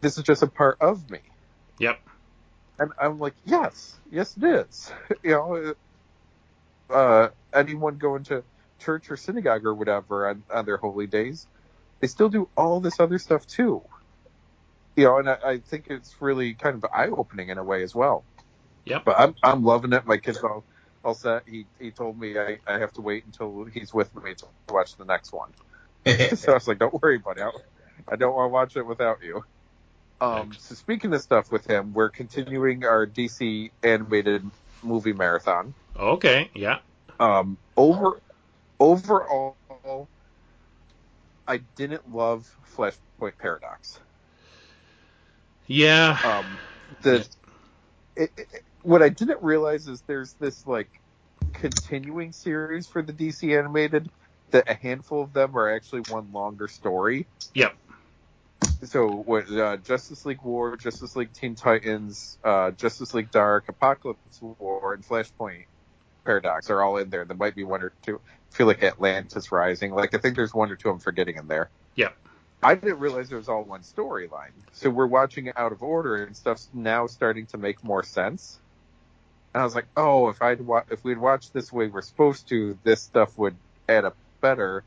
This 0.00 0.18
is 0.18 0.24
just 0.24 0.42
a 0.42 0.48
part 0.48 0.78
of 0.80 1.08
me. 1.10 1.20
Yep. 1.78 2.00
And 2.80 2.92
I'm 3.00 3.18
like, 3.18 3.34
yes, 3.44 3.94
yes, 4.10 4.36
it 4.36 4.44
is. 4.44 4.92
you 5.22 5.30
know, 5.30 5.74
uh, 6.90 7.28
anyone 7.52 7.98
going 7.98 8.24
to 8.24 8.42
church 8.78 9.10
or 9.10 9.16
synagogue 9.16 9.64
or 9.64 9.74
whatever 9.74 10.28
on, 10.28 10.42
on 10.52 10.64
their 10.64 10.76
holy 10.76 11.06
days, 11.06 11.46
they 12.00 12.06
still 12.08 12.28
do 12.28 12.48
all 12.56 12.80
this 12.80 12.98
other 13.00 13.18
stuff 13.18 13.46
too. 13.46 13.82
You 14.96 15.04
know, 15.04 15.18
and 15.18 15.30
I, 15.30 15.38
I 15.44 15.58
think 15.58 15.86
it's 15.88 16.14
really 16.20 16.54
kind 16.54 16.76
of 16.76 16.84
eye 16.92 17.08
opening 17.08 17.48
in 17.48 17.58
a 17.58 17.64
way 17.64 17.82
as 17.82 17.94
well. 17.94 18.24
Yep. 18.84 19.04
But 19.04 19.18
I'm 19.18 19.34
I'm 19.42 19.64
loving 19.64 19.92
it. 19.92 20.06
My 20.06 20.18
kid's 20.18 20.38
all 20.38 20.64
all 21.04 21.14
set. 21.14 21.44
He 21.46 21.66
he 21.78 21.90
told 21.90 22.18
me 22.18 22.38
I, 22.38 22.58
I 22.66 22.78
have 22.78 22.92
to 22.94 23.00
wait 23.00 23.24
until 23.24 23.64
he's 23.64 23.94
with 23.94 24.14
me 24.22 24.34
to 24.34 24.46
watch 24.68 24.96
the 24.96 25.04
next 25.04 25.32
one. 25.32 25.50
so 26.36 26.52
I 26.52 26.54
was 26.54 26.68
like, 26.68 26.78
don't 26.78 27.00
worry, 27.00 27.18
buddy. 27.18 27.42
I, 27.42 27.50
I 28.08 28.16
don't 28.16 28.34
want 28.34 28.48
to 28.48 28.52
watch 28.52 28.76
it 28.76 28.86
without 28.86 29.22
you. 29.22 29.44
Um, 30.20 30.52
so 30.58 30.74
speaking 30.74 31.12
of 31.14 31.20
stuff 31.20 31.50
with 31.50 31.66
him, 31.66 31.94
we're 31.94 32.08
continuing 32.08 32.84
our 32.84 33.06
DC 33.06 33.70
animated 33.82 34.48
movie 34.82 35.12
marathon. 35.12 35.74
Okay. 35.98 36.50
Yeah. 36.54 36.78
Um, 37.20 37.56
over 37.76 38.20
overall, 38.80 39.56
I 41.46 41.58
didn't 41.76 42.12
love 42.14 42.50
Flashpoint 42.76 43.38
Paradox. 43.38 44.00
Yeah. 45.66 46.18
Um, 46.24 46.58
the 47.02 47.26
it, 48.16 48.30
it, 48.36 48.62
what 48.82 49.02
I 49.02 49.08
didn't 49.08 49.42
realize 49.42 49.88
is 49.88 50.02
there's 50.02 50.32
this 50.34 50.66
like 50.66 50.88
continuing 51.52 52.32
series 52.32 52.86
for 52.86 53.02
the 53.02 53.12
DC 53.12 53.56
animated 53.56 54.10
that 54.50 54.68
a 54.68 54.74
handful 54.74 55.22
of 55.22 55.32
them 55.32 55.56
are 55.56 55.74
actually 55.74 56.02
one 56.08 56.32
longer 56.32 56.68
story. 56.68 57.26
Yep. 57.54 57.74
So 58.84 59.08
what 59.08 59.50
uh, 59.50 59.76
Justice 59.78 60.26
League 60.26 60.42
War, 60.42 60.76
Justice 60.76 61.16
League 61.16 61.32
Teen 61.32 61.54
Titans, 61.54 62.38
uh, 62.44 62.72
Justice 62.72 63.14
League 63.14 63.30
Dark, 63.30 63.66
Apokolips 63.66 64.42
War, 64.58 64.94
and 64.94 65.06
Flashpoint 65.06 65.64
Paradox 66.24 66.70
are 66.70 66.82
all 66.82 66.96
in 66.98 67.10
there. 67.10 67.24
There 67.24 67.36
might 67.36 67.54
be 67.54 67.64
one 67.64 67.82
or 67.82 67.92
two. 68.02 68.20
I 68.52 68.56
feel 68.56 68.66
like 68.66 68.82
Atlantis 68.82 69.50
Rising. 69.52 69.92
Like 69.94 70.14
I 70.14 70.18
think 70.18 70.36
there's 70.36 70.54
one 70.54 70.70
or 70.70 70.76
two 70.76 70.90
I'm 70.90 70.98
forgetting 70.98 71.36
in 71.36 71.48
there. 71.48 71.70
Yeah. 71.96 72.10
I 72.62 72.74
didn't 72.76 73.00
realize 73.00 73.32
it 73.32 73.36
was 73.36 73.48
all 73.48 73.64
one 73.64 73.80
storyline. 73.80 74.52
So 74.72 74.88
we're 74.90 75.06
watching 75.06 75.46
it 75.46 75.58
out 75.58 75.72
of 75.72 75.82
order 75.82 76.22
and 76.22 76.36
stuff's 76.36 76.68
now 76.72 77.06
starting 77.08 77.46
to 77.46 77.58
make 77.58 77.82
more 77.82 78.02
sense. 78.04 78.58
And 79.54 79.60
I 79.62 79.64
was 79.64 79.74
like, 79.74 79.86
oh, 79.96 80.28
if 80.28 80.40
I'd 80.40 80.60
wa- 80.60 80.84
if 80.90 81.02
we'd 81.04 81.18
watched 81.18 81.52
this 81.52 81.72
way 81.72 81.88
we're 81.88 82.02
supposed 82.02 82.48
to, 82.50 82.78
this 82.84 83.02
stuff 83.02 83.36
would 83.38 83.56
add 83.88 84.04
up 84.04 84.16
better. 84.40 84.84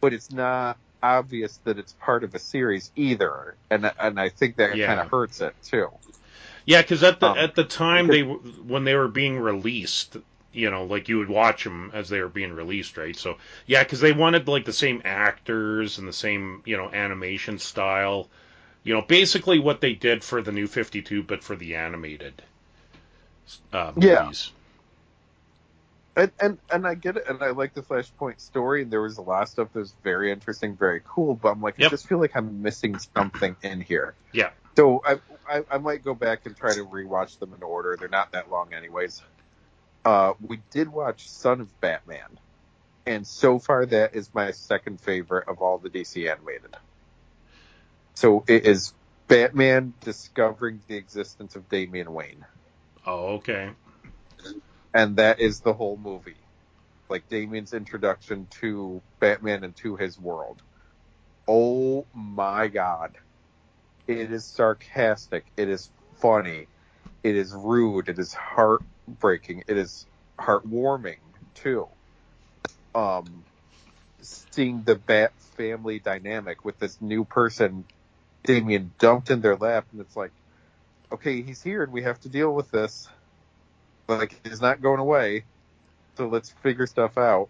But 0.00 0.12
it's 0.14 0.30
not 0.32 0.78
obvious 1.02 1.58
that 1.64 1.78
it's 1.78 1.92
part 2.00 2.24
of 2.24 2.34
a 2.34 2.38
series 2.38 2.90
either, 2.96 3.54
and 3.70 3.90
and 4.00 4.18
I 4.18 4.28
think 4.30 4.56
that 4.56 4.76
Yeah. 4.76 4.86
kind 4.86 5.00
of 5.00 5.08
hurts 5.10 5.40
it 5.40 5.54
too. 5.62 5.88
Yeah, 6.66 6.82
because 6.82 7.02
at 7.02 7.20
the 7.20 7.28
Um, 7.30 7.38
at 7.38 7.54
the 7.54 7.64
time 7.64 8.06
they 8.06 8.22
when 8.22 8.84
they 8.84 8.94
were 8.94 9.08
being 9.08 9.38
released, 9.38 10.16
you 10.52 10.70
know, 10.70 10.84
like 10.84 11.08
you 11.08 11.18
would 11.18 11.28
watch 11.28 11.64
them 11.64 11.90
as 11.94 12.08
they 12.08 12.20
were 12.20 12.28
being 12.28 12.52
released, 12.52 12.96
right? 12.96 13.16
So 13.16 13.38
yeah, 13.66 13.82
because 13.82 14.00
they 14.00 14.12
wanted 14.12 14.48
like 14.48 14.64
the 14.64 14.72
same 14.72 15.02
actors 15.04 15.98
and 15.98 16.08
the 16.08 16.12
same 16.12 16.62
you 16.66 16.76
know 16.76 16.90
animation 16.90 17.58
style, 17.58 18.28
you 18.84 18.94
know, 18.94 19.02
basically 19.02 19.58
what 19.58 19.80
they 19.80 19.94
did 19.94 20.24
for 20.24 20.42
the 20.42 20.52
new 20.52 20.66
Fifty 20.66 21.02
Two, 21.02 21.22
but 21.22 21.44
for 21.44 21.56
the 21.56 21.76
animated 21.76 22.42
uh, 23.72 23.92
Yeah. 23.96 24.32
And, 26.16 26.32
and 26.40 26.58
and 26.70 26.86
I 26.86 26.94
get 26.94 27.16
it, 27.16 27.24
and 27.28 27.42
I 27.42 27.50
like 27.50 27.74
the 27.74 27.82
Flashpoint 27.82 28.40
story, 28.40 28.82
and 28.82 28.90
there 28.90 29.02
was 29.02 29.18
a 29.18 29.22
lot 29.22 29.42
of 29.44 29.48
stuff 29.48 29.72
that 29.72 29.78
was 29.78 29.94
very 30.02 30.32
interesting, 30.32 30.76
very 30.76 31.00
cool. 31.04 31.34
But 31.36 31.50
I'm 31.52 31.62
like, 31.62 31.76
Yep. 31.78 31.86
I 31.88 31.90
just 31.90 32.08
feel 32.08 32.18
like 32.18 32.36
I'm 32.36 32.62
missing 32.62 32.98
something 33.16 33.56
in 33.62 33.80
here. 33.80 34.16
Yeah. 34.32 34.50
So 34.76 35.02
I, 35.06 35.20
I 35.48 35.64
I 35.70 35.78
might 35.78 36.04
go 36.04 36.14
back 36.14 36.46
and 36.46 36.56
try 36.56 36.74
to 36.74 36.84
rewatch 36.84 37.38
them 37.38 37.54
in 37.54 37.62
order. 37.62 37.96
They're 37.98 38.08
not 38.08 38.32
that 38.32 38.50
long, 38.50 38.74
anyways. 38.74 39.22
Uh, 40.04 40.34
we 40.40 40.60
did 40.70 40.88
watch 40.88 41.28
Son 41.28 41.60
of 41.60 41.80
Batman, 41.80 42.38
and 43.06 43.26
so 43.26 43.58
far 43.58 43.84
that 43.86 44.14
is 44.14 44.32
my 44.34 44.52
second 44.52 45.00
favorite 45.00 45.48
of 45.48 45.60
all 45.60 45.78
the 45.78 45.90
DC 45.90 46.30
animated. 46.30 46.76
So 48.14 48.44
it 48.48 48.66
is 48.66 48.94
Batman 49.28 49.94
discovering 50.00 50.80
the 50.88 50.96
existence 50.96 51.54
of 51.56 51.68
Damian 51.68 52.12
Wayne 52.14 52.44
Oh, 53.06 53.34
okay. 53.36 53.70
and 54.94 55.16
that 55.16 55.40
is 55.40 55.60
the 55.60 55.72
whole 55.72 55.96
movie. 55.96 56.36
Like 57.08 57.28
Damian's 57.28 57.72
introduction 57.74 58.46
to 58.60 59.00
Batman 59.20 59.64
and 59.64 59.76
to 59.76 59.96
his 59.96 60.18
world. 60.18 60.62
Oh 61.46 62.06
my 62.14 62.68
god. 62.68 63.16
It 64.06 64.32
is 64.32 64.44
sarcastic. 64.44 65.44
It 65.56 65.68
is 65.68 65.90
funny. 66.16 66.66
It 67.22 67.36
is 67.36 67.52
rude. 67.54 68.08
It 68.08 68.18
is 68.18 68.34
heartbreaking. 69.08 69.64
It 69.68 69.76
is 69.76 70.06
heartwarming 70.38 71.18
too. 71.54 71.86
Um, 72.94 73.44
seeing 74.20 74.82
the 74.82 74.94
Bat 74.94 75.32
family 75.56 75.98
dynamic 75.98 76.64
with 76.64 76.78
this 76.78 77.00
new 77.00 77.24
person, 77.24 77.84
Damian 78.44 78.92
dumped 78.98 79.30
in 79.30 79.40
their 79.40 79.56
lap, 79.56 79.86
and 79.92 80.00
it's 80.00 80.16
like, 80.16 80.30
okay, 81.12 81.42
he's 81.42 81.62
here, 81.62 81.82
and 81.82 81.92
we 81.92 82.02
have 82.02 82.20
to 82.20 82.28
deal 82.28 82.52
with 82.52 82.70
this. 82.70 83.08
Like 84.08 84.40
he's 84.44 84.60
not 84.60 84.80
going 84.80 85.00
away, 85.00 85.44
so 86.16 86.28
let's 86.28 86.50
figure 86.62 86.86
stuff 86.86 87.18
out. 87.18 87.48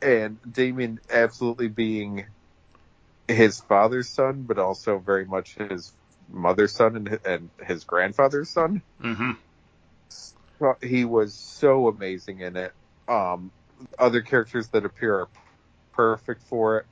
And 0.00 0.38
Damian 0.50 1.00
absolutely 1.10 1.68
being 1.68 2.26
his 3.28 3.60
father's 3.60 4.08
son, 4.08 4.44
but 4.46 4.58
also 4.58 4.98
very 4.98 5.24
much 5.24 5.56
his 5.56 5.92
mother's 6.30 6.72
son 6.72 6.96
and, 6.96 7.18
and 7.26 7.50
his 7.66 7.84
grandfather's 7.84 8.48
son. 8.48 8.82
Mm-hmm. 9.02 9.32
He 10.82 11.04
was 11.04 11.34
so 11.34 11.88
amazing 11.88 12.40
in 12.40 12.56
it. 12.56 12.72
Um, 13.08 13.50
other 13.98 14.22
characters 14.22 14.68
that 14.68 14.84
appear 14.84 15.20
are 15.20 15.28
perfect 15.92 16.42
for 16.44 16.78
it. 16.78 16.86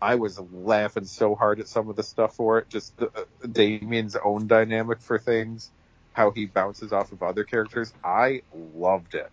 I 0.00 0.16
was 0.16 0.38
laughing 0.52 1.04
so 1.04 1.34
hard 1.34 1.60
at 1.60 1.68
some 1.68 1.88
of 1.88 1.96
the 1.96 2.02
stuff 2.02 2.36
for 2.36 2.58
it. 2.58 2.68
Just 2.68 2.96
the, 2.98 3.06
uh, 3.06 3.24
Damian's 3.50 4.16
own 4.16 4.46
dynamic 4.46 5.00
for 5.00 5.18
things, 5.18 5.70
how 6.12 6.30
he 6.30 6.46
bounces 6.46 6.92
off 6.92 7.12
of 7.12 7.22
other 7.22 7.44
characters. 7.44 7.92
I 8.02 8.42
loved 8.74 9.14
it. 9.14 9.30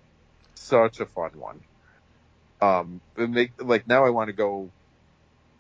Such 0.56 1.00
a 1.00 1.06
fun 1.06 1.32
one. 1.32 1.60
Um, 2.62 3.02
make, 3.18 3.52
like 3.62 3.88
now 3.88 4.06
I 4.06 4.12
want 4.12 4.28
to 4.28 4.34
go 4.34 4.70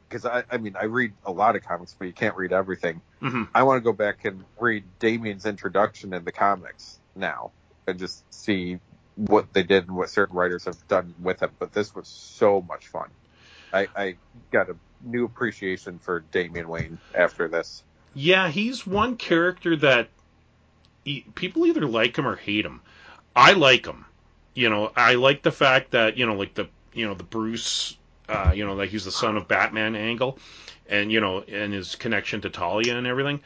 because 0.07 0.25
I, 0.25 0.43
I 0.51 0.57
mean 0.57 0.75
I 0.79 0.85
read 0.85 1.13
a 1.25 1.31
lot 1.31 1.55
of 1.55 1.63
comics, 1.63 1.95
but 1.97 2.05
you 2.05 2.13
can't 2.13 2.35
read 2.35 2.53
everything. 2.53 3.01
Mm-hmm. 3.21 3.43
I 3.55 3.63
want 3.63 3.77
to 3.77 3.81
go 3.81 3.93
back 3.93 4.23
and 4.25 4.43
read 4.59 4.83
Damian's 4.99 5.45
introduction 5.45 6.13
in 6.13 6.23
the 6.23 6.31
comics 6.31 6.99
now 7.15 7.51
and 7.91 7.99
just 7.99 8.23
see 8.33 8.79
what 9.15 9.53
they 9.53 9.63
did 9.63 9.87
and 9.87 9.95
what 9.95 10.09
certain 10.09 10.35
writers 10.35 10.65
have 10.65 10.87
done 10.87 11.13
with 11.21 11.41
him. 11.41 11.51
But 11.59 11.73
this 11.73 11.93
was 11.93 12.07
so 12.07 12.61
much 12.61 12.87
fun. 12.87 13.09
I, 13.71 13.87
I 13.95 14.15
got 14.51 14.69
a 14.69 14.75
new 15.03 15.25
appreciation 15.25 15.99
for 15.99 16.21
Damian 16.31 16.67
Wayne 16.67 16.97
after 17.13 17.47
this. 17.47 17.83
Yeah, 18.13 18.49
he's 18.49 18.85
one 18.85 19.15
character 19.15 19.75
that 19.77 20.09
he, 21.05 21.25
people 21.35 21.65
either 21.65 21.85
like 21.85 22.17
him 22.17 22.27
or 22.27 22.35
hate 22.35 22.65
him. 22.65 22.81
I 23.35 23.53
like 23.53 23.85
him. 23.85 24.05
You 24.53 24.69
know, 24.69 24.91
I 24.95 25.13
like 25.15 25.43
the 25.43 25.51
fact 25.51 25.91
that 25.91 26.17
you 26.17 26.25
know, 26.25 26.33
like 26.33 26.53
the 26.53 26.67
you 26.93 27.07
know 27.07 27.13
the 27.13 27.23
Bruce, 27.23 27.95
uh, 28.27 28.51
you 28.53 28.65
know, 28.65 28.73
like 28.73 28.89
he's 28.89 29.05
the 29.05 29.11
son 29.11 29.37
of 29.37 29.47
Batman 29.47 29.95
angle, 29.95 30.37
and 30.89 31.11
you 31.11 31.21
know, 31.21 31.41
and 31.41 31.73
his 31.73 31.95
connection 31.95 32.41
to 32.41 32.49
Talia 32.49 32.97
and 32.97 33.07
everything. 33.07 33.39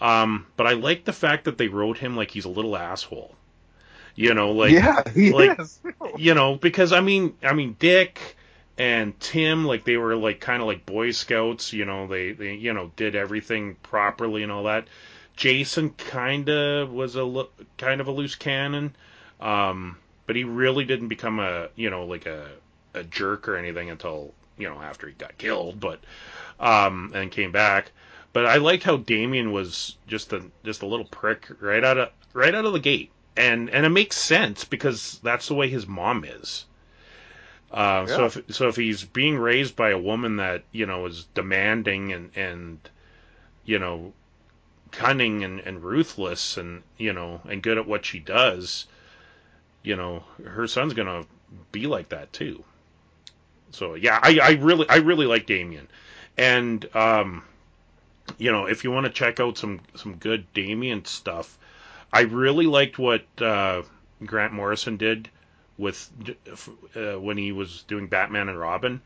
Um, 0.00 0.46
but 0.56 0.66
I 0.66 0.72
like 0.72 1.04
the 1.04 1.12
fact 1.12 1.44
that 1.44 1.58
they 1.58 1.68
wrote 1.68 1.98
him 1.98 2.16
like 2.16 2.30
he's 2.30 2.44
a 2.44 2.50
little 2.50 2.76
asshole. 2.76 3.34
You 4.18 4.34
know, 4.34 4.50
like 4.50 4.72
yeah, 4.72 5.04
like- 5.14 5.60
is. 5.60 5.78
you 6.16 6.34
know, 6.34 6.56
because 6.56 6.92
I 6.92 7.00
mean, 7.00 7.36
I 7.40 7.52
mean, 7.52 7.76
Dick 7.78 8.36
and 8.76 9.18
Tim, 9.20 9.64
like 9.64 9.84
they 9.84 9.96
were 9.96 10.16
like 10.16 10.40
kind 10.40 10.60
of 10.60 10.66
like 10.66 10.84
Boy 10.84 11.12
Scouts. 11.12 11.72
You 11.72 11.84
know, 11.84 12.08
they 12.08 12.32
they 12.32 12.54
you 12.54 12.72
know 12.72 12.90
did 12.96 13.14
everything 13.14 13.76
properly 13.76 14.42
and 14.42 14.50
all 14.50 14.64
that. 14.64 14.88
Jason 15.36 15.90
kind 15.90 16.48
of 16.48 16.90
was 16.92 17.14
a 17.14 17.22
lo- 17.22 17.50
kind 17.76 18.00
of 18.00 18.08
a 18.08 18.10
loose 18.10 18.34
cannon, 18.34 18.96
um, 19.40 19.96
but 20.26 20.34
he 20.34 20.42
really 20.42 20.84
didn't 20.84 21.06
become 21.06 21.38
a 21.38 21.68
you 21.76 21.88
know 21.88 22.04
like 22.04 22.26
a 22.26 22.48
a 22.94 23.04
jerk 23.04 23.46
or 23.46 23.56
anything 23.56 23.88
until 23.88 24.34
you 24.56 24.68
know 24.68 24.80
after 24.80 25.06
he 25.06 25.12
got 25.12 25.38
killed, 25.38 25.78
but 25.78 26.00
um, 26.58 27.12
and 27.14 27.30
came 27.30 27.52
back. 27.52 27.92
But 28.32 28.46
I 28.46 28.56
liked 28.56 28.82
how 28.82 28.96
Damian 28.96 29.52
was 29.52 29.96
just 30.08 30.32
a 30.32 30.42
just 30.64 30.82
a 30.82 30.86
little 30.86 31.06
prick 31.06 31.46
right 31.60 31.84
out 31.84 31.98
of 31.98 32.10
right 32.32 32.52
out 32.52 32.64
of 32.64 32.72
the 32.72 32.80
gate, 32.80 33.12
and 33.38 33.70
and 33.70 33.86
it 33.86 33.90
makes 33.90 34.16
sense 34.16 34.64
because 34.64 35.20
that's 35.22 35.48
the 35.48 35.54
way 35.54 35.68
his 35.68 35.86
mom 35.86 36.24
is. 36.24 36.66
Uh, 37.70 38.06
So 38.06 38.24
if 38.26 38.38
so 38.50 38.68
if 38.68 38.76
he's 38.76 39.04
being 39.04 39.38
raised 39.38 39.76
by 39.76 39.90
a 39.90 39.98
woman 39.98 40.36
that 40.36 40.64
you 40.72 40.86
know 40.86 41.06
is 41.06 41.24
demanding 41.34 42.12
and 42.12 42.30
and 42.36 42.78
you 43.64 43.78
know, 43.78 44.14
cunning 44.92 45.44
and, 45.44 45.60
and 45.60 45.84
ruthless 45.84 46.56
and 46.56 46.82
you 46.96 47.12
know 47.12 47.40
and 47.48 47.62
good 47.62 47.76
at 47.78 47.86
what 47.86 48.04
she 48.06 48.18
does, 48.18 48.86
you 49.82 49.94
know, 49.96 50.24
her 50.44 50.66
son's 50.66 50.94
gonna 50.94 51.24
be 51.72 51.86
like 51.86 52.08
that 52.08 52.32
too. 52.32 52.64
So 53.70 53.94
yeah, 53.94 54.18
I, 54.22 54.38
I 54.42 54.50
really 54.52 54.88
I 54.88 54.96
really 54.96 55.26
like 55.26 55.46
Damian, 55.46 55.88
and 56.38 56.84
um, 56.96 57.44
you 58.38 58.50
know 58.50 58.66
if 58.66 58.84
you 58.84 58.90
want 58.90 59.04
to 59.04 59.12
check 59.12 59.40
out 59.40 59.58
some 59.58 59.80
some 59.94 60.16
good 60.16 60.50
Damian 60.54 61.04
stuff, 61.04 61.58
I 62.12 62.22
really 62.22 62.66
liked 62.66 62.98
what 62.98 63.24
uh, 63.40 63.82
Grant 64.24 64.52
Morrison 64.52 64.96
did 64.96 65.28
with 65.76 66.10
uh, 66.96 67.20
when 67.20 67.36
he 67.36 67.52
was 67.52 67.84
doing 67.84 68.08
Batman 68.08 68.48
and 68.48 68.58
Robin, 68.58 69.00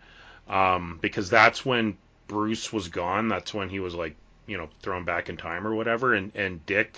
um, 0.49 0.99
because 1.03 1.29
that's 1.29 1.65
when 1.65 1.97
Bruce 2.29 2.73
was 2.73 2.89
gone. 2.89 3.29
That's 3.29 3.53
when 3.53 3.69
he 3.69 3.81
was 3.81 3.95
like 3.95 4.17
you 4.47 4.57
know 4.57 4.69
thrown 4.81 5.05
back 5.05 5.29
in 5.29 5.37
time 5.37 5.67
or 5.67 5.75
whatever, 5.75 6.15
and 6.15 6.33
and 6.35 6.65
Dick 6.67 6.97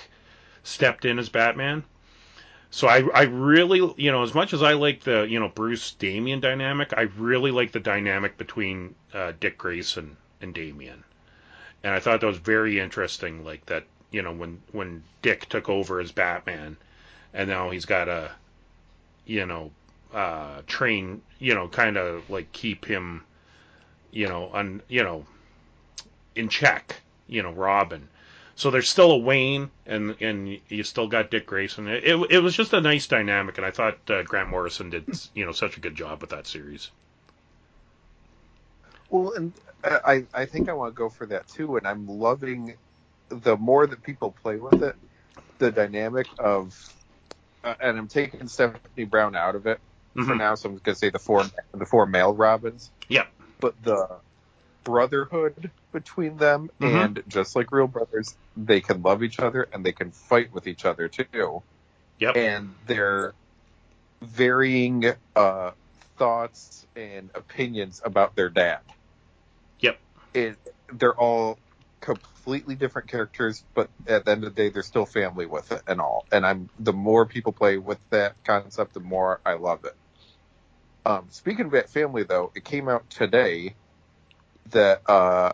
stepped 0.63 1.05
in 1.05 1.19
as 1.19 1.29
Batman. 1.29 1.85
So 2.71 2.89
I 2.89 3.03
I 3.15 3.23
really 3.23 3.95
you 3.97 4.13
know 4.13 4.23
as 4.23 4.35
much 4.35 4.53
as 4.53 4.63
I 4.63 4.75
like 4.75 5.01
the 5.03 5.27
you 5.29 5.41
know 5.41 5.49
Bruce 5.49 5.93
Damian 5.93 6.41
dynamic, 6.41 6.93
I 6.97 7.03
really 7.03 7.51
like 7.51 7.73
the 7.73 7.81
dynamic 7.81 8.37
between 8.37 8.95
uh, 9.13 9.33
Dick 9.41 9.59
Grayson 9.59 10.17
and 10.41 10.55
Damian, 10.55 11.03
and 11.83 11.95
I 11.95 12.01
thought 12.01 12.21
that 12.21 12.27
was 12.27 12.39
very 12.39 12.79
interesting. 12.79 13.45
Like 13.45 13.67
that 13.67 13.85
you 14.11 14.23
know 14.23 14.33
when 14.33 14.63
when 14.73 15.03
Dick 15.23 15.49
took 15.49 15.69
over 15.69 16.01
as 16.01 16.13
Batman, 16.13 16.77
and 17.33 17.49
now 17.49 17.71
he's 17.71 17.85
got 17.85 18.09
a 18.09 18.31
you 19.27 19.47
know 19.47 19.71
uh, 20.13 20.63
train 20.67 21.23
you 21.39 21.55
know 21.55 21.69
kind 21.69 21.97
of 21.97 22.29
like 22.31 22.53
keep 22.53 22.85
him 22.85 23.25
you 24.11 24.29
know 24.29 24.49
on 24.53 24.83
you 24.89 25.03
know 25.03 25.27
in 26.35 26.49
check 26.49 27.01
you 27.27 27.43
know 27.43 27.53
Robin. 27.53 28.09
So 28.57 28.71
there's 28.71 28.89
still 28.89 29.11
a 29.11 29.19
Wayne, 29.19 29.71
and 29.85 30.15
and 30.21 30.61
you 30.69 30.85
still 30.85 31.09
got 31.09 31.31
Dick 31.31 31.47
Grayson. 31.47 31.89
It 31.89 32.05
it, 32.05 32.27
it 32.31 32.39
was 32.39 32.55
just 32.55 32.73
a 32.73 32.81
nice 32.81 33.07
dynamic, 33.07 33.59
and 33.59 33.67
I 33.67 33.73
thought 33.73 33.99
uh, 34.09 34.23
Grant 34.23 34.49
Morrison 34.49 34.91
did 34.91 35.07
you 35.35 35.45
know 35.45 35.53
such 35.53 35.77
a 35.77 35.81
good 35.81 35.97
job 35.97 36.21
with 36.21 36.31
that 36.31 36.47
series. 36.47 36.91
Well, 39.11 39.33
and 39.35 39.53
uh, 39.83 39.99
I 40.05 40.25
I 40.33 40.45
think 40.45 40.69
I 40.69 40.73
want 40.73 40.95
to 40.95 40.99
go 40.99 41.09
for 41.09 41.27
that 41.27 41.49
too, 41.49 41.77
and 41.77 41.87
I'm 41.87 42.07
loving 42.07 42.75
the 43.31 43.57
more 43.57 43.87
that 43.87 44.03
people 44.03 44.33
play 44.33 44.57
with 44.57 44.83
it, 44.83 44.97
the 45.59 45.73
dynamic 45.73 46.29
of, 46.39 46.75
uh, 47.65 47.75
and 47.81 47.99
I'm 47.99 48.09
taking 48.09 48.49
Stephanie 48.49 49.05
Brown 49.07 49.37
out 49.37 49.57
of 49.57 49.67
it 49.67 49.81
for 50.25 50.35
Mhm. 50.35 50.39
now, 50.39 50.55
so 50.55 50.69
I'm 50.71 50.77
going 50.77 50.95
to 50.95 50.99
say 50.99 51.11
the 51.11 51.19
four 51.19 51.45
the 51.73 51.87
four 51.87 52.07
male 52.07 52.35
Robins. 52.35 52.93
Yep. 53.09 53.33
But 53.61 53.83
the 53.83 54.23
brotherhood 54.85 55.73
between 55.93 56.37
them, 56.39 56.71
Mhm. 56.81 57.05
and 57.05 57.25
just 57.29 57.57
like 57.57 57.73
real 57.73 57.87
brothers, 57.89 58.37
they 58.57 58.81
can 58.81 59.03
love 59.03 59.23
each 59.23 59.41
other 59.41 59.69
and 59.73 59.85
they 59.85 59.93
can 59.93 60.13
fight 60.13 60.53
with 60.53 60.67
each 60.67 60.85
other 60.85 61.09
too. 61.09 61.65
Yep. 62.19 62.37
And 62.37 62.77
their 62.87 63.35
varying 64.23 65.05
uh, 65.37 65.73
thoughts 66.19 66.87
and 66.97 67.31
opinions 67.35 68.01
about 68.05 68.37
their 68.37 68.51
dad. 68.51 68.83
Yep. 69.81 70.01
It, 70.35 70.59
they're 70.93 71.19
all 71.19 71.61
completely 72.05 72.77
different 72.77 73.09
characters, 73.09 73.65
but 73.75 73.91
at 74.07 74.27
the 74.27 74.33
end 74.33 74.45
of 74.45 74.55
the 74.55 74.63
day, 74.63 74.71
they're 74.71 74.85
still 74.85 75.07
family 75.07 75.47
with 75.47 75.73
it 75.73 75.83
and 75.89 76.01
all. 76.03 76.27
And 76.33 76.47
I'm 76.47 76.71
the 76.79 76.93
more 76.93 77.27
people 77.27 77.53
play 77.53 77.79
with 77.79 78.01
that 78.11 78.37
concept, 78.45 78.95
the 78.95 79.01
more 79.01 79.41
I 79.47 79.55
love 79.55 79.85
it. 79.87 79.95
Um, 81.07 81.29
speaking 81.31 81.67
of 81.67 81.73
that 81.73 81.91
family, 81.91 82.25
though, 82.25 82.53
it 82.55 82.65
came 82.65 82.89
out 82.89 83.11
today 83.11 83.77
that 84.71 85.03
uh, 85.09 85.53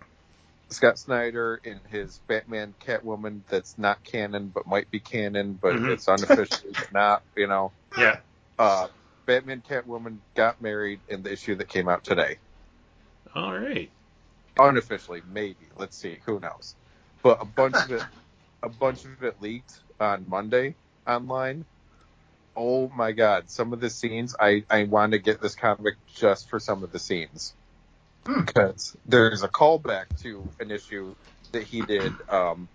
Scott 0.70 0.98
Snyder 0.98 1.60
in 1.64 1.80
his 1.88 2.20
Batman 2.28 2.74
Catwoman 2.80 3.42
that's 3.48 3.78
not 3.78 4.04
canon 4.04 4.50
but 4.50 4.66
might 4.66 4.90
be 4.90 5.00
canon, 5.00 5.54
but 5.54 5.76
Mhm. 5.76 5.92
it's 5.92 6.08
unofficially 6.08 6.74
not, 6.92 7.24
you 7.36 7.46
know. 7.48 7.74
Yeah. 7.96 8.20
Uh, 8.58 8.88
Batman 9.26 9.62
Catwoman 9.62 10.20
got 10.36 10.60
married 10.60 11.02
in 11.08 11.22
the 11.22 11.32
issue 11.32 11.56
that 11.56 11.68
came 11.68 11.88
out 11.88 12.04
today. 12.04 12.38
All 13.34 13.52
right. 13.54 13.92
Unofficially, 14.58 15.22
maybe. 15.32 15.66
Let's 15.76 15.96
see. 15.96 16.18
Who 16.26 16.40
knows? 16.40 16.74
But 17.22 17.38
a 17.40 17.44
bunch 17.44 17.76
of 17.76 17.90
it, 17.92 18.02
a 18.62 18.68
bunch 18.68 19.04
of 19.04 19.22
it 19.22 19.40
leaked 19.40 19.78
on 19.98 20.24
Monday 20.28 20.74
online. 21.06 21.64
Oh 22.56 22.88
my 22.88 23.12
god! 23.12 23.48
Some 23.50 23.72
of 23.72 23.80
the 23.80 23.90
scenes, 23.90 24.34
I 24.38 24.64
I 24.68 24.84
want 24.84 25.12
to 25.12 25.18
get 25.18 25.40
this 25.40 25.54
comic 25.54 25.94
just 26.14 26.50
for 26.50 26.58
some 26.58 26.82
of 26.82 26.92
the 26.92 26.98
scenes 26.98 27.54
Hmm. 28.26 28.44
because 28.44 28.96
there's 29.06 29.42
a 29.42 29.48
callback 29.48 30.20
to 30.22 30.46
an 30.60 30.70
issue 30.70 31.14
that 31.52 31.62
he 31.62 31.80
did 31.80 32.12
um 32.28 32.68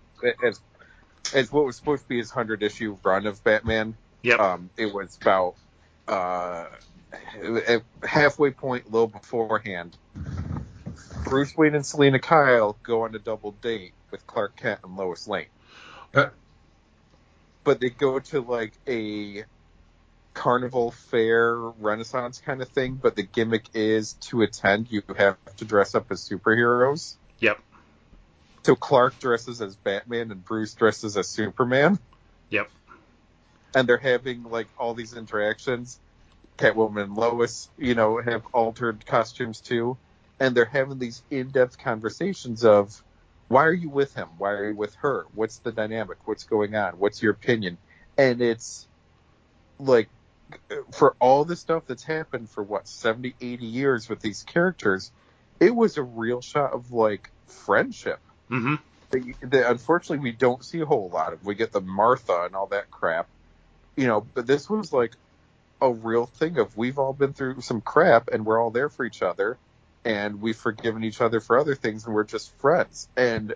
as 0.44 0.60
as 1.34 1.52
what 1.52 1.64
was 1.64 1.76
supposed 1.76 2.02
to 2.02 2.08
be 2.08 2.18
his 2.18 2.30
hundred 2.30 2.62
issue 2.62 2.98
run 3.04 3.26
of 3.26 3.42
Batman. 3.44 3.96
Yep. 4.22 4.40
Um, 4.40 4.70
it 4.76 4.92
was 4.92 5.16
about 5.20 5.54
uh 6.08 6.66
halfway 8.02 8.50
point, 8.50 8.90
low 8.90 9.06
beforehand. 9.06 9.96
Bruce 11.24 11.56
Wayne 11.56 11.74
and 11.74 11.84
Selina 11.84 12.18
Kyle 12.18 12.76
go 12.82 13.02
on 13.04 13.14
a 13.14 13.18
double 13.18 13.52
date 13.52 13.92
with 14.10 14.26
Clark 14.26 14.56
Kent 14.56 14.80
and 14.84 14.96
Lois 14.96 15.26
Lane. 15.26 15.46
Uh. 16.14 16.28
But 17.64 17.80
they 17.80 17.90
go 17.90 18.20
to 18.20 18.40
like 18.40 18.72
a 18.86 19.44
carnival 20.34 20.90
fair 20.90 21.56
renaissance 21.56 22.40
kind 22.44 22.62
of 22.62 22.68
thing, 22.68 22.94
but 22.94 23.16
the 23.16 23.22
gimmick 23.22 23.64
is 23.74 24.12
to 24.14 24.42
attend 24.42 24.90
you 24.90 25.02
have 25.16 25.36
to 25.56 25.64
dress 25.64 25.94
up 25.94 26.12
as 26.12 26.20
superheroes. 26.20 27.16
Yep. 27.40 27.58
So 28.62 28.76
Clark 28.76 29.18
dresses 29.18 29.62
as 29.62 29.74
Batman 29.76 30.30
and 30.30 30.44
Bruce 30.44 30.74
dresses 30.74 31.16
as 31.16 31.28
Superman. 31.28 31.98
Yep. 32.50 32.68
And 33.74 33.88
they're 33.88 33.96
having 33.96 34.44
like 34.44 34.68
all 34.78 34.94
these 34.94 35.14
interactions. 35.14 35.98
Catwoman 36.58 37.04
and 37.04 37.14
Lois, 37.14 37.68
you 37.78 37.94
know, 37.94 38.20
have 38.20 38.42
altered 38.52 39.04
costumes 39.06 39.60
too. 39.60 39.96
And 40.40 40.56
they're 40.56 40.66
having 40.66 40.98
these 40.98 41.24
in 41.30 41.50
depth 41.50 41.78
conversations 41.78 42.64
of 42.64 42.92
why 43.48 43.64
are 43.66 43.72
you 43.74 43.90
with 43.90 44.14
him? 44.14 44.30
Why 44.38 44.52
are 44.52 44.70
you 44.70 44.76
with 44.76 44.94
her? 45.02 45.26
What's 45.32 45.60
the 45.60 45.72
dynamic? 45.72 46.18
What's 46.26 46.44
going 46.44 46.74
on? 46.74 46.94
What's 46.98 47.22
your 47.22 47.32
opinion? 47.32 47.78
And 48.18 48.42
it's 48.42 48.88
like 49.80 50.10
for 50.94 51.16
all 51.20 51.44
the 51.44 51.56
stuff 51.56 51.84
that's 51.88 52.04
happened 52.04 52.50
for 52.50 52.64
what 52.64 52.88
70 52.88 53.30
80 53.40 53.64
years 53.66 54.08
with 54.10 54.20
these 54.20 54.42
characters 54.44 55.12
it 55.60 55.74
was 55.74 55.98
a 55.98 56.04
real 56.04 56.40
shot 56.42 56.72
of 56.74 56.90
like 56.92 57.28
friendship 57.48 58.20
Mm-hmm. 58.52 58.74
that, 59.12 59.34
that 59.42 59.70
unfortunately 59.70 60.22
we 60.22 60.32
don't 60.36 60.64
see 60.64 60.80
a 60.80 60.86
whole 60.86 61.10
lot 61.10 61.34
of. 61.34 61.44
We 61.44 61.54
get 61.56 61.72
the 61.72 61.80
Martha 61.82 62.44
and 62.46 62.56
all 62.56 62.68
that 62.68 62.90
crap, 62.90 63.28
you 63.96 64.06
know, 64.06 64.22
but 64.34 64.46
this 64.46 64.70
was 64.70 64.92
like 64.92 65.14
a 65.82 65.92
real 65.92 66.26
thing 66.26 66.58
of 66.58 66.76
we've 66.76 66.98
all 66.98 67.14
been 67.14 67.34
through 67.34 67.60
some 67.62 67.82
crap 67.82 68.28
and 68.32 68.46
we're 68.46 68.62
all 68.62 68.72
there 68.72 68.90
for 68.90 69.04
each 69.06 69.22
other 69.22 69.60
and 70.06 70.40
we've 70.40 70.56
forgiven 70.56 71.04
each 71.04 71.20
other 71.20 71.40
for 71.40 71.58
other 71.58 71.74
things 71.74 72.06
and 72.06 72.14
we're 72.14 72.24
just 72.24 72.56
friends 72.60 73.08
and 73.16 73.54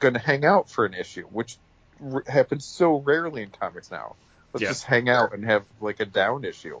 gonna 0.00 0.18
hang 0.18 0.44
out 0.44 0.70
for 0.70 0.86
an 0.86 0.94
issue, 0.94 1.26
which 1.26 1.58
r- 2.02 2.24
happens 2.26 2.66
so 2.66 2.96
rarely 3.00 3.42
in 3.42 3.50
comics 3.50 3.90
now. 3.90 4.16
Let's 4.54 4.62
Yeah. 4.62 4.70
just 4.70 4.84
hang 4.84 5.10
out 5.10 5.34
and 5.34 5.44
have 5.44 5.66
like 5.80 6.00
a 6.00 6.06
down 6.06 6.44
issue. 6.44 6.80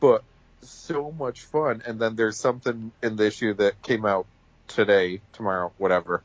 But 0.00 0.24
so 0.62 1.10
much 1.12 1.42
fun. 1.44 1.82
And 1.86 2.00
then 2.00 2.14
there's 2.16 2.38
something 2.38 2.92
in 3.02 3.16
the 3.16 3.26
issue 3.26 3.54
that 3.54 3.82
came 3.82 4.04
out 4.06 4.26
today, 4.68 5.22
tomorrow, 5.32 5.72
whatever. 5.78 6.24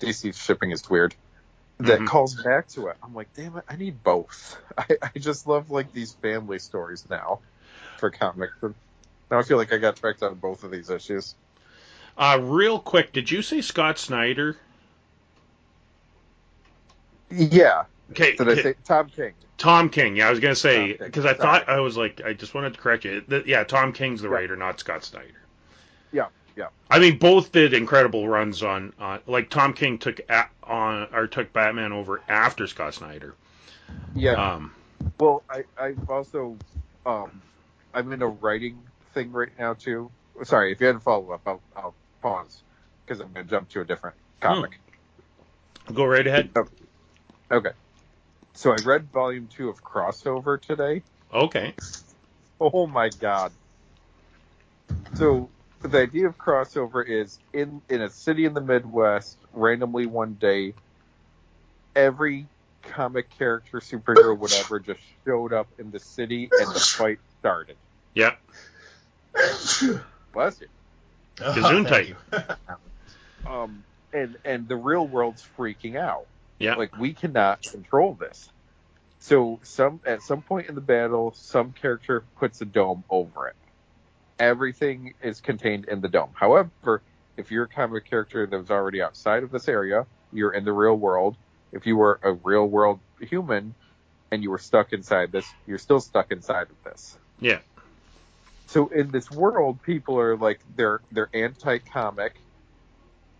DC 0.00 0.32
shipping 0.34 0.70
is 0.72 0.88
weird. 0.88 1.16
That 1.80 1.98
Mhm. 2.00 2.06
calls 2.06 2.40
back 2.42 2.68
to 2.70 2.88
it. 2.88 2.96
I'm 3.02 3.14
like, 3.14 3.32
damn 3.34 3.56
it, 3.56 3.64
I 3.68 3.76
need 3.76 4.02
both. 4.02 4.56
I, 4.78 4.98
I 5.02 5.18
just 5.18 5.46
love 5.48 5.70
like 5.70 5.92
these 5.92 6.14
family 6.14 6.58
stories 6.60 7.06
now 7.10 7.42
for 7.98 8.10
comics. 8.10 8.54
And 8.62 8.76
now 9.30 9.38
I 9.38 9.42
feel 9.42 9.56
like 9.56 9.72
I 9.72 9.78
got 9.78 9.96
tracked 9.96 10.22
on 10.22 10.34
both 10.36 10.64
of 10.64 10.70
these 10.70 10.90
issues. 10.90 11.34
Uh, 12.18 12.38
real 12.42 12.78
quick, 12.78 13.12
did 13.12 13.30
you 13.30 13.42
say 13.42 13.60
Scott 13.60 13.98
Snyder? 13.98 14.56
Yeah. 17.30 17.84
Okay. 18.12 18.36
Did 18.36 18.48
I 18.48 18.54
say 18.54 18.74
Tom 18.84 19.08
King? 19.08 19.32
Tom 19.58 19.88
King? 19.88 20.16
Yeah, 20.16 20.28
I 20.28 20.30
was 20.30 20.40
gonna 20.40 20.54
say 20.54 20.92
because 20.94 21.26
I 21.26 21.34
thought 21.34 21.68
I 21.68 21.80
was 21.80 21.96
like 21.96 22.20
I 22.24 22.32
just 22.32 22.54
wanted 22.54 22.74
to 22.74 22.80
correct 22.80 23.04
you. 23.04 23.22
Yeah, 23.46 23.64
Tom 23.64 23.92
King's 23.92 24.22
the 24.22 24.28
Yeah. 24.28 24.34
writer, 24.34 24.56
not 24.56 24.78
Scott 24.78 25.04
Snyder. 25.04 25.34
Yeah, 26.12 26.28
yeah. 26.56 26.68
I 26.90 26.98
mean, 27.00 27.18
both 27.18 27.52
did 27.52 27.74
incredible 27.74 28.28
runs 28.28 28.62
on, 28.62 28.92
on 28.98 29.20
like 29.26 29.50
Tom 29.50 29.72
King 29.72 29.98
took 29.98 30.20
a, 30.28 30.44
on 30.62 31.08
or 31.12 31.26
took 31.26 31.52
Batman 31.52 31.92
over 31.92 32.22
after 32.28 32.66
Scott 32.66 32.94
Snyder. 32.94 33.34
Yeah. 34.14 34.32
Um, 34.32 34.72
Well, 35.18 35.42
I, 35.50 35.64
I've 35.78 36.08
also, 36.08 36.56
um, 37.04 37.42
I'm 37.94 38.12
in 38.12 38.22
a 38.22 38.28
writing 38.28 38.78
thing 39.16 39.32
right 39.32 39.48
now 39.58 39.72
too. 39.72 40.10
Sorry, 40.44 40.72
if 40.72 40.80
you 40.80 40.86
had 40.86 40.96
a 40.96 41.00
follow 41.00 41.32
up, 41.32 41.40
I'll, 41.46 41.62
I'll 41.74 41.94
pause 42.20 42.62
because 43.04 43.20
I'm 43.20 43.32
going 43.32 43.46
to 43.46 43.50
jump 43.50 43.70
to 43.70 43.80
a 43.80 43.84
different 43.84 44.14
comic. 44.40 44.78
Hmm. 45.86 45.94
go 45.94 46.04
right 46.04 46.26
ahead. 46.26 46.50
Oh, 46.54 46.68
okay. 47.50 47.70
So 48.52 48.72
I 48.72 48.76
read 48.84 49.10
volume 49.10 49.48
two 49.48 49.70
of 49.70 49.82
Crossover 49.82 50.60
today. 50.60 51.02
Okay. 51.32 51.74
Oh 52.60 52.86
my 52.86 53.08
god. 53.08 53.52
So 55.14 55.48
the 55.80 55.98
idea 55.98 56.26
of 56.26 56.38
crossover 56.38 57.06
is 57.06 57.38
in 57.52 57.82
in 57.88 58.00
a 58.00 58.08
city 58.08 58.44
in 58.44 58.54
the 58.54 58.60
Midwest 58.60 59.36
randomly 59.52 60.06
one 60.06 60.34
day, 60.34 60.72
every 61.94 62.46
comic 62.82 63.28
character, 63.36 63.80
superhero, 63.80 64.36
whatever, 64.36 64.78
just 64.78 65.00
showed 65.26 65.52
up 65.52 65.66
in 65.78 65.90
the 65.90 65.98
city 65.98 66.48
and 66.50 66.74
the 66.74 66.80
fight 66.80 67.18
started. 67.40 67.76
Yeah. 68.14 68.34
Bless 70.32 70.60
you. 70.60 70.68
Gesundheit. 71.36 72.16
Thank. 72.30 72.58
Um, 73.46 73.84
and 74.12 74.36
and 74.44 74.66
the 74.66 74.74
real 74.74 75.06
world's 75.06 75.46
freaking 75.56 75.94
out. 75.94 76.26
Yeah. 76.58 76.74
Like 76.74 76.98
we 76.98 77.12
cannot 77.12 77.62
control 77.62 78.14
this. 78.14 78.50
So 79.20 79.60
some 79.62 80.00
at 80.04 80.22
some 80.22 80.42
point 80.42 80.68
in 80.68 80.74
the 80.74 80.80
battle, 80.80 81.32
some 81.36 81.72
character 81.72 82.24
puts 82.38 82.60
a 82.60 82.64
dome 82.64 83.04
over 83.08 83.48
it. 83.48 83.56
Everything 84.38 85.14
is 85.22 85.40
contained 85.40 85.86
in 85.86 86.00
the 86.00 86.08
dome. 86.08 86.30
However, 86.34 87.02
if 87.36 87.50
you're 87.50 87.66
kind 87.66 87.84
of 87.84 87.90
a 87.90 87.92
comic 87.92 88.10
character 88.10 88.46
that 88.46 88.58
was 88.58 88.70
already 88.70 89.02
outside 89.02 89.42
of 89.42 89.50
this 89.50 89.68
area, 89.68 90.06
you're 90.32 90.52
in 90.52 90.64
the 90.64 90.72
real 90.72 90.96
world. 90.96 91.36
If 91.72 91.86
you 91.86 91.96
were 91.96 92.18
a 92.22 92.32
real 92.32 92.66
world 92.66 93.00
human 93.20 93.74
and 94.30 94.42
you 94.42 94.50
were 94.50 94.58
stuck 94.58 94.92
inside 94.92 95.32
this, 95.32 95.46
you're 95.66 95.78
still 95.78 96.00
stuck 96.00 96.32
inside 96.32 96.68
of 96.68 96.84
this. 96.84 97.16
Yeah. 97.40 97.58
So 98.66 98.88
in 98.88 99.10
this 99.10 99.30
world, 99.30 99.82
people 99.82 100.18
are 100.20 100.36
like 100.36 100.60
they're 100.76 101.02
they're 101.12 101.30
anti-comic 101.34 102.36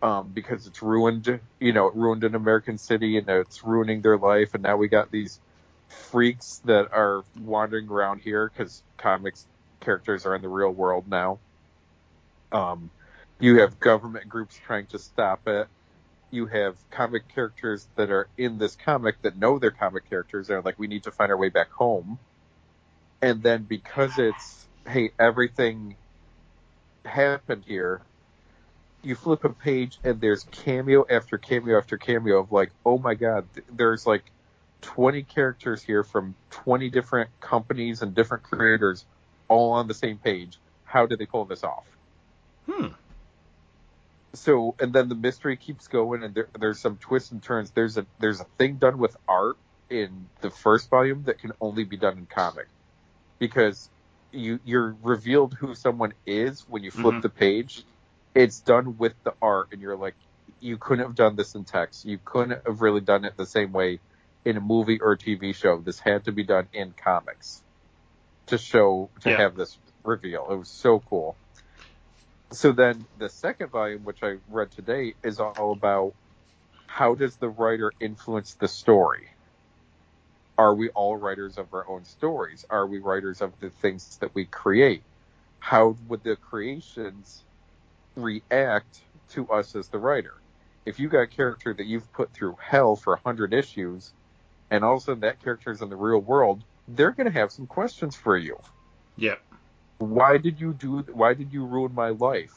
um, 0.02 0.32
because 0.32 0.66
it's 0.66 0.82
ruined. 0.82 1.40
You 1.60 1.72
know, 1.72 1.88
it 1.88 1.96
ruined 1.96 2.24
an 2.24 2.34
American 2.34 2.78
city 2.78 3.18
and 3.18 3.28
it's 3.28 3.64
ruining 3.64 4.02
their 4.02 4.18
life. 4.18 4.54
And 4.54 4.62
now 4.62 4.76
we 4.76 4.88
got 4.88 5.10
these 5.10 5.40
freaks 5.88 6.60
that 6.64 6.92
are 6.92 7.24
wandering 7.40 7.88
around 7.88 8.20
here 8.20 8.50
because 8.50 8.84
comics 8.98 9.46
characters 9.80 10.26
are 10.26 10.34
in 10.34 10.42
the 10.42 10.48
real 10.48 10.70
world 10.72 11.08
now. 11.08 11.40
Um, 12.52 12.90
you 13.40 13.60
have 13.60 13.80
government 13.80 14.28
groups 14.28 14.56
trying 14.56 14.86
to 14.88 14.98
stop 14.98 15.48
it. 15.48 15.68
You 16.30 16.46
have 16.46 16.76
comic 16.90 17.28
characters 17.34 17.88
that 17.96 18.10
are 18.10 18.28
in 18.36 18.58
this 18.58 18.76
comic 18.76 19.22
that 19.22 19.36
know 19.38 19.58
they're 19.58 19.70
comic 19.70 20.08
characters. 20.08 20.48
They're 20.48 20.62
like, 20.62 20.78
we 20.78 20.88
need 20.88 21.04
to 21.04 21.12
find 21.12 21.30
our 21.30 21.38
way 21.38 21.50
back 21.50 21.70
home. 21.72 22.20
And 23.22 23.42
then 23.42 23.64
because 23.64 24.18
it's, 24.18 24.65
hey, 24.86 25.10
everything 25.18 25.96
happened 27.04 27.64
here, 27.66 28.02
you 29.02 29.14
flip 29.14 29.44
a 29.44 29.50
page 29.50 29.98
and 30.04 30.20
there's 30.20 30.44
cameo 30.44 31.06
after 31.08 31.38
cameo 31.38 31.78
after 31.78 31.96
cameo 31.96 32.40
of 32.40 32.52
like, 32.52 32.70
oh 32.84 32.98
my 32.98 33.14
god, 33.14 33.46
there's 33.70 34.06
like 34.06 34.24
20 34.82 35.22
characters 35.22 35.82
here 35.82 36.02
from 36.02 36.34
20 36.50 36.90
different 36.90 37.30
companies 37.40 38.02
and 38.02 38.14
different 38.14 38.42
creators 38.42 39.04
all 39.48 39.72
on 39.72 39.86
the 39.86 39.94
same 39.94 40.18
page. 40.18 40.58
How 40.84 41.06
did 41.06 41.18
they 41.18 41.26
pull 41.26 41.44
this 41.44 41.64
off? 41.64 41.86
Hmm. 42.66 42.88
so 44.34 44.74
and 44.80 44.92
then 44.92 45.08
the 45.08 45.14
mystery 45.14 45.56
keeps 45.56 45.86
going 45.86 46.24
and 46.24 46.34
there, 46.34 46.48
there's 46.58 46.80
some 46.80 46.96
twists 46.96 47.30
and 47.30 47.40
turns 47.40 47.70
there's 47.70 47.96
a 47.96 48.04
there's 48.18 48.40
a 48.40 48.46
thing 48.58 48.74
done 48.74 48.98
with 48.98 49.16
art 49.28 49.56
in 49.88 50.26
the 50.40 50.50
first 50.50 50.90
volume 50.90 51.22
that 51.26 51.38
can 51.38 51.52
only 51.60 51.84
be 51.84 51.96
done 51.96 52.18
in 52.18 52.26
comic 52.26 52.66
because 53.38 53.88
you 54.36 54.60
you're 54.64 54.96
revealed 55.02 55.54
who 55.54 55.74
someone 55.74 56.14
is 56.26 56.62
when 56.68 56.84
you 56.84 56.90
flip 56.92 57.16
Mhm. 57.16 57.22
the 57.22 57.30
page 57.30 57.84
it's 58.34 58.60
done 58.60 58.96
with 58.98 59.14
the 59.24 59.34
art 59.42 59.68
and 59.72 59.82
you're 59.82 59.96
like 59.96 60.16
you 60.60 60.78
couldn't 60.78 61.06
have 61.06 61.16
done 61.16 61.36
this 61.36 61.54
in 61.56 61.64
text 61.64 62.04
you 62.04 62.18
couldn't 62.24 62.62
have 62.66 62.82
really 62.82 63.00
done 63.02 63.24
it 63.24 63.36
the 63.36 63.46
same 63.46 63.72
way 63.72 64.00
in 64.44 64.56
a 64.56 64.60
movie 64.60 65.00
or 65.00 65.12
a 65.12 65.18
tv 65.18 65.54
show 65.54 65.80
this 65.80 66.00
had 66.00 66.24
to 66.24 66.32
be 66.32 66.44
done 66.44 66.68
in 66.72 66.94
comics 66.94 67.62
to 68.48 68.58
show 68.58 69.12
to 69.22 69.30
Yeah. 69.30 69.38
have 69.38 69.56
this 69.56 69.78
reveal 70.04 70.48
it 70.50 70.56
was 70.56 70.70
so 70.70 71.00
cool 71.00 71.38
so 72.52 72.72
then 72.72 73.06
the 73.16 73.28
second 73.28 73.70
volume, 73.70 74.04
which 74.04 74.22
I 74.22 74.36
read 74.48 74.70
today, 74.72 75.16
is 75.22 75.40
all 75.40 75.72
about 75.72 76.14
how 76.88 77.14
does 77.16 77.38
the 77.38 77.50
writer 77.50 77.92
influence 78.00 78.56
the 78.56 78.68
story? 78.68 79.28
Are 80.58 80.74
we 80.74 80.90
all 80.90 81.16
writers 81.16 81.58
of 81.58 81.74
our 81.74 81.88
own 81.88 82.04
stories? 82.04 82.64
Are 82.70 82.86
we 82.86 82.98
writers 83.00 83.42
of 83.42 83.58
the 83.60 83.70
things 83.70 84.18
that 84.20 84.34
we 84.34 84.46
create? 84.46 85.04
How 85.60 85.96
would 86.08 86.24
the 86.24 86.36
creations 86.36 87.44
react 88.16 89.02
to 89.30 89.48
us 89.50 89.76
as 89.76 89.88
the 89.90 89.98
writer? 89.98 90.42
If 90.86 91.00
you 91.00 91.08
got 91.08 91.22
a 91.22 91.28
character 91.28 91.74
that 91.74 91.86
you've 91.86 92.12
put 92.12 92.32
through 92.34 92.56
hell 92.62 92.96
for 92.96 93.14
a 93.14 93.20
hundred 93.24 93.54
issues, 93.54 94.14
and 94.70 94.84
all 94.84 94.94
of 94.96 95.02
a 95.02 95.04
sudden 95.04 95.20
that 95.22 95.42
character 95.42 95.70
is 95.72 95.82
in 95.82 95.90
the 95.90 95.96
real 95.96 96.20
world, 96.20 96.64
they're 96.88 97.12
going 97.12 97.26
to 97.32 97.38
have 97.40 97.52
some 97.52 97.66
questions 97.66 98.16
for 98.16 98.36
you 98.38 98.58
Yeah. 99.16 99.36
why 99.98 100.38
did 100.38 100.60
you 100.60 100.74
do 100.74 101.00
why 101.12 101.34
did 101.34 101.52
you 101.52 101.66
ruin 101.66 101.94
my 101.94 102.10
life 102.10 102.54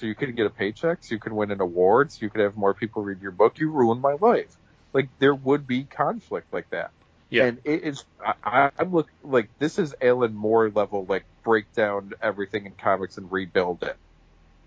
so 0.00 0.06
you 0.06 0.16
could 0.16 0.36
get 0.36 0.46
a 0.46 0.50
paycheck 0.50 1.02
so 1.02 1.14
you 1.14 1.20
could 1.20 1.32
win 1.32 1.52
an 1.52 1.60
award 1.60 2.12
so 2.12 2.18
you 2.22 2.30
could 2.30 2.42
have 2.42 2.56
more 2.56 2.74
people 2.74 3.02
read 3.02 3.22
your 3.22 3.32
book 3.32 3.58
you 3.58 3.70
ruined 3.70 4.02
my 4.02 4.14
life 4.20 4.59
like 4.94 5.10
there 5.20 5.34
would 5.34 5.66
be 5.66 5.84
conflict 5.84 6.48
like 6.52 6.68
that 6.70 6.92
Yeah. 7.30 7.46
and 7.46 7.60
it 7.64 7.84
is 7.84 8.04
I, 8.44 8.70
i'm 8.78 8.92
look 8.92 9.08
like 9.22 9.50
this 9.58 9.78
is 9.78 9.94
alan 10.02 10.34
moore 10.34 10.70
level 10.70 11.06
like 11.08 11.26
break 11.44 11.72
down 11.74 12.12
everything 12.22 12.66
in 12.66 12.74
comics 12.74 13.18
and 13.18 13.30
rebuild 13.32 13.84
it 13.84 13.96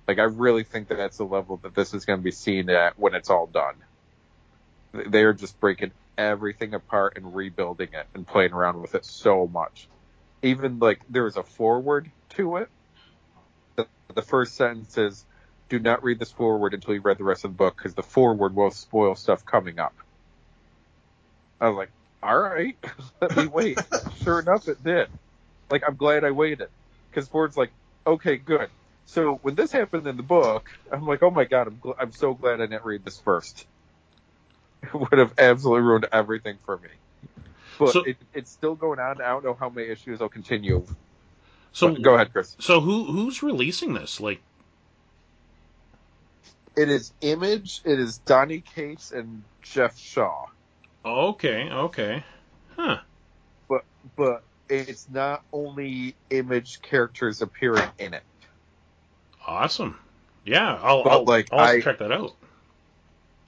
like 0.08 0.20
i 0.20 0.24
really 0.24 0.64
think 0.64 0.90
that 0.90 0.98
that's 0.98 1.18
the 1.18 1.26
level 1.26 1.60
that 1.64 1.76
this 1.76 1.94
is 1.94 2.06
going 2.06 2.20
to 2.20 2.24
be 2.24 2.32
seen 2.32 2.70
at 2.70 3.00
when 3.00 3.16
it's 3.16 3.32
all 3.32 3.48
done 3.48 3.76
they 5.08 5.24
are 5.24 5.34
just 5.34 5.60
breaking 5.60 5.94
everything 6.18 6.74
apart 6.76 7.14
and 7.18 7.36
rebuilding 7.36 7.90
it 7.94 8.08
and 8.16 8.28
playing 8.28 8.54
around 8.54 8.82
with 8.82 8.96
it 8.96 9.06
so 9.06 9.48
much 9.48 9.90
even 10.44 10.80
like 10.80 11.02
there 11.10 11.28
is 11.28 11.38
a 11.38 11.44
forward 11.44 12.12
to 12.32 12.58
it. 12.58 12.70
The, 13.78 13.88
the 14.16 14.24
first 14.24 14.56
sentence 14.56 14.98
is, 14.98 15.26
"Do 15.70 15.80
not 15.80 16.04
read 16.04 16.20
this 16.20 16.32
forward 16.34 16.76
until 16.76 16.96
you 16.96 17.02
read 17.02 17.20
the 17.20 17.26
rest 17.26 17.46
of 17.46 17.52
the 17.54 17.58
book, 17.58 17.78
because 17.78 17.96
the 17.96 18.04
forward 18.04 18.56
will 18.56 18.72
spoil 18.72 19.16
stuff 19.16 19.46
coming 19.46 19.80
up." 19.80 19.96
I 21.64 21.70
was 21.70 21.78
like, 21.78 21.92
"All 22.22 22.38
right, 22.38 22.76
let 23.22 23.36
me 23.38 23.48
wait." 23.48 23.80
sure 24.24 24.40
enough, 24.40 24.68
it 24.68 24.84
did. 24.84 25.08
Like, 25.72 25.84
I'm 25.88 25.96
glad 25.96 26.24
I 26.26 26.32
waited, 26.32 26.68
because 27.10 27.28
Ford's 27.30 27.56
like, 27.56 27.72
"Okay, 28.06 28.38
good." 28.38 28.70
So 29.06 29.36
when 29.42 29.56
this 29.56 29.72
happened 29.72 30.06
in 30.08 30.18
the 30.18 30.24
book, 30.24 30.70
I'm 30.92 31.06
like, 31.08 31.24
"Oh 31.24 31.32
my 31.32 31.46
god, 31.46 31.68
I'm 31.68 31.78
gl- 31.78 31.96
I'm 31.98 32.12
so 32.12 32.34
glad 32.34 32.62
I 32.62 32.66
didn't 32.66 32.86
read 32.86 33.06
this 33.06 33.20
first. 33.20 33.66
It 34.84 34.94
would 34.94 35.18
have 35.18 35.34
absolutely 35.38 35.84
ruined 35.84 36.08
everything 36.12 36.58
for 36.66 36.76
me." 36.78 36.90
But 37.80 37.92
So- 37.94 38.04
it, 38.04 38.18
it's 38.34 38.52
still 38.52 38.76
going 38.76 39.00
on. 39.00 39.22
I 39.22 39.30
don't 39.30 39.46
know 39.46 39.54
how 39.54 39.70
many 39.70 39.88
issues 39.88 40.20
will 40.20 40.30
continue. 40.30 40.86
So 41.72 41.90
But 41.92 42.02
go 42.02 42.16
ahead, 42.16 42.34
Chris. 42.34 42.56
So 42.60 42.82
who 42.82 43.06
who's 43.06 43.42
releasing 43.42 43.94
this? 43.94 44.20
Like, 44.20 44.42
It 46.76 46.90
is 46.90 47.14
Image. 47.22 47.82
It 47.86 48.00
is 48.00 48.18
Donny 48.20 48.62
Cates 48.62 49.12
and 49.12 49.44
Geoff 49.62 49.98
Shaw. 49.98 50.48
Okay, 51.06 51.70
okay, 51.70 52.24
huh? 52.76 52.98
But 53.70 53.84
but 54.16 54.44
it's 54.70 55.08
not 55.10 55.44
only 55.52 56.16
Image 56.30 56.82
characters 56.82 57.42
appearing 57.42 57.90
in 58.00 58.14
it. 58.14 58.24
Awesome. 59.46 60.00
Yeah, 60.46 60.80
I'll 60.82 61.04
I'll, 61.08 61.24
like, 61.26 61.50
I'll 61.52 61.60
I- 61.60 61.82
check 61.82 62.00
that 62.00 62.12
out. 62.12 62.34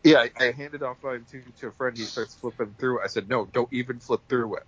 Yeah, 0.03 0.19
I, 0.19 0.31
I 0.39 0.51
handed 0.51 0.83
off 0.83 0.97
mine 1.03 1.25
to, 1.31 1.41
to 1.61 1.67
a 1.69 1.71
friend. 1.71 1.97
He 1.97 2.03
starts 2.03 2.35
flipping 2.35 2.75
through. 2.77 3.01
I 3.01 3.07
said, 3.07 3.27
no, 3.27 3.45
don't 3.45 3.73
even 3.73 3.99
flip 3.99 4.21
through 4.29 4.57
it. 4.57 4.63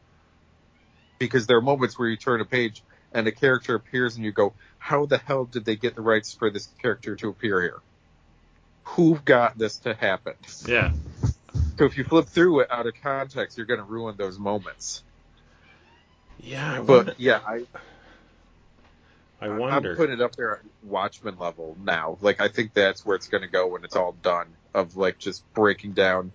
Because 1.19 1.45
there 1.45 1.57
are 1.57 1.61
moments 1.61 1.99
where 1.99 2.07
you 2.09 2.17
turn 2.17 2.41
a 2.41 2.45
page 2.45 2.81
and 3.13 3.27
a 3.27 3.31
character 3.31 3.75
appears 3.75 4.15
and 4.15 4.25
you 4.25 4.31
go, 4.31 4.53
how 4.79 5.05
the 5.05 5.19
hell 5.19 5.45
did 5.45 5.63
they 5.63 5.75
get 5.75 5.95
the 5.95 6.01
rights 6.01 6.33
for 6.33 6.49
this 6.49 6.67
character 6.81 7.15
to 7.17 7.29
appear 7.29 7.61
here? 7.61 7.77
Who 8.85 9.19
got 9.23 9.55
this 9.59 9.77
to 9.79 9.93
happen? 9.93 10.33
Yeah. 10.65 10.91
So 11.77 11.85
if 11.85 11.97
you 11.97 12.03
flip 12.03 12.27
through 12.27 12.61
it 12.61 12.71
out 12.71 12.87
of 12.87 12.93
context, 13.01 13.57
you're 13.57 13.67
going 13.67 13.79
to 13.79 13.85
ruin 13.85 14.15
those 14.17 14.39
moments. 14.39 15.03
Yeah, 16.39 16.73
I 16.73 16.79
wonder. 16.79 17.03
But 17.03 17.19
yeah, 17.19 17.39
I, 17.45 17.63
I 19.39 19.49
wonder. 19.49 19.91
I'm 19.91 19.97
putting 19.97 20.15
it 20.15 20.21
up 20.21 20.35
there 20.35 20.57
at 20.57 20.61
Watchmen 20.83 21.37
level 21.37 21.77
now. 21.83 22.17
Like 22.21 22.41
I 22.41 22.47
think 22.47 22.73
that's 22.73 23.05
where 23.05 23.15
it's 23.15 23.27
going 23.27 23.43
to 23.43 23.47
go 23.47 23.67
when 23.67 23.83
it's 23.83 23.95
all 23.95 24.13
done. 24.23 24.47
Of 24.73 24.97
like 24.97 25.17
just 25.17 25.43
breaking 25.53 25.93
down. 25.93 26.31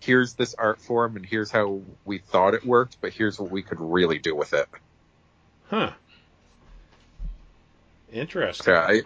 Here's 0.00 0.34
this 0.34 0.54
art 0.54 0.80
form, 0.80 1.16
and 1.16 1.24
here's 1.24 1.50
how 1.50 1.82
we 2.04 2.18
thought 2.18 2.54
it 2.54 2.64
worked, 2.66 2.96
but 3.00 3.12
here's 3.12 3.38
what 3.38 3.50
we 3.50 3.62
could 3.62 3.80
really 3.80 4.18
do 4.18 4.34
with 4.34 4.52
it. 4.52 4.66
Huh. 5.68 5.92
Interesting. 8.12 8.64
So 8.64 8.74
I, 8.74 9.02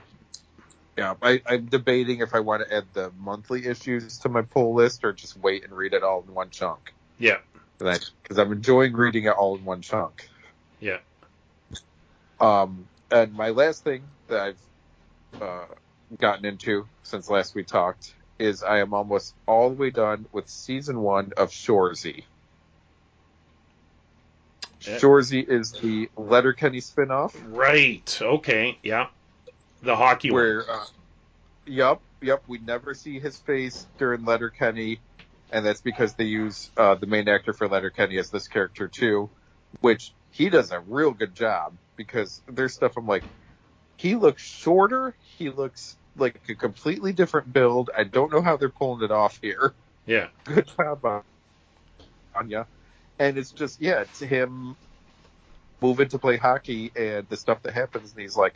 yeah, 0.96 1.14
I, 1.20 1.42
I'm 1.46 1.66
debating 1.66 2.20
if 2.20 2.34
I 2.34 2.40
want 2.40 2.66
to 2.66 2.74
add 2.74 2.86
the 2.94 3.12
monthly 3.18 3.66
issues 3.66 4.18
to 4.18 4.28
my 4.28 4.42
pull 4.42 4.74
list 4.74 5.04
or 5.04 5.12
just 5.12 5.36
wait 5.36 5.64
and 5.64 5.72
read 5.72 5.92
it 5.92 6.02
all 6.02 6.24
in 6.26 6.32
one 6.32 6.50
chunk. 6.50 6.94
Yeah. 7.18 7.38
Because 7.78 8.38
I'm 8.38 8.52
enjoying 8.52 8.94
reading 8.94 9.24
it 9.24 9.34
all 9.34 9.56
in 9.56 9.64
one 9.64 9.82
chunk. 9.82 10.28
Yeah. 10.80 10.98
Um, 12.40 12.88
and 13.10 13.34
my 13.34 13.50
last 13.50 13.84
thing 13.84 14.04
that 14.28 14.40
I've 14.40 15.42
uh, 15.42 15.74
gotten 16.18 16.46
into 16.46 16.86
since 17.02 17.28
last 17.28 17.54
we 17.54 17.62
talked 17.62 18.14
is 18.38 18.62
I 18.62 18.78
am 18.78 18.94
almost 18.94 19.34
all 19.46 19.70
the 19.70 19.76
way 19.76 19.90
done 19.90 20.26
with 20.32 20.48
season 20.48 21.00
one 21.00 21.32
of 21.36 21.50
Shoresy. 21.50 22.24
Yeah. 24.82 24.98
Shoresy 24.98 25.46
is 25.46 25.72
the 25.72 26.08
Letterkenny 26.16 26.80
spinoff 26.80 27.34
Right. 27.46 28.18
Okay. 28.20 28.78
Yeah. 28.82 29.08
The 29.82 29.96
hockey 29.96 30.30
one. 30.30 30.42
where, 30.42 30.70
uh, 30.70 30.84
yup, 31.66 32.02
yep, 32.22 32.42
we 32.46 32.58
never 32.58 32.94
see 32.94 33.20
his 33.20 33.36
face 33.38 33.86
during 33.98 34.24
Letterkenny, 34.24 35.00
and 35.50 35.64
that's 35.64 35.80
because 35.80 36.14
they 36.14 36.24
use 36.24 36.70
uh, 36.76 36.94
the 36.94 37.06
main 37.06 37.28
actor 37.28 37.52
for 37.52 37.68
Letterkenny 37.68 38.18
as 38.18 38.30
this 38.30 38.48
character 38.48 38.88
too, 38.88 39.30
which 39.80 40.12
he 40.30 40.48
does 40.48 40.72
a 40.72 40.80
real 40.80 41.12
good 41.12 41.34
job 41.34 41.76
because 41.96 42.42
there's 42.48 42.74
stuff 42.74 42.96
I'm 42.96 43.06
like, 43.06 43.24
he 43.98 44.16
looks 44.16 44.42
shorter, 44.42 45.16
he 45.38 45.50
looks 45.50 45.96
like 46.16 46.40
a 46.48 46.54
completely 46.54 47.12
different 47.12 47.52
build. 47.52 47.90
I 47.96 48.04
don't 48.04 48.32
know 48.32 48.42
how 48.42 48.56
they're 48.56 48.68
pulling 48.68 49.04
it 49.04 49.10
off 49.10 49.38
here. 49.40 49.74
Yeah. 50.06 50.28
Good 50.44 50.70
job 50.76 51.04
on 51.04 51.22
Anya. 52.34 52.66
And 53.18 53.38
it's 53.38 53.52
just 53.52 53.80
yeah, 53.80 54.00
it's 54.00 54.20
him 54.20 54.76
moving 55.80 56.08
to 56.08 56.18
play 56.18 56.36
hockey 56.36 56.92
and 56.96 57.26
the 57.28 57.36
stuff 57.36 57.62
that 57.62 57.74
happens, 57.74 58.12
and 58.12 58.20
he's 58.20 58.36
like, 58.36 58.54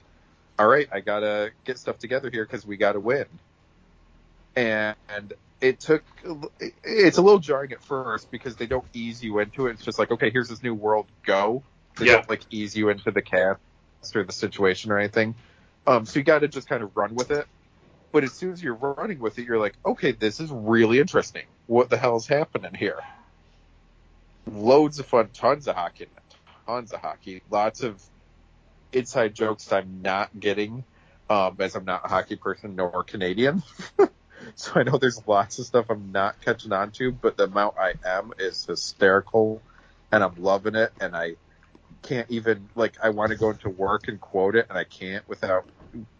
"All 0.61 0.69
right, 0.69 0.89
I 0.93 1.01
gotta 1.01 1.53
get 1.65 1.79
stuff 1.79 1.99
together 1.99 2.29
here 2.31 2.45
because 2.45 2.67
we 2.67 2.77
gotta 2.77 3.01
win." 3.01 3.27
And 4.57 5.33
it 5.61 5.81
took 5.81 6.05
it's 6.85 7.19
a 7.19 7.23
little 7.23 7.39
jarring 7.39 7.73
at 7.73 7.83
first 7.83 8.31
because 8.31 8.57
they 8.57 8.67
don't 8.67 8.85
ease 8.93 9.23
you 9.25 9.39
into 9.39 9.67
it. 9.69 9.73
It's 9.73 9.85
just 9.85 9.99
like, 9.99 10.11
okay, 10.11 10.31
here's 10.31 10.49
this 10.49 10.63
new 10.63 10.75
world, 10.75 11.07
go. 11.25 11.63
They 11.97 12.07
Yeah. 12.07 12.13
don't 12.17 12.29
like 12.29 12.43
ease 12.51 12.77
you 12.77 12.91
into 12.91 13.11
the 13.11 13.23
cast 13.23 13.61
or 14.15 14.25
the 14.25 14.33
situation 14.33 14.91
or 14.91 14.99
anything. 14.99 15.35
Um, 15.87 16.05
so 16.05 16.19
you 16.19 16.25
got 16.25 16.41
to 16.41 16.49
just 16.49 16.69
kind 16.69 16.83
of 16.83 16.97
run 16.97 17.15
with 17.15 17.31
it. 17.31 17.47
But 18.13 18.25
as 18.25 18.33
soon 18.33 18.53
as 18.53 18.63
you're 18.63 18.75
running 18.75 19.19
with 19.19 19.39
it, 19.39 19.47
you're 19.47 19.59
like, 19.59 19.77
okay, 19.87 20.13
this 20.13 20.41
is 20.41 20.51
really 20.51 20.99
interesting. 20.99 21.45
What 21.67 21.89
the 21.89 21.97
hell's 21.97 22.27
happening 22.27 22.75
here? 22.75 22.99
Loads 24.51 24.99
of 24.99 25.07
fun, 25.07 25.31
tons 25.33 25.69
of 25.69 25.77
hockey, 25.77 26.09
tons 26.67 26.93
of 26.93 27.01
hockey, 27.01 27.43
lots 27.51 27.83
of 27.83 28.03
inside 28.93 29.35
jokes 29.35 29.73
I'm 29.73 30.03
not 30.03 30.39
getting, 30.39 30.85
um, 31.29 31.57
as 31.59 31.75
I'm 31.75 31.85
not 31.85 32.05
a 32.05 32.09
hockey 32.09 32.37
person 32.37 32.77
nor 32.77 33.05
Canadian. 33.05 33.63
so 34.55 34.73
I 34.75 34.83
know 34.83 34.99
there's 34.99 35.21
lots 35.27 35.59
of 35.59 35.67
stuff 35.67 35.87
I'm 35.91 36.13
not 36.13 36.41
catching 36.43 36.73
on 36.73 36.91
to, 36.93 37.13
but 37.13 37.37
the 37.37 37.45
amount 37.45 37.77
I 37.79 37.95
am 38.05 38.33
is 38.39 38.65
hysterical, 38.65 39.63
and 40.13 40.23
I'm 40.23 40.35
loving 40.37 40.75
it, 40.75 40.93
and 41.01 41.17
I 41.17 41.37
can't 42.03 42.31
even 42.31 42.69
like 42.75 42.97
I 43.03 43.11
want 43.11 43.33
to 43.33 43.39
go 43.39 43.51
into 43.51 43.69
work 43.69 44.09
and 44.09 44.21
quote 44.21 44.57
it, 44.57 44.67
and 44.69 44.79
I 44.79 44.85
can't 44.85 45.29
without 45.29 45.65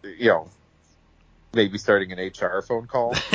you 0.03 0.27
know 0.27 0.49
maybe 1.53 1.77
starting 1.77 2.11
an 2.11 2.19
HR 2.19 2.61
phone 2.61 2.87
call. 2.87 3.15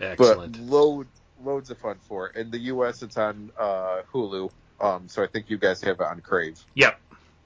Excellent. 0.00 0.52
But 0.52 0.60
loads 0.60 1.20
loads 1.42 1.70
of 1.70 1.78
fun 1.78 1.98
for 2.02 2.28
it. 2.28 2.36
In 2.36 2.50
the 2.50 2.58
U.S., 2.58 3.02
it's 3.02 3.16
on 3.16 3.50
uh, 3.58 4.02
Hulu, 4.12 4.50
um, 4.80 5.08
so 5.08 5.22
I 5.22 5.26
think 5.26 5.50
you 5.50 5.58
guys 5.58 5.82
have 5.82 6.00
it 6.00 6.06
on 6.06 6.20
Crave. 6.20 6.58
yep. 6.74 7.00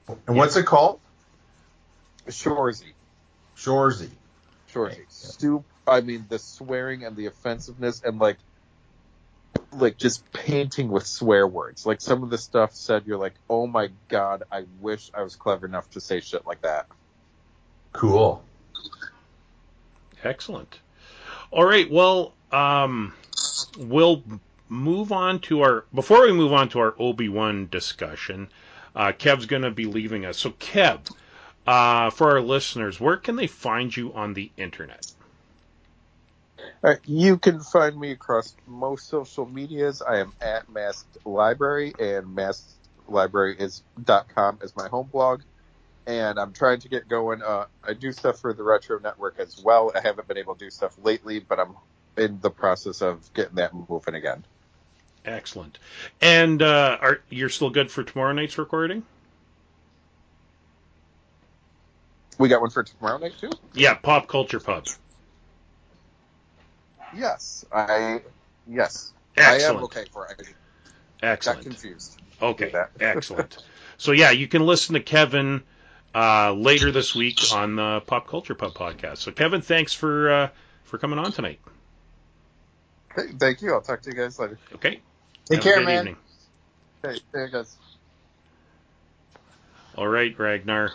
And 0.09 0.37
what's 0.37 0.57
it 0.57 0.67
called? 0.67 1.01
Shoresy, 2.29 2.93
Shoresy. 3.57 4.11
Shoresy, 4.73 5.05
soup. 5.09 5.65
I 5.87 6.01
mean, 6.01 6.27
the 6.29 6.39
swearing 6.39 7.05
and 7.05 7.17
the 7.17 7.27
offensiveness, 7.27 8.03
and 8.05 8.19
like, 8.19 8.39
like 9.73 9.99
just 9.99 10.31
painting 10.33 10.89
with 10.89 11.07
swear 11.07 11.47
words. 11.47 11.85
Like 11.85 12.01
some 12.01 12.23
of 12.23 12.31
the 12.31 12.39
stuff 12.39 12.75
said, 12.75 13.05
you're 13.07 13.19
like, 13.19 13.35
oh 13.51 13.67
my 13.67 13.91
god, 14.09 14.45
I 14.51 14.65
wish 14.81 15.11
I 15.15 15.23
was 15.23 15.37
clever 15.37 15.67
enough 15.67 15.91
to 15.91 16.01
say 16.01 16.21
shit 16.21 16.47
like 16.47 16.63
that. 16.63 16.87
Cool. 17.93 18.43
Excellent. 20.25 20.79
All 21.51 21.65
right. 21.65 21.91
Well, 21.91 22.33
um, 22.53 23.13
we'll 23.79 24.23
move 24.69 25.13
on 25.13 25.41
to 25.41 25.63
our. 25.63 25.85
Before 25.95 26.23
we 26.23 26.33
move 26.33 26.53
on 26.53 26.69
to 26.71 26.79
our 26.79 26.95
Obi 26.99 27.29
Wan 27.29 27.69
discussion, 27.71 28.49
uh, 28.95 29.13
Kev's 29.13 29.47
going 29.47 29.63
to 29.63 29.71
be 29.71 29.87
leaving 29.87 30.25
us. 30.25 30.39
So, 30.39 30.51
Kev, 30.51 31.01
uh, 31.67 32.11
for 32.11 32.33
our 32.33 32.41
listeners, 32.41 33.01
where 33.01 33.17
can 33.17 33.37
they 33.37 33.47
find 33.47 33.95
you 33.97 34.13
on 34.15 34.35
the 34.35 34.51
internet? 34.57 35.07
Right, 36.81 36.99
you 37.07 37.39
can 37.39 37.61
find 37.61 37.99
me 37.99 38.11
across 38.13 38.55
most 38.67 39.09
social 39.09 39.47
medias. 39.47 40.03
I 40.03 40.19
am 40.19 40.33
at 40.41 40.69
Masked 40.69 41.25
Library, 41.25 41.93
and 41.99 42.27
maskedlibrary 42.37 43.61
is 43.61 43.83
.com 44.35 44.59
is 44.63 44.75
my 44.77 44.89
home 44.89 45.09
blog. 45.11 45.43
And 46.07 46.39
I'm 46.39 46.53
trying 46.53 46.81
to 46.81 46.89
get 46.89 47.09
going. 47.09 47.43
Uh, 47.43 47.67
I 47.87 47.95
do 47.95 48.11
stuff 48.11 48.41
for 48.41 48.53
the 48.53 48.65
Retro 48.65 48.99
Network 48.99 49.39
as 49.39 49.63
well. 49.63 49.93
I 49.95 50.01
haven't 50.01 50.27
been 50.27 50.39
able 50.39 50.57
to 50.57 50.65
do 50.65 50.71
stuff 50.71 50.97
lately, 51.03 51.39
but 51.39 51.61
I'm 51.61 51.77
in 52.17 52.41
the 52.41 52.51
process 52.51 53.01
of 53.03 53.33
getting 53.35 53.55
that 53.57 53.73
moving 53.73 54.15
again. 54.15 54.45
Excellent. 55.25 55.79
And 56.21 56.63
uh, 56.63 56.99
are 57.01 57.21
you're 57.31 57.49
still 57.49 57.71
good 57.71 57.91
for 57.91 58.03
tomorrow 58.03 58.33
night's 58.33 58.59
recording? 58.59 59.05
We 62.39 62.49
got 62.49 62.61
one 62.61 62.71
for 62.71 62.83
tomorrow 62.83 63.19
night 63.19 63.35
too. 63.41 63.51
Yeah, 63.75 63.95
Pop 63.95 64.27
Culture 64.27 64.59
Pub. 64.59 64.87
Yes, 67.15 67.65
I 67.71 68.23
yes 68.67 69.13
Excellent. 69.37 69.63
I 69.63 69.79
am 69.79 69.85
okay 69.85 70.05
for 70.13 70.27
it. 70.27 70.41
I 70.41 70.43
got 70.43 70.49
Excellent. 71.23 71.63
confused. 71.63 72.17
Okay, 72.41 72.73
excellent. 73.01 73.59
So 73.97 74.13
yeah, 74.13 74.31
you 74.33 74.49
can 74.49 74.67
listen 74.67 74.95
to 74.95 75.01
Kevin 75.01 75.63
uh, 76.15 76.53
later 76.53 76.91
this 76.91 77.15
week 77.15 77.39
on 77.53 77.77
the 77.77 78.03
Pop 78.07 78.27
Culture 78.27 78.55
Pub 78.55 78.75
podcast. 78.75 79.19
So 79.19 79.31
Kevin, 79.31 79.63
thanks 79.63 79.93
for 79.93 80.31
uh, 80.31 80.49
for 80.85 80.99
coming 80.99 81.19
on 81.19 81.31
tonight. 81.33 81.61
Thank 83.39 83.63
you. 83.63 83.73
I'll 83.73 83.83
talk 83.83 84.03
to 84.03 84.11
you 84.11 84.17
guys 84.17 84.39
later. 84.39 84.59
Okay. 84.75 85.01
Take 85.49 85.63
Have 85.63 85.75
care, 85.75 85.85
man. 85.85 85.99
evening. 85.99 86.17
Hey, 87.03 87.15
see 87.15 87.21
you 87.35 87.49
guys. 87.49 87.77
All 89.97 90.07
right, 90.09 90.37
Ragnar. 90.39 90.93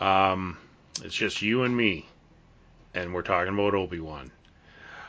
Um, 0.00 0.58
it's 1.02 1.14
just 1.14 1.40
you 1.40 1.62
and 1.62 1.74
me, 1.74 2.06
and 2.94 3.14
we're 3.14 3.22
talking 3.22 3.54
about 3.54 3.74
Obi 3.74 4.00
Wan. 4.00 4.30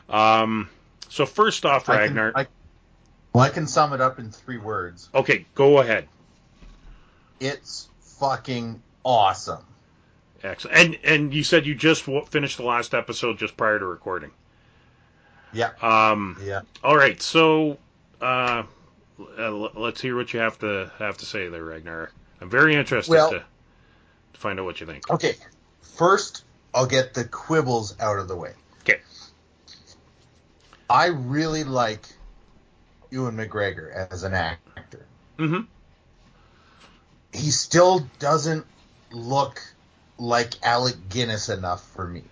Um, 0.08 0.70
so 1.08 1.26
first 1.26 1.66
off, 1.66 1.88
I 1.88 2.06
can- 2.06 2.14
Ragnar. 2.16 2.32
I- 2.34 2.46
well, 3.34 3.44
I 3.44 3.50
can 3.50 3.66
sum 3.66 3.92
it 3.92 4.00
up 4.00 4.18
in 4.18 4.30
three 4.30 4.56
words. 4.56 5.10
okay, 5.14 5.44
go 5.54 5.80
ahead. 5.80 6.08
It's 7.40 7.88
fucking 8.00 8.82
awesome. 9.04 9.64
Excellent. 10.42 10.76
And 10.76 10.98
and 11.04 11.34
you 11.34 11.44
said 11.44 11.66
you 11.66 11.74
just 11.74 12.02
finished 12.02 12.56
the 12.56 12.62
last 12.64 12.94
episode 12.94 13.38
just 13.38 13.56
prior 13.56 13.78
to 13.78 13.84
recording. 13.84 14.30
Yeah. 15.52 15.70
Um, 15.80 16.38
Yeah. 16.42 16.60
all 16.84 16.96
right, 16.96 17.20
so 17.20 17.78
uh, 18.20 18.64
uh, 19.38 19.50
let's 19.50 20.00
hear 20.00 20.16
what 20.16 20.32
you 20.32 20.40
have 20.40 20.58
to 20.60 20.90
have 20.98 21.18
to 21.18 21.26
say 21.26 21.48
there, 21.48 21.64
Ragnar. 21.64 22.10
I'm 22.40 22.50
very 22.50 22.74
interested 22.74 23.12
Well- 23.12 23.30
to, 23.30 23.38
to 23.38 24.40
find 24.40 24.58
out 24.60 24.64
what 24.64 24.80
you 24.80 24.86
think. 24.86 25.10
Okay. 25.10 25.34
First, 25.96 26.44
I'll 26.74 26.86
get 26.86 27.14
the 27.14 27.24
quibbles 27.24 27.98
out 28.00 28.18
of 28.18 28.28
the 28.28 28.36
way. 28.36 28.52
Okay. 28.82 29.00
I 30.88 31.06
really 31.06 31.64
like 31.64 32.06
Ewan 33.10 33.36
McGregor 33.36 33.92
as 33.92 34.22
an 34.22 34.34
actor. 34.34 35.04
Mm-hmm. 35.38 35.62
He 37.32 37.50
still 37.50 38.06
doesn't 38.18 38.64
look 39.10 39.60
like 40.18 40.54
Alec 40.62 40.96
Guinness 41.08 41.48
enough 41.48 41.86
for 41.94 42.06
me. 42.06 42.22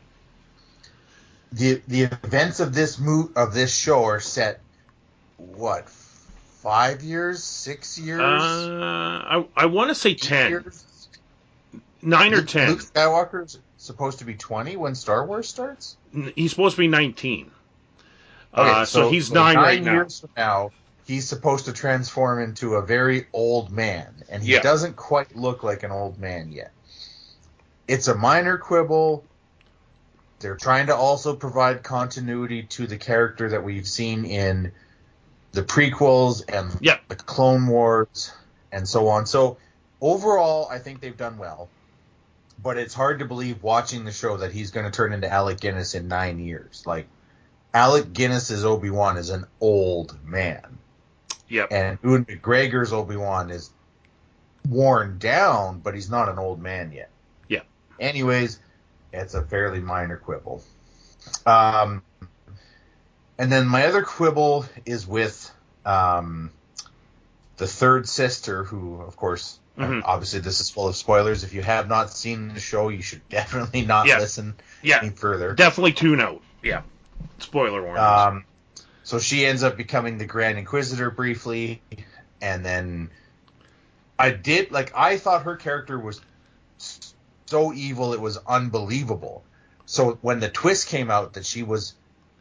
The 1.52 1.80
the 1.86 2.02
events 2.02 2.60
of 2.60 2.74
this 2.74 2.98
mo- 2.98 3.30
of 3.36 3.54
this 3.54 3.74
show 3.74 4.04
are 4.04 4.20
set 4.20 4.60
what 5.38 5.88
five 5.88 7.02
years, 7.02 7.42
six 7.44 7.98
years, 7.98 8.20
Uh, 8.20 9.22
I 9.24 9.46
I 9.56 9.66
want 9.66 9.88
to 9.90 9.94
say 9.94 10.14
ten, 10.14 10.50
years? 10.50 11.08
nine 12.02 12.32
or 12.34 12.38
Luke- 12.38 12.48
ten. 12.48 12.68
Luke 12.70 12.80
Skywalker's 12.82 13.58
supposed 13.78 14.18
to 14.18 14.24
be 14.24 14.34
twenty 14.34 14.76
when 14.76 14.94
Star 14.94 15.24
Wars 15.24 15.48
starts. 15.48 15.96
He's 16.34 16.50
supposed 16.50 16.74
to 16.76 16.80
be 16.80 16.88
nineteen. 16.88 17.50
Okay, 18.54 18.70
uh, 18.70 18.84
so, 18.86 19.10
he's 19.10 19.30
nine, 19.30 19.56
right 19.56 19.82
now. 19.82 19.92
years 19.92 20.20
from 20.20 20.30
now, 20.36 20.70
he's 21.06 21.28
supposed 21.28 21.66
to 21.66 21.72
transform 21.74 22.40
into 22.42 22.74
a 22.76 22.82
very 22.82 23.26
old 23.34 23.70
man, 23.70 24.14
and 24.30 24.42
he 24.42 24.52
Yeah. 24.54 24.62
doesn't 24.62 24.96
quite 24.96 25.36
look 25.36 25.62
like 25.62 25.82
an 25.82 25.90
old 25.92 26.18
man 26.18 26.50
yet. 26.52 26.72
It's 27.86 28.08
a 28.08 28.14
minor 28.14 28.56
quibble. 28.56 29.24
They're 30.40 30.56
trying 30.56 30.86
to 30.88 30.94
also 30.96 31.34
provide 31.34 31.82
continuity 31.82 32.64
to 32.64 32.86
the 32.86 32.98
character 32.98 33.48
that 33.50 33.64
we've 33.64 33.86
seen 33.86 34.24
in 34.24 34.72
the 35.52 35.62
prequels 35.62 36.42
and 36.52 36.76
Yep. 36.80 37.08
the 37.08 37.16
Clone 37.16 37.66
Wars 37.66 38.32
and 38.70 38.86
so 38.86 39.08
on. 39.08 39.26
So 39.26 39.56
overall, 40.00 40.68
I 40.70 40.78
think 40.78 41.00
they've 41.00 41.16
done 41.16 41.38
well. 41.38 41.68
But 42.62 42.76
it's 42.78 42.94
hard 42.94 43.18
to 43.20 43.24
believe 43.24 43.62
watching 43.62 44.04
the 44.04 44.12
show 44.12 44.38
that 44.38 44.52
he's 44.52 44.70
going 44.70 44.84
to 44.86 44.92
turn 44.92 45.12
into 45.12 45.30
Alec 45.30 45.60
Guinness 45.60 45.94
in 45.94 46.08
nine 46.08 46.38
years. 46.38 46.82
Like 46.86 47.06
Alec 47.72 48.12
Guinness's 48.12 48.64
Obi 48.64 48.90
Wan 48.90 49.16
is 49.18 49.30
an 49.30 49.46
old 49.60 50.18
man, 50.24 50.78
Yep. 51.48 51.68
and 51.70 51.98
Ewan 52.02 52.24
McGregor's 52.24 52.92
Obi 52.92 53.16
Wan 53.16 53.50
is 53.50 53.70
worn 54.68 55.18
down, 55.18 55.80
but 55.80 55.94
he's 55.94 56.10
not 56.10 56.28
an 56.28 56.38
old 56.38 56.60
man 56.60 56.92
yet. 56.92 57.10
Yeah. 57.48 57.60
Anyways, 58.00 58.58
it's 59.20 59.34
a 59.34 59.42
fairly 59.42 59.80
minor 59.80 60.16
quibble. 60.16 60.62
Um, 61.44 62.02
and 63.38 63.50
then 63.52 63.66
my 63.66 63.86
other 63.86 64.02
quibble 64.02 64.66
is 64.84 65.06
with 65.06 65.50
um, 65.84 66.50
the 67.56 67.66
third 67.66 68.08
sister, 68.08 68.64
who, 68.64 69.00
of 69.02 69.16
course, 69.16 69.58
Mhm. 69.78 70.00
Obviously, 70.06 70.40
this 70.40 70.60
is 70.62 70.70
full 70.70 70.88
of 70.88 70.96
spoilers. 70.96 71.44
If 71.44 71.52
you 71.52 71.60
have 71.60 71.86
not 71.86 72.08
seen 72.10 72.54
the 72.54 72.60
show, 72.60 72.88
you 72.88 73.02
should 73.02 73.28
definitely 73.28 73.82
not 73.82 74.06
Yeah. 74.06 74.20
listen 74.20 74.54
Yeah, 74.80 75.00
any 75.02 75.10
further. 75.10 75.52
definitely 75.52 75.92
tune 75.92 76.18
out. 76.18 76.40
Yeah, 76.62 76.80
spoiler 77.40 77.82
warning. 77.82 78.02
Um, 78.02 78.44
so 79.02 79.18
she 79.18 79.44
ends 79.44 79.62
up 79.62 79.76
becoming 79.76 80.16
the 80.16 80.24
Grand 80.24 80.56
Inquisitor 80.56 81.10
briefly, 81.10 81.82
and 82.40 82.64
then 82.64 83.10
I 84.18 84.30
did 84.30 84.70
like 84.70 84.92
I 84.96 85.18
thought 85.18 85.42
her 85.42 85.56
character 85.56 85.98
was 85.98 86.22
so 87.46 87.72
evil 87.72 88.12
it 88.12 88.20
was 88.20 88.38
unbelievable. 88.46 89.44
So 89.86 90.18
when 90.20 90.40
the 90.40 90.48
twist 90.48 90.88
came 90.88 91.10
out 91.10 91.34
that 91.34 91.46
she 91.46 91.62
was 91.62 91.94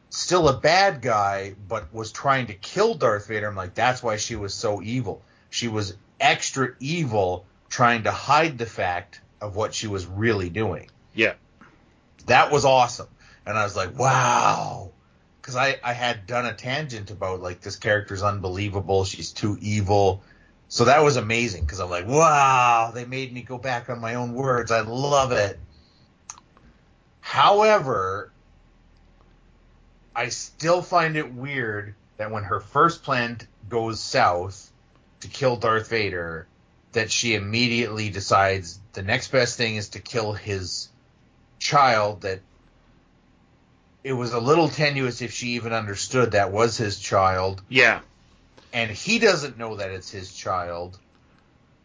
still 0.09 0.47
a 0.47 0.57
bad 0.57 1.01
guy 1.01 1.55
but 1.67 1.93
was 1.93 2.11
trying 2.11 2.47
to 2.47 2.53
kill 2.53 2.95
Darth 2.95 3.27
Vader, 3.27 3.47
I'm 3.47 3.55
like 3.55 3.73
that's 3.73 4.03
why 4.03 4.17
she 4.17 4.35
was 4.35 4.53
so 4.53 4.81
evil. 4.81 5.21
She 5.49 5.67
was 5.67 5.95
extra 6.19 6.69
evil 6.79 7.45
trying 7.69 8.03
to 8.03 8.11
hide 8.11 8.57
the 8.57 8.65
fact 8.65 9.21
of 9.41 9.55
what 9.55 9.73
she 9.73 9.87
was 9.87 10.05
really 10.05 10.49
doing 10.49 10.89
yeah, 11.15 11.33
that 12.27 12.51
was 12.51 12.65
awesome. 12.65 13.07
And 13.45 13.57
I 13.57 13.63
was 13.63 13.75
like, 13.75 13.97
wow. 13.97 14.91
Because 15.41 15.55
I, 15.55 15.79
I 15.83 15.93
had 15.93 16.27
done 16.27 16.45
a 16.45 16.53
tangent 16.53 17.09
about, 17.09 17.41
like, 17.41 17.61
this 17.61 17.77
character's 17.77 18.21
unbelievable. 18.21 19.05
She's 19.05 19.31
too 19.31 19.57
evil. 19.61 20.23
So 20.75 20.83
that 20.83 21.05
was 21.05 21.15
amazing 21.15 21.63
because 21.63 21.79
I'm 21.79 21.89
like, 21.89 22.05
wow, 22.05 22.91
they 22.93 23.05
made 23.05 23.31
me 23.31 23.43
go 23.43 23.57
back 23.57 23.89
on 23.89 24.01
my 24.01 24.15
own 24.15 24.33
words. 24.33 24.71
I 24.71 24.81
love 24.81 25.31
it. 25.31 25.57
However, 27.21 28.29
I 30.13 30.27
still 30.27 30.81
find 30.81 31.15
it 31.15 31.33
weird 31.33 31.95
that 32.17 32.29
when 32.29 32.43
her 32.43 32.59
first 32.59 33.03
plan 33.03 33.39
goes 33.69 34.01
south 34.01 34.69
to 35.21 35.29
kill 35.29 35.55
Darth 35.55 35.87
Vader, 35.87 36.45
that 36.91 37.09
she 37.09 37.35
immediately 37.35 38.09
decides 38.09 38.77
the 38.91 39.01
next 39.01 39.31
best 39.31 39.55
thing 39.55 39.77
is 39.77 39.87
to 39.91 39.99
kill 40.01 40.33
his 40.33 40.89
child 41.57 42.23
that 42.23 42.41
it 44.03 44.11
was 44.11 44.33
a 44.33 44.41
little 44.41 44.67
tenuous 44.67 45.21
if 45.21 45.31
she 45.31 45.51
even 45.51 45.71
understood 45.71 46.33
that 46.33 46.51
was 46.51 46.75
his 46.75 46.99
child 46.99 47.61
yeah, 47.69 48.01
and 48.75 48.91
he 48.91 49.17
doesn't 49.17 49.57
know 49.57 49.75
that 49.77 49.89
it's 49.89 50.11
his 50.11 50.31
child 50.33 50.99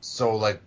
so 0.03 0.37
like 0.37 0.61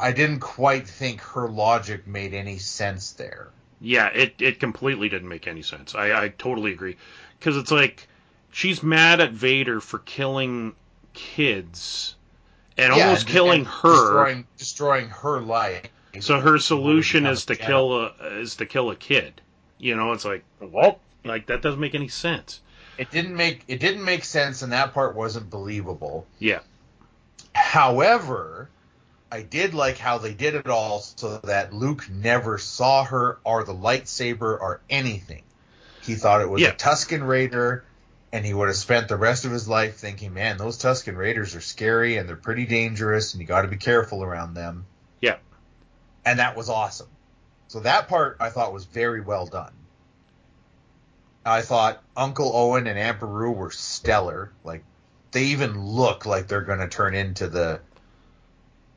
i 0.00 0.12
didn't 0.12 0.40
quite 0.40 0.88
think 0.88 1.20
her 1.20 1.48
logic 1.48 2.06
made 2.06 2.32
any 2.32 2.56
sense 2.58 3.12
there 3.12 3.48
yeah. 3.82 4.08
It 4.08 4.34
it 4.40 4.60
completely 4.60 5.08
didn't 5.08 5.30
make 5.30 5.48
any 5.48 5.62
sense. 5.62 5.94
I 5.94 6.24
I 6.24 6.28
totally 6.28 6.72
agree 6.72 6.98
because 7.38 7.56
it's 7.56 7.70
like 7.70 8.06
she's 8.52 8.82
mad 8.82 9.22
at 9.22 9.32
Vader 9.32 9.80
for 9.80 10.00
killing 10.00 10.74
kids 11.14 12.14
and 12.76 12.94
Yeah, 12.94 13.04
almost 13.04 13.22
and- 13.22 13.30
killing 13.32 13.60
and 13.60 13.66
her. 13.68 13.90
destroying, 13.90 14.46
destroying 14.58 15.08
her 15.08 15.40
life 15.40 15.86
So 16.20 16.40
her 16.40 16.58
solution 16.58 17.24
is 17.24 17.46
to 17.46 17.56
kill 17.56 17.94
a 18.04 18.06
is 18.40 18.56
to 18.56 18.66
kill 18.66 18.90
a 18.90 18.96
kid. 18.96 19.40
You 19.78 19.96
know, 19.96 20.12
it's 20.12 20.26
like 20.26 20.44
what? 20.58 20.98
Like 21.24 21.46
that 21.46 21.62
doesn't 21.62 21.80
make 21.80 21.94
any 21.94 22.08
sense. 22.08 22.60
It 23.00 23.10
didn't 23.10 23.34
make 23.34 23.64
it 23.66 23.80
didn't 23.80 24.04
make 24.04 24.24
sense 24.24 24.60
and 24.60 24.72
that 24.72 24.92
part 24.92 25.16
wasn't 25.16 25.48
believable 25.48 26.26
Yeah, 26.38 26.60
However, 27.54 28.68
I 29.32 29.42
did 29.42 29.74
like 29.74 29.96
how 29.96 30.18
they 30.18 30.34
did 30.34 30.54
it 30.54 30.66
all 30.66 31.00
so 31.00 31.38
that 31.38 31.72
Luke 31.72 32.08
never 32.10 32.58
saw 32.58 33.04
her 33.04 33.38
or 33.44 33.64
the 33.64 33.74
lightsaber 33.74 34.60
or 34.60 34.80
anything. 34.90 35.42
He 36.02 36.14
thought 36.14 36.40
it 36.40 36.50
was 36.50 36.60
Yeah. 36.60 36.70
a 36.70 36.72
Tusken 36.74 37.26
Raider, 37.26 37.84
and 38.32 38.44
he 38.44 38.52
would 38.52 38.68
have 38.68 38.76
spent 38.76 39.08
the 39.08 39.16
rest 39.16 39.44
of 39.44 39.50
his 39.50 39.68
life 39.68 39.96
thinking, 39.96 40.34
man, 40.34 40.56
those 40.58 40.78
Tusken 40.78 41.16
Raiders 41.16 41.54
are 41.54 41.60
scary 41.60 42.16
and 42.16 42.28
they're 42.28 42.36
pretty 42.36 42.66
dangerous, 42.66 43.32
and 43.32 43.40
you 43.40 43.46
got 43.46 43.62
to 43.62 43.68
be 43.68 43.76
careful 43.76 44.22
around 44.22 44.54
them. 44.54 44.84
Yeah. 45.20 45.36
And 46.24 46.38
that 46.38 46.56
was 46.56 46.68
awesome. 46.68 47.08
So 47.68 47.80
that 47.80 48.08
part 48.08 48.36
I 48.40 48.50
thought 48.50 48.72
was 48.72 48.84
very 48.84 49.20
well 49.20 49.46
done. 49.46 49.72
I 51.44 51.62
thought 51.62 52.02
Uncle 52.16 52.54
Owen 52.54 52.86
and 52.86 52.98
Aunt 52.98 53.20
Beru 53.20 53.52
were 53.52 53.70
stellar. 53.70 54.52
Like 54.64 54.84
they 55.32 55.44
even 55.44 55.80
look 55.80 56.26
like 56.26 56.48
they're 56.48 56.60
going 56.60 56.80
to 56.80 56.88
turn 56.88 57.14
into 57.14 57.48
the 57.48 57.80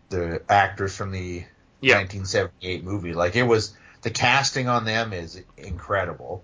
the 0.09 0.41
actors 0.49 0.95
from 0.95 1.11
the 1.11 1.43
yeah, 1.81 1.97
1978 1.97 2.83
movie. 2.83 3.13
Like 3.13 3.35
it 3.35 3.43
was 3.43 3.75
the 4.01 4.09
casting 4.09 4.67
on 4.67 4.85
them 4.85 5.13
is 5.13 5.41
incredible. 5.57 6.43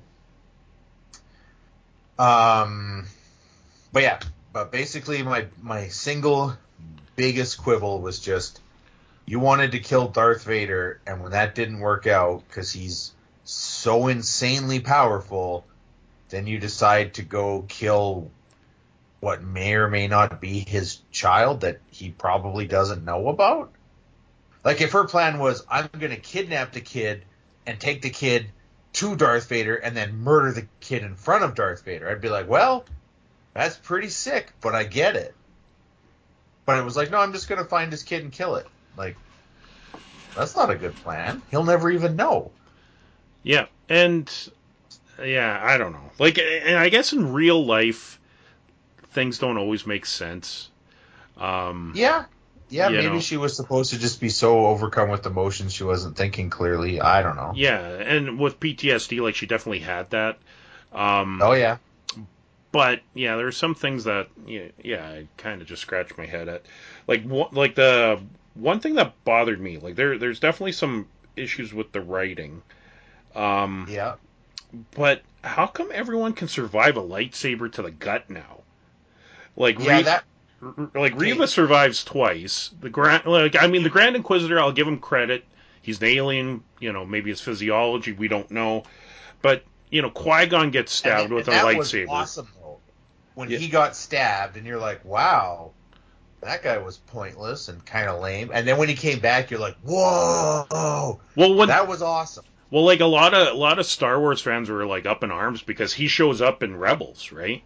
Um, 2.17 3.05
but 3.93 4.03
yeah, 4.03 4.19
but 4.51 4.71
basically 4.71 5.23
my 5.23 5.45
my 5.61 5.87
single 5.87 6.57
biggest 7.15 7.57
quibble 7.57 8.01
was 8.01 8.19
just 8.19 8.61
you 9.25 9.39
wanted 9.39 9.73
to 9.73 9.79
kill 9.79 10.07
Darth 10.07 10.43
Vader, 10.43 10.99
and 11.05 11.21
when 11.21 11.31
that 11.31 11.53
didn't 11.53 11.79
work 11.79 12.07
out 12.07 12.43
because 12.47 12.71
he's 12.71 13.13
so 13.43 14.07
insanely 14.07 14.79
powerful, 14.79 15.65
then 16.29 16.47
you 16.47 16.59
decide 16.59 17.15
to 17.15 17.23
go 17.23 17.65
kill 17.67 18.29
what 19.19 19.43
may 19.43 19.73
or 19.75 19.89
may 19.89 20.07
not 20.07 20.39
be 20.39 20.59
his 20.59 20.99
child 21.11 21.61
that 21.61 21.79
he 21.91 22.09
probably 22.09 22.67
doesn't 22.67 23.03
know 23.03 23.27
about. 23.27 23.71
Like 24.63 24.81
if 24.81 24.93
her 24.93 25.05
plan 25.05 25.39
was, 25.39 25.65
I'm 25.69 25.89
going 25.97 26.11
to 26.11 26.19
kidnap 26.19 26.73
the 26.73 26.81
kid 26.81 27.23
and 27.65 27.79
take 27.79 28.01
the 28.01 28.09
kid 28.09 28.47
to 28.93 29.15
Darth 29.15 29.47
Vader 29.49 29.75
and 29.75 29.95
then 29.95 30.17
murder 30.17 30.51
the 30.51 30.67
kid 30.79 31.03
in 31.03 31.15
front 31.15 31.43
of 31.43 31.55
Darth 31.55 31.83
Vader, 31.83 32.09
I'd 32.09 32.21
be 32.21 32.29
like, 32.29 32.49
well, 32.49 32.85
that's 33.53 33.77
pretty 33.77 34.09
sick, 34.09 34.53
but 34.61 34.75
I 34.75 34.83
get 34.83 35.15
it. 35.15 35.35
But 36.65 36.79
it 36.79 36.85
was 36.85 36.95
like, 36.95 37.11
no, 37.11 37.17
I'm 37.17 37.33
just 37.33 37.49
going 37.49 37.61
to 37.61 37.67
find 37.67 37.91
his 37.91 38.03
kid 38.03 38.23
and 38.23 38.31
kill 38.31 38.55
it. 38.55 38.67
Like, 38.97 39.17
that's 40.35 40.55
not 40.55 40.69
a 40.69 40.75
good 40.75 40.95
plan. 40.95 41.41
He'll 41.51 41.63
never 41.63 41.89
even 41.89 42.15
know. 42.15 42.51
yeah, 43.43 43.65
and 43.87 44.31
yeah, 45.23 45.59
I 45.61 45.77
don't 45.77 45.93
know. 45.93 46.11
Like, 46.19 46.37
and 46.39 46.77
I 46.77 46.89
guess 46.89 47.13
in 47.13 47.33
real 47.33 47.65
life, 47.65 48.19
things 49.11 49.39
don't 49.39 49.57
always 49.57 49.85
make 49.85 50.05
sense. 50.05 50.69
Um, 51.37 51.93
Yeah. 51.95 52.25
Yeah, 52.71 52.89
maybe 52.89 53.07
know. 53.07 53.19
she 53.19 53.35
was 53.35 53.55
supposed 53.55 53.91
to 53.93 53.97
just 53.99 54.21
be 54.21 54.29
so 54.29 54.67
overcome 54.67 55.09
with 55.09 55.25
emotions 55.25 55.73
she 55.73 55.83
wasn't 55.83 56.15
thinking 56.15 56.51
clearly. 56.51 57.01
I 57.01 57.23
don't 57.23 57.35
know. 57.35 57.51
yeah, 57.55 57.79
and 57.79 58.39
with 58.39 58.59
PTSD, 58.59 59.21
like 59.21 59.33
she 59.33 59.47
definitely 59.47 59.79
had 59.79 60.11
that. 60.11 60.37
Um, 60.93 61.41
Oh 61.41 61.53
yeah. 61.53 61.77
but 62.71 63.01
yeah, 63.15 63.37
there 63.37 63.47
are 63.47 63.51
some 63.51 63.73
things 63.73 64.03
that 64.03 64.27
yeah, 64.45 64.67
yeah 64.83 65.03
I 65.03 65.27
kind 65.37 65.61
of 65.63 65.67
just 65.67 65.81
scratched 65.81 66.15
my 66.17 66.27
head 66.27 66.47
at. 66.47 66.63
Like 67.07 67.23
one, 67.23 67.49
like 67.53 67.73
the 67.73 68.21
one 68.53 68.79
thing 68.81 68.95
that 68.95 69.15
bothered 69.23 69.59
me, 69.59 69.79
like 69.79 69.95
there 69.95 70.19
there's 70.19 70.39
definitely 70.39 70.73
some 70.73 71.07
issues 71.35 71.73
with 71.73 71.91
the 71.91 72.01
writing. 72.01 72.61
Um, 73.35 73.87
Yeah. 73.89 74.15
But 74.95 75.23
how 75.43 75.67
come 75.67 75.89
everyone 75.93 76.33
can 76.33 76.47
survive 76.47 76.97
a 76.97 77.01
lightsaber 77.01 77.71
to 77.73 77.81
the 77.81 77.91
gut 77.91 78.29
now? 78.29 78.61
Like 79.55 79.79
Yeah, 79.79 79.97
Re- 79.97 80.03
that 80.03 80.23
like 80.93 81.15
Reva 81.15 81.47
survives 81.47 82.03
twice. 82.03 82.71
The 82.81 82.89
grand, 82.89 83.25
like 83.25 83.61
I 83.61 83.67
mean, 83.67 83.83
the 83.83 83.89
Grand 83.89 84.15
Inquisitor, 84.15 84.59
I'll 84.59 84.71
give 84.73 84.87
him 84.87 84.99
credit. 84.99 85.45
He's 85.81 86.01
an 86.01 86.07
alien. 86.07 86.63
You 86.79 86.91
know, 86.91 87.05
maybe 87.05 87.29
his 87.29 87.41
physiology 87.41 88.11
we 88.11 88.27
don't 88.27 88.49
know, 88.51 88.83
but 89.41 89.63
you 89.89 90.01
know, 90.01 90.09
Qui 90.09 90.45
Gon 90.47 90.71
gets 90.71 90.91
stabbed 90.91 91.25
and 91.25 91.33
with 91.33 91.47
a 91.47 91.51
that 91.51 91.65
lightsaber. 91.65 92.07
Was 92.07 92.37
awesome 92.37 92.49
though. 92.61 92.79
When 93.35 93.49
Yeah. 93.49 93.57
he 93.57 93.69
got 93.69 93.95
stabbed, 93.95 94.57
and 94.57 94.67
you're 94.67 94.79
like, 94.79 95.03
wow, 95.05 95.71
that 96.41 96.61
guy 96.61 96.77
was 96.77 96.97
pointless 96.97 97.69
and 97.69 97.83
kind 97.85 98.09
of 98.09 98.21
lame. 98.21 98.51
And 98.53 98.67
then 98.67 98.77
when 98.77 98.89
he 98.89 98.95
came 98.95 99.19
back, 99.19 99.49
you're 99.49 99.59
like, 99.59 99.77
whoa, 99.81 101.19
Well, 101.35 101.55
when 101.55 101.69
that 101.69 101.87
was 101.87 102.01
awesome. 102.01 102.45
Well, 102.71 102.83
like 102.85 102.99
a 102.99 103.05
lot 103.05 103.33
of 103.33 103.47
a 103.47 103.53
lot 103.53 103.79
of 103.79 103.85
Star 103.85 104.19
Wars 104.19 104.41
fans 104.41 104.69
were 104.69 104.85
like 104.85 105.05
up 105.05 105.23
in 105.23 105.31
arms 105.31 105.61
because 105.61 105.93
he 105.93 106.07
shows 106.07 106.41
up 106.41 106.63
in 106.63 106.75
Rebels, 106.77 107.31
right? 107.31 107.63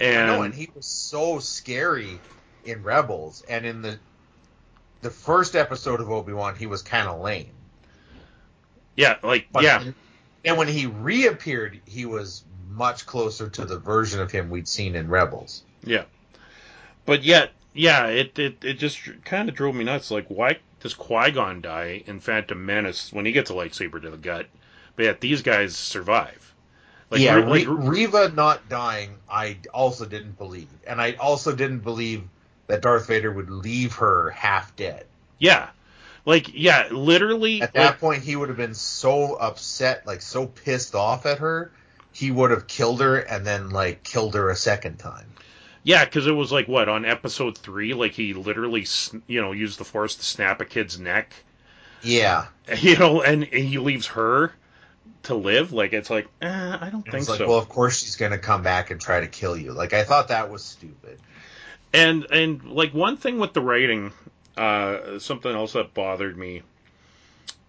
And 0.00 0.26
know, 0.26 0.42
and 0.42 0.54
he 0.54 0.68
was 0.74 0.86
so 0.86 1.38
scary 1.38 2.18
in 2.64 2.82
Rebels, 2.82 3.44
and 3.48 3.64
in 3.64 3.82
the 3.82 3.98
the 5.02 5.10
first 5.10 5.54
episode 5.54 6.00
of 6.00 6.10
Obi 6.10 6.32
Wan, 6.32 6.56
he 6.56 6.66
was 6.66 6.82
kind 6.82 7.08
of 7.08 7.20
lame. 7.20 7.50
yeah, 8.96 9.16
like 9.22 9.48
But 9.52 9.64
yeah, 9.64 9.84
and 10.44 10.58
when 10.58 10.68
he 10.68 10.86
reappeared, 10.86 11.80
he 11.86 12.06
was 12.06 12.44
much 12.68 13.06
closer 13.06 13.48
to 13.48 13.64
the 13.64 13.78
version 13.78 14.20
of 14.20 14.30
him 14.30 14.50
we'd 14.50 14.68
seen 14.68 14.96
in 14.96 15.08
Rebels. 15.08 15.62
Yeah. 15.84 16.04
But 17.04 17.22
yet, 17.22 17.50
yeah, 17.74 18.06
it 18.06 18.38
it, 18.38 18.64
it 18.64 18.74
just 18.74 19.00
kind 19.24 19.48
of 19.48 19.54
drove 19.54 19.74
me 19.74 19.84
nuts. 19.84 20.10
Like, 20.10 20.26
why 20.28 20.58
does 20.82 20.94
Qui 20.94 21.30
Gon 21.30 21.60
die 21.60 22.02
in 22.06 22.20
Phantom 22.20 22.66
Menace 22.66 23.12
when 23.12 23.24
he 23.24 23.32
gets 23.32 23.50
a 23.50 23.54
lightsaber 23.54 24.02
to 24.02 24.10
the 24.10 24.16
gut, 24.16 24.46
but 24.96 25.04
yet 25.04 25.20
these 25.20 25.42
guys 25.42 25.76
survive? 25.76 26.54
Like, 27.10 27.20
yeah, 27.20 27.34
re- 27.34 27.64
like, 27.64 27.66
Reva 27.68 28.30
not 28.30 28.68
dying, 28.68 29.16
I 29.30 29.58
also 29.72 30.06
didn't 30.06 30.38
believe, 30.38 30.68
and 30.86 31.00
I 31.00 31.12
also 31.12 31.54
didn't 31.54 31.80
believe 31.80 32.24
that 32.66 32.80
Darth 32.80 33.06
Vader 33.06 33.30
would 33.30 33.50
leave 33.50 33.94
her 33.96 34.30
half 34.30 34.74
dead. 34.76 35.06
yeah, 35.38 35.68
like 36.24 36.50
yeah, 36.54 36.88
literally. 36.90 37.62
At 37.62 37.68
like, 37.68 37.72
that 37.74 38.00
point, 38.00 38.22
he 38.22 38.36
would 38.36 38.48
have 38.48 38.56
been 38.56 38.74
so 38.74 39.34
upset, 39.34 40.06
like 40.06 40.22
so 40.22 40.46
pissed 40.46 40.94
off 40.94 41.26
at 41.26 41.38
her, 41.38 41.70
he 42.12 42.30
would 42.30 42.50
have 42.50 42.66
killed 42.66 43.00
her 43.00 43.16
and 43.16 43.46
then 43.46 43.70
like 43.70 44.02
killed 44.02 44.34
her 44.34 44.50
a 44.50 44.56
second 44.56 44.98
time. 44.98 45.26
Yeah, 45.84 46.04
because 46.04 46.26
it 46.26 46.32
was 46.32 46.52
like 46.52 46.68
what 46.68 46.88
on 46.88 47.04
episode 47.04 47.58
three, 47.58 47.94
like 47.94 48.12
he 48.12 48.34
literally, 48.34 48.86
you 49.26 49.40
know, 49.40 49.52
used 49.52 49.78
the 49.78 49.84
force 49.84 50.16
to 50.16 50.24
snap 50.24 50.60
a 50.60 50.64
kid's 50.64 50.98
neck, 50.98 51.32
Yeah. 52.00 52.48
you 52.78 52.96
know, 52.96 53.22
and, 53.22 53.44
and 53.44 53.64
he 53.64 53.78
leaves 53.78 54.06
her 54.08 54.52
to 55.24 55.34
live. 55.34 55.72
Like 55.72 55.92
it's 55.92 56.10
like, 56.10 56.28
eh, 56.40 56.78
I 56.80 56.90
don't 56.90 57.06
It 57.06 57.10
think 57.10 57.28
like, 57.28 57.38
so. 57.38 57.46
well, 57.46 57.58
of 57.58 57.68
course 57.68 57.98
she's 58.00 58.16
gonna 58.16 58.38
come 58.38 58.62
back 58.62 58.90
and 58.90 59.00
try 59.00 59.20
to 59.20 59.28
kill 59.28 59.56
you. 59.56 59.72
Like 59.72 59.92
I 59.92 60.04
thought 60.04 60.28
that 60.28 60.50
was 60.50 60.64
stupid. 60.64 61.20
And 61.92 62.26
and 62.30 62.64
like 62.64 62.92
one 62.94 63.16
thing 63.16 63.38
with 63.38 63.52
the 63.54 63.60
writing, 63.60 64.12
uh, 64.56 65.18
something 65.18 65.52
else 65.52 65.72
that 65.74 65.94
bothered 65.94 66.36
me, 66.36 66.62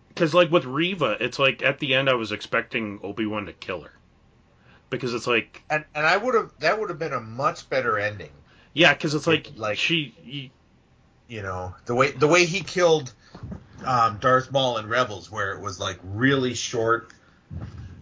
because 0.10 0.34
like 0.34 0.52
with 0.52 0.65
Reva, 0.65 1.18
it's 1.19 1.40
like 1.40 1.61
at 1.64 1.80
the 1.80 1.94
end 1.95 2.10
I 2.10 2.14
was 2.15 2.31
expecting 2.31 2.99
Obi 3.03 3.26
Wan 3.26 3.45
to 3.48 3.53
kill 3.53 3.81
her, 3.81 3.91
because 4.98 5.14
it's 5.14 5.28
like 5.28 5.64
And 5.70 5.84
and 5.95 6.06
I 6.06 6.18
would 6.18 6.36
have 6.36 6.52
that 6.60 6.80
would 6.80 6.90
have 6.90 6.99
been 6.99 7.14
a 7.14 7.20
much 7.22 7.70
better 7.70 7.98
ending. 7.98 8.32
yeah, 8.74 8.94
because 8.94 9.14
it's 9.15 9.28
like 9.28 9.52
Like- 9.56 9.78
she 9.78 10.15
you- 10.24 10.49
You 11.28 11.41
know 11.41 11.76
the 11.86 11.95
way 11.95 12.11
the 12.11 12.28
way 12.28 12.45
he 12.45 12.61
killed 12.61 13.11
um, 13.86 14.18
Darth 14.20 14.52
Maul 14.52 14.78
in 14.78 14.88
Rebels, 14.88 15.30
where 15.32 15.52
it 15.53 15.60
was 15.61 15.80
like 15.80 15.99
really 16.03 16.53
short, 16.53 17.11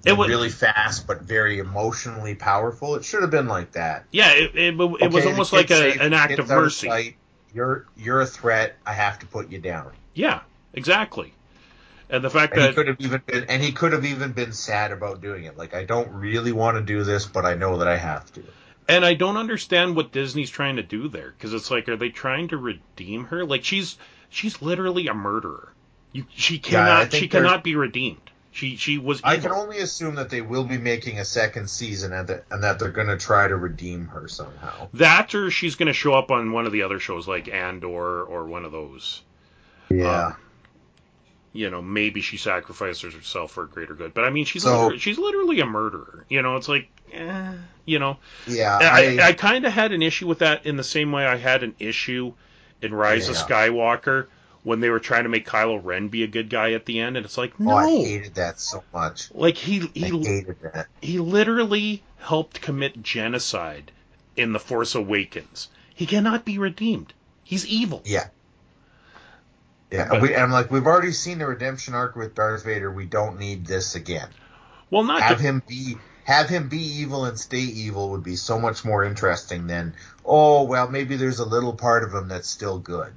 It 0.06 0.14
was 0.14 0.28
really 0.30 0.50
fast, 0.50 1.08
but 1.08 1.22
very 1.22 1.60
emotionally 1.60 2.36
powerful. 2.36 2.96
It 2.96 3.06
should 3.06 3.22
have 3.22 3.32
been 3.32 3.48
like 3.48 3.72
that. 3.74 4.06
yeah 4.12 4.32
it, 4.34 4.56
it, 4.56 4.74
it 4.74 4.78
was 4.78 5.02
Okay, 5.02 5.22
the 5.22 5.30
almost 5.30 5.54
like 5.54 5.72
a, 5.72 5.98
an 6.00 6.14
act 6.14 6.38
of 6.40 6.48
mercy. 6.50 6.88
sight. 6.88 7.16
You're 7.54 7.86
you're 7.98 8.22
a 8.22 8.26
threat. 8.26 8.76
I 8.86 8.94
have 8.94 9.20
to 9.20 9.26
put 9.26 9.50
you 9.52 9.60
down. 9.60 9.92
Yeah, 10.14 10.42
exactly. 10.74 11.34
And 12.12 12.24
the 12.24 12.30
fact 12.30 12.54
And 12.54 12.62
he 12.62 12.68
that 12.68 12.76
could 12.76 12.88
have 12.88 13.00
even 13.00 13.22
been, 13.26 13.46
and 13.46 13.64
he 13.64 13.72
could 13.72 13.94
have 13.94 14.06
even 14.06 14.34
been 14.34 14.52
sad 14.52 14.92
about 14.92 15.22
doing 15.22 15.46
it. 15.46 15.58
Like 15.58 15.74
I 15.74 15.86
don't 15.86 16.10
really 16.12 16.52
want 16.52 16.76
to 16.76 16.84
do 16.84 17.04
this, 17.04 17.26
but 17.26 17.46
I 17.46 17.56
know 17.56 17.78
that 17.78 17.88
I 17.88 17.96
have 17.96 18.32
to. 18.34 18.44
And 18.90 19.06
I 19.06 19.14
don't 19.14 19.38
understand 19.38 19.96
what 19.96 20.12
Disney's 20.12 20.50
trying 20.50 20.76
to 20.76 20.84
do 20.84 21.08
there 21.08 21.32
because 21.32 21.54
it's 21.54 21.72
like, 21.72 21.88
are 21.88 21.96
they 21.96 22.10
trying 22.10 22.50
to 22.50 22.58
redeem 22.58 23.26
her? 23.26 23.46
Like 23.46 23.64
she's 23.64 23.98
she's 24.30 24.62
literally 24.62 25.08
a 25.08 25.14
murderer. 25.14 25.72
You, 26.12 26.26
she 26.36 26.60
cannot 26.60 27.12
think 27.12 27.24
she 27.24 27.28
cannot 27.30 27.64
be 27.64 27.76
redeemed. 27.76 28.30
She 28.52 28.76
she 28.76 28.98
was 28.98 29.22
I 29.24 29.38
can 29.38 29.52
only 29.52 29.78
assume 29.78 30.16
that 30.16 30.30
they 30.30 30.42
will 30.42 30.66
be 30.66 30.78
making 30.78 31.20
a 31.20 31.24
second 31.24 31.70
season 31.70 32.12
and 32.12 32.28
that 32.28 32.44
and 32.52 32.64
that 32.64 32.80
they're 32.80 32.92
going 32.92 33.08
to 33.08 33.18
try 33.18 33.48
to 33.48 33.56
redeem 33.56 34.08
her 34.08 34.28
somehow. 34.28 34.90
that 34.96 35.34
or 35.34 35.50
she's 35.50 35.76
going 35.76 35.88
to 35.88 35.94
show 35.94 36.14
up 36.14 36.30
on 36.30 36.52
one 36.52 36.66
of 36.66 36.74
the 36.74 36.82
other 36.82 37.00
shows 37.00 37.26
like 37.30 37.48
Andor 37.48 38.24
or 38.24 38.46
one 38.46 38.66
of 38.66 38.74
those. 38.74 39.22
Yeah. 39.90 40.26
Um, 40.28 40.36
You 41.54 41.70
know, 41.70 41.82
maybe 41.82 42.22
she 42.22 42.38
sacrifices 42.38 43.14
herself 43.14 43.52
for 43.52 43.64
a 43.64 43.68
greater 43.68 43.94
good. 43.94 44.14
But 44.14 44.24
I 44.24 44.30
mean, 44.30 44.46
she's 44.46 44.64
So- 44.64 44.72
literally, 44.72 45.00
she's 45.00 45.18
literally 45.18 45.60
a 45.60 45.66
murderer. 45.66 46.26
You 46.30 46.42
know, 46.42 46.56
it's 46.56 46.70
like, 46.70 46.88
eh, 47.12 47.54
you 47.86 48.00
know, 48.00 48.18
yeah. 48.48 48.78
I, 48.82 49.18
I, 49.20 49.28
I 49.28 49.34
kind 49.34 49.66
of 49.66 49.74
had 49.74 49.92
an 49.92 50.02
issue 50.02 50.28
with 50.28 50.40
that 50.40 50.66
in 50.66 50.78
the 50.78 50.84
same 50.84 51.12
way 51.12 51.26
I 51.26 51.36
had 51.36 51.64
an 51.64 51.76
issue 51.80 52.34
in 52.82 52.94
Rise 52.94 53.28
of 53.30 53.36
Skywalker 53.36 54.28
when 54.64 54.80
they 54.80 54.90
were 54.90 55.00
trying 55.00 55.24
to 55.24 55.30
make 55.30 55.46
Kylo 55.48 55.80
Ren 55.84 56.08
be 56.08 56.24
a 56.24 56.28
good 56.28 56.50
guy 56.50 56.74
at 56.74 56.86
the 56.86 57.00
end, 57.00 57.18
and 57.18 57.26
it's 57.26 57.38
like, 57.38 57.60
no, 57.60 57.72
oh, 57.72 57.76
I 57.78 57.90
hated 57.90 58.36
that 58.36 58.60
so 58.60 58.84
much. 58.94 59.30
like 59.34 59.58
he 59.58 59.82
I 59.82 59.90
he 59.94 60.24
hated 60.24 60.56
that. 60.62 60.88
he 61.02 61.20
literally 61.20 62.04
helped 62.20 62.62
commit 62.62 63.02
genocide 63.02 63.92
in 64.38 64.54
the 64.54 64.60
Force 64.60 64.96
Awakens. 64.96 65.68
He 65.96 66.06
cannot 66.06 66.46
be 66.46 66.58
redeemed. 66.60 67.14
He's 67.44 67.66
evil. 67.66 68.02
Yeah. 68.06 68.28
Yeah, 69.92 70.08
But- 70.10 70.22
we, 70.22 70.34
and 70.34 70.44
I'm 70.44 70.52
like, 70.52 70.72
we've 70.72 70.86
already 70.88 71.12
seen 71.12 71.40
the 71.40 71.48
redemption 71.48 71.94
arc 71.94 72.16
with 72.16 72.34
Darth 72.34 72.64
Vader. 72.64 72.90
We 72.92 73.06
don't 73.06 73.38
need 73.40 73.66
this 73.66 73.96
again. 73.96 74.30
Well, 74.90 75.04
not 75.04 75.22
Have 75.22 75.38
to, 75.38 75.44
him 75.44 75.64
be 75.68 75.98
have 76.24 76.50
him 76.50 76.70
be 76.70 76.82
evil 77.02 77.26
and 77.26 77.38
stay 77.40 77.58
evil 77.60 78.12
would 78.12 78.24
be 78.24 78.36
so 78.36 78.60
much 78.60 78.86
more 78.86 79.04
interesting 79.04 79.68
than 79.68 79.94
oh 80.24 80.64
well 80.64 80.88
maybe 80.88 81.16
there's 81.16 81.40
a 81.40 81.46
little 81.46 81.74
part 81.74 82.04
of 82.04 82.14
him 82.14 82.28
that's 82.28 82.48
still 82.48 82.78
good. 82.78 83.12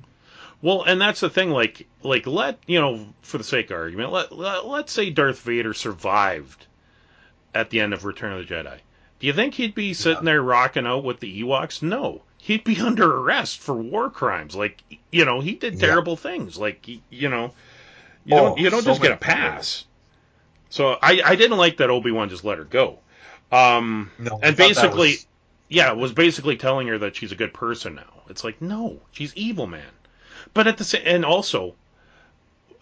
well, 0.63 0.83
and 0.85 1.01
that's 1.01 1.21
the 1.21 1.29
thing. 1.31 1.51
Like 1.51 1.87
like 2.03 2.27
let 2.27 2.59
you 2.67 2.81
know 2.81 3.07
for 3.23 3.39
the 3.39 3.45
sake 3.45 3.71
of 3.71 3.77
argument, 3.77 4.11
let, 4.13 4.33
let 4.33 4.67
let's 4.67 4.93
say 4.93 5.11
Darth 5.11 5.41
Vader 5.43 5.75
survived 5.75 6.67
at 7.55 7.71
the 7.71 7.81
end 7.81 7.93
of 7.93 8.05
Return 8.05 8.33
of 8.33 8.47
the 8.49 8.55
Jedi. 8.55 8.79
Do 9.21 9.27
you 9.27 9.33
think 9.33 9.55
he'd 9.55 9.75
be 9.75 9.95
sitting 9.95 10.25
there 10.25 10.43
rocking 10.43 10.87
out 10.87 11.05
with 11.05 11.21
the 11.21 11.43
Ewoks? 11.43 11.83
No. 11.83 12.23
He'd 12.45 12.62
be 12.65 12.79
under 12.91 13.11
arrest 13.11 13.59
for 13.61 13.75
war 13.75 14.11
crimes. 14.11 14.55
Like, 14.55 14.83
you 15.11 15.25
know, 15.25 15.41
he 15.41 15.55
did 15.55 15.75
Yeah. 15.75 15.81
terrible 15.81 16.16
things. 16.16 16.59
Like, 16.59 16.87
you 17.11 17.29
know, 17.31 17.55
you 18.25 18.35
Oh, 18.37 18.45
don't 18.45 18.59
you 18.59 18.71
don't 18.71 18.83
so 18.83 18.91
just 18.91 19.03
get 19.03 19.12
a 19.12 19.16
pass. 19.16 19.85
So 20.69 20.99
I 21.03 21.23
I 21.25 21.37
didn't 21.37 21.57
like 21.57 21.79
that 21.79 21.91
Obi 21.91 22.11
Wan 22.11 22.29
just 22.29 22.45
let 22.45 22.59
her 22.59 22.65
go. 22.65 22.99
Um, 23.51 24.11
No, 24.19 24.39
and 24.43 24.57
basically, 24.57 25.11
was- 25.11 25.27
yeah, 25.69 25.93
was 25.93 26.12
basically 26.12 26.57
telling 26.57 26.87
her 26.89 26.99
that 26.99 27.16
she's 27.16 27.33
a 27.33 27.37
good 27.37 27.55
person 27.55 27.95
now. 27.95 28.23
It's 28.29 28.45
like, 28.45 28.61
no, 28.61 29.01
she's 29.12 29.35
evil, 29.37 29.66
man. 29.66 29.93
But 30.53 30.66
at 30.66 30.77
the 30.77 30.85
same, 30.85 31.03
and 31.07 31.25
also, 31.25 31.75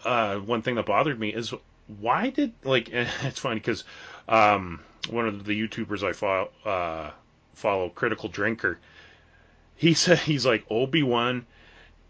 uh, 0.03 0.37
one 0.37 0.61
thing 0.61 0.75
that 0.75 0.85
bothered 0.85 1.19
me 1.19 1.29
is 1.33 1.53
why 1.99 2.29
did 2.29 2.53
like 2.63 2.89
it's 2.91 3.39
funny 3.39 3.55
because 3.55 3.83
um, 4.27 4.81
one 5.09 5.27
of 5.27 5.45
the 5.45 5.59
YouTubers 5.67 6.03
I 6.03 6.13
follow, 6.13 6.49
uh, 6.65 7.11
follow, 7.55 7.89
Critical 7.89 8.29
Drinker, 8.29 8.79
he 9.75 9.93
said 9.93 10.19
he's 10.19 10.45
like 10.45 10.65
Obi 10.69 11.03
Wan 11.03 11.45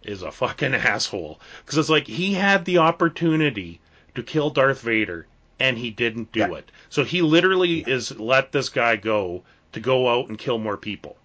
is 0.03 0.21
a 0.21 0.31
fucking 0.31 0.73
asshole 0.75 1.39
because 1.65 1.77
it's 1.77 1.89
like 1.89 2.07
he 2.07 2.33
had 2.33 2.65
the 2.65 2.77
opportunity 2.79 3.79
to 4.15 4.23
kill 4.23 4.49
Darth 4.49 4.81
Vader 4.81 5.25
and 5.59 5.77
he 5.77 5.91
didn't 5.91 6.31
do 6.31 6.39
Yeah. 6.41 6.53
it. 6.55 6.71
So 6.89 7.03
he 7.03 7.21
literally 7.21 7.79
is 7.79 8.17
let 8.19 8.51
this 8.51 8.69
guy 8.69 8.95
go 8.97 9.43
to 9.71 9.79
go 9.79 10.09
out 10.09 10.27
and 10.29 10.37
kill 10.37 10.57
more 10.59 10.77
people. 10.77 11.17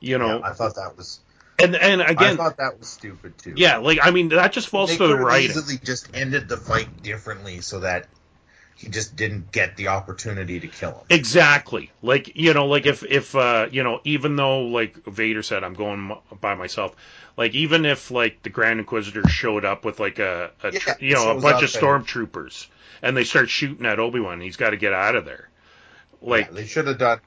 You 0.00 0.18
know, 0.18 0.38
yeah, 0.38 0.46
I 0.48 0.52
thought 0.52 0.74
that 0.74 0.96
was 0.96 1.20
and 1.58 1.76
and 1.76 2.00
again, 2.02 2.34
I 2.34 2.36
thought 2.36 2.56
that 2.56 2.78
was 2.78 2.88
stupid 2.88 3.38
too. 3.38 3.54
yeah, 3.56 3.76
like 3.78 3.98
I 4.02 4.10
mean 4.10 4.28
that 4.30 4.52
just 4.52 4.68
falls 4.68 4.90
they 4.90 4.96
to 4.98 5.06
the 5.06 5.16
writing. 5.16 5.50
easily 5.50 5.78
just 5.78 6.14
ended 6.14 6.48
the 6.48 6.56
fight 6.56 7.02
differently 7.02 7.60
so 7.60 7.80
that 7.80 8.06
he 8.82 8.88
just 8.88 9.14
didn't 9.14 9.52
get 9.52 9.76
the 9.76 9.88
opportunity 9.88 10.58
to 10.58 10.66
kill 10.66 10.90
him. 10.90 11.06
Exactly. 11.08 11.92
Like 12.02 12.34
you 12.34 12.52
know, 12.52 12.66
like 12.66 12.84
if 12.84 13.04
if 13.04 13.36
uh, 13.36 13.68
you 13.70 13.84
know, 13.84 14.00
even 14.02 14.34
though 14.34 14.62
like 14.62 15.04
Vader 15.06 15.42
said, 15.42 15.62
I'm 15.62 15.74
going 15.74 16.16
by 16.40 16.56
myself. 16.56 16.96
Like 17.36 17.54
even 17.54 17.86
if 17.86 18.10
like 18.10 18.42
the 18.42 18.50
Grand 18.50 18.80
Inquisitor 18.80 19.26
showed 19.28 19.64
up 19.64 19.84
with 19.84 20.00
like 20.00 20.18
a, 20.18 20.50
a 20.64 20.72
tr- 20.72 20.90
Yeah, 20.90 20.94
you 20.98 21.14
know 21.14 21.38
a 21.38 21.40
bunch 21.40 21.62
of 21.62 21.70
stormtroopers 21.70 22.66
and 23.02 23.16
they 23.16 23.22
start 23.24 23.48
shooting 23.48 23.86
at 23.86 24.00
Obi 24.00 24.18
Wan, 24.18 24.40
he's 24.40 24.56
got 24.56 24.70
to 24.70 24.76
get 24.76 24.92
out 24.92 25.14
of 25.14 25.24
there. 25.24 25.48
Like 26.20 26.46
Yeah, 26.46 26.52
they 26.52 26.66
should 26.66 26.88
have 26.88 26.98
done. 26.98 27.20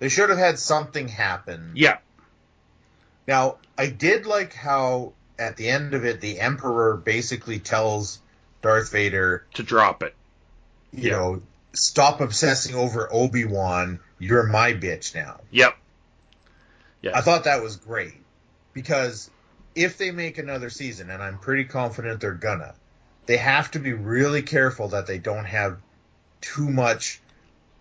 They 0.00 0.08
should 0.08 0.30
have 0.30 0.38
had 0.38 0.58
something 0.58 1.06
happen. 1.06 1.72
yeah, 1.76 1.98
Now, 3.26 3.56
I 3.76 3.86
did 3.86 4.26
like 4.26 4.52
how 4.52 5.12
at 5.38 5.56
the 5.56 5.68
end 5.68 5.94
of 5.94 6.04
it, 6.04 6.20
the 6.20 6.40
Emperor 6.40 6.96
basically 6.96 7.60
tells 7.60 8.20
Darth 8.62 8.90
Vader, 8.90 9.44
to 9.54 9.62
drop 9.62 10.02
it. 10.02 10.14
You 10.92 11.10
know, 11.10 11.42
stop 11.72 12.20
obsessing 12.20 12.74
over 12.74 13.08
Obi 13.12 13.44
Wan. 13.44 14.00
You're 14.18 14.44
my 14.44 14.72
bitch 14.72 15.14
now. 15.14 15.40
Yep. 15.50 15.76
Yeah. 17.02 17.16
I 17.16 17.20
thought 17.20 17.44
that 17.44 17.62
was 17.62 17.76
great 17.76 18.14
because 18.72 19.30
if 19.74 19.98
they 19.98 20.10
make 20.10 20.38
another 20.38 20.70
season, 20.70 21.10
and 21.10 21.22
I'm 21.22 21.38
pretty 21.38 21.64
confident 21.64 22.20
they're 22.20 22.32
gonna, 22.32 22.74
they 23.26 23.36
have 23.36 23.70
to 23.72 23.78
be 23.78 23.92
really 23.92 24.42
careful 24.42 24.88
that 24.88 25.06
they 25.06 25.18
don't 25.18 25.44
have 25.44 25.78
too 26.40 26.68
much 26.68 27.20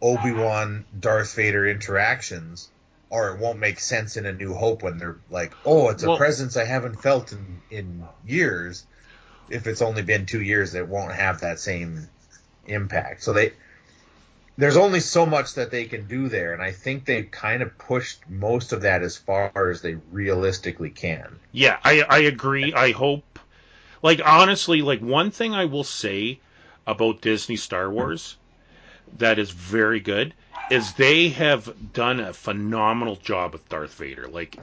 Obi 0.01 0.31
Wan 0.31 0.85
Darth 0.99 1.33
Vader 1.33 1.65
interactions, 1.65 2.69
or 3.09 3.29
it 3.29 3.39
won't 3.39 3.57
make 3.57 3.79
sense 3.79 4.17
in 4.17 4.25
A 4.27 4.33
New 4.33 4.53
Hope 4.53 4.83
when 4.83 4.99
they're 4.99 5.17
like, 5.31 5.53
"Oh, 5.65 5.89
it's 5.89 6.03
a 6.03 6.09
Well- 6.09 6.17
presence 6.17 6.55
I 6.57 6.65
haven't 6.65 7.01
felt 7.01 7.31
in 7.31 7.61
in 7.71 8.07
years." 8.25 8.85
If 9.49 9.65
it's 9.65 9.81
only 9.81 10.01
been 10.03 10.25
two 10.25 10.41
years, 10.41 10.75
it 10.75 10.87
won't 10.87 11.13
have 11.13 11.39
that 11.39 11.59
same 11.59 12.09
impact. 12.67 13.23
So 13.23 13.33
they 13.33 13.53
there's 14.57 14.77
only 14.77 14.99
so 14.99 15.25
much 15.25 15.53
that 15.53 15.69
they 15.69 15.85
can 15.85 16.07
do 16.07 16.29
there, 16.29 16.53
and 16.53 16.61
I 16.63 16.71
think 16.71 17.05
they 17.05 17.23
kind 17.23 17.61
of 17.61 17.77
pushed 17.77 18.27
most 18.27 18.73
of 18.73 18.81
that 18.81 19.03
as 19.03 19.15
far 19.15 19.51
as 19.69 19.81
they 19.81 19.97
realistically 20.11 20.89
can. 20.89 21.39
Yeah, 21.51 21.77
I 21.83 22.01
I 22.01 22.19
agree. 22.19 22.73
I 22.73 22.91
hope 22.91 23.39
like 24.01 24.19
honestly, 24.23 24.81
like 24.81 24.99
one 25.01 25.31
thing 25.31 25.53
I 25.53 25.65
will 25.65 25.83
say 25.83 26.39
about 26.87 27.21
Disney 27.21 27.55
Star 27.55 27.89
Wars 27.89 28.37
that 29.19 29.37
is 29.39 29.51
very 29.51 29.99
good 29.99 30.33
is 30.71 30.93
they 30.93 31.29
have 31.29 31.93
done 31.93 32.19
a 32.19 32.33
phenomenal 32.33 33.15
job 33.17 33.53
with 33.53 33.67
Darth 33.69 33.93
Vader. 33.95 34.27
Like 34.27 34.57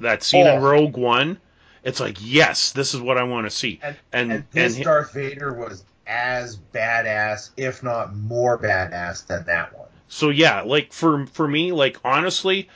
that 0.00 0.22
scene 0.22 0.46
in 0.46 0.58
Oh. 0.58 0.60
Rogue 0.60 0.96
One, 0.96 1.38
it's 1.84 2.00
like, 2.00 2.16
yes, 2.20 2.72
this 2.72 2.94
is 2.94 3.00
what 3.00 3.18
I 3.18 3.22
want 3.24 3.46
to 3.46 3.50
see. 3.50 3.78
And 3.82 3.96
And 4.12 4.32
and 4.32 4.44
this 4.52 4.76
hi- 4.78 4.82
Darth 4.84 5.12
Vader 5.12 5.52
was 5.52 5.84
as 6.06 6.56
badass, 6.56 7.50
if 7.56 7.82
not 7.82 8.14
more 8.14 8.58
badass 8.58 9.26
than 9.26 9.44
that 9.46 9.76
one. 9.76 9.88
So 10.08 10.30
yeah, 10.30 10.62
like 10.62 10.92
for 10.92 11.26
for 11.26 11.48
me, 11.48 11.72
like 11.72 11.98
honestly, 12.04 12.68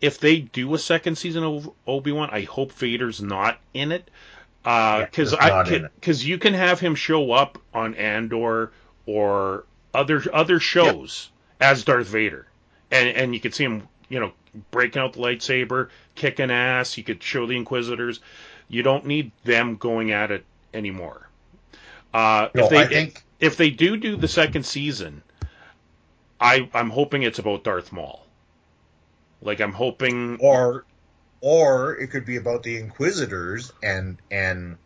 if 0.00 0.20
they 0.20 0.40
do 0.40 0.74
a 0.74 0.78
second 0.78 1.16
season 1.16 1.44
of 1.44 1.70
Obi 1.86 2.12
Wan, 2.12 2.30
I 2.32 2.42
hope 2.42 2.72
Vader's 2.72 3.20
not 3.20 3.58
in 3.74 3.92
it, 3.92 4.10
uh, 4.64 4.98
Yeah, 5.00 5.04
because 5.06 5.30
he's 5.30 5.40
I 5.40 5.48
not 5.48 5.68
because 5.68 6.26
you 6.26 6.38
can 6.38 6.54
have 6.54 6.80
him 6.80 6.94
show 6.94 7.32
up 7.32 7.58
on 7.74 7.94
Andor 7.94 8.72
or 9.06 9.64
other 9.92 10.22
other 10.32 10.60
shows 10.60 11.30
as 11.60 11.84
Darth 11.84 12.06
Vader, 12.08 12.46
and 12.90 13.08
and 13.08 13.34
you 13.34 13.40
can 13.40 13.52
see 13.52 13.64
him 13.64 13.88
you 14.08 14.20
know, 14.20 14.32
breaking 14.70 15.00
out 15.00 15.12
the 15.12 15.20
lightsaber, 15.20 15.88
kicking 16.14 16.50
ass. 16.50 16.96
You 16.96 17.04
could 17.04 17.22
show 17.22 17.46
the 17.46 17.56
Inquisitors. 17.56 18.20
You 18.68 18.82
don't 18.82 19.06
need 19.06 19.32
them 19.44 19.76
going 19.76 20.12
at 20.12 20.30
it 20.30 20.44
anymore. 20.74 21.27
Uh, 22.14 22.48
No, 22.54 22.64
if 22.64 22.70
they 22.70 22.78
I 22.78 22.86
think 22.86 23.22
if 23.40 23.56
they 23.56 23.70
do 23.70 23.96
do 23.96 24.16
the 24.16 24.28
second 24.28 24.64
season, 24.64 25.22
I 26.40 26.68
I'm 26.74 26.90
hoping 26.90 27.22
it's 27.22 27.38
about 27.38 27.64
Darth 27.64 27.92
Maul. 27.92 28.24
Like 29.42 29.60
I'm 29.60 29.72
hoping. 29.72 30.38
or 30.40 30.84
or 31.40 31.96
it 31.96 32.08
could 32.08 32.24
be 32.24 32.36
about 32.36 32.62
the 32.62 32.78
Inquisitors 32.78 33.72
and 33.82 34.18
and 34.30 34.76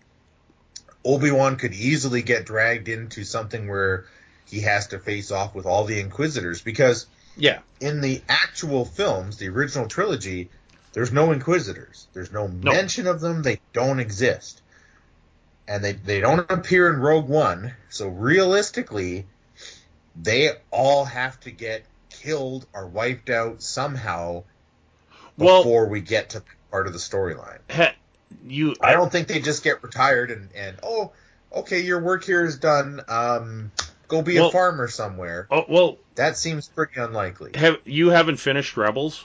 Obi 1.04 1.30
Wan 1.30 1.56
could 1.56 1.72
easily 1.74 2.22
get 2.22 2.44
dragged 2.46 2.88
into 2.88 3.24
something 3.24 3.68
where 3.68 4.04
he 4.46 4.60
has 4.60 4.88
to 4.88 4.98
face 4.98 5.30
off 5.30 5.54
with 5.54 5.66
all 5.66 5.84
the 5.84 5.98
Inquisitors 6.00 6.60
because 6.60 7.06
Yeah. 7.36 7.60
in 7.80 8.00
the 8.02 8.22
actual 8.28 8.84
films, 8.84 9.38
the 9.38 9.48
original 9.48 9.88
trilogy, 9.88 10.50
there's 10.92 11.10
no 11.12 11.32
Inquisitors. 11.32 12.06
There's 12.12 12.30
no, 12.30 12.46
mention 12.48 13.06
of 13.06 13.20
them. 13.20 13.42
They 13.42 13.60
don't 13.72 13.98
exist. 13.98 14.61
And 15.68 15.82
they, 15.84 15.92
they 15.92 16.20
don't 16.20 16.50
appear 16.50 16.92
in 16.92 17.00
Rogue 17.00 17.28
One. 17.28 17.72
So 17.88 18.08
realistically, 18.08 19.26
they 20.20 20.50
all 20.70 21.04
have 21.04 21.38
to 21.40 21.50
get 21.50 21.84
killed 22.10 22.66
or 22.74 22.86
wiped 22.86 23.30
out 23.30 23.62
somehow 23.62 24.44
Well, 25.36 25.62
before 25.62 25.86
we 25.86 26.00
get 26.00 26.30
to 26.30 26.42
part 26.70 26.86
of 26.86 26.92
the 26.92 26.98
storyline. 26.98 27.58
you. 28.46 28.74
I 28.80 28.92
don't 28.92 29.10
think 29.10 29.28
they 29.28 29.40
just 29.40 29.62
get 29.62 29.82
retired 29.82 30.30
and, 30.30 30.48
and 30.54 30.76
oh, 30.82 31.12
okay, 31.54 31.80
your 31.80 32.00
work 32.00 32.24
here 32.24 32.44
is 32.44 32.58
done. 32.58 33.00
Um, 33.08 33.70
go 34.08 34.20
be 34.22 34.36
Well- 34.38 34.48
a 34.48 34.52
farmer 34.52 34.88
somewhere. 34.88 35.46
Oh 35.50 35.64
well, 35.68 35.98
That 36.16 36.36
seems 36.36 36.68
pretty 36.68 37.00
unlikely. 37.00 37.52
have 37.54 37.78
you 37.84 38.10
haven't 38.10 38.36
finished 38.38 38.76
Rebels? 38.76 39.24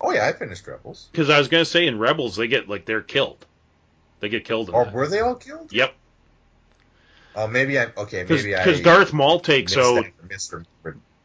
Oh 0.00 0.10
yeah, 0.12 0.26
I 0.26 0.32
finished 0.32 0.66
Rebels. 0.66 1.08
Because 1.12 1.30
I 1.30 1.38
was 1.38 1.48
gonna 1.48 1.64
say 1.64 1.86
in 1.86 1.98
Rebels 1.98 2.36
they 2.36 2.48
get 2.48 2.68
like 2.68 2.84
they're 2.86 3.02
killed. 3.02 3.44
They 4.20 4.28
get 4.28 4.44
killed. 4.44 4.68
In 4.68 4.74
Or 4.74 4.84
that. 4.84 4.94
were 4.94 5.08
they 5.08 5.20
all 5.20 5.34
killed? 5.34 5.72
Yep. 5.72 5.94
Oh, 7.34 7.46
maybe 7.46 7.78
I 7.78 7.86
okay. 7.96 8.24
Maybe 8.28 8.54
I 8.54 8.64
Because 8.64 8.80
Darth 8.80 9.12
Maul 9.12 9.40
takes 9.40 9.76
out. 9.76 10.04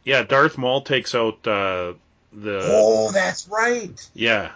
Yeah, 0.03 0.23
Darth 0.23 0.57
Maul 0.57 0.81
takes 0.81 1.15
out 1.15 1.45
uh, 1.47 1.93
the. 2.31 2.59
Oh, 2.63 3.11
that's 3.11 3.47
right. 3.47 4.07
Yeah. 4.13 4.51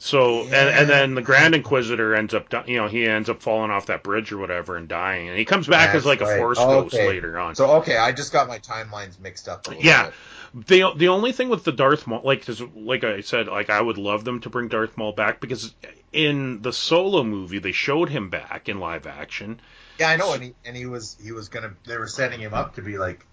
So 0.00 0.42
and 0.42 0.50
Yeah. 0.50 0.80
and 0.80 0.88
then 0.88 1.14
the 1.16 1.22
Grand 1.22 1.54
Inquisitor 1.56 2.14
ends 2.14 2.32
up 2.32 2.46
you 2.68 2.76
know 2.76 2.86
he 2.86 3.04
ends 3.04 3.28
up 3.28 3.42
falling 3.42 3.70
off 3.72 3.86
that 3.86 4.04
bridge 4.04 4.30
or 4.30 4.38
whatever 4.38 4.76
and 4.76 4.86
dying 4.86 5.28
and 5.28 5.36
he 5.36 5.44
comes 5.44 5.66
back 5.66 5.88
as 5.94 6.04
That's 6.04 6.20
like 6.20 6.20
a. 6.20 6.38
Force 6.38 6.58
Oh, 6.60 6.82
ghost 6.82 6.94
okay. 6.94 7.08
later 7.08 7.36
on. 7.38 7.56
So 7.56 7.68
okay, 7.78 7.96
I 7.96 8.12
just 8.12 8.32
got 8.32 8.46
my 8.46 8.60
timelines 8.60 9.18
mixed 9.20 9.48
up. 9.48 9.66
A 9.66 9.70
little 9.70 9.84
Yeah. 9.84 10.04
bit. 10.06 10.14
The 10.54 10.92
the 10.96 11.08
only 11.08 11.32
thing 11.32 11.48
with 11.48 11.64
the 11.64 11.72
Darth 11.72 12.06
Maul, 12.06 12.22
like 12.24 12.44
'cause 12.44 12.60
like 12.74 13.04
I 13.04 13.20
said, 13.20 13.46
like 13.48 13.70
I 13.70 13.80
would 13.80 13.98
love 13.98 14.24
them 14.24 14.40
to 14.40 14.50
bring 14.50 14.68
Darth 14.68 14.96
Maul 14.96 15.12
back 15.12 15.40
because 15.40 15.74
in 16.12 16.62
the 16.62 16.72
Solo 16.72 17.22
movie 17.22 17.58
they 17.58 17.72
showed 17.72 18.08
him 18.08 18.30
back 18.30 18.68
in 18.68 18.80
live 18.80 19.06
action. 19.06 19.60
Yeah, 19.98 20.10
I 20.10 20.16
know, 20.16 20.32
and 20.32 20.42
he 20.42 20.54
and 20.64 20.76
he 20.76 20.86
was 20.86 21.16
he 21.22 21.32
was 21.32 21.48
gonna. 21.48 21.74
They 21.86 21.98
were 21.98 22.06
setting 22.06 22.40
him 22.40 22.54
up 22.54 22.74
to 22.76 22.82
be 22.82 22.98
like 22.98 23.26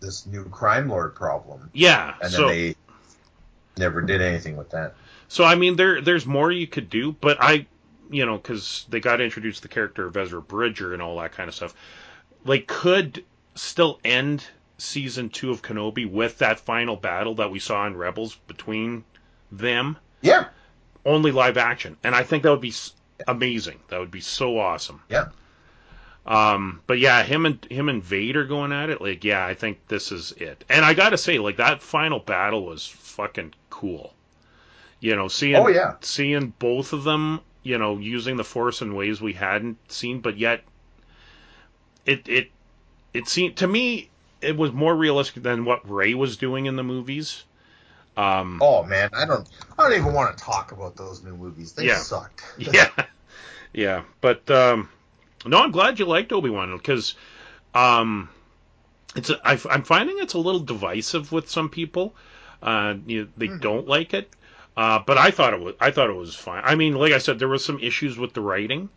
this 0.00 0.26
new 0.26 0.44
crime 0.50 0.88
lord 0.88 1.14
problem, 1.14 1.70
Yeah, 1.72 2.14
and 2.20 2.30
so 2.30 2.46
then 2.48 2.48
they 2.48 2.76
never 3.76 4.02
did 4.02 4.20
anything 4.20 4.56
with 4.56 4.70
that. 4.70 4.94
so 5.28 5.44
I 5.44 5.54
mean 5.54 5.76
there 5.76 6.00
there's 6.00 6.26
more 6.26 6.50
you 6.52 6.66
could 6.66 6.90
do, 6.90 7.12
but 7.12 7.38
I 7.40 7.66
you 8.10 8.26
know 8.26 8.36
because 8.36 8.86
they 8.88 9.00
got 9.00 9.16
to 9.16 9.24
introduce 9.24 9.60
the 9.60 9.68
character 9.68 10.06
of 10.06 10.16
Ezra 10.16 10.42
Bridger 10.42 10.92
and 10.92 11.02
all 11.02 11.18
that 11.20 11.32
kind 11.32 11.48
of 11.48 11.54
stuff. 11.54 11.74
Like 12.44 12.66
could 12.66 13.24
still 13.54 14.00
end 14.04 14.44
season 14.78 15.28
two 15.30 15.50
of 15.50 15.62
Kenobi 15.62 16.10
with 16.10 16.38
that 16.38 16.60
final 16.60 16.96
battle 16.96 17.34
that 17.36 17.50
we 17.50 17.58
saw 17.58 17.86
in 17.86 17.96
Rebels 17.96 18.34
between 18.46 19.04
them. 19.52 19.96
Yeah, 20.20 20.46
only 21.04 21.30
live 21.32 21.56
action, 21.56 21.96
and 22.02 22.14
I 22.14 22.22
think 22.22 22.42
that 22.42 22.50
would 22.50 22.60
be 22.60 22.74
amazing. 23.28 23.80
That 23.88 24.00
would 24.00 24.10
be 24.10 24.20
so 24.20 24.58
awesome. 24.58 25.02
yeah. 25.08 25.26
Um, 26.26 26.80
but 26.86 26.98
yeah, 26.98 27.22
him 27.22 27.44
and 27.44 27.62
him 27.66 27.90
and 27.90 28.02
Vader 28.02 28.44
going 28.46 28.72
at 28.72 28.88
it, 28.88 29.02
like 29.02 29.24
yeah, 29.24 29.44
I 29.44 29.52
think 29.52 29.86
this 29.88 30.10
is 30.10 30.32
it. 30.32 30.64
And 30.70 30.82
I 30.82 30.94
gotta 30.94 31.18
say, 31.18 31.38
like 31.38 31.58
that 31.58 31.82
final 31.82 32.18
battle 32.18 32.64
was 32.64 32.86
fucking 32.86 33.52
cool. 33.68 34.14
You 35.00 35.16
know, 35.16 35.28
seeing 35.28 35.56
Oh, 35.56 35.68
yeah. 35.68 35.96
seeing 36.00 36.54
both 36.58 36.94
of 36.94 37.04
them, 37.04 37.40
you 37.62 37.76
know, 37.76 37.98
using 37.98 38.36
the 38.38 38.44
Force 38.44 38.80
in 38.80 38.94
ways 38.94 39.20
we 39.20 39.34
hadn't 39.34 39.76
seen, 39.92 40.20
but 40.20 40.38
yet 40.38 40.64
it 42.06 42.26
it 42.26 42.50
it 43.12 43.28
seemed 43.28 43.56
to 43.56 43.66
me 43.66 44.08
it 44.44 44.56
was 44.56 44.72
more 44.72 44.94
realistic 44.94 45.42
than 45.42 45.64
what 45.64 45.88
Rey 45.90 46.14
was 46.14 46.36
doing 46.36 46.66
in 46.66 46.76
the 46.76 46.82
movies. 46.82 47.44
Um, 48.16 48.60
Oh 48.62 48.84
man, 48.84 49.10
I 49.12 49.24
don't. 49.24 49.48
I 49.76 49.82
don't 49.82 49.98
even 49.98 50.12
want 50.12 50.36
to 50.36 50.44
talk 50.44 50.72
about 50.72 50.96
those 50.96 51.22
new 51.24 51.36
movies. 51.36 51.72
They 51.72 51.86
Yeah. 51.86 51.98
sucked. 51.98 52.42
yeah, 52.58 52.90
yeah. 53.72 54.02
But 54.20 54.48
um, 54.50 54.88
no, 55.44 55.58
I'm 55.58 55.72
glad 55.72 55.98
you 55.98 56.06
liked 56.06 56.32
Obi 56.32 56.50
Wan 56.50 56.76
because 56.76 57.14
um, 57.74 58.28
it's 59.16 59.30
a, 59.30 59.40
I, 59.44 59.58
I'm 59.70 59.82
finding 59.82 60.18
it's 60.18 60.34
a 60.34 60.38
little 60.38 60.60
divisive 60.60 61.32
with 61.32 61.50
some 61.50 61.68
people. 61.68 62.14
Uh, 62.62 62.94
you, 63.06 63.28
they 63.36 63.48
don't 63.48 63.86
like 63.86 64.14
it, 64.14 64.30
uh, 64.76 65.00
but 65.04 65.18
I 65.18 65.30
thought 65.30 65.52
it 65.52 65.60
was 65.60 65.74
I 65.80 65.90
thought 65.90 66.08
it 66.08 66.16
was 66.16 66.34
fine. 66.34 66.62
I 66.64 66.76
mean, 66.76 66.94
like 66.94 67.12
I 67.12 67.18
said, 67.18 67.38
there 67.38 67.48
was 67.48 67.64
some 67.64 67.78
issues 67.80 68.16
with 68.16 68.32
the 68.32 68.40
writing 68.40 68.88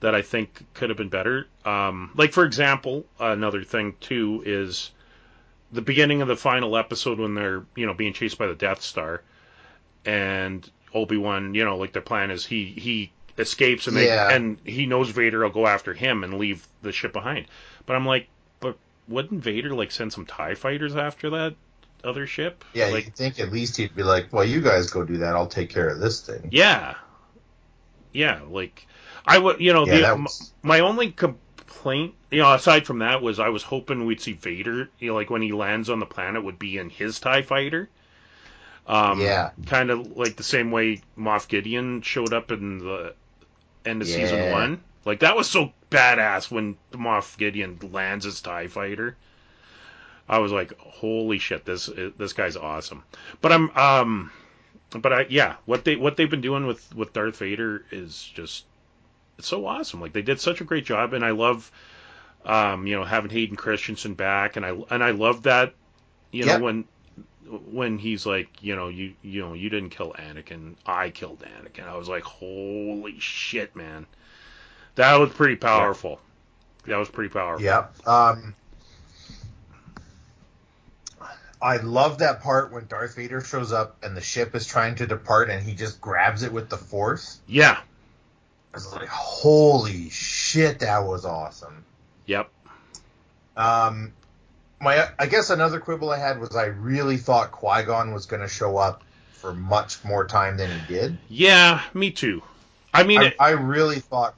that 0.00 0.14
I 0.14 0.22
think 0.22 0.64
could 0.74 0.90
have 0.90 0.96
been 0.98 1.08
better. 1.08 1.46
Um, 1.64 2.10
like 2.16 2.32
for 2.32 2.44
example, 2.44 3.04
another 3.18 3.64
thing 3.64 3.94
too 4.00 4.42
is 4.46 4.90
the 5.72 5.82
beginning 5.82 6.22
of 6.22 6.28
the 6.28 6.36
final 6.36 6.76
episode 6.76 7.18
when 7.18 7.34
they're 7.34 7.64
you 7.74 7.86
know 7.86 7.94
being 7.94 8.12
chased 8.12 8.38
by 8.38 8.46
the 8.46 8.54
Death 8.54 8.82
Star, 8.82 9.22
and 10.04 10.68
Obi 10.94 11.16
Wan, 11.16 11.54
you 11.54 11.64
know, 11.64 11.76
like 11.76 11.92
their 11.92 12.02
plan 12.02 12.30
is 12.30 12.46
he 12.46 12.64
he 12.66 13.12
escapes 13.36 13.86
and 13.86 13.96
they 13.96 14.06
Yeah. 14.06 14.30
and 14.30 14.58
he 14.64 14.86
knows 14.86 15.10
Vader 15.10 15.40
will 15.40 15.50
go 15.50 15.66
after 15.66 15.94
him 15.94 16.24
and 16.24 16.38
leave 16.38 16.66
the 16.82 16.92
ship 16.92 17.12
behind. 17.12 17.46
But 17.86 17.96
I'm 17.96 18.06
like, 18.06 18.28
but 18.60 18.76
wouldn't 19.08 19.42
Vader 19.42 19.74
like 19.74 19.90
send 19.90 20.12
some 20.12 20.26
Tie 20.26 20.54
fighters 20.54 20.96
after 20.96 21.30
that 21.30 21.54
other 22.04 22.26
ship? 22.26 22.64
Yeah, 22.74 22.86
like 22.86 23.06
you 23.06 23.12
think 23.14 23.40
at 23.40 23.50
least 23.52 23.76
he'd 23.76 23.94
be 23.94 24.02
like, 24.02 24.32
"Well, 24.32 24.44
you 24.44 24.60
guys 24.60 24.90
go 24.90 25.04
do 25.04 25.18
that. 25.18 25.34
I'll 25.34 25.46
take 25.46 25.70
care 25.70 25.88
of 25.88 25.98
this 26.00 26.20
thing." 26.20 26.48
yeah, 26.52 26.94
yeah, 28.12 28.40
like 28.48 28.86
I 29.28 29.38
would, 29.38 29.60
you 29.60 29.72
know, 29.72 29.86
Yeah, 29.86 30.12
the, 30.12 30.14
was- 30.14 30.52
my 30.62 30.80
only 30.80 31.12
complaint, 31.12 32.14
you 32.30 32.40
know, 32.40 32.52
aside 32.54 32.86
from 32.86 33.00
that, 33.00 33.22
was 33.22 33.38
I 33.38 33.50
was 33.50 33.62
hoping 33.62 34.06
we'd 34.06 34.20
see 34.20 34.32
Vader, 34.32 34.90
you 34.98 35.08
know, 35.08 35.14
like 35.14 35.30
when 35.30 35.42
he 35.42 35.52
lands 35.52 35.90
on 35.90 36.00
the 36.00 36.06
planet, 36.06 36.44
would 36.44 36.58
be 36.58 36.78
in 36.78 36.90
his 36.90 37.20
Tie 37.20 37.42
fighter. 37.42 37.90
Um, 38.86 39.20
Yeah. 39.20 39.50
kind 39.66 39.90
of 39.90 40.16
like 40.16 40.36
the 40.36 40.42
same 40.42 40.70
way 40.70 41.02
Moff 41.16 41.48
Gideon 41.48 42.02
showed 42.02 42.32
up 42.32 42.50
in 42.50 42.78
the 42.78 43.14
end 43.84 44.02
of 44.02 44.08
season 44.08 44.48
one. 44.48 44.82
Like 45.04 45.20
that 45.20 45.36
was 45.36 45.48
so 45.50 45.72
badass 45.90 46.50
when 46.50 46.76
Moff 46.92 47.36
Gideon 47.38 47.78
lands 47.92 48.24
his 48.24 48.40
Tie 48.40 48.68
fighter. 48.68 49.16
I 50.28 50.38
was 50.38 50.52
like, 50.52 50.72
holy 50.78 51.38
shit, 51.38 51.64
this 51.64 51.86
this 52.18 52.32
guy's 52.32 52.56
awesome. 52.56 53.04
But 53.40 53.52
I'm 53.52 53.70
um, 53.76 54.32
but 54.90 55.12
I 55.12 55.26
yeah, 55.28 55.56
what 55.66 55.84
they 55.84 55.96
what 55.96 56.16
they've 56.16 56.30
been 56.30 56.40
doing 56.42 56.66
with 56.66 56.94
with 56.94 57.12
Darth 57.12 57.38
Vader 57.38 57.84
is 57.90 58.22
just 58.34 58.64
it's 59.38 59.48
so 59.48 59.66
awesome. 59.66 60.00
Like 60.00 60.12
they 60.12 60.22
did 60.22 60.40
such 60.40 60.60
a 60.60 60.64
great 60.64 60.84
job, 60.84 61.14
and 61.14 61.24
I 61.24 61.30
love 61.30 61.70
um, 62.44 62.86
you 62.86 62.96
know 62.96 63.04
having 63.04 63.30
Hayden 63.30 63.56
Christensen 63.56 64.14
back, 64.14 64.56
and 64.56 64.66
I 64.66 64.76
and 64.90 65.02
I 65.02 65.12
love 65.12 65.44
that 65.44 65.74
you 66.30 66.44
know 66.44 66.58
when 66.58 66.84
when 67.70 67.98
he's 67.98 68.26
like 68.26 68.62
you 68.62 68.76
know 68.76 68.88
you 68.88 69.14
you 69.22 69.40
know 69.40 69.54
you 69.54 69.70
didn't 69.70 69.90
kill 69.90 70.12
Anakin, 70.12 70.74
I 70.84 71.10
killed 71.10 71.42
Anakin. 71.42 71.86
I 71.86 71.96
was 71.96 72.08
like, 72.08 72.24
holy 72.24 73.18
shit, 73.20 73.74
man, 73.76 74.06
that 74.96 75.16
was 75.18 75.30
pretty 75.30 75.56
powerful. 75.56 76.20
That 76.86 76.96
was 76.96 77.08
pretty 77.08 77.30
powerful. 77.30 77.64
Yeah. 77.64 77.86
Um, 78.06 78.54
I 81.60 81.78
love 81.78 82.18
that 82.18 82.40
part 82.40 82.72
when 82.72 82.86
Darth 82.86 83.16
Vader 83.16 83.40
shows 83.40 83.72
up 83.72 83.96
and 84.02 84.16
the 84.16 84.20
ship 84.20 84.54
is 84.54 84.66
trying 84.66 84.94
to 84.96 85.06
depart 85.06 85.50
and 85.50 85.62
he 85.62 85.74
just 85.74 86.00
grabs 86.00 86.42
it 86.44 86.52
with 86.52 86.68
the 86.68 86.76
Force. 86.76 87.40
Yeah. 87.46 87.78
I 88.72 88.76
was 88.76 88.92
like, 88.92 89.08
holy 89.08 90.10
shit, 90.10 90.80
that 90.80 90.98
was 91.00 91.24
awesome. 91.24 91.84
Yep. 92.26 92.50
Um, 93.56 94.12
my, 94.80 95.08
I 95.18 95.26
guess 95.26 95.50
another 95.50 95.80
quibble 95.80 96.10
I 96.10 96.18
had 96.18 96.38
was 96.38 96.54
I 96.54 96.66
really 96.66 97.16
thought 97.16 97.50
Qui 97.50 97.82
Gon 97.84 98.12
was 98.12 98.26
going 98.26 98.42
to 98.42 98.48
show 98.48 98.76
up 98.76 99.02
for 99.32 99.54
much 99.54 100.04
more 100.04 100.26
time 100.26 100.56
than 100.56 100.70
he 100.70 100.86
did. 100.86 101.18
Yeah. 101.28 101.82
Me 101.94 102.10
too. 102.10 102.42
I 102.92 103.02
mean, 103.02 103.20
I, 103.20 103.24
it, 103.26 103.36
I 103.40 103.50
really 103.50 104.00
thought 104.00 104.34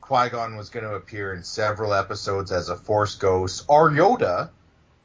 Qui 0.00 0.28
Gon 0.30 0.56
was 0.56 0.70
going 0.70 0.84
to 0.84 0.94
appear 0.94 1.34
in 1.34 1.42
several 1.42 1.92
episodes 1.92 2.52
as 2.52 2.68
a 2.68 2.76
Force 2.76 3.16
ghost 3.16 3.64
or 3.68 3.90
Yoda. 3.90 4.50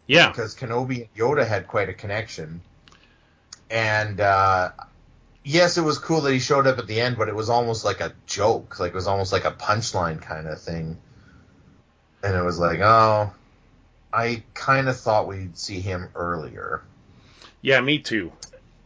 yeah. 0.05 0.29
because 0.29 0.55
Kenobi 0.55 1.01
and 1.01 1.13
Yoda 1.15 1.47
had 1.47 1.67
quite 1.67 1.89
a 1.89 1.93
connection. 1.93 2.61
And 3.69 4.21
uh, 4.21 4.69
yes, 5.47 5.77
it 5.77 5.81
was 5.81 5.97
cool 5.97 6.21
that 6.21 6.33
he 6.33 6.39
showed 6.39 6.67
up 6.67 6.77
at 6.77 6.87
the 6.87 6.99
end, 6.99 7.17
but 7.17 7.29
it 7.29 7.35
was 7.35 7.49
almost 7.49 7.85
like 7.85 8.01
a 8.01 8.13
joke. 8.25 8.79
Like 8.79 8.89
it 8.89 8.95
was 8.95 9.07
almost 9.07 9.31
like 9.31 9.45
a 9.45 9.51
punchline 9.51 10.21
kind 10.21 10.47
of 10.47 10.61
thing. 10.61 10.97
And 12.21 12.35
it 12.35 12.43
was 12.43 12.59
like, 12.59 12.79
oh, 12.79 13.31
I 14.11 14.43
kind 14.53 14.89
of 14.89 14.99
thought 14.99 15.27
we'd 15.27 15.57
see 15.57 15.79
him 15.79 16.09
earlier. 16.15 16.83
Yeah, 17.61 17.79
me 17.79 17.99
too. 17.99 18.31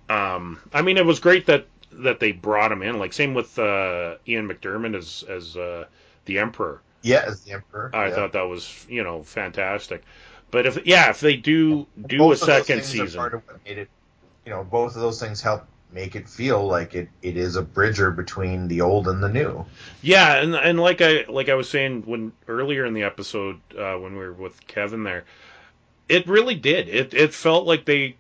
Um, 0.08 0.60
I 0.74 0.82
mean, 0.82 0.98
it 0.98 1.06
was 1.06 1.20
great 1.20 1.48
that 1.48 1.66
that 1.94 2.20
they 2.20 2.32
brought 2.32 2.72
him 2.72 2.84
in. 2.84 3.00
Like 3.00 3.14
same 3.14 3.34
with 3.34 3.58
uh, 3.58 4.16
Ian 4.28 4.48
McDiarmid 4.48 4.96
as 4.96 5.24
as 5.28 5.58
uh, 5.58 5.86
the 6.26 6.40
Emperor. 6.40 6.82
Yeah, 7.02 7.24
as 7.26 7.42
the 7.42 7.54
Emperor. 7.54 7.90
I 7.94 8.08
yeah. 8.08 8.16
thought 8.16 8.34
that 8.34 8.44
was 8.44 8.86
you 8.88 9.04
know 9.04 9.24
fantastic. 9.24 10.04
But 10.52 10.66
if 10.66 10.86
yeah, 10.86 11.10
if 11.10 11.22
they 11.22 11.38
do 11.38 11.88
do 12.06 12.20
Both 12.20 12.44
a 12.44 12.46
second 12.46 12.84
season, 12.84 13.18
part 13.18 13.34
of 13.34 13.48
what 13.48 13.64
made 13.66 13.78
it, 13.78 13.90
you 14.46 14.52
know, 14.52 14.64
both 14.64 14.96
of 14.96 15.02
those 15.02 15.20
things 15.20 15.42
help 15.42 15.66
make 15.92 16.16
it 16.16 16.28
feel 16.30 16.66
like 16.66 16.96
it, 16.96 17.10
it 17.22 17.38
is 17.38 17.56
a 17.56 17.62
bridger 17.62 18.12
between 18.12 18.68
the 18.68 18.82
old 18.82 19.08
and 19.08 19.22
the 19.22 19.30
new. 19.30 19.66
Yeah, 20.02 20.36
and 20.38 20.56
and 20.56 20.80
like 20.80 21.02
I 21.02 21.26
like 21.28 21.50
I 21.50 21.56
was 21.56 21.70
saying 21.70 22.04
when 22.06 22.32
earlier 22.48 22.86
in 22.86 22.94
the 22.94 23.04
episode 23.04 23.60
uh, 23.78 23.96
when 23.96 24.14
we 24.14 24.20
were 24.20 24.34
with 24.34 24.68
Kevin 24.68 25.04
there, 25.04 25.26
it 26.10 26.28
really 26.28 26.56
did. 26.56 26.90
It 26.90 27.14
it 27.14 27.34
felt 27.34 27.66
like 27.66 27.86
they 27.86 28.16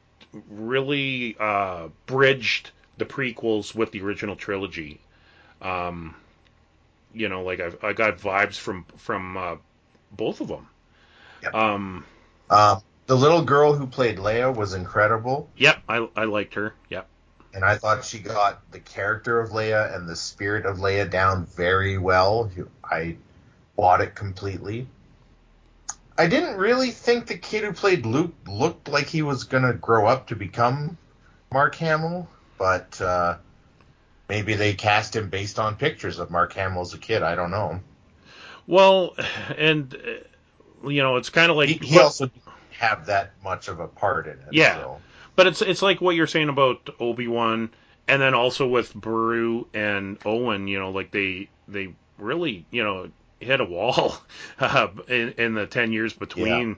really 0.49 1.35
uh, 1.39 1.89
bridged 2.05 2.71
the 2.97 3.05
prequels 3.05 3.73
with 3.73 3.91
the 3.91 4.01
original 4.01 4.35
trilogy. 4.35 4.99
Um, 5.61 6.15
you 7.13 7.29
know, 7.29 7.43
like 7.43 7.59
I 7.59 7.89
I 7.89 7.93
got 7.93 8.17
vibes 8.17 8.57
from 8.57 8.85
from 8.97 9.37
uh, 9.37 9.55
both 10.11 10.41
of 10.41 10.47
them. 10.47 10.67
Yep. 11.43 11.55
Um, 11.55 12.05
Um, 12.49 12.81
the 13.07 13.17
little 13.17 13.43
girl 13.43 13.73
who 13.73 13.87
played 13.87 14.17
Leia 14.17 14.55
was 14.55 14.73
incredible, 14.73 15.49
yep, 15.57 15.81
I 15.89 16.07
I 16.15 16.25
liked 16.25 16.53
her. 16.53 16.73
Yep. 16.89 17.07
And 17.53 17.65
I 17.65 17.77
thought 17.77 18.05
she 18.05 18.19
got 18.19 18.71
the 18.71 18.79
character 18.79 19.39
of 19.39 19.49
Leia 19.51 19.95
and 19.95 20.07
the 20.07 20.15
spirit 20.15 20.65
of 20.65 20.77
Leia 20.77 21.09
down 21.09 21.45
very 21.45 21.97
well. 21.97 22.49
I 22.83 23.17
bought 23.75 24.01
it 24.01 24.15
completely. 24.15 24.87
I 26.17 26.27
didn't 26.27 26.57
really 26.57 26.91
think 26.91 27.27
the 27.27 27.37
kid 27.37 27.63
who 27.63 27.73
played 27.73 28.05
Luke 28.05 28.33
looked 28.47 28.87
like 28.87 29.07
he 29.07 29.21
was 29.21 29.45
gonna 29.45 29.73
grow 29.73 30.07
up 30.07 30.27
to 30.27 30.35
become 30.35 30.97
Mark 31.51 31.75
Hamill, 31.75 32.27
but 32.57 32.99
uh, 33.01 33.37
maybe 34.29 34.53
they 34.53 34.73
cast 34.73 35.15
him 35.15 35.29
based 35.29 35.59
on 35.59 35.75
pictures 35.75 36.19
of 36.19 36.29
Mark 36.29 36.53
Hamill 36.53 36.81
as 36.81 36.93
a 36.93 36.97
kid. 36.97 37.23
I 37.23 37.35
don't 37.35 37.51
know. 37.51 37.79
Well, 38.67 39.15
and 39.57 39.93
uh, 39.93 40.87
you 40.89 41.01
know, 41.01 41.17
it's 41.17 41.29
kind 41.29 41.49
of 41.49 41.57
like 41.57 41.69
He, 41.69 41.75
he 41.75 41.99
also 41.99 42.27
didn't 42.27 42.43
have 42.71 43.07
that 43.07 43.33
much 43.43 43.67
of 43.67 43.79
a 43.79 43.87
part 43.87 44.27
in 44.27 44.33
it. 44.33 44.47
Yeah. 44.51 44.75
so. 44.75 45.01
But 45.35 45.47
it's 45.47 45.61
it's 45.61 45.81
like 45.81 46.01
what 46.01 46.15
you're 46.15 46.27
saying 46.27 46.49
about 46.49 46.89
Obi 46.99 47.27
Wan, 47.27 47.71
and 48.07 48.21
then 48.21 48.33
also 48.33 48.67
with 48.67 48.93
Beru 48.93 49.67
and 49.73 50.19
Owen. 50.25 50.67
You 50.67 50.79
know, 50.79 50.91
like 50.91 51.11
they 51.11 51.49
they 51.67 51.95
really 52.17 52.67
you 52.71 52.83
know 52.83 53.11
hit 53.39 53.61
a 53.61 53.65
wall 53.65 54.15
uh, 54.59 54.89
in, 55.07 55.29
in 55.37 55.53
the 55.55 55.67
ten 55.67 55.91
years 55.93 56.13
between, 56.13 56.77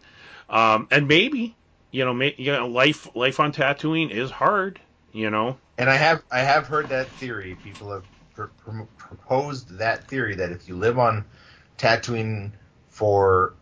um, 0.50 0.88
and 0.92 1.08
maybe 1.08 1.58
you 1.92 2.06
know 2.06 2.14
may, 2.14 2.36
you 2.38 2.52
know 2.52 2.68
life 2.68 3.08
life 3.16 3.40
on 3.40 3.52
Tatooine 3.54 4.12
is 4.12 4.32
hard. 4.32 4.80
You 5.12 5.30
know, 5.30 5.60
And 5.78 5.90
I 5.90 5.96
have 5.98 6.24
I 6.32 6.40
have 6.40 6.68
heard 6.68 6.90
that 6.90 7.18
theory. 7.18 7.56
People 7.56 7.92
have 7.92 8.06
pr- 8.36 8.46
pr- 8.58 8.84
proposed 8.98 9.78
that 9.80 10.08
theory 10.08 10.36
that 10.36 10.52
if 10.52 10.68
you 10.68 10.76
live 10.76 11.00
on 11.00 11.26
Tatooine 11.78 12.54
for 12.90 13.56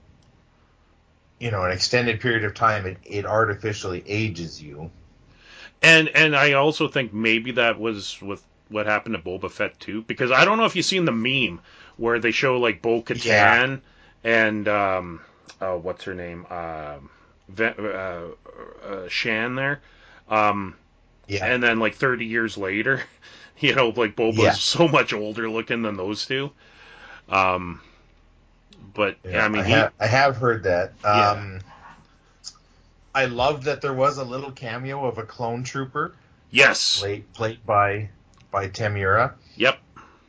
you 1.42 1.52
know 1.52 1.64
an 1.64 1.72
extended 1.72 2.22
period 2.22 2.46
of 2.46 2.54
time, 2.54 2.86
it, 2.86 2.98
it 3.04 3.26
artificially 3.26 4.04
ages 4.08 4.62
you. 4.62 4.92
and 5.82 6.10
and 6.10 6.36
I 6.36 6.54
also 6.54 6.88
think 6.88 7.14
maybe 7.14 7.52
that 7.54 7.80
was 7.80 8.22
with 8.22 8.44
what 8.70 8.86
happened 8.86 9.16
to 9.16 9.22
Boba 9.22 9.52
Fett 9.52 9.80
too, 9.80 10.04
because 10.04 10.32
I 10.32 10.46
don't 10.46 10.58
know 10.58 10.66
if 10.66 10.76
you've 10.76 10.86
seen 10.86 11.06
the 11.06 11.12
meme 11.12 11.62
where 11.98 12.20
they 12.20 12.32
show 12.32 12.58
like 12.60 12.82
Bo 12.82 13.02
Katan 13.02 13.26
Yeah. 13.26 13.78
and 14.24 14.68
um, 14.68 15.22
oh, 15.60 15.78
what's 15.78 16.04
her 16.06 16.14
name, 16.14 16.46
um, 16.50 17.10
uh, 17.60 17.64
uh, 17.64 19.08
Shan 19.10 19.56
there, 19.56 19.82
um, 20.30 20.76
Yeah, 21.28 21.46
and 21.46 21.62
then 21.64 21.80
like 21.80 21.96
30 21.96 22.26
years 22.26 22.58
later, 22.58 23.02
you 23.60 23.76
know, 23.76 23.90
like 23.90 24.16
Boba's 24.16 24.38
Yeah. 24.44 24.52
so 24.52 24.88
much 24.88 25.14
older 25.14 25.50
looking 25.50 25.82
than 25.82 25.98
those 25.98 26.26
two. 26.26 26.52
Um, 27.30 27.82
but 28.94 29.18
yeah, 29.24 29.46
I 29.46 29.50
mean, 29.50 29.66
he, 29.66 29.72
ha- 29.74 29.92
I 30.00 30.08
have 30.08 30.38
heard 30.38 30.64
that. 30.64 30.94
Yeah. 31.04 31.32
Um, 31.32 31.60
I 33.14 33.26
love 33.26 33.66
that 33.66 33.82
there 33.82 33.94
was 33.94 34.18
a 34.18 34.24
little 34.24 34.52
cameo 34.52 35.06
of 35.06 35.18
a 35.18 35.24
clone 35.24 35.64
trooper 35.64 36.14
yes, 36.50 37.00
played 37.00 37.34
played 37.34 37.66
by 37.66 38.10
by 38.52 38.68
Temuera. 38.70 39.34
yep, 39.56 39.80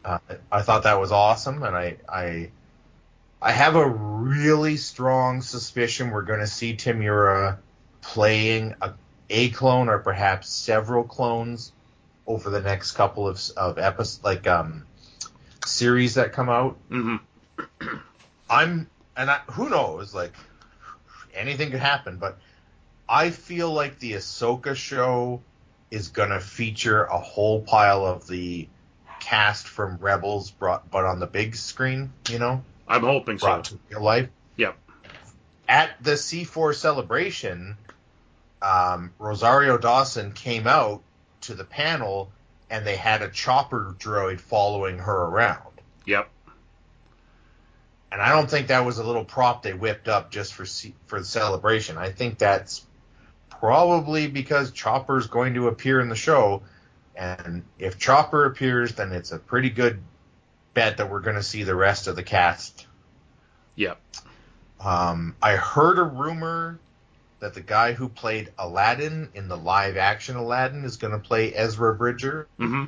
Uh, 0.04 0.18
I 0.50 0.62
thought 0.62 0.84
that 0.84 0.98
was 1.00 1.12
awesome, 1.12 1.62
and 1.62 1.76
I 1.76 1.96
I 2.08 2.50
I 3.40 3.52
have 3.52 3.76
a 3.76 3.86
really 3.88 4.76
strong 4.76 5.42
suspicion 5.42 6.10
we're 6.10 6.22
going 6.22 6.40
to 6.40 6.46
see 6.46 6.76
Temuera 6.76 7.58
playing 8.00 8.74
a, 8.80 8.92
a 9.30 9.50
clone 9.50 9.88
or 9.88 9.98
perhaps 9.98 10.48
several 10.48 11.04
clones 11.04 11.72
over 12.26 12.50
the 12.50 12.60
next 12.60 12.92
couple 12.92 13.28
of 13.28 13.40
of 13.56 13.78
episodes, 13.78 14.24
like 14.24 14.46
um 14.46 14.84
series 15.66 16.14
that 16.14 16.32
come 16.32 16.48
out. 16.48 16.76
hmm 16.88 17.16
I'm 18.52 18.90
and 19.16 19.30
I, 19.30 19.38
who 19.52 19.70
knows, 19.70 20.14
like 20.14 20.34
anything 21.34 21.70
could 21.70 21.80
happen, 21.80 22.18
but 22.18 22.38
I 23.08 23.30
feel 23.30 23.72
like 23.72 23.98
the 23.98 24.12
Ahsoka 24.12 24.76
show 24.76 25.42
is 25.90 26.08
gonna 26.08 26.40
feature 26.40 27.04
a 27.04 27.18
whole 27.18 27.62
pile 27.62 28.06
of 28.06 28.26
the 28.26 28.68
cast 29.20 29.68
from 29.68 29.96
Rebels 29.98 30.50
brought 30.50 30.90
but 30.90 31.04
on 31.04 31.18
the 31.18 31.26
big 31.26 31.56
screen, 31.56 32.12
you 32.28 32.38
know, 32.38 32.62
I'm 32.86 33.02
hoping 33.02 33.38
so. 33.38 33.46
brought 33.46 33.64
to 33.64 33.78
real 33.88 34.02
life. 34.02 34.28
Yep. 34.56 34.76
At 35.68 36.02
the 36.02 36.12
C4 36.12 36.74
celebration, 36.74 37.76
um, 38.60 39.12
Rosario 39.18 39.78
Dawson 39.78 40.32
came 40.32 40.66
out 40.66 41.02
to 41.42 41.54
the 41.54 41.64
panel 41.64 42.30
and 42.68 42.86
they 42.86 42.96
had 42.96 43.22
a 43.22 43.28
chopper 43.28 43.94
droid 43.98 44.40
following 44.40 44.98
her 44.98 45.16
around. 45.16 45.80
Yep. 46.04 46.28
And 48.12 48.20
I 48.20 48.28
don't 48.28 48.48
think 48.48 48.66
that 48.66 48.84
was 48.84 48.98
a 48.98 49.04
little 49.04 49.24
prop 49.24 49.62
they 49.62 49.72
whipped 49.72 50.06
up 50.06 50.30
just 50.30 50.52
for 50.52 50.66
for 51.06 51.18
the 51.18 51.24
celebration. 51.24 51.96
I 51.96 52.10
think 52.10 52.36
that's 52.36 52.84
probably 53.48 54.26
because 54.26 54.70
Chopper's 54.70 55.28
going 55.28 55.54
to 55.54 55.68
appear 55.68 55.98
in 55.98 56.10
the 56.10 56.14
show, 56.14 56.62
and 57.16 57.64
if 57.78 57.98
Chopper 57.98 58.44
appears, 58.44 58.94
then 58.94 59.12
it's 59.12 59.32
a 59.32 59.38
pretty 59.38 59.70
good 59.70 59.98
bet 60.74 60.98
that 60.98 61.10
we're 61.10 61.20
going 61.20 61.36
to 61.36 61.42
see 61.42 61.62
the 61.62 61.74
rest 61.74 62.06
of 62.06 62.14
the 62.14 62.22
cast. 62.22 62.86
Yep. 63.76 63.98
Um, 64.84 65.34
I 65.40 65.56
heard 65.56 65.98
a 65.98 66.02
rumor 66.02 66.78
that 67.40 67.54
the 67.54 67.60
guy 67.60 67.92
who 67.92 68.08
played 68.08 68.52
Aladdin 68.58 69.30
in 69.34 69.48
the 69.48 69.56
live 69.56 69.96
action 69.96 70.36
Aladdin 70.36 70.84
is 70.84 70.96
going 70.96 71.12
to 71.12 71.18
play 71.18 71.54
Ezra 71.54 71.94
Bridger. 71.94 72.46
hmm 72.58 72.84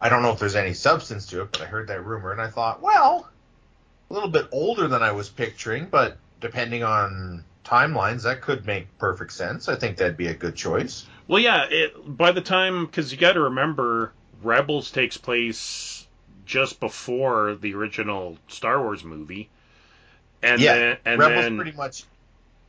I 0.00 0.08
don't 0.08 0.22
know 0.22 0.30
if 0.30 0.38
there's 0.38 0.54
any 0.54 0.74
substance 0.74 1.26
to 1.26 1.42
it, 1.42 1.50
but 1.50 1.60
I 1.60 1.64
heard 1.64 1.88
that 1.88 2.04
rumor 2.04 2.30
and 2.30 2.40
I 2.40 2.46
thought, 2.46 2.80
well, 2.80 3.28
a 4.10 4.14
little 4.14 4.28
bit 4.28 4.48
older 4.52 4.88
than 4.88 5.02
I 5.02 5.12
was 5.12 5.28
picturing, 5.28 5.86
but 5.86 6.16
depending 6.40 6.82
on 6.82 7.44
timelines, 7.64 8.22
that 8.22 8.40
could 8.40 8.66
make 8.66 8.96
perfect 8.98 9.32
sense. 9.32 9.68
I 9.68 9.76
think 9.76 9.98
that'd 9.98 10.16
be 10.16 10.28
a 10.28 10.34
good 10.34 10.54
choice. 10.54 11.06
Well, 11.26 11.40
yeah. 11.40 11.66
It, 11.68 12.16
by 12.16 12.32
the 12.32 12.40
time, 12.40 12.86
because 12.86 13.12
you 13.12 13.18
got 13.18 13.32
to 13.34 13.40
remember, 13.40 14.12
Rebels 14.42 14.90
takes 14.90 15.16
place 15.18 16.06
just 16.46 16.80
before 16.80 17.56
the 17.56 17.74
original 17.74 18.38
Star 18.48 18.80
Wars 18.82 19.04
movie, 19.04 19.50
and 20.42 20.60
yeah, 20.60 20.74
then 20.74 20.96
and 21.04 21.20
Rebels 21.20 21.44
then 21.44 21.56
pretty 21.56 21.76
much 21.76 22.04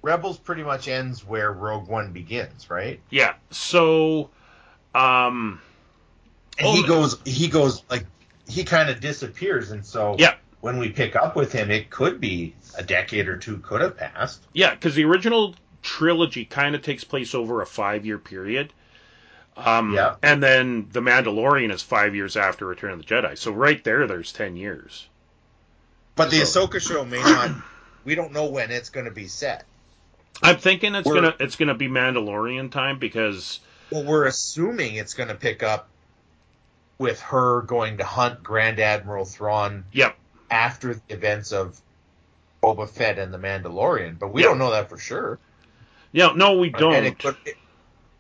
Rebels 0.01 0.37
pretty 0.37 0.63
much 0.63 0.89
ends 0.89 1.25
where 1.25 1.51
Rogue 1.53 1.87
One 1.87 2.11
begins, 2.11 2.69
right? 2.69 2.99
yeah. 3.09 3.35
So, 3.51 4.29
um, 4.93 5.61
And 6.57 6.67
Oh, 6.67 6.73
he 6.73 6.85
goes 6.85 7.17
he 7.23 7.47
goes 7.47 7.83
like 7.89 8.05
he 8.49 8.65
kind 8.65 8.89
of 8.89 8.99
disappears 8.99 9.71
and 9.71 9.85
so 9.85 10.15
Yeah. 10.19 10.35
When 10.61 10.77
we 10.77 10.90
pick 10.90 11.15
up 11.15 11.36
with 11.36 11.52
him 11.52 11.72
it 11.72 11.90
could 11.90 12.19
be 12.19 12.53
a 12.77 12.84
decade 12.84 13.27
or 13.27 13.38
two 13.38 13.57
could 13.60 13.81
have 13.81 13.98
passed. 13.98 14.45
yeah, 14.53 14.72
because 14.73 14.95
the 14.95 15.06
original 15.06 15.56
trilogy 15.81 16.45
kind 16.45 16.76
of 16.76 16.81
takes 16.81 17.03
place 17.03 17.34
over 17.34 17.61
a 17.61 17.65
five-year 17.65 18.18
period. 18.18 18.73
Um, 19.57 19.94
Yeah. 19.94 20.15
And 20.23 20.41
then 20.44 20.88
the 20.91 20.99
Mandalorian 21.02 21.72
is 21.73 21.81
five 21.81 22.15
years 22.15 22.36
after 22.38 22.65
Return 22.65 22.91
of 22.91 22.99
the 22.99 23.06
Jedi. 23.06 23.38
So 23.38 23.52
right 23.52 23.81
there, 23.84 24.07
there's 24.07 24.31
ten 24.31 24.56
years. 24.56 25.07
But 26.15 26.30
the 26.31 26.45
So- 26.45 26.68
Ahsoka 26.68 26.81
show 26.81 27.06
may 27.06 27.22
not 27.22 27.52
we 28.06 28.15
don't 28.15 28.31
know 28.34 28.45
when 28.45 28.72
it's 28.72 28.90
going 28.90 29.06
to 29.06 29.11
be 29.11 29.27
set. 29.27 29.65
I'm 30.41 30.57
thinking 30.57 30.95
it's 30.95 31.06
We're- 31.07 31.22
gonna 31.22 31.36
it's 31.40 31.56
gonna 31.56 31.76
be 31.76 31.88
Mandalorian 31.88 32.72
time 32.72 32.99
because 32.99 33.60
Well, 33.90 34.03
we're 34.03 34.26
assuming 34.26 34.95
it's 34.95 35.14
going 35.14 35.30
to 35.30 35.36
pick 35.36 35.64
up 35.64 35.90
with 36.98 37.19
her 37.22 37.61
going 37.64 37.98
to 37.98 38.03
hunt 38.06 38.44
Grand 38.44 38.80
Admiral 38.80 39.26
Thrawn 39.26 39.86
yep, 39.94 40.18
after 40.51 40.95
the 40.95 41.01
events 41.09 41.51
of 41.51 41.80
Boba 42.61 42.89
Fett 42.89 43.17
and 43.19 43.34
the 43.34 43.38
Mandalorian, 43.38 44.19
but 44.19 44.34
we 44.34 44.41
Yeah. 44.41 44.49
don't 44.49 44.57
know 44.59 44.71
that 44.71 44.89
for 44.89 44.97
sure. 44.97 45.39
yeah, 46.11 46.31
no, 46.35 46.57
we 46.57 46.69
don't. 46.69 46.93
And 46.93 47.05
it 47.05 47.19
could, 47.19 47.35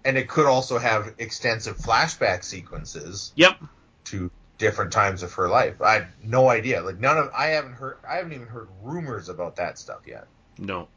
and 0.05 0.17
it 0.17 0.29
could 0.29 0.45
also 0.45 0.77
have 0.77 1.13
extensive 1.17 1.77
flashback 1.77 2.43
sequences 2.43 3.31
Yep. 3.35 3.57
to 4.05 4.31
different 4.57 4.91
times 4.91 5.23
of 5.23 5.33
her 5.33 5.47
life. 5.49 5.81
I 5.81 6.07
no 6.23 6.49
idea. 6.49 6.81
Like 6.81 6.99
none 6.99 7.17
of 7.17 7.31
I 7.35 7.47
haven't 7.47 7.73
heard. 7.73 7.97
I 8.07 8.15
haven't 8.17 8.33
even 8.33 8.47
heard 8.47 8.67
rumors 8.83 9.29
about 9.29 9.55
that 9.57 9.77
stuff 9.79 10.01
yet. 10.05 10.27
No. 10.57 10.87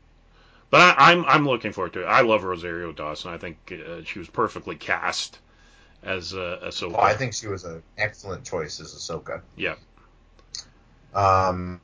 But 0.70 0.80
I, 0.98 1.12
I'm 1.12 1.24
I'm 1.26 1.46
looking 1.46 1.72
forward 1.72 1.92
to 1.94 2.02
it. 2.02 2.06
I 2.06 2.22
love 2.22 2.44
Rosario 2.44 2.92
Dawson. 2.92 3.32
I 3.32 3.38
think 3.38 3.56
uh, 3.72 4.02
she 4.04 4.18
was 4.18 4.28
perfectly 4.28 4.74
cast 4.76 5.38
as 6.02 6.34
uh, 6.34 6.60
Ahsoka. 6.64 6.94
Oh, 6.96 7.00
I 7.00 7.14
think 7.14 7.34
she 7.34 7.46
was 7.46 7.64
an 7.64 7.82
excellent 7.98 8.44
choice 8.44 8.80
as 8.80 8.94
Ahsoka. 8.94 9.42
Yeah. 9.56 9.74
Um, 11.14 11.80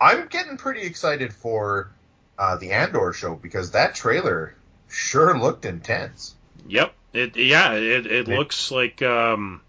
I'm 0.00 0.26
getting 0.28 0.56
pretty 0.56 0.82
excited 0.82 1.32
for 1.32 1.90
uh, 2.38 2.56
the 2.56 2.72
Andor 2.72 3.12
show 3.12 3.34
because 3.34 3.72
that 3.72 3.94
trailer 3.94 4.54
sure 4.88 5.38
looked 5.38 5.64
intense. 5.64 6.34
Yep. 6.68 6.92
It 7.12 7.36
yeah. 7.36 7.74
It 7.74 8.06
it 8.06 8.28
It- 8.28 8.28
looks 8.28 8.70
like 8.70 9.02
um. 9.02 9.60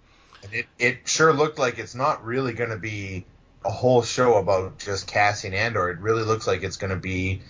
And 0.44 0.54
it, 0.54 0.66
it 0.78 0.98
sure 1.06 1.32
looked 1.32 1.58
like 1.58 1.80
it's 1.80 1.96
not 1.96 2.26
really 2.26 2.52
going 2.52 2.72
to 2.72 2.78
be 2.78 3.26
a 3.64 3.72
whole 3.72 4.02
show 4.02 4.36
about 4.36 4.78
just 4.78 5.08
Cassian 5.08 5.54
Andor. 5.54 5.90
It 5.90 6.00
really 6.00 6.24
looks 6.24 6.46
like 6.48 6.64
it's 6.64 6.76
going 6.76 6.90
to 6.92 7.00
be 7.00 7.42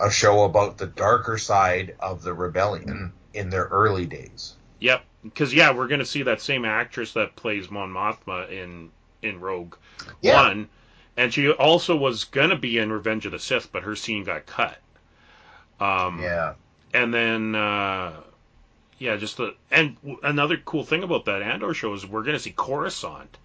a 0.00 0.10
show 0.10 0.42
about 0.42 0.76
the 0.76 0.86
darker 0.86 1.38
side 1.38 1.94
of 2.00 2.22
the 2.22 2.34
rebellion 2.34 3.12
in 3.34 3.50
their 3.50 3.64
early 3.66 4.06
days. 4.06 4.54
Yep. 4.80 5.04
Because 5.22 5.52
yeah, 5.54 5.72
we're 5.74 5.86
gonna 5.88 6.06
see 6.06 6.22
that 6.24 6.40
same 6.40 6.64
actress 6.64 7.12
that 7.12 7.36
plays 7.36 7.70
Mon 7.70 7.90
Mothma 7.92 8.50
in 8.50 8.90
in 9.22 9.38
Rogue 9.38 9.74
Yeah. 10.22 10.48
One, 10.48 10.68
and 11.20 11.34
she 11.34 11.50
also 11.50 11.96
was 11.96 12.24
gonna 12.24 12.56
be 12.56 12.78
in 12.78 12.90
Revenge 12.90 13.26
of 13.26 13.32
the 13.32 13.38
Sith, 13.38 13.70
but 13.72 13.82
her 13.82 13.94
scene 13.94 14.24
got 14.24 14.46
cut. 14.46 14.78
Um, 15.78 16.20
Yeah. 16.22 16.54
and 16.94 17.12
then 17.12 17.54
uh, 17.54 18.12
yeah, 18.98 19.16
just 19.16 19.36
the 19.36 19.54
and 19.70 19.96
w- 19.96 20.18
another 20.22 20.56
cool 20.56 20.84
thing 20.84 21.02
about 21.02 21.26
that 21.26 21.42
Andor 21.42 21.74
show 21.74 21.92
is 21.92 22.06
we're 22.06 22.22
gonna 22.22 22.38
see 22.38 22.52
Coruscant 22.52 23.36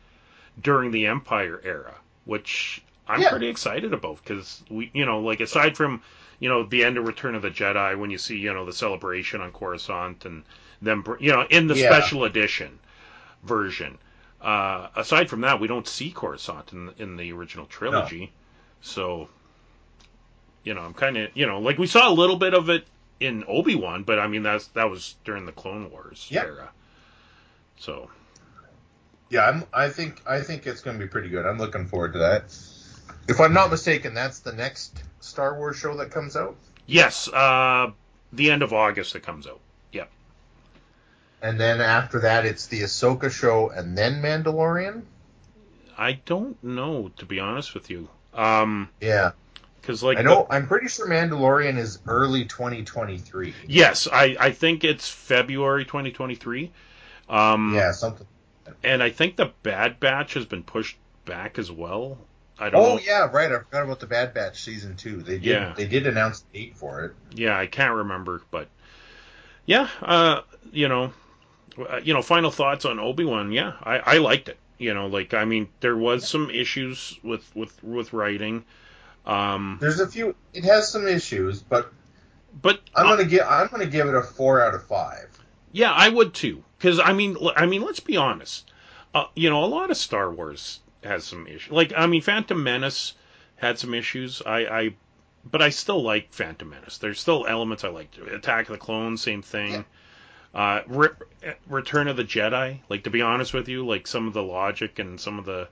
during 0.62 0.92
the 0.92 1.08
Empire 1.08 1.60
era, 1.64 1.96
which 2.24 2.82
I'm 3.08 3.22
Yeah. 3.22 3.30
pretty 3.30 3.48
excited 3.50 3.94
about 3.94 4.20
because 4.24 4.64
we, 4.70 4.90
you 4.94 5.06
know, 5.06 5.20
like 5.20 5.42
aside 5.42 5.76
from 5.76 6.02
you 6.40 6.48
know 6.50 6.64
the 6.64 6.84
end 6.86 6.98
of 6.98 7.06
Return 7.06 7.36
of 7.36 7.42
the 7.42 7.52
Jedi, 7.52 7.98
when 7.98 8.10
you 8.10 8.18
see 8.18 8.38
you 8.38 8.54
know 8.54 8.66
the 8.66 8.74
celebration 8.74 9.42
on 9.42 9.52
Coruscant 9.52 10.24
and 10.26 10.44
them, 10.82 11.04
you 11.20 11.32
know, 11.34 11.46
in 11.50 11.68
the 11.68 11.76
Yeah. 11.76 11.88
special 11.90 12.24
edition 12.24 12.80
version. 13.44 13.98
Uh, 14.41 14.90
aside 14.95 15.30
from 15.30 15.41
that, 15.41 15.60
we 15.60 15.68
don't 15.68 15.88
see 15.88 16.12
Coruscant 16.12 16.72
in 16.74 16.91
in 16.98 17.18
the 17.18 17.32
original 17.32 17.66
trilogy, 17.66 18.32
so 18.82 19.30
you 20.64 20.74
know, 20.74 20.82
I'm 20.82 20.94
kind 20.94 21.18
of 21.18 21.30
you 21.34 21.45
know, 21.48 21.60
like 21.60 21.78
we 21.78 21.88
saw 21.88 22.10
a 22.10 22.14
little 22.14 22.36
bit 22.38 22.53
of 22.53 22.70
it 22.70 22.86
in 23.20 23.44
Obi 23.48 23.76
Wan, 23.76 24.03
but 24.03 24.20
I 24.20 24.28
mean 24.28 24.44
that's 24.44 24.68
that 24.70 24.90
was 24.90 25.16
during 25.24 25.45
the 25.45 25.52
Clone 25.52 25.90
Wars 25.90 26.28
Yeah. 26.30 26.44
era. 26.44 26.70
So 27.80 28.10
Yeah, 29.30 29.45
I'm, 29.48 29.64
I 29.74 29.90
think 29.90 30.22
I 30.28 30.41
think 30.41 30.68
it's 30.68 30.82
going 30.82 30.99
to 30.99 31.03
be 31.03 31.10
pretty 31.10 31.30
good. 31.30 31.45
I'm 31.45 31.57
looking 31.57 31.88
forward 31.88 32.14
to 32.14 32.20
that. 32.20 32.44
If 33.28 33.40
I'm 33.40 33.53
not 33.53 33.72
mistaken, 33.72 34.14
that's 34.14 34.40
the 34.40 34.53
next 34.53 35.02
Star 35.22 35.57
Wars 35.57 35.78
show 35.78 35.95
that 35.98 36.12
comes 36.12 36.36
out. 36.36 36.56
yes, 36.86 37.28
uh, 37.30 37.91
the 38.34 38.52
end 38.52 38.62
of 38.62 38.74
August 38.74 39.16
it 39.16 39.24
comes 39.24 39.48
out. 39.48 39.60
And 41.41 41.60
then 41.60 41.80
after 41.82 42.22
that, 42.22 42.45
it's 42.45 42.68
the 42.68 42.82
Ahsoka 42.82 43.32
show, 43.32 43.70
and 43.70 43.98
then 43.98 44.22
Mandalorian. 44.22 45.03
I 45.98 46.14
don't 46.26 46.62
know 46.64 47.12
to 47.18 47.26
be 47.26 47.40
honest 47.40 47.74
with 47.74 47.90
you. 47.90 48.10
Um, 48.34 48.90
Yeah, 48.99 49.32
because 49.82 50.03
like 50.03 50.18
I 50.18 50.24
know. 50.24 50.45
I'm 50.49 50.68
pretty 50.68 50.88
sure 50.88 51.07
Mandalorian 51.07 51.78
is 51.78 51.99
early 52.07 52.45
2023. 52.45 53.53
yes, 53.68 54.07
I 54.12 54.36
I 54.40 54.52
think 54.52 54.84
it's 54.84 55.07
February 55.10 55.86
2023. 55.86 56.72
Um, 57.30 57.74
Yeah, 57.74 57.91
something. 57.91 58.28
and 58.84 59.02
I 59.02 59.10
think 59.10 59.36
the 59.36 59.52
Bad 59.64 59.99
Batch 59.99 60.34
has 60.34 60.45
been 60.45 60.64
pushed 60.64 60.98
back 61.26 61.57
as 61.57 61.72
well. 61.72 62.18
I 62.60 62.70
don't 62.70 62.82
Oh 62.82 62.95
know. 62.95 63.02
yeah, 63.06 63.30
right. 63.32 63.52
I 63.52 63.60
forgot 63.60 63.84
about 63.84 63.99
the 63.99 64.07
Bad 64.07 64.34
Batch 64.34 64.64
season 64.64 64.95
two. 64.95 65.22
They 65.22 65.34
did. 65.36 65.44
Yeah. 65.45 65.74
They 65.76 65.88
did 65.88 66.07
announce 66.07 66.41
the 66.41 66.60
date 66.60 66.76
for 66.78 67.06
it. 67.06 67.14
Yeah, 67.36 67.57
I 67.57 67.68
can't 67.68 67.94
remember, 67.95 68.41
but 68.52 68.68
yeah, 69.66 69.90
uh, 70.02 70.41
you 70.72 70.88
know, 70.88 71.12
you 72.04 72.14
know, 72.14 72.22
final 72.22 72.52
thoughts 72.52 72.86
on 72.86 73.00
Obi 73.00 73.26
Wan. 73.26 73.52
Yeah, 73.52 73.74
I, 73.84 73.98
I 73.98 74.18
liked 74.18 74.50
it. 74.50 74.58
You 74.78 74.94
know, 74.94 75.08
like 75.08 75.34
I 75.34 75.46
mean, 75.46 75.70
there 75.80 75.96
was 75.96 76.28
some 76.28 76.50
issues 76.50 77.18
with 77.24 77.56
with 77.56 77.84
with 77.84 78.14
writing, 78.14 78.66
um, 79.26 79.78
There's 79.82 80.00
a 80.00 80.08
few. 80.08 80.36
It 80.54 80.64
has 80.66 80.92
some 80.92 81.08
issues, 81.08 81.62
but 81.62 81.92
but 82.62 82.82
I'm 82.96 83.08
uh, 83.08 83.16
gonna 83.16 83.26
give. 83.26 83.46
I'm 83.48 83.68
gonna 83.68 83.86
give 83.86 84.08
it 84.08 84.16
a 84.16 84.22
four 84.22 84.62
out 84.62 84.76
of 84.76 84.86
five. 84.86 85.28
yeah, 85.72 85.92
I 85.92 86.10
would 86.10 86.34
too. 86.34 86.64
Because 86.78 87.00
I 87.00 87.14
mean, 87.14 87.38
I 87.56 87.66
mean, 87.66 87.82
let's 87.82 88.00
be 88.00 88.18
honest. 88.18 88.70
Uh, 89.14 89.26
you 89.36 89.50
know, 89.50 89.64
a 89.64 89.66
lot 89.66 89.92
of 89.92 89.98
Star 89.98 90.30
Wars 90.32 90.80
has 91.04 91.24
some 91.24 91.48
issues. 91.48 91.72
Like, 91.72 91.94
I 91.96 92.06
mean, 92.06 92.22
Phantom 92.22 92.62
Menace 92.62 93.14
had 93.56 93.80
some 93.80 93.94
issues. 93.94 94.42
I, 94.46 94.66
I 94.66 94.96
but 95.50 95.62
I 95.62 95.70
still 95.70 96.04
like 96.04 96.34
Phantom 96.34 96.70
Menace. 96.70 96.98
There's 96.98 97.20
still 97.20 97.46
elements 97.48 97.84
I 97.84 97.90
like. 97.90 98.10
Attack 98.32 98.68
of 98.68 98.74
the 98.74 98.78
Clones, 98.78 99.22
same 99.22 99.42
thing. 99.42 99.72
Yeah. 99.72 99.84
Uh, 100.56 100.82
Re- 100.88 101.10
Return 101.68 102.07
of 102.07 102.15
the 102.18 102.23
Jedi. 102.23 102.80
Like 102.90 103.03
to 103.03 103.10
be 103.10 103.22
honest 103.22 103.53
with 103.53 103.68
you, 103.68 103.86
like 103.86 104.07
some 104.07 104.27
of 104.27 104.34
the 104.34 104.41
logic 104.41 104.99
and 104.99 105.19
some 105.19 105.38
of 105.38 105.45
the 105.45 105.68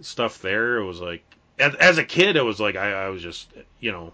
stuff 0.00 0.40
there, 0.40 0.76
it 0.78 0.84
was 0.84 1.00
like 1.00 1.24
as, 1.58 1.74
as 1.74 1.98
a 1.98 2.04
kid, 2.04 2.36
it 2.36 2.44
was 2.44 2.60
like 2.60 2.76
I, 2.76 2.92
I 2.92 3.08
was 3.08 3.22
just 3.22 3.48
you 3.80 3.90
know 3.92 4.12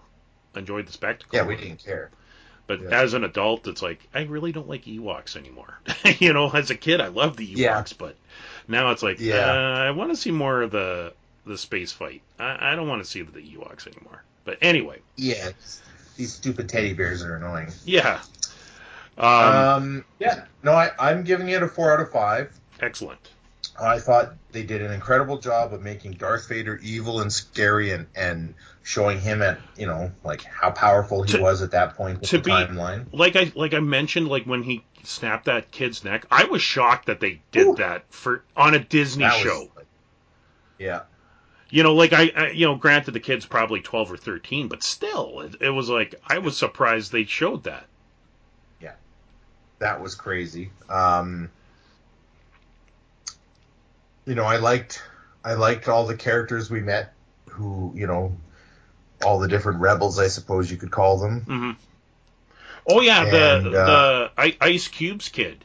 enjoyed 0.55 0.87
the 0.87 0.91
spectacle. 0.91 1.37
Yeah, 1.37 1.45
we 1.45 1.55
didn't 1.55 1.83
care. 1.83 2.09
But 2.67 2.81
Yeah. 2.81 2.99
as 3.03 3.13
an 3.13 3.23
adult, 3.23 3.67
it's 3.67 3.83
like 3.83 3.99
I 4.13 4.23
really 4.23 4.51
don't 4.51 4.67
like 4.67 4.85
Ewoks 4.85 5.35
anymore. 5.37 5.77
you 6.19 6.33
know, 6.33 6.49
as 6.49 6.71
a 6.71 6.75
kid, 6.75 6.99
I 6.99 7.09
loved 7.09 7.37
the 7.37 7.47
Ewoks, 7.53 7.57
Yeah. 7.57 7.83
but 7.99 8.15
now 8.67 8.89
it's 8.89 9.03
like, 9.03 9.19
Yeah. 9.19 9.35
uh, 9.51 9.77
I 9.77 9.91
want 9.91 10.09
to 10.09 10.17
see 10.17 10.31
more 10.31 10.63
of 10.63 10.71
the 10.71 11.13
the 11.45 11.59
space 11.59 11.91
fight. 11.91 12.23
I, 12.39 12.71
I 12.71 12.75
don't 12.75 12.87
want 12.87 13.03
to 13.03 13.07
see 13.09 13.21
the 13.21 13.39
Ewoks 13.39 13.85
anymore. 13.85 14.23
But 14.45 14.57
anyway, 14.63 14.97
Yeah, 15.15 15.51
these 16.17 16.33
stupid 16.33 16.69
teddy 16.69 16.93
bears 16.93 17.21
are 17.21 17.35
annoying. 17.35 17.67
yeah. 17.85 18.21
Um, 19.17 19.27
Um, 19.27 20.05
yeah, 20.19 20.45
no, 20.63 20.73
I, 20.73 20.91
I'm 20.99 21.23
giving 21.23 21.49
it 21.49 21.63
a 21.63 21.67
four 21.67 21.93
out 21.93 22.01
of 22.01 22.11
five. 22.11 22.51
excellent. 22.81 23.19
I 23.79 23.99
thought 23.99 24.33
they 24.53 24.63
did 24.63 24.81
an 24.81 24.91
incredible 24.91 25.37
job 25.37 25.73
of 25.73 25.81
making 25.81 26.13
Darth 26.13 26.47
Vader 26.47 26.79
evil 26.81 27.19
and 27.21 27.31
scary, 27.31 27.91
and 27.91 28.07
and 28.15 28.53
showing 28.83 29.19
him 29.19 29.41
at 29.41 29.57
you 29.77 29.85
know 29.85 30.11
like 30.23 30.43
how 30.43 30.71
powerful 30.71 31.23
he 31.23 31.33
To- 31.33 31.41
was 31.41 31.61
at 31.61 31.71
that 31.71 31.95
point 31.95 32.21
with 32.21 32.29
to 32.29 32.37
the 32.37 32.43
be- 32.43 32.51
timeline. 32.51 33.05
Like 33.11 33.35
I 33.35 33.51
like 33.55 33.73
I 33.73 33.79
mentioned, 33.81 34.27
like 34.29 34.45
when 34.45 34.63
he 34.63 34.83
snapped 35.03 35.45
that 35.45 35.71
kid's 35.71 36.03
neck, 36.05 36.25
I 36.31 36.45
was 36.45 36.61
shocked 36.61 37.07
that 37.07 37.19
they 37.19 37.41
did 37.51 37.67
Ooh. 37.67 37.75
that 37.75 38.05
for 38.13 38.43
on 38.55 38.75
a 38.75 38.79
Disney 38.79 39.25
That 39.25 39.33
was, 39.33 39.43
show. 39.43 39.69
like- 39.75 39.85
yeah, 40.79 41.01
You 41.69 41.83
know, 41.83 41.93
like 41.95 42.13
I, 42.13 42.31
I, 42.35 42.49
you 42.51 42.65
know, 42.65 42.75
granted 42.75 43.11
the 43.11 43.19
kid's 43.19 43.45
probably 43.45 43.81
twelve 43.81 44.09
or 44.11 44.17
thirteen, 44.17 44.67
but 44.69 44.83
still, 44.83 45.41
it, 45.41 45.55
it 45.61 45.69
was 45.71 45.89
like 45.89 46.15
I 46.27 46.37
was 46.37 46.57
surprised 46.57 47.11
they 47.11 47.25
showed 47.25 47.63
that. 47.65 47.85
That 49.85 50.01
was 50.01 50.15
crazy. 50.15 50.71
Um, 50.89 51.51
you 54.25 54.33
know, 54.33 54.43
I 54.43 54.57
liked 54.57 54.99
I 55.43 55.53
liked 55.53 55.87
all 55.87 56.07
the 56.07 56.17
characters 56.17 56.71
we 56.71 56.81
met, 56.81 57.13
who 57.49 57.91
you 57.95 58.07
know, 58.07 58.35
all 59.23 59.37
the 59.39 59.47
different 59.47 59.79
rebels, 59.81 60.17
I 60.17 60.27
suppose 60.27 60.71
you 60.71 60.77
could 60.77 60.89
call 60.89 61.19
them. 61.19 61.41
hmm 61.41 61.71
Oh 62.87 63.01
yeah, 63.01 63.23
And, 63.23 63.65
the 63.65 63.79
uh, 63.79 64.29
the 64.35 64.55
Ice 64.59 64.87
Cube's 64.87 65.29
kid. 65.29 65.63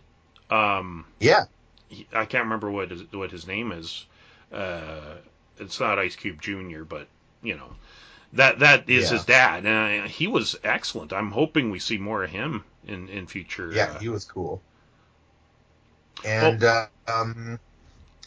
Um, 0.50 1.06
Yeah, 1.18 1.44
he- 1.88 2.06
I 2.12 2.26
can't 2.26 2.44
remember 2.44 2.70
what 2.70 2.90
his, 2.90 3.02
what 3.12 3.30
his 3.30 3.46
name 3.46 3.72
is. 3.72 4.04
Uh, 4.52 5.16
it's 5.58 5.80
not 5.80 5.98
Ice 5.98 6.16
Cube 6.16 6.42
Junior, 6.42 6.84
but 6.84 7.08
you 7.42 7.56
know 7.56 7.72
that 8.32 8.58
that 8.60 8.88
is 8.88 9.04
Yeah. 9.04 9.10
his 9.10 9.24
dad. 9.24 9.66
Uh, 9.66 10.08
he 10.08 10.26
was 10.26 10.56
excellent. 10.64 11.12
I'm 11.12 11.30
hoping 11.32 11.70
we 11.70 11.78
see 11.78 11.98
more 11.98 12.22
of 12.24 12.30
him 12.30 12.64
in 12.86 13.08
in 13.08 13.26
future. 13.26 13.72
Yeah, 13.74 13.90
uh, 13.94 13.98
he 13.98 14.08
was 14.08 14.24
cool. 14.24 14.62
And 16.24 16.62
uh, 16.64 16.86
um, 17.08 17.58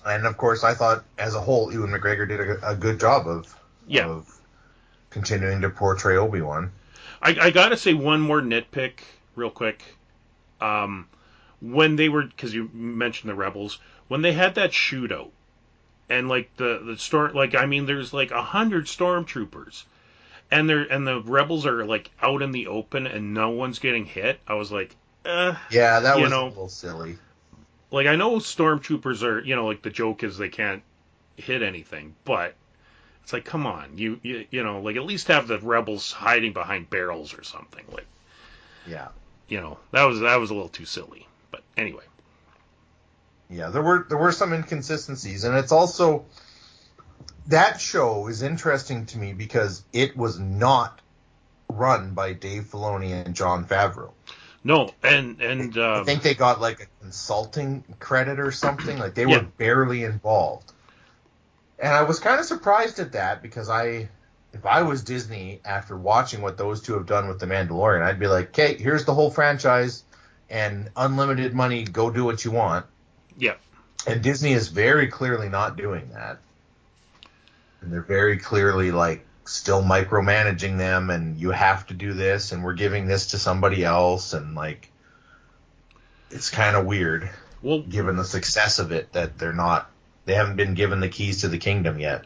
and 0.06 0.26
of 0.26 0.38
course, 0.38 0.64
I 0.64 0.74
thought 0.74 1.04
as 1.18 1.36
a 1.36 1.42
whole, 1.42 1.72
Ewan 1.72 1.92
McGregor 1.92 2.28
did 2.28 2.40
a, 2.40 2.72
a 2.72 2.76
good 2.76 3.00
job 3.00 3.28
of 3.28 3.56
Yeah. 3.88 4.06
of 4.08 4.40
continuing 5.10 5.62
to 5.62 5.70
portray 5.70 6.18
Obi 6.18 6.42
Wan. 6.42 6.72
I, 7.22 7.36
I 7.42 7.50
gotta 7.52 7.78
say 7.78 7.94
one 7.94 8.22
more 8.22 8.42
nitpick 8.42 9.00
real 9.36 9.50
quick. 9.50 9.84
Um, 10.62 11.08
when 11.62 11.96
they 11.96 12.10
were, 12.10 12.24
because 12.24 12.54
you 12.54 12.70
mentioned 12.74 13.30
the 13.30 13.36
rebels, 13.36 13.80
when 14.08 14.22
they 14.22 14.34
had 14.34 14.56
that 14.56 14.72
shootout, 14.72 15.32
and 16.10 16.30
like 16.30 16.56
the 16.58 16.82
the 16.86 16.98
storm, 16.98 17.34
like 17.34 17.56
I 17.56 17.66
mean, 17.66 17.86
there's 17.86 18.14
like 18.14 18.32
a 18.32 18.42
hundred 18.44 18.86
stormtroopers, 18.88 19.84
and 20.52 20.70
they're 20.70 20.82
and 20.84 21.06
the 21.08 21.22
rebels 21.22 21.66
are 21.66 21.86
like 21.86 22.12
out 22.22 22.42
in 22.42 22.52
the 22.52 22.68
open 22.68 23.08
and 23.08 23.34
no 23.34 23.50
one's 23.52 23.80
getting 23.80 24.06
hit. 24.06 24.40
I 24.48 24.54
was 24.56 24.72
like, 24.72 24.96
uh, 25.26 25.56
Yeah, 25.72 26.00
that 26.02 26.20
was 26.20 26.30
know- 26.32 26.48
a 26.48 26.50
little 26.50 26.70
silly. 26.70 27.18
like 27.92 28.08
I 28.08 28.16
know 28.16 28.38
stormtroopers 28.38 29.24
are, 29.24 29.40
you 29.42 29.56
know, 29.56 29.66
like 29.68 29.82
the 29.82 29.90
joke 29.90 30.24
is 30.24 30.38
they 30.38 30.50
can't 30.50 30.84
hit 31.38 31.62
anything, 31.64 32.16
but 32.26 32.54
it's 33.24 33.34
like, 33.34 33.46
come 33.46 33.66
on, 33.66 33.98
you 33.98 34.20
you, 34.24 34.46
you 34.52 34.64
know, 34.64 34.82
like 34.82 34.96
at 34.98 35.06
least 35.06 35.28
have 35.30 35.48
the 35.48 35.60
rebels 35.60 36.12
hiding 36.12 36.54
behind 36.54 36.90
barrels 36.90 37.34
or 37.38 37.44
something, 37.44 37.86
like. 37.92 38.06
Yeah, 38.86 39.08
you 39.48 39.62
know 39.62 39.78
that 39.92 40.04
was 40.04 40.20
that 40.20 40.36
was 40.36 40.50
a 40.50 40.54
little 40.54 40.68
too 40.70 40.84
silly. 40.84 41.26
But 41.52 41.64
anyway, 41.78 42.04
yeah. 43.50 43.70
There 43.70 43.82
were 43.82 44.06
there 44.10 44.18
were 44.18 44.32
some 44.34 44.52
inconsistencies, 44.54 45.44
and 45.46 45.56
it's 45.58 45.72
also 45.72 46.26
that 47.48 47.80
show 47.82 48.28
is 48.28 48.42
interesting 48.42 49.06
to 49.08 49.18
me 49.18 49.34
because 49.34 49.84
it 49.94 50.16
was 50.16 50.40
not 50.40 51.02
run 51.70 52.14
by 52.14 52.34
Dave 52.34 52.64
Filoni 52.66 53.12
and 53.12 53.36
Jon 53.36 53.66
Favreau. 53.66 54.14
No, 54.64 54.90
and 55.04 55.42
and 55.42 55.78
I 55.94 56.00
um, 56.00 56.06
think 56.06 56.24
they 56.24 56.34
got 56.36 56.62
like 56.62 56.80
a 56.82 56.88
consulting 57.02 57.84
credit 58.00 58.40
or 58.40 58.52
something. 58.52 58.98
Like 58.98 59.16
they 59.16 59.26
Yeah. 59.26 59.38
were 59.38 59.42
barely 59.42 60.04
involved. 60.04 60.72
And 61.80 61.92
I 61.94 62.04
was 62.04 62.20
kind 62.20 62.40
of 62.40 62.46
surprised 62.46 63.00
at 63.00 63.14
that 63.14 63.42
because 63.42 63.70
I, 63.70 64.10
if 64.54 64.66
I 64.66 64.84
was 64.84 65.04
Disney 65.04 65.62
after 65.66 65.98
watching 65.98 66.42
what 66.42 66.58
those 66.58 66.82
two 66.82 66.94
have 66.94 67.06
done 67.08 67.28
with 67.28 67.40
The 67.40 67.48
Mandalorian, 67.48 68.04
I'd 68.04 68.20
be 68.20 68.28
like, 68.28 68.50
okay, 68.50 68.78
here's 68.78 69.06
the 69.06 69.14
whole 69.14 69.32
franchise 69.32 70.04
and 70.50 70.90
unlimited 70.96 71.54
money, 71.54 71.84
go 71.84 72.10
do 72.12 72.24
what 72.26 72.46
you 72.46 72.52
want. 72.52 72.86
yeah, 73.38 73.56
And 74.08 74.22
Disney 74.22 74.54
is 74.54 74.70
very 74.70 75.08
clearly 75.08 75.50
not 75.50 75.78
doing 75.78 76.10
that. 76.14 76.40
And 77.84 77.92
they're 77.92 78.02
very 78.02 78.38
clearly 78.38 78.92
like 78.92 79.26
still 79.46 79.84
micromanaging 79.84 80.78
them 80.78 81.10
and 81.10 81.38
you 81.38 81.52
have 81.52 81.86
to 81.88 81.94
do 81.94 82.14
this 82.14 82.54
and 82.54 82.64
we're 82.64 82.74
giving 82.74 83.08
this 83.08 83.28
to 83.28 83.38
somebody 83.38 83.84
else 83.84 84.34
and 84.34 84.56
like 84.56 84.90
it's 86.32 86.50
kind 86.50 86.78
of 86.78 86.86
weird 86.86 87.30
well, 87.62 87.82
given 87.82 88.16
the 88.16 88.24
success 88.24 88.80
of 88.80 88.94
it 88.94 89.12
that 89.12 89.38
they're 89.38 89.52
not 89.52 89.90
they 90.26 90.36
haven't 90.36 90.56
been 90.56 90.74
given 90.74 91.00
the 91.00 91.10
keys 91.10 91.42
to 91.42 91.48
the 91.50 91.58
kingdom 91.58 92.00
yet. 92.00 92.26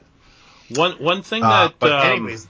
one 0.69 0.93
one 0.93 1.23
thing 1.23 1.43
Uh, 1.43 1.69
that 1.79 1.91
um, 1.91 2.11
anyways, 2.11 2.47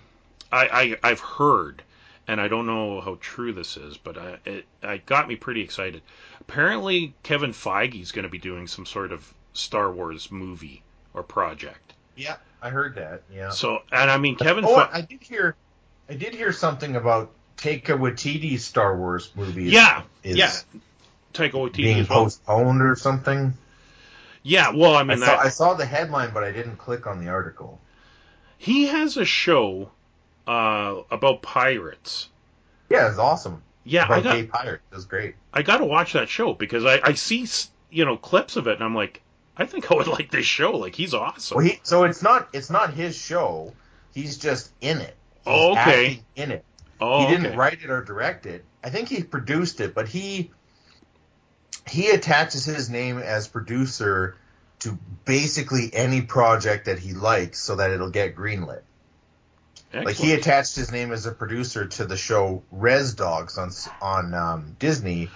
I, 0.51 0.97
I 1.03 1.11
I've 1.11 1.19
heard, 1.19 1.83
and 2.27 2.41
I 2.41 2.47
don't 2.47 2.65
know 2.65 3.01
how 3.01 3.17
true 3.21 3.53
this 3.53 3.77
is, 3.77 3.97
but 3.97 4.17
I, 4.17 4.37
it, 4.45 4.65
it 4.83 5.05
got 5.05 5.27
me 5.27 5.35
pretty 5.35 5.61
excited. 5.61 6.01
Apparently, 6.41 7.13
Kevin 7.23 7.51
Feige 7.51 8.01
is 8.01 8.11
going 8.11 8.23
to 8.23 8.29
be 8.29 8.39
doing 8.39 8.67
some 8.67 8.85
sort 8.85 9.11
of 9.11 9.33
Star 9.53 9.91
Wars 9.91 10.31
movie 10.31 10.83
or 11.13 11.23
project. 11.23 11.86
Yeah, 12.17 12.37
I 12.61 12.69
heard 12.69 12.95
that. 12.95 13.23
Yeah. 13.33 13.49
So, 13.51 13.79
and 13.91 14.11
I 14.11 14.17
mean, 14.17 14.35
Kevin. 14.35 14.65
oh, 14.65 14.75
Fe- 14.75 14.89
I 14.91 15.01
did 15.01 15.21
hear 15.21 15.55
I 16.09 16.13
did 16.15 16.33
hear 16.33 16.51
something 16.51 16.95
about 16.95 17.31
Taika 17.57 17.97
Waititi's 17.97 18.65
Star 18.65 18.97
Wars 18.97 19.31
movie. 19.35 19.65
yeah, 19.65 20.01
is 20.23 20.37
yeah. 20.37 20.51
Taika 21.33 21.51
Waititi 21.53 21.77
being 21.77 21.99
as 21.99 22.09
well. 22.09 22.23
postponed 22.23 22.81
or 22.81 22.95
something. 22.95 23.53
Yeah, 24.43 24.71
well, 24.75 24.95
I 24.95 25.01
I, 25.01 25.03
mean, 25.03 25.17
saw, 25.19 25.37
I 25.37 25.49
saw 25.49 25.73
the 25.73 25.85
headline, 25.85 26.31
but 26.33 26.43
I 26.43 26.51
didn't 26.51 26.77
click 26.77 27.05
on 27.05 27.19
the 27.23 27.29
article. 27.29 27.79
he 28.57 28.87
has 28.87 29.17
a 29.17 29.25
show 29.25 29.91
uh, 30.47 31.01
about 31.11 31.41
pirates. 31.41 32.29
Yeah, 32.89 33.09
it's 33.09 33.17
awesome. 33.19 33.61
Yeah, 33.83 34.05
I 34.09 34.21
got 34.21 34.35
gay 34.35 34.43
pirates. 34.43 34.83
It 34.91 34.95
was 34.95 35.05
great. 35.05 35.35
I 35.53 35.61
got 35.63 35.77
to 35.77 35.85
watch 35.85 36.13
that 36.13 36.29
show 36.29 36.53
because 36.53 36.85
I 36.85 36.99
I 37.03 37.13
see 37.13 37.45
you 37.89 38.05
know 38.05 38.15
clips 38.17 38.55
of 38.55 38.67
it 38.67 38.75
and 38.75 38.83
I'm 38.83 38.95
like, 38.95 39.21
I 39.57 39.65
think 39.65 39.91
I 39.91 39.95
would 39.95 40.07
like 40.07 40.31
this 40.31 40.45
show. 40.45 40.71
Like 40.77 40.95
he's 40.95 41.13
awesome. 41.13 41.57
Well, 41.57 41.65
he 41.65 41.79
so 41.83 42.03
it's 42.03 42.21
not 42.21 42.49
it's 42.53 42.69
not 42.69 42.93
his 42.93 43.17
show. 43.17 43.73
He's 44.13 44.37
just 44.37 44.71
in 44.81 44.99
it. 44.99 45.15
He's 45.45 45.53
Oh, 45.53 45.71
okay. 45.73 46.21
in 46.35 46.51
it. 46.51 46.65
oh, 46.99 47.21
he 47.21 47.27
didn't 47.31 47.47
okay. 47.47 47.55
write 47.55 47.81
it 47.83 47.89
or 47.89 48.03
direct 48.03 48.45
it. 48.45 48.63
I 48.83 48.89
think 48.89 49.09
he 49.09 49.23
produced 49.23 49.79
it, 49.81 49.93
but 49.93 50.07
he 50.07 50.51
he 51.89 52.09
attaches 52.09 52.65
his 52.65 52.89
name 52.89 53.17
as 53.17 53.47
producer 53.47 54.35
to 54.79 54.97
basically 55.25 55.89
any 55.93 56.21
project 56.21 56.85
that 56.85 56.99
he 56.99 57.13
likes 57.13 57.59
so 57.59 57.75
that 57.77 57.91
it'll 57.91 58.11
get 58.11 58.35
greenlit. 58.35 58.81
Like 59.93 60.15
he 60.15 60.33
attached 60.33 60.75
his 60.75 60.91
name 60.91 61.11
as 61.11 61.25
a 61.25 61.31
producer 61.31 61.87
to 61.87 62.05
the 62.05 62.17
show 62.17 62.61
Rez 62.71 63.13
Dogs 63.13 63.57
on 63.57 63.71
on 64.01 64.33
um, 64.33 64.75
Disney. 64.79 65.29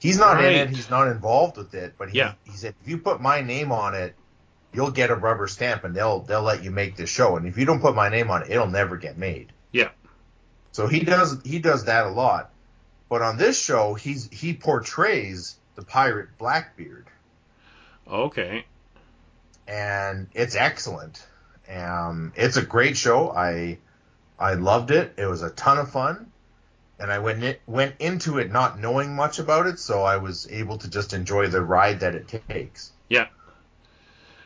He's 0.00 0.18
not 0.18 0.42
in 0.44 0.52
it. 0.52 0.70
He's 0.70 0.90
not 0.90 1.08
involved 1.08 1.56
with 1.56 1.74
it. 1.74 1.94
But 1.98 2.10
he, 2.10 2.18
Yeah. 2.18 2.34
he 2.44 2.52
said 2.52 2.74
if 2.80 2.88
you 2.88 2.98
put 2.98 3.20
my 3.20 3.40
name 3.40 3.72
on 3.72 3.94
it, 3.94 4.14
you'll 4.72 4.90
get 4.90 5.10
a 5.10 5.14
rubber 5.16 5.46
stamp 5.48 5.84
and 5.84 5.94
they'll 5.94 6.20
they'll 6.20 6.42
let 6.42 6.62
you 6.62 6.70
make 6.70 6.96
this 6.96 7.10
show. 7.10 7.36
And 7.36 7.46
if 7.46 7.58
you 7.58 7.64
don't 7.64 7.80
put 7.80 7.94
my 7.94 8.08
name 8.08 8.30
on 8.30 8.42
it, 8.42 8.50
it'll 8.50 8.66
never 8.68 8.96
get 8.96 9.18
made. 9.18 9.52
Yeah. 9.72 9.88
So 10.72 10.86
he 10.86 11.00
does 11.00 11.40
he 11.44 11.58
does 11.58 11.84
that 11.86 12.06
a 12.06 12.10
lot. 12.10 12.50
But 13.08 13.22
on 13.22 13.38
this 13.38 13.58
show, 13.60 13.94
he's 13.94 14.28
he 14.30 14.52
portrays 14.54 15.56
the 15.74 15.82
pirate 15.82 16.28
Blackbeard, 16.38 17.06
Okay. 18.06 18.64
and 19.66 20.28
it's 20.34 20.54
excellent. 20.54 21.24
Um, 21.68 22.32
it's 22.36 22.56
a 22.56 22.62
great 22.62 22.96
show. 22.96 23.30
I 23.30 23.78
I 24.38 24.54
loved 24.54 24.90
it. 24.90 25.14
It 25.16 25.26
was 25.26 25.42
a 25.42 25.50
ton 25.50 25.78
of 25.78 25.90
fun, 25.90 26.30
and 26.98 27.10
I 27.12 27.18
went 27.18 27.42
it, 27.44 27.60
went 27.66 27.94
into 27.98 28.38
it 28.38 28.50
not 28.50 28.78
knowing 28.78 29.14
much 29.14 29.38
about 29.38 29.66
it, 29.66 29.78
so 29.78 30.02
I 30.02 30.16
was 30.16 30.48
able 30.50 30.78
to 30.78 30.88
just 30.90 31.12
enjoy 31.12 31.48
the 31.48 31.62
ride 31.62 32.00
that 32.00 32.14
it 32.14 32.28
takes. 32.48 32.92
Yeah. 33.08 33.26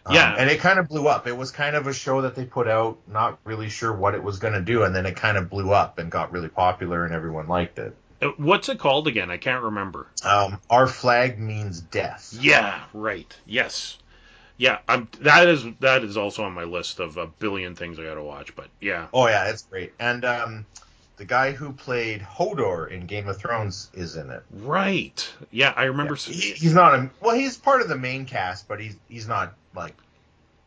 Um, 0.04 0.14
Yeah. 0.14 0.34
and 0.36 0.50
it 0.50 0.60
kind 0.60 0.78
of 0.78 0.88
blew 0.88 1.06
up. 1.08 1.26
It 1.26 1.36
was 1.36 1.50
kind 1.50 1.76
of 1.76 1.86
a 1.86 1.92
show 1.92 2.22
that 2.22 2.34
they 2.34 2.44
put 2.44 2.68
out, 2.68 2.98
not 3.06 3.38
really 3.44 3.68
sure 3.68 3.92
what 3.92 4.14
it 4.14 4.22
was 4.22 4.38
going 4.38 4.54
to 4.54 4.60
do, 4.60 4.82
and 4.82 4.94
then 4.94 5.06
it 5.06 5.16
kind 5.16 5.36
of 5.36 5.48
blew 5.48 5.72
up 5.72 5.98
and 5.98 6.10
got 6.10 6.32
really 6.32 6.48
popular, 6.48 7.04
and 7.04 7.14
everyone 7.14 7.46
liked 7.48 7.78
it. 7.78 7.96
Uh, 8.20 8.28
What's 8.36 8.68
it 8.68 8.78
called 8.78 9.08
again? 9.08 9.30
I 9.30 9.36
can't 9.36 9.62
remember. 9.64 10.06
Um, 10.24 10.58
Our 10.70 10.86
flag 10.86 11.38
means 11.38 11.80
death. 11.80 12.36
Yeah. 12.38 12.82
Right. 12.92 13.34
Yes. 13.46 13.98
Yeah. 14.56 14.78
I'm. 14.88 15.08
That 15.20 15.48
is 15.48 15.64
that 15.80 16.04
is 16.04 16.16
also 16.16 16.44
on 16.44 16.52
my 16.52 16.64
list 16.64 17.00
of 17.00 17.16
a 17.16 17.26
billion 17.26 17.74
things 17.74 17.98
I 17.98 18.04
got 18.04 18.14
to 18.14 18.22
watch. 18.22 18.54
But 18.54 18.68
yeah. 18.80 19.06
Oh 19.12 19.26
yeah, 19.26 19.48
it's 19.48 19.62
great. 19.62 19.92
And 19.98 20.24
um, 20.24 20.66
the 21.22 21.28
guy 21.28 21.52
who 21.52 21.72
played 21.72 22.20
Hodor 22.20 22.90
in 22.90 23.06
Game 23.06 23.28
of 23.28 23.36
Thrones 23.38 23.88
is 23.94 24.16
in 24.16 24.28
it. 24.30 24.42
Right. 24.50 25.32
Yeah. 25.52 25.72
I 25.76 25.84
remember. 25.84 26.14
s- 26.14 26.24
He- 26.24 26.50
he's 26.50 26.74
not 26.74 26.96
a 26.96 27.10
well. 27.20 27.36
He's 27.36 27.56
part 27.56 27.80
of 27.80 27.88
the 27.88 27.96
main 27.96 28.26
cast, 28.26 28.66
but 28.66 28.80
he's 28.80 28.96
he's 29.08 29.28
not 29.28 29.54
like 29.72 29.94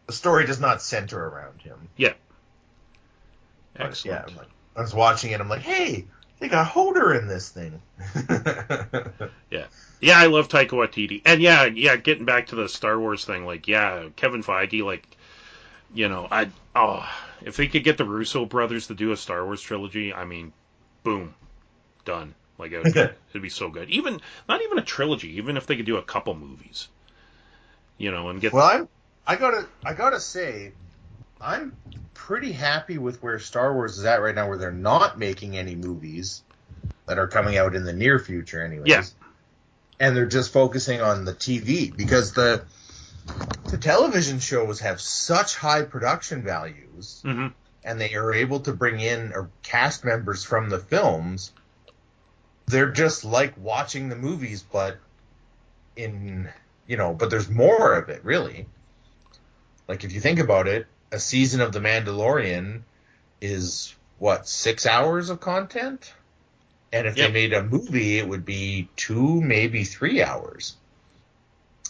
the 0.08 0.14
story 0.14 0.46
does 0.46 0.62
not 0.62 0.82
center 0.82 1.22
around 1.28 1.62
him. 1.62 1.90
But, 1.98 3.88
Excellent. 3.88 4.30
Yeah, 4.30 4.38
like, 4.38 4.48
I 4.78 4.82
was 4.82 4.94
watching 4.94 5.32
it. 5.32 5.42
I'm 5.42 5.50
like, 5.50 5.60
hey, 5.62 6.06
they 6.40 6.48
got 6.48 6.72
Hodor 6.72 7.20
in 7.20 7.28
this 7.28 7.50
thing. 7.50 7.82
Yeah. 9.52 9.66
Yeah, 10.00 10.18
I 10.18 10.28
love 10.28 10.48
Taika 10.48 10.70
Waititi, 10.70 11.22
and 11.26 11.42
yeah, 11.42 11.66
yeah. 11.66 11.98
Getting 11.98 12.24
back 12.26 12.48
to 12.48 12.56
the 12.56 12.70
Star 12.70 12.98
Wars 12.98 13.26
thing, 13.26 13.46
like, 13.46 13.68
yeah, 13.68 14.08
Kevin 14.16 14.44
Feige, 14.44 14.84
like, 14.86 15.06
you 15.94 16.08
know, 16.08 16.28
I 16.32 16.50
oh, 16.76 17.06
if 17.46 17.56
they 17.58 17.68
could 17.68 17.84
get 17.84 17.98
the 17.98 18.06
Russo 18.06 18.46
brothers 18.46 18.88
to 18.88 18.96
do 18.96 19.12
a 19.12 19.18
Star 19.18 19.46
Wars 19.46 19.62
trilogy, 19.62 20.12
I 20.12 20.26
mean, 20.26 20.52
boom, 21.04 21.34
done. 22.04 22.34
Like, 22.58 22.72
it 22.72 22.84
would 22.84 22.94
be, 22.94 23.00
it'd 23.30 23.42
be 23.42 23.50
so 23.50 23.70
good. 23.70 23.90
Even 23.92 24.20
not 24.50 24.62
even 24.64 24.80
a 24.80 24.82
trilogy, 24.82 25.38
even 25.38 25.56
if 25.56 25.68
they 25.68 25.78
could 25.78 25.86
do 25.86 25.98
a 25.98 26.02
couple 26.02 26.34
movies, 26.34 26.88
you 27.98 28.12
know, 28.12 28.30
and 28.30 28.42
get 28.42 28.52
well, 28.52 28.66
I'm 28.66 28.90
I 29.28 29.36
gotta 29.36 29.68
I 29.84 29.94
gotta 29.94 30.20
say, 30.20 30.74
I'm 31.40 31.76
pretty 32.16 32.52
happy 32.52 32.98
with 32.98 33.22
where 33.22 33.38
Star 33.40 33.74
Wars 33.74 34.00
is 34.00 34.06
at 34.06 34.22
right 34.22 34.34
now, 34.34 34.50
where 34.50 34.58
they're 34.58 34.72
not 34.72 35.20
making 35.20 35.56
any 35.56 35.76
movies 35.76 36.44
that 37.06 37.20
are 37.20 37.28
coming 37.28 37.58
out 37.58 37.76
in 37.76 37.84
the 37.84 37.94
near 37.94 38.18
future, 38.18 38.64
anyways. 38.64 38.88
Yeah. 38.88 39.04
And 40.00 40.16
they're 40.16 40.26
just 40.26 40.52
focusing 40.52 41.00
on 41.00 41.26
the 41.26 41.34
TV 41.34 41.96
because 41.96 42.34
the 42.34 42.66
the 43.70 43.78
television 43.78 44.40
shows 44.40 44.80
have 44.80 45.02
such 45.02 45.56
high 45.56 45.84
production 45.84 46.44
values, 46.44 47.22
Mhm. 47.26 47.54
and 47.84 48.00
they 48.00 48.14
are 48.16 48.34
able 48.34 48.60
to 48.62 48.74
bring 48.74 49.00
in 49.00 49.34
or 49.34 49.50
cast 49.64 50.04
members 50.04 50.44
from 50.44 50.70
the 50.70 50.80
films. 50.80 51.52
They're 52.68 52.92
just 52.92 53.24
like 53.24 53.54
watching 53.58 54.10
the 54.10 54.16
movies, 54.16 54.64
but 54.64 54.98
in 55.96 56.50
you 56.88 56.98
know, 56.98 57.14
but 57.14 57.30
there's 57.32 57.50
more 57.50 57.94
of 57.94 58.10
it 58.10 58.24
really. 58.24 58.68
Like 59.88 60.04
if 60.04 60.12
you 60.12 60.22
think 60.22 60.40
about 60.40 60.68
it, 60.68 60.88
a 61.12 61.20
season 61.20 61.62
of 61.62 61.72
The 61.72 61.80
Mandalorian 61.80 62.82
is 63.42 63.96
what 64.20 64.48
six 64.48 64.86
hours 64.86 65.30
of 65.30 65.40
content, 65.40 66.14
and 66.92 67.08
if 67.08 67.18
Yep. 67.18 67.28
they 67.28 67.34
made 67.34 67.54
a 67.54 67.64
movie, 67.64 68.20
it 68.20 68.28
would 68.28 68.46
be 68.46 68.88
two, 68.96 69.42
maybe 69.42 69.84
three 69.84 70.22
hours. 70.22 70.76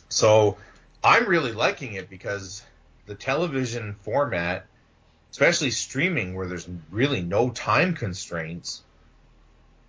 So 0.09 0.57
I'm 1.05 1.27
really 1.27 1.51
liking 1.51 1.93
it 1.93 2.09
because 2.09 2.63
the 3.05 3.13
television 3.13 3.93
format, 4.01 4.65
especially 5.29 5.69
streaming 5.69 6.33
where 6.33 6.47
there's 6.47 6.67
really 6.89 7.21
no 7.21 7.51
time 7.51 7.93
constraints, 7.93 8.81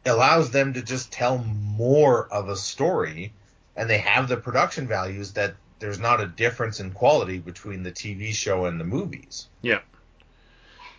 allows 0.05 0.51
them 0.51 0.75
to 0.75 0.83
just 0.83 1.11
tell 1.11 1.39
more 1.39 2.29
of 2.29 2.51
a 2.51 2.57
story 2.57 3.33
and 3.77 3.89
they 3.89 3.99
have 3.99 4.29
the 4.29 4.37
production 4.37 4.87
values 4.87 5.33
that 5.33 5.55
there's 5.79 5.99
not 5.99 6.21
a 6.21 6.27
difference 6.27 6.81
in 6.81 6.91
quality 6.91 7.39
between 7.39 7.83
the 7.83 7.93
TV 7.93 8.33
show 8.33 8.67
and 8.67 8.79
the 8.79 8.85
movies. 8.85 9.49
Yeah. 9.63 9.81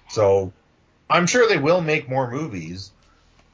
So 0.09 0.51
I'm 1.11 1.27
sure 1.27 1.47
they 1.47 1.57
will 1.57 1.81
make 1.81 2.09
more 2.09 2.31
movies, 2.31 2.91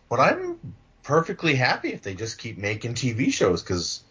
but 0.09 0.21
I'm 0.21 0.75
perfectly 1.03 1.55
happy 1.55 1.91
if 1.91 2.03
they 2.03 2.13
just 2.13 2.37
keep 2.37 2.57
making 2.57 2.93
TV 2.93 3.33
shows 3.33 3.61
because 3.61 4.01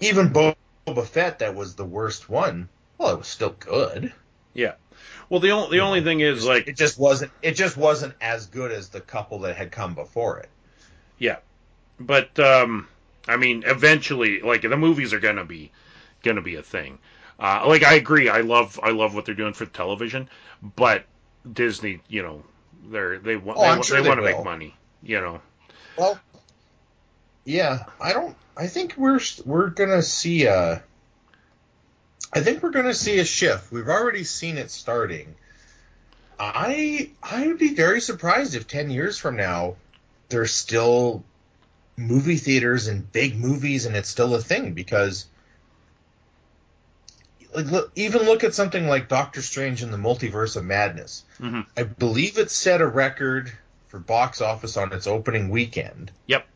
even 0.00 0.32
Bo- 0.32 0.51
Boba 0.86 1.06
Fett, 1.06 1.38
that 1.38 1.54
was 1.54 1.74
the 1.74 1.84
worst 1.84 2.28
one, 2.28 2.68
well, 2.98 3.10
it 3.14 3.18
was 3.18 3.28
still 3.28 3.54
good. 3.58 4.12
Yeah. 4.54 4.74
Well, 5.28 5.40
the 5.40 5.50
only 5.50 5.78
the 5.78 5.82
only 5.82 6.02
thing 6.02 6.20
is 6.20 6.44
like 6.44 6.68
It 6.68 6.76
just 6.76 6.98
wasn't. 6.98 7.32
It 7.40 7.52
just 7.52 7.76
wasn't 7.76 8.14
as 8.20 8.46
good 8.46 8.70
as 8.70 8.90
the 8.90 9.00
couple 9.00 9.38
that 9.40 9.56
had 9.56 9.72
come 9.72 9.94
before 9.94 10.38
it. 10.40 10.50
Yeah, 11.18 11.38
but 11.98 12.38
um 12.38 12.88
i 13.28 13.36
mean 13.36 13.62
eventually 13.66 14.40
like 14.40 14.62
the 14.62 14.76
movies 14.76 15.12
are 15.12 15.20
gonna 15.20 15.44
be 15.44 15.70
gonna 16.22 16.42
be 16.42 16.56
a 16.56 16.62
thing 16.62 16.98
uh 17.38 17.62
like 17.66 17.84
i 17.84 17.94
agree 17.94 18.28
i 18.28 18.40
love 18.40 18.78
i 18.82 18.90
love 18.90 19.14
what 19.14 19.24
they're 19.24 19.34
doing 19.34 19.52
for 19.52 19.64
television 19.66 20.28
but 20.76 21.04
disney 21.52 22.00
you 22.08 22.22
know 22.22 22.42
They're 22.90 23.18
they 23.18 23.36
want 23.36 23.58
Oh, 23.60 23.76
they, 23.76 23.82
sure 23.82 23.96
they 23.98 24.02
they 24.02 24.08
want 24.08 24.18
to 24.18 24.24
make 24.24 24.44
money. 24.44 24.74
You 25.02 25.20
know. 25.20 25.40
Well, 25.96 26.18
yeah, 27.44 27.84
I 28.00 28.12
don't. 28.12 28.36
I 28.56 28.66
think 28.66 28.94
we're 28.96 29.20
we're 29.44 29.70
gonna 29.70 30.02
see 30.02 30.44
a. 30.44 30.82
I 32.32 32.40
think 32.40 32.62
we're 32.62 32.70
gonna 32.70 32.94
see 32.94 33.18
a 33.18 33.24
shift. 33.24 33.72
We've 33.72 33.88
already 33.88 34.24
seen 34.24 34.58
it 34.58 34.70
starting. 34.70 35.34
I 36.38 37.10
I 37.22 37.46
would 37.46 37.58
be 37.58 37.74
very 37.74 38.00
surprised 38.00 38.54
if 38.54 38.66
ten 38.66 38.90
years 38.90 39.18
from 39.18 39.36
now 39.36 39.76
there's 40.28 40.52
still 40.52 41.24
movie 41.96 42.38
theaters 42.38 42.88
and 42.88 43.10
big 43.12 43.36
movies 43.38 43.84
and 43.86 43.94
it's 43.94 44.08
still 44.08 44.34
a 44.34 44.40
thing 44.40 44.72
because 44.72 45.26
like 47.54 47.66
look, 47.66 47.92
even 47.94 48.22
look 48.22 48.44
at 48.44 48.54
something 48.54 48.88
like 48.88 49.08
Doctor 49.08 49.42
Strange 49.42 49.82
in 49.82 49.90
the 49.90 49.98
Multiverse 49.98 50.56
of 50.56 50.64
Madness. 50.64 51.24
Mhm. 51.38 51.66
I 51.76 51.82
believe 51.82 52.38
it 52.38 52.50
set 52.50 52.80
a 52.80 52.86
record 52.86 53.52
for 53.88 53.98
box 53.98 54.40
office 54.40 54.76
on 54.76 54.92
its 54.92 55.06
opening 55.06 55.50
weekend. 55.50 56.10
Yep. 56.26 56.46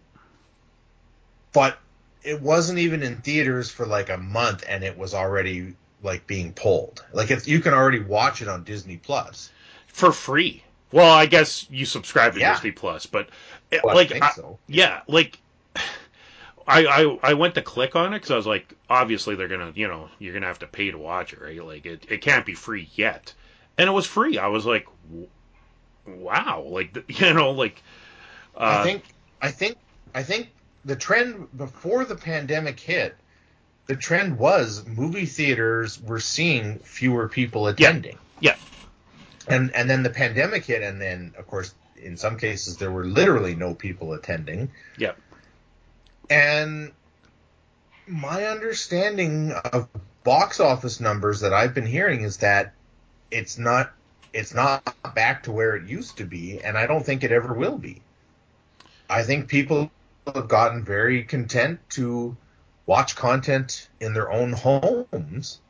But 1.57 1.79
it 2.23 2.43
wasn't 2.43 2.79
even 2.81 3.03
in 3.03 3.17
theaters 3.17 3.71
for 3.71 3.87
like 3.87 4.11
a 4.11 4.19
month 4.19 4.63
and 4.69 4.85
it 4.85 4.99
was 4.99 5.15
already 5.15 5.75
like 6.03 6.27
being 6.27 6.53
pulled. 6.53 7.03
Like 7.15 7.31
if 7.31 7.49
you 7.49 7.61
can 7.61 7.73
already 7.73 8.01
watch 8.01 8.43
it 8.43 8.49
on 8.49 8.63
Disney 8.63 8.99
Plus. 8.99 9.51
For 9.87 10.13
free. 10.13 10.63
Well, 10.93 11.11
I 11.11 11.25
guess 11.25 11.67
you 11.71 11.87
subscribe 11.87 12.35
to 12.35 12.41
Yeah. 12.41 12.53
Disney 12.53 12.73
Plus, 12.73 13.07
but 13.07 13.31
Well, 13.83 13.95
like 13.95 14.13
I 14.13 14.27
I- 14.27 14.31
so. 14.33 14.59
yeah, 14.69 15.01
like 15.09 15.39
I, 16.69 16.85
I 16.85 17.19
I 17.31 17.33
went 17.33 17.55
to 17.55 17.63
click 17.63 17.97
on 17.97 18.13
it 18.13 18.17
because 18.17 18.33
I 18.33 18.37
was 18.37 18.47
like, 18.47 18.75
obviously 18.91 19.35
they're 19.35 19.49
gonna, 19.49 19.73
you 19.75 19.89
know, 19.89 20.11
you're 20.19 20.35
gonna 20.35 20.47
have 20.47 20.59
to 20.59 20.67
pay 20.67 20.91
to 20.91 20.99
watch 20.99 21.33
it, 21.33 21.41
right? 21.41 21.65
Like 21.65 21.87
it, 21.87 22.05
it 22.11 22.21
can't 22.21 22.45
be 22.45 22.53
free 22.53 22.91
yet, 22.97 23.33
and 23.79 23.89
it 23.89 23.93
was 23.93 24.05
free. 24.05 24.37
I 24.37 24.49
was 24.49 24.67
like, 24.67 24.87
w- 25.09 25.29
wow, 26.07 26.67
like 26.69 27.03
you 27.21 27.33
know, 27.33 27.53
like 27.53 27.83
uh, 28.57 28.81
I 28.81 28.83
think 28.83 29.05
I 29.41 29.51
think 29.51 29.79
I 30.15 30.23
think 30.23 30.49
the 30.87 30.97
trend 30.97 31.49
before 31.57 32.05
the 32.05 32.15
pandemic 32.15 32.79
hit, 32.81 33.17
the 33.87 33.97
trend 33.97 34.39
was 34.39 34.87
movie 34.87 35.27
theaters 35.27 36.01
were 36.01 36.21
seeing 36.21 36.79
fewer 36.79 37.29
people 37.29 37.67
attending. 37.67 38.19
yeah. 38.41 38.55
And 39.49 39.75
and 39.75 39.91
then 39.91 40.03
the 40.03 40.11
pandemic 40.11 40.65
hit 40.65 40.83
and 40.83 41.01
then 41.01 41.35
of 41.39 41.47
course 41.47 41.75
in 41.97 42.17
some 42.17 42.39
cases 42.39 42.77
there 42.79 42.91
were 42.91 43.05
literally 43.05 43.55
no 43.55 43.75
people 43.75 44.13
attending. 44.13 44.71
yeah, 44.97 45.13
And 46.31 46.93
my 48.07 48.47
understanding 48.47 49.53
of 49.53 49.89
box 50.23 50.61
office 50.61 51.01
numbers 51.01 51.41
that 51.41 51.53
I've 51.53 51.75
been 51.75 51.87
hearing 51.87 52.23
is 52.23 52.39
that 52.39 52.75
it's 53.31 53.59
not 53.59 53.93
it's 54.33 54.55
not 54.55 54.83
back 55.15 55.45
to 55.45 55.53
where 55.53 55.75
it 55.77 55.89
used 55.89 56.19
to 56.19 56.25
be, 56.25 56.61
and 56.61 56.77
I 56.77 56.87
don't 56.87 57.05
think 57.05 57.25
it 57.25 57.33
ever 57.33 57.55
will 57.55 57.79
be. 57.79 58.03
I 59.09 59.23
think 59.23 59.49
people 59.49 59.91
have 60.35 60.49
gotten 60.49 60.85
very 60.85 61.25
content 61.25 61.81
to 61.91 62.37
watch 62.85 63.17
content 63.17 63.89
in 64.01 64.15
their 64.15 64.31
own 64.31 64.53
homes. 64.53 65.61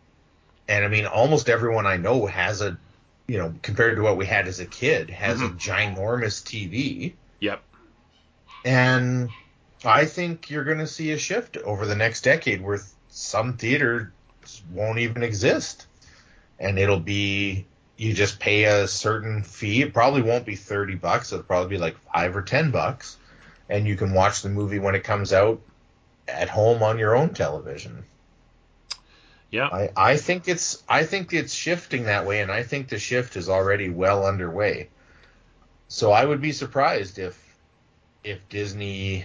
And 0.68 0.84
I 0.84 0.88
mean, 0.88 1.06
almost 1.06 1.48
everyone 1.48 1.86
I 1.86 1.96
know 1.96 2.26
has 2.26 2.60
a, 2.60 2.78
you 3.26 3.38
know, 3.38 3.54
compared 3.62 3.96
to 3.96 4.02
what 4.02 4.16
we 4.16 4.26
had 4.26 4.48
as 4.48 4.60
a 4.60 4.66
kid, 4.66 5.10
has 5.10 5.40
a 5.40 5.44
mm-hmm. 5.44 5.56
ginormous 5.56 6.42
TV. 6.42 7.14
yep, 7.40 7.62
And 8.64 9.30
I 9.84 10.06
think 10.06 10.50
you're 10.50 10.64
going 10.64 10.78
to 10.78 10.86
see 10.86 11.12
a 11.12 11.18
shift 11.18 11.56
over 11.58 11.86
the 11.86 11.96
next 11.96 12.22
decade 12.22 12.62
where 12.62 12.80
some 13.08 13.56
theaters 13.56 14.08
won't 14.72 14.98
even 14.98 15.22
exist. 15.22 15.86
And 16.58 16.78
it'll 16.78 17.00
be 17.00 17.66
you 17.96 18.12
just 18.12 18.38
pay 18.38 18.64
a 18.64 18.86
certain 18.86 19.42
fee. 19.42 19.82
It 19.82 19.94
probably 19.94 20.22
won't 20.22 20.44
be 20.44 20.56
30 20.56 20.96
bucks. 20.96 21.32
It'll 21.32 21.44
probably 21.44 21.76
be 21.76 21.78
like 21.78 21.96
5 22.12 22.36
or 22.36 22.42
10 22.42 22.70
bucks. 22.70 23.16
And 23.68 23.86
you 23.86 23.96
can 23.96 24.12
watch 24.12 24.42
the 24.42 24.48
movie 24.48 24.78
when 24.78 24.94
it 24.94 25.04
comes 25.04 25.32
out 25.32 25.60
at 26.28 26.48
home 26.48 26.82
on 26.82 26.98
your 26.98 27.16
own 27.16 27.34
television. 27.34 28.04
yeah, 29.50 29.66
I, 29.66 29.90
I 29.96 30.16
think 30.16 30.48
it's 30.48 30.82
I 30.88 31.04
think 31.04 31.32
it's 31.32 31.52
shifting 31.52 32.04
that 32.04 32.26
way 32.26 32.40
and 32.40 32.50
I 32.50 32.62
think 32.62 32.88
the 32.88 32.98
shift 32.98 33.36
is 33.36 33.48
already 33.48 33.88
well 33.88 34.26
underway. 34.26 34.88
So 35.88 36.12
I 36.12 36.24
would 36.24 36.40
be 36.40 36.52
surprised 36.52 37.18
if 37.18 37.40
if 38.24 38.48
Disney 38.48 39.24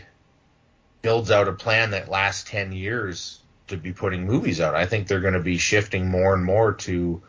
builds 1.01 1.31
out 1.31 1.47
a 1.47 1.53
plan 1.53 1.91
that 1.91 2.09
lasts 2.09 2.49
10 2.49 2.71
years 2.71 3.39
to 3.67 3.77
be 3.77 3.91
putting 3.91 4.25
movies 4.25 4.61
out. 4.61 4.75
I 4.75 4.85
think 4.85 5.07
they're 5.07 5.19
going 5.19 5.33
to 5.33 5.39
be 5.39 5.57
shifting 5.57 6.09
more 6.09 6.35
and 6.35 6.43
more 6.43 6.73
to 6.73 7.21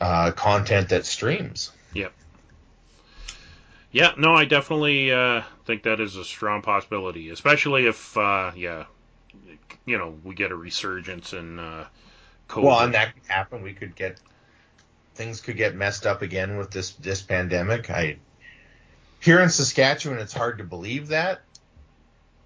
uh, 0.00 0.32
content 0.32 0.90
that 0.90 1.06
streams. 1.06 1.72
Yep. 1.94 2.12
Yeah. 3.92 4.12
No, 4.18 4.34
I 4.34 4.44
definitely 4.44 5.12
uh, 5.12 5.42
think 5.66 5.82
that 5.82 6.00
is 6.00 6.16
a 6.16 6.24
strong 6.24 6.62
possibility, 6.62 7.30
especially 7.30 7.86
if 7.86 8.16
uh, 8.16 8.52
yeah, 8.56 8.84
you 9.84 9.98
know, 9.98 10.14
we 10.24 10.34
get 10.34 10.50
a 10.52 10.56
resurgence 10.56 11.32
in 11.32 11.58
uh, 11.58 11.86
COVID. 12.48 12.62
Well, 12.62 12.80
and 12.80 12.94
that 12.94 13.14
could 13.14 13.26
happen. 13.26 13.62
We 13.62 13.74
could 13.74 13.94
get 13.94 14.18
things 15.14 15.40
could 15.40 15.56
get 15.56 15.74
messed 15.74 16.06
up 16.06 16.22
again 16.22 16.56
with 16.56 16.70
this 16.70 16.92
this 16.92 17.22
pandemic. 17.22 17.90
I 17.90 18.16
here 19.20 19.40
in 19.40 19.48
Saskatchewan, 19.48 20.18
it's 20.18 20.32
hard 20.32 20.58
to 20.58 20.64
believe 20.64 21.08
that 21.08 21.40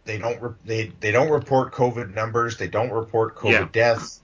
they 0.04 0.18
don't 0.18 0.40
re- 0.40 0.54
they 0.64 0.92
they 1.00 1.12
don't 1.12 1.30
report 1.30 1.72
COVID 1.72 2.14
numbers. 2.14 2.56
They 2.56 2.68
don't 2.68 2.90
report 2.90 3.36
COVID 3.36 3.52
Yeah. 3.52 3.68
deaths, 3.70 4.20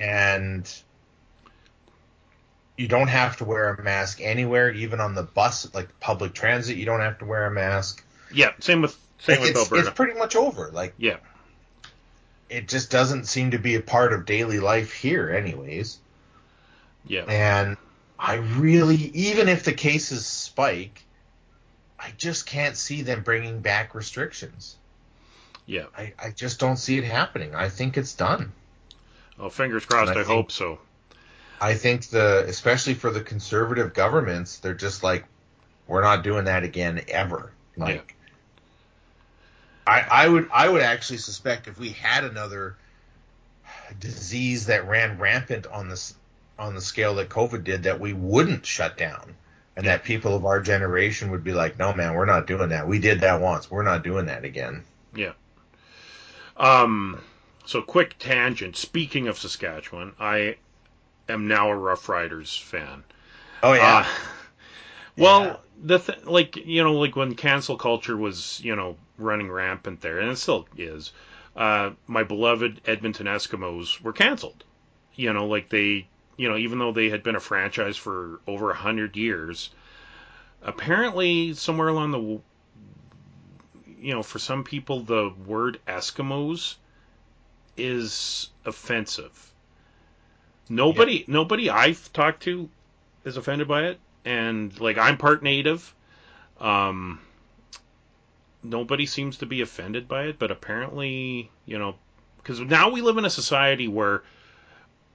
and 0.00 0.82
you 2.76 2.88
don't 2.88 3.08
have 3.08 3.36
to 3.38 3.44
wear 3.44 3.68
a 3.74 3.82
mask 3.82 4.20
anywhere, 4.22 4.70
even 4.70 5.00
on 5.00 5.14
the 5.14 5.22
bus, 5.22 5.72
like 5.74 5.88
public 6.00 6.32
transit. 6.34 6.76
You 6.76 6.86
don't 6.86 7.00
have 7.00 7.18
to 7.18 7.24
wear 7.24 7.46
a 7.46 7.50
mask. 7.50 8.04
yeah, 8.32 8.52
same 8.60 8.82
with 8.82 8.98
same 9.18 9.36
Like, 9.36 9.40
with 9.40 9.50
it's, 9.50 9.60
Alberta. 9.72 9.88
it's 9.88 9.96
pretty 9.96 10.18
much 10.18 10.34
over. 10.36 10.70
Like 10.72 10.94
yeah, 10.98 11.16
it 12.48 12.68
just 12.68 12.90
doesn't 12.90 13.24
seem 13.26 13.50
to 13.52 13.58
be 13.58 13.74
a 13.76 13.80
part 13.80 14.12
of 14.12 14.24
daily 14.26 14.58
life 14.60 14.92
here, 14.92 15.30
anyways. 15.30 15.98
yeah, 17.06 17.22
And 17.28 17.76
I 18.18 18.34
really, 18.36 18.96
even 18.96 19.48
if 19.48 19.64
the 19.64 19.72
cases 19.72 20.26
spike, 20.26 21.02
I 21.98 22.12
just 22.16 22.46
can't 22.46 22.76
see 22.76 23.02
them 23.02 23.22
bringing 23.22 23.60
back 23.60 23.94
restrictions. 23.94 24.76
yeah. 25.66 25.84
I, 25.96 26.12
I 26.18 26.30
just 26.30 26.58
don't 26.60 26.76
see 26.76 26.98
it 26.98 27.04
happening. 27.04 27.54
I 27.54 27.68
think 27.68 27.96
it's 27.96 28.14
done. 28.14 28.52
Well, 29.38 29.50
fingers 29.50 29.84
crossed. 29.86 30.08
I 30.08 30.12
I, 30.12 30.14
think- 30.16 30.26
hope 30.26 30.52
so. 30.52 30.78
I 31.62 31.74
think 31.74 32.08
the, 32.08 32.44
especially 32.48 32.94
for 32.94 33.12
the 33.12 33.20
conservative 33.20 33.94
governments, 33.94 34.58
they're 34.58 34.74
just 34.74 35.04
like, 35.04 35.24
we're 35.86 36.02
not 36.02 36.24
doing 36.24 36.46
that 36.46 36.64
again 36.64 37.00
ever. 37.06 37.52
Like, 37.76 38.16
I, 39.86 40.04
I 40.10 40.28
would, 40.28 40.48
I 40.52 40.68
would 40.68 40.82
actually 40.82 41.18
suspect 41.18 41.68
if 41.68 41.78
we 41.78 41.90
had 41.90 42.24
another 42.24 42.76
disease 44.00 44.66
that 44.66 44.88
ran 44.88 45.18
rampant 45.18 45.68
on 45.68 45.88
this, 45.88 46.14
on 46.58 46.74
the 46.74 46.80
scale 46.80 47.14
that 47.14 47.28
COVID 47.28 47.62
did, 47.62 47.84
that 47.84 48.00
we 48.00 48.12
wouldn't 48.12 48.66
shut 48.66 48.98
down. 48.98 49.36
And 49.76 49.86
that 49.86 50.02
people 50.02 50.34
of 50.34 50.44
our 50.44 50.60
generation 50.60 51.30
would 51.30 51.44
be 51.44 51.52
like, 51.52 51.78
no, 51.78 51.94
man, 51.94 52.14
we're 52.14 52.26
not 52.26 52.48
doing 52.48 52.70
that. 52.70 52.88
We 52.88 52.98
did 52.98 53.20
that 53.20 53.40
once. 53.40 53.70
We're 53.70 53.84
not 53.84 54.02
doing 54.02 54.26
that 54.26 54.44
again. 54.44 54.82
Yeah. 55.14 55.32
Um. 56.56 57.22
So, 57.64 57.80
quick 57.80 58.16
tangent. 58.18 58.76
Speaking 58.76 59.28
of 59.28 59.38
Saskatchewan, 59.38 60.12
I 60.20 60.56
am 61.28 61.48
now 61.48 61.70
a 61.70 61.76
Rough 61.76 62.08
Riders 62.08 62.56
fan. 62.56 63.04
Oh, 63.62 63.72
Uh, 63.72 64.06
well, 65.16 65.42
Yeah. 65.42 65.56
the 65.84 65.98
th- 65.98 66.24
like 66.24 66.56
you 66.56 66.82
know 66.82 66.94
like 66.94 67.16
when 67.16 67.34
cancel 67.34 67.76
culture 67.76 68.16
was 68.16 68.60
you 68.62 68.76
know 68.76 68.96
running 69.18 69.50
rampant 69.50 70.00
there, 70.00 70.18
and 70.20 70.30
it 70.30 70.36
still 70.38 70.66
is. 70.76 71.12
Uh, 71.56 71.90
my 72.06 72.22
beloved 72.22 72.80
Edmonton 72.86 73.26
Eskimos 73.26 74.00
were 74.00 74.12
canceled. 74.12 74.64
You 75.14 75.32
know, 75.32 75.46
like 75.46 75.68
they, 75.68 76.06
you 76.36 76.48
know, 76.48 76.56
even 76.56 76.78
though 76.78 76.92
they 76.92 77.10
had 77.10 77.22
been 77.22 77.36
a 77.36 77.40
franchise 77.40 77.96
for 77.96 78.40
over 78.46 78.70
a 78.70 78.74
hundred 78.74 79.16
years, 79.16 79.70
apparently 80.62 81.52
somewhere 81.54 81.88
along 81.88 82.10
the, 82.12 82.40
you 84.00 84.14
know, 84.14 84.22
for 84.22 84.38
some 84.38 84.64
people 84.64 85.00
the 85.00 85.32
word 85.46 85.78
Eskimos 85.86 86.76
is 87.76 88.48
offensive. 88.64 89.51
Nobody, 90.68 91.24
nobody 91.26 91.68
I've 91.68 92.12
talked 92.12 92.44
to 92.44 92.68
is 93.24 93.36
offended 93.36 93.68
by 93.68 93.84
it, 93.84 94.00
and 94.24 94.78
like 94.80 94.98
I'm 94.98 95.16
part 95.16 95.42
native. 95.42 95.94
Um, 96.60 97.20
nobody 98.62 99.06
seems 99.06 99.38
to 99.38 99.46
be 99.46 99.60
offended 99.60 100.08
by 100.08 100.24
it, 100.24 100.38
but 100.38 100.50
apparently, 100.50 101.50
you 101.66 101.78
know, 101.78 101.96
because 102.36 102.60
now 102.60 102.90
we 102.90 103.00
live 103.00 103.18
in 103.18 103.24
a 103.24 103.30
society 103.30 103.88
where, 103.88 104.22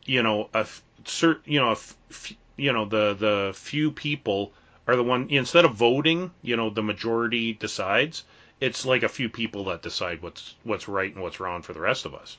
you 0.06 0.24
know, 0.24 0.50
a 0.54 0.68
cer- 1.06 1.42
you 1.46 1.60
know, 1.60 1.70
a 1.70 1.78
f- 2.12 2.34
you 2.58 2.74
know, 2.74 2.86
the 2.86 3.14
the 3.14 3.52
few 3.56 3.92
people 3.92 4.54
are 4.88 4.96
the 4.96 5.04
one 5.04 5.28
instead 5.30 5.66
of 5.66 5.76
voting, 5.76 6.32
you 6.42 6.56
know, 6.56 6.70
the 6.70 6.84
majority 6.84 7.54
decides. 7.54 8.24
It's 8.60 8.86
like 8.86 9.04
a 9.04 9.10
few 9.10 9.30
people 9.30 9.66
that 9.66 9.82
decide 9.82 10.22
what's 10.22 10.56
what's 10.64 10.88
right 10.88 11.14
and 11.14 11.22
what's 11.22 11.40
wrong 11.40 11.62
for 11.62 11.74
the 11.74 11.80
rest 11.80 12.06
of 12.06 12.16
us. 12.16 12.38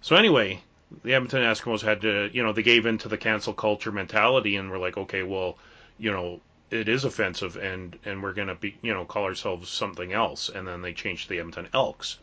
So 0.00 0.16
anyway, 0.16 0.60
the 1.02 1.14
Edmonton 1.14 1.42
Eskimos 1.42 1.82
had 1.82 2.02
to, 2.02 2.30
you 2.32 2.42
know, 2.42 2.52
they 2.52 2.62
gave 2.62 2.86
in 2.86 2.98
to 2.98 3.08
the 3.08 3.18
cancel 3.18 3.52
culture 3.54 3.92
mentality 3.92 4.56
and 4.56 4.70
were 4.70 4.78
like, 4.78 4.96
okay, 4.96 5.22
well, 5.22 5.56
you 5.98 6.10
know, 6.10 6.40
it 6.70 6.88
is 6.88 7.04
offensive 7.04 7.56
and 7.56 7.98
and 8.04 8.22
we're 8.22 8.32
gonna 8.32 8.54
be 8.54 8.74
you 8.80 8.94
know 8.94 9.04
call 9.04 9.24
ourselves 9.24 9.68
something 9.68 10.12
else. 10.12 10.48
And 10.48 10.66
then 10.66 10.80
they 10.82 10.94
changed 10.94 11.28
the 11.28 11.38
Edmonton 11.38 11.68
Elks. 11.74 12.18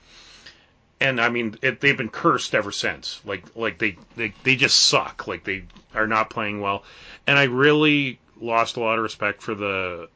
And 0.99 1.21
I 1.21 1.29
mean 1.29 1.55
it, 1.61 1.79
they've 1.79 1.97
been 1.97 2.09
cursed 2.09 2.55
ever 2.55 2.71
since. 2.71 3.21
Like 3.23 3.43
like 3.55 3.77
they, 3.77 3.97
they 4.15 4.33
they 4.43 4.55
just 4.55 4.79
suck. 4.79 5.27
Like 5.27 5.43
they 5.43 5.63
are 5.93 6.07
not 6.07 6.31
playing 6.31 6.61
well. 6.61 6.83
And 7.27 7.37
I 7.37 7.43
really 7.43 8.19
lost 8.41 8.75
a 8.77 8.79
lot 8.79 8.97
of 8.97 9.03
respect 9.03 9.43
for 9.43 9.53
the 9.53 10.09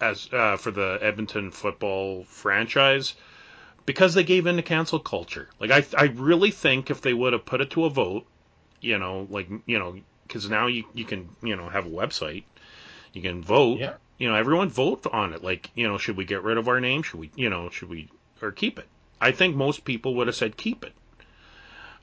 as 0.00 0.28
uh, 0.32 0.56
for 0.56 0.70
the 0.70 0.98
Edmonton 1.02 1.50
football 1.50 2.24
franchise 2.24 3.14
because 3.86 4.14
they 4.14 4.24
gave 4.24 4.46
in 4.46 4.56
to 4.56 4.62
cancel 4.62 4.98
culture 4.98 5.48
like 5.58 5.70
I 5.70 5.84
I 5.96 6.06
really 6.06 6.50
think 6.50 6.90
if 6.90 7.00
they 7.00 7.14
would 7.14 7.32
have 7.32 7.44
put 7.44 7.60
it 7.60 7.70
to 7.70 7.84
a 7.84 7.90
vote 7.90 8.26
you 8.80 8.98
know 8.98 9.26
like 9.30 9.48
you 9.66 9.78
know 9.78 9.98
because 10.26 10.48
now 10.48 10.66
you 10.66 10.84
you 10.94 11.04
can 11.04 11.28
you 11.42 11.56
know 11.56 11.68
have 11.68 11.86
a 11.86 11.90
website 11.90 12.44
you 13.12 13.22
can 13.22 13.42
vote. 13.42 13.78
Yeah. 13.80 13.94
You 14.18 14.28
know, 14.28 14.34
everyone 14.34 14.68
vote 14.68 15.06
on 15.10 15.32
it. 15.32 15.42
Like, 15.42 15.70
you 15.74 15.88
know, 15.88 15.98
should 15.98 16.16
we 16.16 16.24
get 16.24 16.42
rid 16.42 16.58
of 16.58 16.68
our 16.68 16.80
name? 16.80 17.02
Should 17.02 17.20
we, 17.20 17.30
you 17.34 17.48
know, 17.50 17.70
should 17.70 17.88
we 17.88 18.08
or 18.42 18.52
keep 18.52 18.78
it? 18.78 18.86
I 19.20 19.32
think 19.32 19.56
most 19.56 19.84
people 19.84 20.14
would 20.16 20.26
have 20.26 20.36
said 20.36 20.56
keep 20.56 20.84
it. 20.84 20.92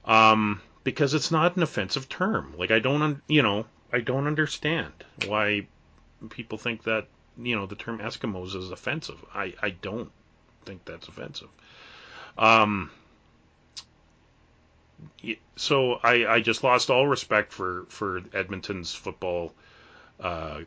Um, 0.05 0.61
because 0.83 1.13
it's 1.13 1.31
not 1.31 1.57
an 1.57 1.63
offensive 1.63 2.09
term. 2.09 2.53
Like, 2.57 2.71
I 2.71 2.79
don't, 2.79 3.01
un- 3.01 3.21
you 3.27 3.41
know, 3.41 3.65
I 3.91 3.99
don't 3.99 4.27
understand 4.27 4.93
why 5.25 5.67
people 6.29 6.57
think 6.57 6.83
that, 6.83 7.07
you 7.37 7.55
know, 7.55 7.65
the 7.65 7.75
term 7.75 7.99
Eskimos 7.99 8.55
is 8.55 8.71
offensive. 8.71 9.23
I, 9.33 9.53
I 9.61 9.71
don't 9.71 10.11
think 10.67 10.85
that's 10.85 11.07
offensive. 11.07 11.49
Um, 12.37 12.91
so 15.55 15.99
I, 16.03 16.25
I 16.27 16.39
just 16.41 16.63
lost 16.63 16.89
all 16.89 17.07
respect 17.07 17.51
for, 17.51 17.85
for 17.89 18.21
Edmonton's 18.33 18.93
football 18.93 19.53
uh, 20.19 20.61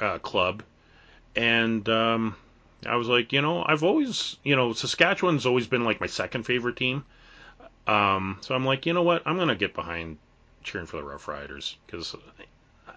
uh, 0.00 0.18
club, 0.18 0.62
and 1.36 1.88
um, 1.88 2.36
I 2.86 2.96
was 2.96 3.08
like, 3.08 3.32
you 3.32 3.42
know, 3.42 3.64
I've 3.64 3.84
always, 3.84 4.36
you 4.42 4.56
know, 4.56 4.72
Saskatchewan's 4.72 5.46
always 5.46 5.66
been 5.66 5.84
like 5.84 6.00
my 6.00 6.06
second 6.06 6.44
favorite 6.44 6.76
team. 6.76 7.04
Um, 7.86 8.38
so 8.40 8.54
I'm 8.54 8.64
like, 8.64 8.86
you 8.86 8.92
know 8.92 9.02
what, 9.02 9.22
I'm 9.26 9.36
gonna 9.36 9.54
get 9.54 9.74
behind 9.74 10.18
cheering 10.62 10.86
for 10.86 10.96
the 10.96 11.04
Rough 11.04 11.28
Riders 11.28 11.76
because 11.86 12.14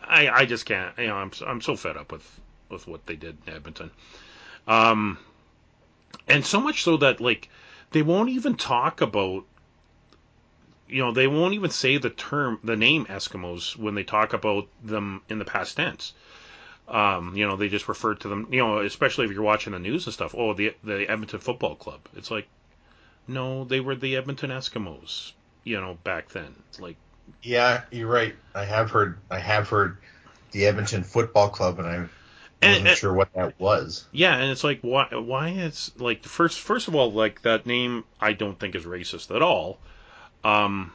I, 0.02 0.30
I 0.30 0.45
just 0.45 0.66
can't, 0.66 0.98
you 0.98 1.08
know, 1.08 1.16
I'm, 1.16 1.32
I'm 1.45 1.62
so 1.62 1.76
fed 1.76 1.98
up 1.98 2.12
with 2.12 2.40
with 2.70 2.88
what 2.88 3.06
they 3.06 3.16
did 3.16 3.38
in 3.45 3.54
Edmonton. 3.54 3.91
Um, 4.68 5.18
and 6.27 6.45
so 6.45 6.60
much 6.60 6.84
so 6.84 6.98
that 6.98 7.19
like 7.22 7.49
they 7.91 8.02
won't 8.02 8.30
even 8.30 8.56
talk 8.56 9.02
about 9.02 9.44
you 10.88 11.02
know 11.02 11.11
they 11.11 11.27
won't 11.27 11.53
even 11.53 11.69
say 11.69 11.98
the 11.98 12.10
term 12.10 12.60
the 12.64 12.76
name 12.76 13.06
eskimos 13.06 13.76
when 13.76 13.95
they 13.95 14.03
talk 14.03 14.34
about 14.34 14.68
them 14.84 15.22
in 15.30 15.40
the 15.40 15.45
past 15.45 15.77
tense 15.77 16.14
um, 16.88 17.35
you 17.35 17.48
know, 17.48 17.56
they 17.56 17.69
just 17.69 17.88
refer 17.88 18.15
to 18.15 18.27
them, 18.27 18.48
you 18.52 18.60
know, 18.60 18.80
especially 18.80 19.26
if 19.26 19.31
you're 19.31 19.41
watching 19.41 19.73
the 19.73 19.80
news 19.80 20.06
and 20.06 20.14
stuff. 20.14 20.35
Oh, 20.38 20.53
the 20.53 20.76
the 20.84 21.10
Edmonton 21.10 21.40
Football 21.40 21.76
Club. 21.76 22.02
It's 22.15 22.30
like, 22.30 22.48
no, 23.27 23.64
they 23.64 23.80
were 23.80 23.95
the 23.95 24.18
Edmonton 24.18 24.49
Eskimos, 24.49 25.31
you 25.64 25.80
know, 25.80 25.98
back 26.03 26.30
then. 26.30 26.53
Like, 26.80 26.98
yeah, 27.41 27.84
you're 27.91 28.10
right. 28.10 28.35
I 28.53 28.65
have 28.65 28.91
heard, 28.91 29.18
I 29.31 29.40
have 29.40 29.69
heard 29.69 29.98
the 30.52 30.65
Edmonton 30.65 31.03
Football 31.03 31.49
Club, 31.49 31.80
and 31.80 31.88
I 31.88 32.06
wasn't 32.68 32.88
and, 32.88 32.98
sure 32.98 33.14
what 33.14 33.34
that 33.34 33.60
was. 33.60 34.06
Yeah, 34.11 34.35
and 34.35 34.52
it's 34.52 34.64
like, 34.64 34.80
why? 34.81 35.07
Why 35.11 35.49
is 35.49 35.91
like 35.98 36.23
first? 36.23 36.60
First 36.60 36.88
of 36.88 36.95
all, 36.95 37.11
like 37.11 37.41
that 37.44 37.65
name, 37.65 38.03
I 38.19 38.34
don't 38.34 38.60
think 38.60 38.76
is 38.76 38.85
racist 38.85 39.35
at 39.35 39.41
all. 39.41 39.80
Um, 40.44 40.91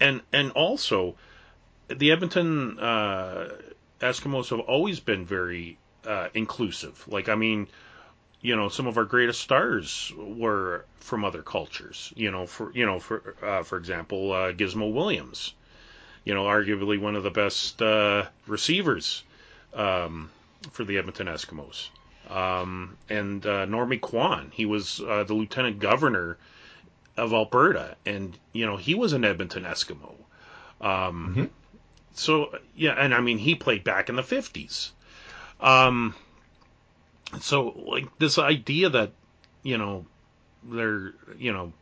and 0.00 0.20
and 0.32 0.52
also, 0.52 1.16
the 1.88 2.12
Edmonton. 2.12 2.78
Uh, 2.78 3.48
Eskimos 4.00 4.50
have 4.50 4.60
always 4.60 5.00
been 5.00 5.24
very 5.24 5.78
uh, 6.06 6.28
inclusive. 6.34 7.02
Like, 7.08 7.28
I 7.28 7.34
mean, 7.34 7.66
you 8.42 8.54
know, 8.54 8.68
some 8.68 8.86
of 8.86 8.98
our 8.98 9.04
greatest 9.04 9.40
stars 9.40 10.12
were 10.16 10.84
from 11.00 11.24
other 11.24 11.42
cultures. 11.42 12.12
You 12.14 12.30
know, 12.30 12.46
for 12.46 12.72
you 12.72 12.86
know, 12.86 13.00
for 13.00 13.34
uh, 13.42 13.62
for 13.62 13.78
example, 13.78 14.32
uh, 14.32 14.52
Gizmo 14.52 14.92
Williams. 14.92 15.54
You 16.24 16.34
know, 16.34 16.44
arguably 16.44 17.00
one 17.00 17.14
of 17.14 17.22
the 17.22 17.30
best 17.30 17.80
uh, 17.80 18.26
receivers 18.48 19.22
um, 19.72 20.30
for 20.72 20.84
the 20.84 20.98
Edmonton 20.98 21.26
Eskimos. 21.26 21.88
Um, 22.30 22.96
and 23.08 23.44
uh, 23.46 23.66
Normie 23.66 24.00
Kwong, 24.00 24.50
he 24.52 24.66
was 24.66 25.00
uh, 25.00 25.24
the 25.24 25.34
lieutenant 25.34 25.78
governor 25.78 26.38
of 27.16 27.32
Alberta, 27.32 27.96
and 28.04 28.36
you 28.52 28.66
know, 28.66 28.76
he 28.76 28.94
was 28.94 29.12
an 29.12 29.24
Edmonton 29.24 29.64
Eskimo. 29.64 30.14
Um, 30.80 31.34
Mhm. 31.36 31.50
So 32.14 32.58
yeah, 32.74 32.92
and 32.92 33.14
I 33.14 33.20
mean 33.20 33.38
he 33.38 33.54
played 33.54 33.84
back 33.84 34.08
in 34.08 34.16
the 34.16 34.22
fifties. 34.22 34.90
Um, 35.60 36.14
so 37.40 37.68
like 37.86 38.06
this 38.18 38.38
idea 38.38 38.88
that 38.90 39.12
you 39.62 39.76
know 39.78 40.06
they're 40.64 41.12
you 41.38 41.52
know 41.52 41.72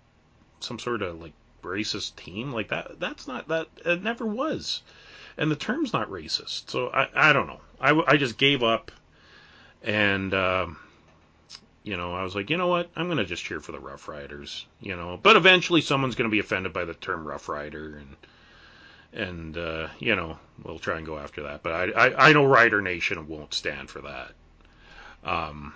some 0.61 0.79
sort 0.79 1.03
of 1.03 1.21
like 1.21 1.33
racist 1.63 2.17
team 2.17 2.53
like 2.53 2.69
that 2.69 3.01
that's 3.01 3.27
not 3.27 3.49
that 3.49 3.69
it 3.85 4.03
never 4.03 4.27
was, 4.27 4.83
and 5.39 5.51
the 5.51 5.57
term's 5.57 5.93
not 5.93 6.11
racist. 6.11 6.69
So 6.71 6.89
I 6.89 7.09
I 7.15 7.33
don't 7.33 7.47
know. 7.47 7.61
I 7.85 8.03
I 8.07 8.17
just 8.17 8.39
gave 8.39 8.63
up, 8.63 8.91
and. 9.83 10.33
Um, 10.35 10.79
you 11.87 11.99
know, 11.99 12.15
I 12.15 12.23
was 12.23 12.35
like, 12.35 12.49
you 12.49 12.57
know 12.57 12.69
what? 12.69 12.89
I'm 12.97 13.09
gonna 13.09 13.27
just 13.27 13.45
cheer 13.45 13.61
for 13.61 13.73
the 13.73 13.79
Rough 13.79 14.09
Riders, 14.09 14.65
you 14.81 14.97
know. 14.97 15.21
But 15.23 15.37
eventually, 15.37 15.83
someone's 15.83 16.15
gonna 16.15 16.31
be 16.31 16.39
offended 16.39 16.73
by 16.73 16.87
the 16.87 16.95
term 16.95 17.29
Rough 17.29 17.47
Rider, 17.47 17.99
and 17.99 18.17
and 19.13 19.59
uh, 19.59 19.89
you 19.99 20.17
know 20.17 20.39
we'll 20.63 20.79
try 20.79 20.97
and 20.97 21.05
go 21.05 21.19
after 21.19 21.43
that. 21.43 21.63
But 21.63 21.73
I, 21.73 22.07
I, 22.09 22.29
I 22.29 22.33
know 22.33 22.47
Rider 22.47 22.81
Nation 22.81 23.29
won't 23.29 23.53
stand 23.53 23.91
for 23.91 24.01
that. 24.01 24.33
Um, 25.25 25.75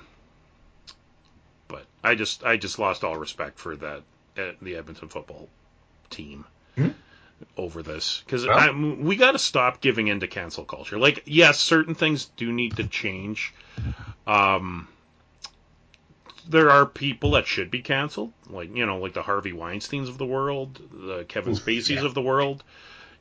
but 1.68 1.84
I 2.02 2.14
just 2.14 2.42
I 2.42 2.56
just 2.56 2.78
lost 2.78 3.04
all 3.04 3.18
respect 3.18 3.58
for 3.58 3.76
that 3.76 4.02
uh, 4.38 4.52
the 4.62 4.76
Edmonton 4.76 5.08
football 5.08 5.50
team 6.08 6.46
Hmm. 6.78 6.88
Over 7.56 7.82
this 7.82 8.22
because 8.24 8.46
Well- 8.46 8.74
we 9.00 9.16
got 9.16 9.32
to 9.32 9.38
stop 9.38 9.80
giving 9.80 10.08
in 10.08 10.20
to 10.20 10.26
cancel 10.26 10.64
culture. 10.64 10.98
Like 10.98 11.22
yes, 11.26 11.58
certain 11.60 11.94
things 11.94 12.26
do 12.36 12.52
need 12.52 12.76
to 12.76 12.84
change. 12.86 13.52
Um, 14.26 14.88
there 16.48 16.70
are 16.70 16.86
people 16.86 17.32
that 17.32 17.46
should 17.46 17.70
be 17.70 17.80
canceled, 17.80 18.32
like 18.48 18.74
you 18.74 18.86
know, 18.86 18.98
like 18.98 19.12
the 19.12 19.22
Harvey 19.22 19.52
Weinstein's 19.52 20.08
of 20.08 20.18
the 20.18 20.26
world, 20.26 20.80
the 20.92 21.24
Kevin 21.24 21.52
Oof, 21.52 21.64
Spacey's 21.64 21.90
yeah. 21.90 22.04
of 22.06 22.14
the 22.14 22.22
world, 22.22 22.64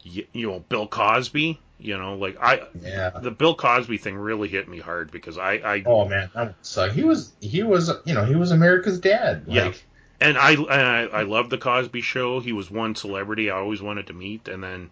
you, 0.02 0.26
you 0.34 0.48
know, 0.50 0.60
Bill 0.60 0.88
Cosby. 0.88 1.60
You 1.80 1.96
know, 1.96 2.16
like 2.16 2.38
I, 2.42 2.62
Yeah. 2.82 3.12
the 3.22 3.30
Bill 3.30 3.54
Cosby 3.54 4.00
thing 4.00 4.16
really 4.18 4.48
hit 4.48 4.68
me 4.68 4.80
hard 4.80 5.12
because 5.12 5.38
I, 5.38 5.52
I 5.58 5.84
Oh 5.86 6.08
man, 6.08 6.32
that 6.34 6.56
sucked. 6.64 6.96
He 6.96 7.04
was, 7.04 7.34
he 7.40 7.62
was, 7.62 7.92
you 8.04 8.16
know, 8.16 8.26
he 8.26 8.36
was 8.36 8.50
America's 8.50 9.00
dad. 9.00 9.44
Yeah. 9.48 9.74
And 10.20 10.38
I, 10.38 10.56
I, 10.56 11.04
I 11.06 11.22
love 11.24 11.50
the 11.50 11.58
Cosby 11.58 12.02
Show. 12.02 12.40
He 12.40 12.52
was 12.54 12.72
one 12.72 12.96
celebrity 12.96 13.52
I 13.52 13.58
always 13.58 13.82
wanted 13.82 14.08
to 14.08 14.14
meet, 14.14 14.48
and 14.48 14.64
then 14.64 14.90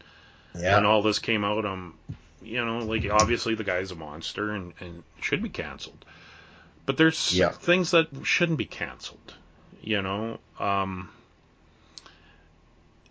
yeah. 0.56 0.76
when 0.76 0.86
all 0.86 1.02
this 1.02 1.20
came 1.20 1.44
out, 1.44 1.66
um, 1.66 1.96
you 2.44 2.64
know, 2.64 2.80
like 2.80 3.10
obviously 3.10 3.56
the 3.56 3.64
guy's 3.64 3.92
a 3.92 3.96
monster 3.96 4.52
and, 4.52 4.74
and 4.80 5.04
should 5.22 5.42
be 5.42 5.50
canceled. 5.50 6.06
But 6.86 6.98
there's 6.98 7.36
Yeah. 7.36 7.50
things 7.50 7.92
that 7.92 8.08
shouldn't 8.24 8.60
be 8.60 8.66
canceled, 8.66 9.34
you 9.82 10.02
know. 10.02 10.40
Um, 10.60 11.10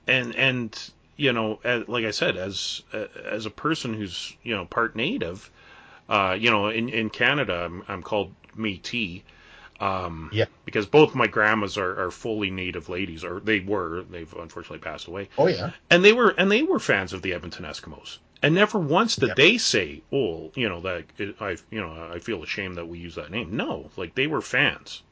and 0.07 0.35
and 0.37 0.91
you 1.17 1.33
know, 1.33 1.59
as, 1.65 1.89
like 1.89 2.05
I 2.05 2.11
said, 2.13 2.37
as 2.37 2.83
as 3.25 3.47
a 3.47 3.51
person 3.51 3.95
who's 3.95 4.35
you 4.43 4.55
know 4.55 4.65
part 4.67 4.95
native, 4.95 5.51
uh, 6.09 6.37
you 6.39 6.51
know, 6.51 6.69
in 6.69 6.89
in 6.89 7.11
Canada, 7.11 7.65
I'm, 7.65 7.83
I'm 7.89 8.03
called 8.03 8.33
Métis. 8.57 9.23
Um, 9.81 10.31
Yeah. 10.33 10.47
Because 10.65 10.87
both 10.87 11.15
my 11.15 11.27
grandmas 11.27 11.77
are, 11.79 12.07
are 12.07 12.11
fully 12.11 12.51
native 12.51 12.89
ladies, 12.89 13.25
or 13.25 13.41
they 13.41 13.61
were. 13.61 14.03
They've 14.09 14.33
unfortunately 14.35 14.79
passed 14.79 15.07
away 15.09 15.29
oh 15.37 15.49
yeah. 15.49 15.73
and 15.91 16.05
they 16.05 16.13
were 16.13 16.31
and 16.31 16.51
they 16.51 16.63
were 16.63 16.79
fans 16.79 17.13
of 17.13 17.23
the 17.23 17.35
Edmonton 17.35 17.65
Eskimos. 17.65 18.19
And 18.43 18.55
never 18.55 18.79
once 18.79 19.17
did 19.17 19.29
Yeah. 19.31 19.35
they 19.37 19.59
say, 19.59 20.03
"Oh, 20.13 20.53
you 20.55 20.69
know 20.69 20.81
that 20.83 21.05
it, 21.19 21.37
I, 21.41 21.57
you 21.71 21.81
know, 21.81 22.11
I 22.13 22.19
feel 22.21 22.43
ashamed 22.43 22.77
that 22.77 22.87
we 22.87 22.99
use 22.99 23.15
that 23.17 23.31
name." 23.31 23.57
No, 23.57 23.91
like 23.97 24.15
they 24.15 24.27
were 24.27 24.41
fans. 24.43 25.03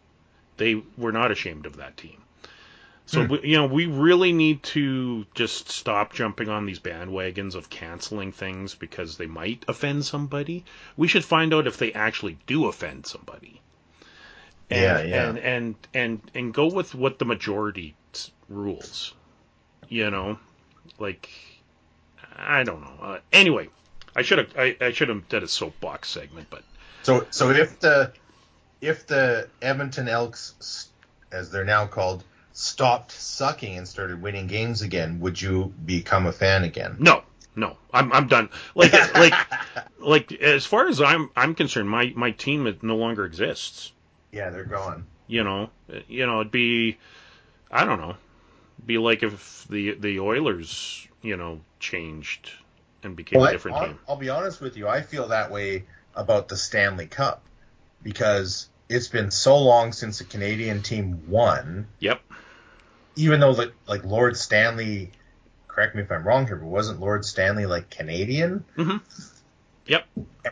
They 0.58 0.82
were 0.96 1.12
not 1.12 1.30
ashamed 1.32 1.66
of 1.66 1.76
that 1.78 1.96
team. 1.96 2.18
So 3.06 3.24
Hmm. 3.24 3.32
we, 3.32 3.40
you 3.50 3.56
know, 3.56 3.66
we 3.66 3.86
really 3.86 4.32
need 4.32 4.62
to 4.64 5.26
just 5.34 5.70
stop 5.70 6.12
jumping 6.14 6.48
on 6.48 6.66
these 6.66 6.78
bandwagons 6.78 7.54
of 7.56 7.68
canceling 7.68 8.30
things 8.32 8.74
because 8.76 9.16
they 9.16 9.26
might 9.26 9.64
offend 9.66 10.04
somebody. 10.04 10.64
We 10.96 11.08
should 11.08 11.24
find 11.24 11.52
out 11.52 11.66
if 11.66 11.78
they 11.78 11.92
actually 11.92 12.38
do 12.46 12.66
offend 12.66 13.06
somebody. 13.06 13.60
And, 14.70 14.80
Yeah, 14.80 15.02
yeah. 15.02 15.28
And 15.28 15.38
and 15.38 15.74
and 15.94 16.30
and 16.34 16.54
go 16.54 16.66
with 16.66 16.94
what 16.94 17.18
the 17.18 17.24
majority 17.24 17.94
rules. 18.48 19.14
You 19.88 20.10
know, 20.10 20.38
like 20.98 21.28
I 22.36 22.62
don't 22.62 22.80
know. 22.80 22.94
Uh, 23.00 23.18
anyway, 23.32 23.68
I 24.14 24.22
should 24.22 24.38
have 24.38 24.56
I, 24.56 24.76
I 24.80 24.92
should 24.92 25.08
have 25.08 25.28
done 25.28 25.42
a 25.42 25.48
soapbox 25.48 26.08
segment, 26.08 26.48
but 26.50 26.62
So, 27.02 27.26
so 27.30 27.50
if 27.50 27.80
the, 27.80 28.12
if 28.80 29.06
the 29.06 29.48
Edmonton 29.60 30.08
Elks, 30.08 30.88
as 31.30 31.50
they're 31.50 31.64
now 31.64 31.86
called, 31.86 32.24
stopped 32.52 33.12
sucking 33.12 33.78
and 33.78 33.88
started 33.88 34.22
winning 34.22 34.46
games 34.46 34.82
again, 34.82 35.20
would 35.20 35.40
you 35.40 35.72
become 35.84 36.26
a 36.26 36.32
fan 36.32 36.64
again? 36.64 36.96
no, 36.98 37.22
no, 37.54 37.76
I'm 37.92 38.12
I'm 38.12 38.28
done. 38.28 38.48
Like 38.74 38.92
like 39.14 39.34
like 39.98 40.32
as 40.32 40.66
far 40.66 40.88
as 40.88 41.00
I'm 41.00 41.30
I'm 41.36 41.54
concerned, 41.54 41.88
my 41.88 42.12
my 42.16 42.30
team 42.30 42.78
no 42.82 42.96
longer 42.96 43.24
exists. 43.24 43.92
Yeah, 44.32 44.50
they're 44.50 44.64
gone. 44.64 45.06
You 45.28 45.44
know, 45.44 45.70
you 46.08 46.26
know, 46.26 46.40
it'd 46.40 46.52
be 46.52 46.98
I 47.70 47.84
don't 47.84 48.00
know, 48.00 48.16
be 48.84 48.98
like 48.98 49.22
if 49.22 49.66
the 49.70 49.94
the 49.94 50.20
Oilers, 50.20 51.06
you 51.22 51.36
know, 51.36 51.60
changed 51.80 52.50
and 53.02 53.14
became 53.16 53.38
Well, 53.40 53.46
a 53.46 53.50
I- 53.50 53.52
different 53.52 53.76
I'll, 53.76 53.86
team. 53.86 53.98
I'll 54.08 54.16
be 54.16 54.28
honest 54.30 54.60
with 54.60 54.76
you. 54.76 54.88
I 54.88 55.02
feel 55.02 55.28
that 55.28 55.50
way 55.50 55.84
about 56.14 56.48
the 56.48 56.56
Stanley 56.56 57.06
Cup 57.06 57.42
because 58.02 58.68
it's 58.88 59.08
been 59.08 59.30
so 59.30 59.58
long 59.58 59.92
since 59.92 60.20
a 60.20 60.24
Canadian 60.24 60.82
team 60.82 61.22
won. 61.28 61.86
Yep. 62.00 62.20
Even 63.16 63.40
though 63.40 63.50
like 63.52 63.72
like 63.86 64.04
Lord 64.04 64.36
Stanley, 64.36 65.12
correct 65.68 65.94
me 65.94 66.02
if 66.02 66.10
I'm 66.10 66.26
wrong 66.26 66.46
here, 66.46 66.56
but 66.56 66.66
wasn't 66.66 67.00
Lord 67.00 67.24
Stanley 67.24 67.66
like 67.66 67.90
Canadian? 67.90 68.64
Mhm. 68.76 69.00
Yep. 69.86 70.06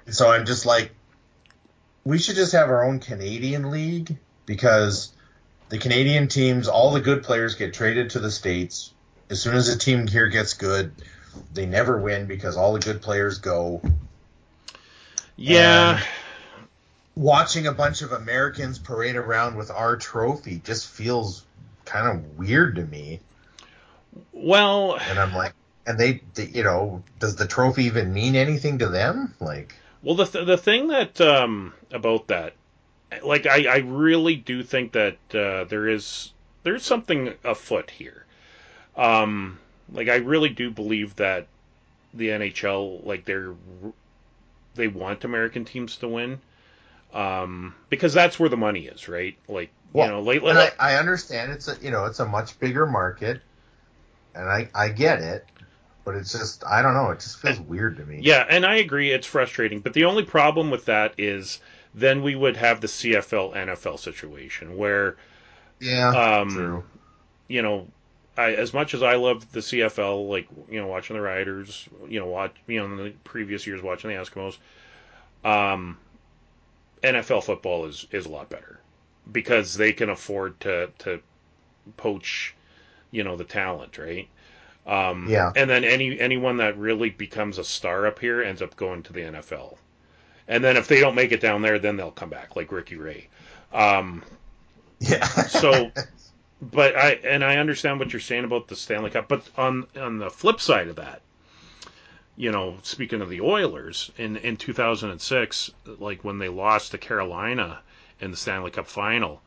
And 0.07 0.15
so 0.15 0.31
I'm 0.31 0.44
just 0.47 0.66
like, 0.66 0.93
we 2.05 2.19
should 2.19 2.37
just 2.37 2.53
have 2.53 2.69
our 2.69 2.85
own 2.85 3.01
Canadian 3.01 3.71
league 3.71 4.17
because 4.47 5.13
the 5.69 5.79
Canadian 5.79 6.29
teams, 6.29 6.69
all 6.69 6.93
the 6.93 7.01
good 7.01 7.23
players 7.23 7.55
get 7.55 7.75
traded 7.75 8.11
to 8.11 8.21
the 8.21 8.31
states. 8.31 8.93
As 9.29 9.41
soon 9.41 9.55
as 9.55 9.69
a 9.69 9.79
team 9.79 10.07
here 10.07 10.29
gets 10.29 10.55
good, 10.55 10.93
they 11.53 11.67
never 11.67 11.99
win 12.01 12.27
because 12.27 12.57
all 12.57 12.73
the 12.73 12.81
good 12.81 13.01
players 13.01 13.39
go. 13.39 13.81
Yeah. 15.37 15.97
And 15.97 16.05
watching 17.15 17.67
a 17.67 17.73
bunch 17.73 18.03
of 18.03 18.13
Americans 18.13 18.79
parade 18.79 19.17
around 19.17 19.57
with 19.57 19.71
our 19.71 19.97
trophy 19.97 20.61
just 20.65 20.89
feels 20.89 21.45
kind 21.85 22.09
of 22.09 22.39
weird 22.39 22.77
to 22.77 22.85
me. 22.85 23.21
well, 24.33 24.97
And 24.97 25.19
I'm 25.19 25.35
like, 25.35 25.53
and 25.87 25.99
they, 25.99 26.23
they, 26.35 26.47
you 26.47 26.63
know, 26.63 27.03
does 27.19 27.37
the 27.37 27.47
trophy 27.47 27.85
even 27.85 28.13
mean 28.13 28.37
anything 28.37 28.79
to 28.79 28.89
them? 28.89 29.35
Like, 29.41 29.75
Well, 30.03 30.15
the 30.15 30.25
th- 30.25 30.47
the 30.47 30.57
thing 30.57 30.89
that 30.89 31.21
um, 31.21 31.75
about 31.93 32.29
that, 32.29 32.55
like 33.23 33.47
I, 33.47 33.67
I 33.67 33.77
really 33.79 34.37
do 34.37 34.63
think 34.63 34.93
that 34.93 35.19
uh, 35.35 35.65
there 35.65 35.89
is 35.89 36.33
there's 36.63 36.85
something 36.85 37.35
afoot 37.45 37.91
here. 37.91 38.25
Um, 38.97 39.59
like 39.93 40.09
I 40.09 40.17
really 40.17 40.49
do 40.49 40.71
believe 40.71 41.17
that 41.17 41.47
the 42.15 42.29
NHL 42.29 43.05
like 43.05 43.25
they're 43.25 43.55
they 44.75 44.89
want 44.89 45.25
American 45.25 45.65
teams 45.65 45.97
to 45.99 46.09
win. 46.09 46.41
Um, 47.13 47.75
because 47.89 48.15
that's 48.15 48.39
where 48.39 48.49
the 48.49 48.57
money 48.57 48.87
is, 48.87 49.09
right? 49.09 49.37
Like 49.49 49.71
Well, 49.93 50.07
you 50.07 50.13
know, 50.13 50.21
like, 50.21 50.43
like 50.43 50.81
I, 50.81 50.93
I 50.93 50.99
understand 50.99 51.51
it's 51.51 51.67
a, 51.67 51.77
you 51.83 51.91
know, 51.91 52.05
it's 52.05 52.21
a 52.21 52.27
much 52.27 52.59
bigger 52.61 52.87
market, 52.87 53.41
and 54.35 54.49
I, 54.49 54.69
I 54.75 54.91
get 54.91 55.21
it, 55.21 55.45
but 56.11 56.19
it's 56.19 56.32
just, 56.32 56.65
I 56.66 56.82
don't 56.82 56.95
know, 56.95 57.11
it 57.11 57.20
just 57.20 57.39
feels 57.39 57.61
weird 57.61 57.97
to 57.99 58.05
me. 58.05 58.23
Yeah, 58.23 58.45
and 58.49 58.66
I 58.66 58.77
agree 58.77 59.11
it's 59.12 59.27
frustrating, 59.27 59.81
but 59.81 59.95
the 59.95 60.05
only 60.05 60.24
problem 60.24 60.70
with 60.70 60.85
that 60.87 61.15
is 61.19 61.61
then 61.95 62.23
we 62.23 62.35
would 62.35 62.57
have 62.57 62.81
the 62.81 62.87
CFL 62.89 63.55
NFL 63.55 63.99
situation 63.99 64.77
where 64.77 65.16
Yeah, 65.81 66.11
um, 66.15 66.49
true. 66.49 66.85
you 67.49 67.62
know, 67.62 67.89
I, 68.37 68.55
as 68.55 68.74
much 68.74 68.95
as 68.95 69.03
I 69.03 69.16
love 69.16 69.53
the 69.53 69.62
CFL, 69.62 70.24
like 70.24 70.49
you 70.70 70.81
know, 70.81 70.87
watching 70.89 71.16
the 71.16 71.23
Riders, 71.23 71.89
you 72.09 72.20
know, 72.20 72.27
watch 72.27 72.55
you 72.66 72.81
know, 72.81 72.87
in 72.87 72.97
the 72.97 73.11
previous 73.24 73.66
years 73.66 73.82
watching 73.82 74.11
the 74.11 74.16
Eskimos, 74.16 74.59
um, 75.45 75.99
NFL 77.03 77.45
football 77.45 77.87
is 77.87 78.07
is 78.11 78.27
a 78.27 78.31
lot 78.31 78.49
better 78.51 78.81
because 79.31 79.74
they 79.77 79.93
can 79.93 80.11
afford 80.11 80.61
to 80.61 80.91
to 80.99 81.20
poach, 81.97 82.55
you 83.11 83.24
know, 83.24 83.37
the 83.37 83.45
talent, 83.45 83.99
right? 83.99 84.28
Um, 84.91 85.27
Yeah. 85.29 85.53
And 85.55 85.71
then 85.71 85.85
any 85.85 86.19
anyone 86.19 86.57
that 86.59 86.77
really 86.77 87.11
becomes 87.11 87.59
a 87.59 87.65
star 87.65 88.07
up 88.07 88.19
here 88.19 88.43
ends 88.43 88.61
up 88.61 88.77
going 88.77 89.05
to 89.05 89.12
the 89.12 89.21
NFL, 89.21 89.79
and 90.49 90.65
then 90.65 90.77
if 90.77 90.89
they 90.89 91.01
don't 91.01 91.15
make 91.15 91.31
it 91.33 91.41
down 91.41 91.62
there, 91.62 91.79
then 91.79 91.97
they'll 91.97 92.11
come 92.11 92.29
back 92.31 92.57
like 92.57 92.73
Ricky 92.73 92.97
Ray. 92.97 93.29
Um, 93.73 94.25
Yeah. 94.99 95.25
so 95.27 95.93
but 96.61 96.97
I 96.97 97.12
and 97.25 97.45
I 97.45 97.57
understand 97.59 98.01
what 98.01 98.12
you're 98.12 98.21
saying 98.21 98.45
about 98.45 98.67
the 98.67 98.75
Stanley 98.77 99.11
Cup, 99.11 99.29
but 99.29 99.49
on 99.57 99.87
on 99.97 100.19
the 100.19 100.29
flip 100.29 100.61
side 100.61 100.89
of 100.89 100.97
that, 100.97 101.23
you 102.37 102.51
know, 102.51 102.79
speaking 102.83 103.21
of 103.23 103.31
the 103.31 103.41
Oilers 103.43 104.11
in 104.19 104.37
in 104.39 104.57
2006, 104.57 105.71
like 105.87 106.25
when 106.25 106.39
they 106.39 106.49
lost 106.49 106.91
to 106.91 106.99
Carolina 106.99 107.81
in 108.21 108.33
the 108.33 108.37
Stanley 108.37 108.73
Cup 108.73 108.89
final, 108.89 109.41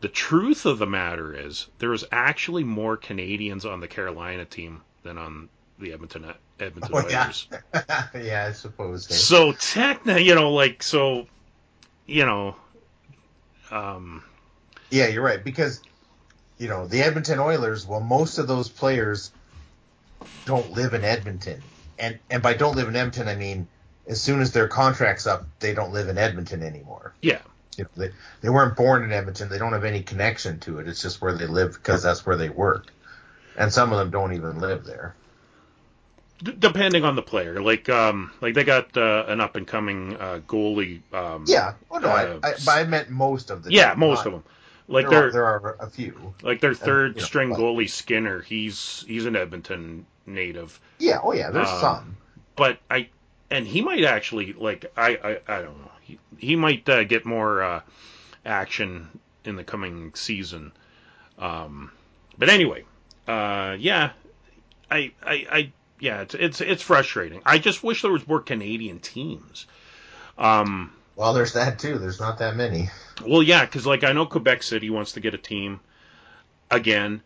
the 0.00 0.08
truth 0.08 0.66
of 0.66 0.78
the 0.78 0.86
matter 0.86 1.34
is 1.34 1.66
there 1.78 1.92
is 1.92 2.04
actually 2.10 2.64
more 2.64 2.96
Canadians 2.96 3.64
on 3.64 3.80
the 3.80 3.88
Carolina 3.88 4.44
team 4.44 4.80
than 5.02 5.18
on 5.18 5.48
the 5.78 5.92
Edmonton 5.92 6.32
Edmonton 6.58 6.90
Oh. 6.94 6.98
Oilers. 6.98 7.48
yeah, 8.14 8.46
I 8.48 8.52
suppose. 8.52 9.06
hey. 9.06 9.14
So 9.14 9.52
technically, 9.52 10.24
you 10.24 10.34
know, 10.34 10.52
like 10.52 10.82
so, 10.82 11.26
you 12.06 12.24
know, 12.26 12.56
um, 13.70 14.22
Yeah, 14.90 15.08
you're 15.08 15.22
right 15.22 15.42
because 15.42 15.80
you 16.58 16.68
know 16.68 16.86
the 16.86 17.02
Edmonton 17.02 17.38
Oilers. 17.38 17.86
Well, 17.86 18.00
most 18.00 18.38
of 18.38 18.46
those 18.48 18.68
players 18.68 19.30
don't 20.44 20.72
live 20.72 20.94
in 20.94 21.04
Edmonton, 21.04 21.62
and 21.98 22.18
and 22.30 22.42
by 22.42 22.54
don't 22.54 22.76
live 22.76 22.88
in 22.88 22.96
Edmonton, 22.96 23.28
I 23.28 23.36
mean 23.36 23.68
as 24.06 24.20
soon 24.20 24.40
as 24.40 24.50
their 24.52 24.66
contract's 24.66 25.26
up, 25.26 25.46
they 25.60 25.72
don't 25.72 25.92
live 25.92 26.08
in 26.08 26.18
Edmonton 26.18 26.62
anymore. 26.62 27.12
yeah. 27.22 27.38
You 27.76 27.84
know, 27.84 27.90
they 27.96 28.10
they 28.40 28.48
weren't 28.50 28.76
born 28.76 29.04
in 29.04 29.12
Edmonton. 29.12 29.48
They 29.48 29.58
don't 29.58 29.72
have 29.72 29.84
any 29.84 30.02
connection 30.02 30.58
to 30.60 30.78
it. 30.80 30.88
It's 30.88 31.02
just 31.02 31.20
where 31.22 31.34
they 31.36 31.46
live 31.46 31.72
because 31.74 32.02
that's 32.02 32.26
where 32.26 32.36
they 32.36 32.48
work, 32.48 32.86
and 33.56 33.72
some 33.72 33.92
of 33.92 33.98
them 33.98 34.10
don't 34.10 34.32
even 34.34 34.58
live 34.60 34.84
there. 34.84 35.14
D- 36.42 36.54
depending 36.58 37.04
on 37.04 37.16
the 37.16 37.22
player. 37.22 37.60
Like 37.60 37.88
um 37.88 38.30
like 38.40 38.54
they 38.54 38.64
got 38.64 38.96
uh, 38.96 39.24
an 39.28 39.40
up 39.40 39.56
and 39.56 39.66
coming 39.66 40.16
uh, 40.16 40.40
goalie. 40.46 41.00
Um, 41.12 41.44
Yeah, 41.46 41.74
well, 41.90 42.00
no, 42.00 42.08
Uh, 42.08 42.38
I, 42.42 42.48
I, 42.48 42.52
but 42.64 42.68
I 42.78 42.84
meant 42.84 43.10
most 43.10 43.50
of 43.50 43.62
the. 43.62 43.70
yeah, 43.72 43.94
most 43.96 44.18
not- 44.18 44.26
of 44.26 44.32
them. 44.32 44.44
Like 44.88 45.08
there, 45.08 45.28
are, 45.28 45.30
there 45.30 45.44
are 45.46 45.76
a 45.78 45.88
few. 45.88 46.34
like 46.42 46.60
their 46.60 46.74
third 46.74 47.14
you 47.14 47.20
know, 47.20 47.24
string 47.26 47.50
but- 47.50 47.60
goalie 47.60 47.88
Skinner. 47.88 48.40
He's 48.40 49.04
he's 49.06 49.24
an 49.24 49.36
Edmonton 49.36 50.04
native, 50.26 50.80
Yeah, 50.98 51.20
oh 51.22 51.32
yeah, 51.32 51.50
there's 51.50 51.68
Um, 51.68 51.80
some. 51.80 52.16
but 52.56 52.78
I 52.90 53.08
and 53.52 53.64
he 53.66 53.82
might 53.82 54.02
actually 54.02 54.52
like 54.54 54.90
I 54.96 55.10
I, 55.46 55.56
I 55.58 55.62
don't 55.62 55.78
know. 55.78 55.90
He 56.10 56.46
he 56.48 56.56
might 56.56 56.88
uh, 56.88 57.04
get 57.04 57.24
more 57.24 57.62
uh, 57.62 57.80
action 58.44 59.08
in 59.44 59.56
the 59.56 59.64
coming 59.64 60.12
season. 60.14 60.72
Um, 61.38 61.92
but 62.38 62.48
anyway, 62.48 62.84
uh, 63.28 63.76
yeah, 63.78 64.10
I 64.90 65.12
I 65.22 65.46
I 65.50 65.72
yeah, 65.98 66.22
it's 66.22 66.34
it's 66.34 66.60
it's 66.60 66.82
frustrating. 66.82 67.42
I 67.44 67.58
just 67.58 67.82
wish 67.82 68.02
there 68.02 68.12
was 68.12 68.26
more 68.26 68.40
Canadian 68.40 68.98
teams. 69.00 69.66
Um, 70.38 70.92
Well, 71.16 71.34
there's 71.34 71.52
that 71.52 71.78
too. 71.78 71.98
There's 71.98 72.20
not 72.20 72.38
that 72.38 72.56
many. 72.56 72.90
Well, 73.26 73.42
yeah, 73.42 73.64
because 73.64 73.86
like 73.86 74.04
I 74.04 74.12
know 74.12 74.26
Quebec 74.26 74.62
City 74.62 74.90
wants 74.90 75.12
to 75.12 75.20
get 75.20 75.34
a 75.34 75.38
team 75.38 75.80
again, 76.70 77.22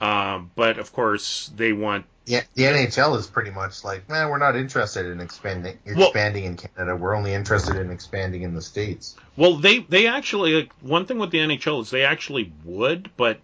um, 0.00 0.50
but 0.56 0.78
of 0.78 0.92
course 0.92 1.50
they 1.54 1.72
want. 1.72 2.06
Yeah, 2.26 2.42
the 2.54 2.64
NHL 2.64 3.16
is 3.18 3.28
pretty 3.28 3.52
much 3.52 3.84
like, 3.84 4.08
man, 4.08 4.28
we're 4.28 4.38
not 4.38 4.56
interested 4.56 5.06
in 5.06 5.20
expanding 5.20 5.78
Well- 5.86 6.08
expanding 6.08 6.44
in 6.44 6.56
Canada. 6.56 6.96
We're 6.96 7.14
only 7.14 7.32
interested 7.32 7.76
in 7.76 7.90
expanding 7.90 8.42
in 8.42 8.54
the 8.54 8.62
states. 8.62 9.14
Well, 9.36 9.54
they 9.56 9.78
they 9.78 10.08
actually 10.08 10.54
like, 10.54 10.72
one 10.80 11.06
thing 11.06 11.18
with 11.18 11.30
the 11.30 11.38
NHL 11.38 11.82
is 11.82 11.90
they 11.90 12.04
actually 12.04 12.52
would, 12.64 13.10
but 13.16 13.38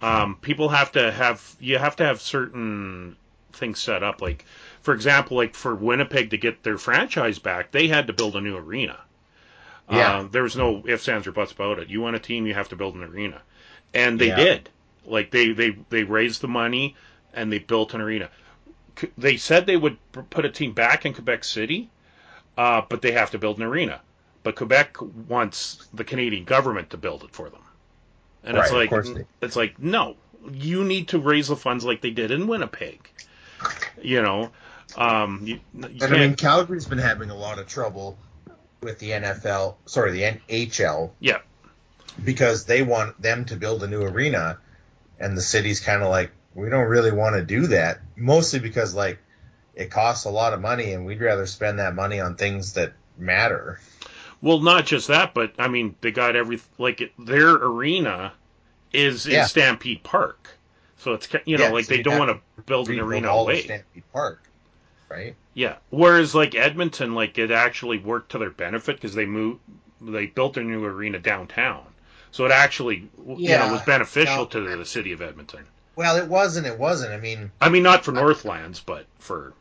um, 0.00 0.36
people 0.40 0.70
have 0.70 0.92
to 0.92 1.12
have 1.12 1.56
you 1.60 1.78
have 1.78 1.96
to 1.96 2.04
have 2.04 2.20
certain 2.22 3.16
things 3.52 3.80
set 3.80 4.02
up. 4.02 4.22
Like 4.22 4.46
for 4.80 4.94
example, 4.94 5.36
like 5.36 5.54
for 5.54 5.74
Winnipeg 5.74 6.30
to 6.30 6.38
get 6.38 6.62
their 6.62 6.78
franchise 6.78 7.38
back, 7.38 7.70
they 7.70 7.86
had 7.88 8.06
to 8.06 8.12
build 8.14 8.34
a 8.36 8.40
new 8.40 8.56
arena. 8.56 8.98
Yeah. 9.90 10.18
Uh, 10.20 10.28
there 10.30 10.42
was 10.42 10.56
no 10.56 10.82
ifs, 10.86 11.08
ands, 11.08 11.26
or 11.26 11.32
buts 11.32 11.52
about 11.52 11.78
it. 11.78 11.88
You 11.88 12.00
want 12.00 12.16
a 12.16 12.18
team, 12.18 12.46
you 12.46 12.54
have 12.54 12.70
to 12.70 12.76
build 12.76 12.94
an 12.94 13.02
arena, 13.04 13.40
and 13.94 14.18
they 14.18 14.28
Yeah. 14.28 14.36
did. 14.36 14.70
Like 15.04 15.30
they 15.30 15.52
they 15.52 15.76
they 15.90 16.02
raised 16.02 16.40
the 16.40 16.48
money 16.48 16.96
and 17.36 17.52
they 17.52 17.58
built 17.60 17.94
an 17.94 18.00
arena. 18.00 18.28
They 19.18 19.36
said 19.36 19.66
they 19.66 19.76
would 19.76 19.98
put 20.30 20.44
a 20.44 20.48
team 20.50 20.72
back 20.72 21.04
in 21.06 21.12
Quebec 21.12 21.44
City, 21.44 21.88
uh, 22.56 22.82
but 22.88 23.02
they 23.02 23.12
have 23.12 23.30
to 23.32 23.38
build 23.38 23.58
an 23.58 23.62
arena. 23.64 24.00
But 24.42 24.56
Quebec 24.56 24.96
wants 25.28 25.86
the 25.92 26.04
Canadian 26.04 26.44
government 26.44 26.90
to 26.90 26.96
build 26.96 27.22
it 27.24 27.30
for 27.32 27.50
them, 27.50 27.60
and 28.42 28.56
it's 28.56 28.70
Right, 28.70 28.72
of 28.72 28.76
like 28.78 28.90
course 28.90 29.10
they- 29.10 29.26
it's 29.42 29.56
like 29.56 29.78
no, 29.78 30.16
you 30.52 30.82
need 30.84 31.08
to 31.08 31.18
raise 31.18 31.48
the 31.48 31.56
funds 31.56 31.84
like 31.84 32.00
they 32.00 32.10
did 32.10 32.30
in 32.30 32.46
Winnipeg. 32.46 33.08
You 34.00 34.22
know, 34.22 34.50
um, 34.96 35.40
you, 35.44 35.60
you 35.74 35.88
And. 36.00 36.02
I 36.02 36.08
mean, 36.10 36.34
Calgary's 36.36 36.86
been 36.86 36.98
having 36.98 37.30
a 37.30 37.34
lot 37.36 37.58
of 37.58 37.66
trouble 37.66 38.16
with 38.82 38.98
the 38.98 39.10
NFL, 39.10 39.76
sorry, 39.86 40.12
the 40.12 40.22
NHL, 40.22 41.10
yeah, 41.18 41.38
because 42.24 42.64
they 42.66 42.82
want 42.82 43.20
them 43.20 43.44
to 43.46 43.56
build 43.56 43.82
a 43.82 43.86
new 43.88 44.02
arena, 44.02 44.58
and 45.18 45.36
the 45.36 45.42
city's 45.42 45.80
kind 45.80 46.02
of 46.02 46.10
like, 46.10 46.30
we 46.56 46.70
don't 46.70 46.88
really 46.88 47.12
want 47.12 47.36
to 47.36 47.44
do 47.44 47.66
that, 47.68 47.98
mostly 48.16 48.58
because 48.58 48.94
like 48.94 49.18
it 49.74 49.90
costs 49.90 50.24
a 50.24 50.30
lot 50.30 50.52
of 50.54 50.60
money, 50.60 50.92
and 50.92 51.04
we'd 51.04 51.20
rather 51.20 51.46
spend 51.46 51.78
that 51.78 51.94
money 51.94 52.18
on 52.18 52.34
things 52.36 52.72
that 52.72 52.94
matter. 53.18 53.78
Well, 54.40 54.60
not 54.60 54.86
just 54.86 55.08
that, 55.08 55.34
but 55.34 55.52
I 55.58 55.68
mean, 55.68 55.94
they 56.00 56.10
got 56.10 56.34
every 56.34 56.60
like 56.78 57.12
their 57.18 57.50
arena 57.50 58.32
is 58.92 59.26
in 59.26 59.32
Yeah. 59.32 59.44
Stampede 59.46 60.02
Park, 60.02 60.48
so 60.98 61.12
it's 61.12 61.28
you 61.44 61.58
know 61.58 61.64
Yeah, 61.64 61.70
like 61.70 61.84
so 61.84 61.94
they 61.96 62.02
don't 62.02 62.18
want 62.18 62.30
to 62.56 62.62
build 62.62 62.88
an 62.88 63.00
arena 63.00 63.28
all 63.28 63.42
away. 63.44 63.62
Stampede 63.62 64.02
Park. 64.12 64.42
right? 65.10 65.34
Yeah. 65.54 65.76
Whereas 65.90 66.34
like 66.34 66.54
Edmonton, 66.54 67.14
like 67.14 67.36
it 67.38 67.50
actually 67.50 67.98
worked 67.98 68.32
to 68.32 68.38
their 68.38 68.50
benefit 68.50 68.96
because 68.96 69.14
they 69.14 69.26
moved, 69.26 69.60
they 70.00 70.26
built 70.26 70.56
a 70.56 70.62
new 70.62 70.84
arena 70.84 71.18
downtown, 71.18 71.84
so 72.30 72.44
it 72.46 72.50
actually 72.52 73.08
you 73.36 73.48
know 73.50 73.72
was 73.72 73.82
beneficial 73.82 74.36
Now- 74.36 74.44
to 74.46 74.76
the 74.78 74.84
city 74.86 75.12
of 75.12 75.20
Edmonton. 75.22 75.64
Well, 75.96 76.16
it 76.16 76.28
wasn't. 76.28 76.66
It 76.66 76.78
wasn't. 76.78 77.12
I 77.12 77.16
mean, 77.18 77.50
I 77.60 77.68
mean, 77.70 77.82
not 77.82 78.04
for 78.04 78.12
Northlands, 78.12 78.80
but 78.80 79.06
for 79.18 79.54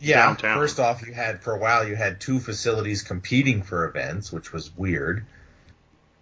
yeah. 0.00 0.26
Downtown. 0.26 0.58
First 0.58 0.80
off, 0.80 1.06
you 1.06 1.12
had 1.12 1.42
for 1.42 1.54
a 1.54 1.58
while 1.58 1.86
you 1.86 1.94
had 1.96 2.20
two 2.20 2.40
facilities 2.40 3.02
competing 3.02 3.62
for 3.62 3.86
events, 3.88 4.32
which 4.32 4.52
was 4.52 4.76
weird. 4.76 5.24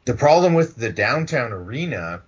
The 0.05 0.15
problem 0.15 0.55
with 0.55 0.77
the 0.77 0.91
downtown 0.91 1.53
arena, 1.53 2.23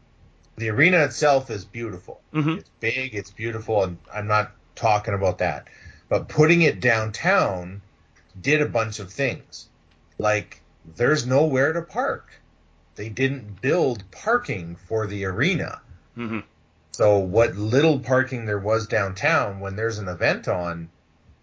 the 0.57 0.71
arena 0.71 0.99
itself 1.05 1.51
is 1.51 1.65
beautiful. 1.65 2.21
Mhm. 2.33 2.59
It's 2.59 2.71
big, 2.81 3.15
it's 3.15 3.31
beautiful, 3.31 3.85
and 3.85 3.99
I'm 4.13 4.27
not 4.27 4.53
talking 4.75 5.15
about 5.15 5.39
that. 5.39 5.69
But 6.09 6.29
putting 6.29 6.63
it 6.63 6.81
downtown 6.81 7.83
did 8.41 8.61
a 8.63 8.67
bunch 8.67 8.99
of 8.99 9.13
things. 9.13 9.69
Like, 10.19 10.61
there's 10.97 11.27
nowhere 11.27 11.73
to 11.73 11.83
park. 11.83 12.29
They 12.95 13.09
didn't 13.09 13.61
build 13.61 14.05
parking 14.11 14.77
for 14.77 15.07
the 15.07 15.25
arena. 15.27 15.81
mhm. 16.17 16.43
So 17.01 17.17
what 17.17 17.57
little 17.57 17.99
parking 17.99 18.45
there 18.45 18.59
was 18.59 18.87
downtown, 18.87 19.59
when 19.59 19.75
there's 19.75 19.97
an 19.97 20.09
event 20.09 20.49
on, 20.49 20.91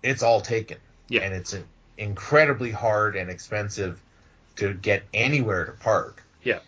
it's 0.03 0.21
all 0.21 0.39
taken. 0.39 0.77
Yeah. 1.09 1.21
And 1.21 1.33
it's 1.33 1.57
incredibly 1.97 2.69
hard 2.69 3.15
and 3.15 3.27
expensive 3.27 3.99
to 4.57 4.75
get 4.75 5.01
anywhere 5.15 5.65
to 5.65 5.71
park. 5.71 6.21
Yeah. 6.43 6.59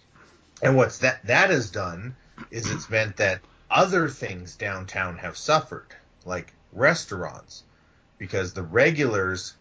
And 0.63 0.75
what's 0.75 0.97
that 0.99 1.23
that 1.27 1.51
has 1.51 1.69
done 1.69 2.15
is 2.49 2.71
it's 2.71 2.89
meant 2.89 3.17
that 3.17 3.41
other 3.69 4.09
things 4.09 4.55
downtown 4.55 5.19
have 5.19 5.37
suffered, 5.37 5.93
like 6.25 6.51
restaurants, 6.73 7.65
because 8.17 8.53
the 8.53 8.63
regulars 8.63 9.53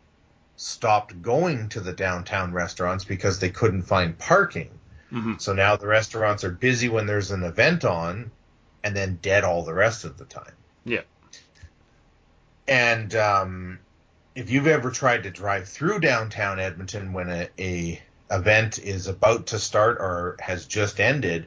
stopped 0.56 1.20
going 1.20 1.68
to 1.68 1.80
the 1.80 1.92
downtown 1.92 2.54
restaurants 2.54 3.04
because 3.04 3.40
they 3.40 3.50
couldn't 3.50 3.82
find 3.82 4.18
parking. 4.18 4.70
Mhm. 5.12 5.38
So 5.38 5.52
now 5.52 5.76
the 5.76 5.86
restaurants 5.86 6.44
are 6.44 6.50
busy 6.50 6.88
when 6.88 7.04
there's 7.04 7.30
an 7.30 7.42
event 7.42 7.84
on 7.84 8.30
and 8.84 8.94
then 8.94 9.18
dead 9.22 9.44
all 9.44 9.64
the 9.64 9.74
rest 9.74 10.04
of 10.04 10.16
the 10.18 10.24
time. 10.24 10.52
Yeah. 10.84 11.02
And 12.66 13.14
um, 13.14 13.78
if 14.34 14.50
you've 14.50 14.66
ever 14.66 14.90
tried 14.90 15.22
to 15.24 15.30
drive 15.30 15.68
through 15.68 16.00
downtown 16.00 16.60
Edmonton 16.60 17.12
when 17.12 17.28
a, 17.30 17.48
a 17.58 18.02
event 18.30 18.78
is 18.78 19.06
about 19.06 19.46
to 19.48 19.58
start 19.58 19.98
or 20.00 20.36
has 20.40 20.66
just 20.66 21.00
ended, 21.00 21.46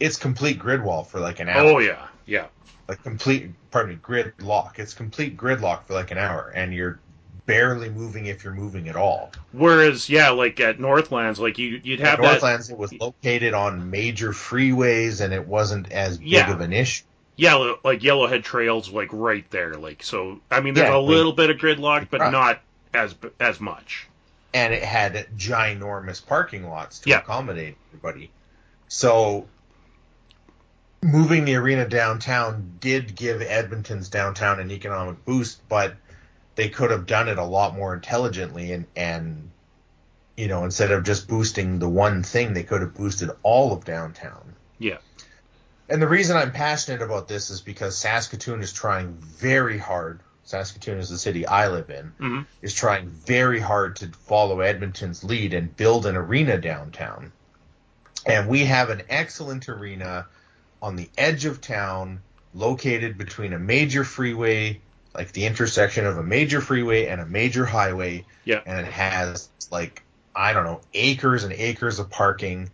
it's 0.00 0.16
complete 0.16 0.58
grid 0.58 0.82
wall 0.82 1.04
for 1.04 1.20
like 1.20 1.40
an 1.40 1.48
hour. 1.48 1.62
Oh 1.62 1.78
yeah, 1.78 2.08
yeah, 2.26 2.46
Like 2.88 3.02
complete, 3.02 3.50
pardon 3.70 3.94
me, 3.94 4.00
gridlock. 4.02 4.78
It's 4.78 4.94
complete 4.94 5.36
gridlock 5.36 5.84
for 5.84 5.92
like 5.92 6.10
an 6.10 6.18
hour, 6.18 6.50
and 6.54 6.74
you're 6.74 6.98
barely 7.46 7.88
moving 7.90 8.26
if 8.26 8.44
you're 8.44 8.52
moving 8.54 8.88
at 8.88 8.96
all. 8.96 9.32
Whereas 9.52 10.08
yeah, 10.08 10.30
like 10.30 10.60
at 10.60 10.78
Northlands, 10.80 11.40
like 11.40 11.58
you 11.58 11.80
you'd 11.82 12.00
have 12.00 12.14
At 12.18 12.22
that 12.22 12.28
Northlands, 12.30 12.70
it 12.70 12.78
was 12.78 12.92
located 12.94 13.54
on 13.54 13.90
major 13.90 14.30
freeways, 14.32 15.20
and 15.20 15.32
it 15.32 15.46
wasn't 15.46 15.90
as 15.92 16.18
big 16.18 16.28
Yeah. 16.28 16.52
of 16.52 16.60
an 16.60 16.72
issue. 16.72 17.04
yellow 17.36 17.78
like 17.82 18.00
Yellowhead 18.00 18.44
Trails 18.44 18.90
like 18.90 19.08
right 19.12 19.48
there, 19.50 19.74
like 19.74 20.02
so. 20.02 20.40
I 20.50 20.60
mean, 20.60 20.74
there's 20.74 20.88
Yeah, 20.90 20.96
a 20.96 20.98
little 20.98 21.32
bit 21.32 21.50
of 21.50 21.56
gridlock, 21.56 22.08
but 22.10 22.30
not 22.30 22.60
as 22.94 23.14
as 23.40 23.58
much. 23.60 24.06
and 24.54 24.74
it 24.74 24.82
had 24.82 25.26
ginormous 25.36 26.24
parking 26.24 26.68
lots 26.68 26.98
to 27.00 27.08
Yeah. 27.10 27.20
accommodate 27.20 27.76
everybody. 27.88 28.30
So 28.88 29.48
moving 31.02 31.44
the 31.46 31.56
arena 31.56 31.88
downtown 31.88 32.76
did 32.78 33.16
give 33.16 33.40
Edmonton's 33.42 34.08
downtown 34.10 34.60
an 34.60 34.70
economic 34.70 35.24
boost, 35.24 35.66
but 35.68 35.94
they 36.54 36.68
could 36.68 36.90
have 36.90 37.06
done 37.06 37.28
it 37.28 37.38
a 37.38 37.44
lot 37.44 37.74
more 37.74 37.94
intelligently 37.94 38.72
and 38.72 38.86
and 38.96 39.50
you 40.36 40.48
know 40.48 40.64
instead 40.64 40.90
of 40.90 41.04
just 41.04 41.28
boosting 41.28 41.78
the 41.78 41.88
one 41.88 42.22
thing, 42.22 42.54
they 42.54 42.62
could 42.62 42.80
have 42.80 42.94
boosted 42.94 43.30
all 43.42 43.72
of 43.72 43.84
downtown. 43.84 44.54
Yeah. 44.78 44.98
And 45.88 46.00
the 46.00 46.08
reason 46.08 46.36
I'm 46.36 46.52
passionate 46.52 47.02
about 47.02 47.28
this 47.28 47.50
is 47.50 47.60
because 47.60 47.98
Saskatoon 47.98 48.62
is 48.62 48.72
trying 48.72 49.12
very 49.14 49.76
hard. 49.78 50.20
Saskatoon 50.44 50.98
is 50.98 51.08
the 51.08 51.18
city 51.18 51.46
I 51.46 51.68
live 51.68 51.90
in 51.90 52.12
Mhm. 52.18 52.46
is 52.62 52.74
trying 52.74 53.08
very 53.08 53.60
hard 53.60 53.96
to 53.96 54.08
follow 54.26 54.60
Edmonton's 54.60 55.22
lead 55.22 55.54
and 55.54 55.76
build 55.76 56.06
an 56.06 56.16
arena 56.16 56.58
downtown. 56.58 57.32
And 58.24 58.48
we 58.48 58.64
have 58.64 58.90
an 58.90 59.02
excellent 59.08 59.68
arena 59.68 60.26
on 60.80 60.96
the 60.96 61.10
edge 61.18 61.44
of 61.44 61.60
town, 61.60 62.20
located 62.54 63.18
between 63.18 63.52
a 63.52 63.58
major 63.58 64.04
freeway, 64.04 64.80
like 65.14 65.32
the 65.32 65.44
intersection 65.46 66.06
of 66.06 66.18
a 66.18 66.22
major 66.22 66.60
freeway 66.60 67.06
and 67.06 67.20
a 67.20 67.26
major 67.26 67.66
highway. 67.66 68.24
Yeah. 68.44 68.60
And 68.64 68.86
it 68.86 68.92
has 68.92 69.48
like, 69.70 70.02
I 70.34 70.52
don't 70.52 70.64
know, 70.64 70.80
acres 70.94 71.44
and 71.44 71.52
acres 71.52 71.98
of 71.98 72.10
parking, 72.10 72.70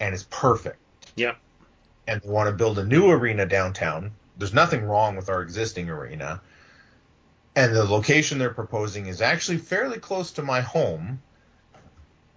and 0.00 0.14
it's 0.14 0.26
perfect. 0.30 0.78
Yeah. 1.16 1.34
And 2.06 2.20
they 2.20 2.28
want 2.28 2.48
to 2.48 2.52
build 2.52 2.78
a 2.78 2.84
new 2.84 3.10
arena 3.10 3.46
downtown. 3.46 4.12
There's 4.36 4.54
nothing 4.54 4.84
wrong 4.84 5.16
with 5.16 5.28
our 5.28 5.42
existing 5.42 5.90
arena 5.90 6.40
and 7.56 7.74
the 7.74 7.84
location 7.84 8.38
they're 8.38 8.50
proposing 8.50 9.06
is 9.06 9.20
actually 9.20 9.58
fairly 9.58 9.98
close 9.98 10.32
to 10.32 10.42
my 10.42 10.60
home 10.60 11.20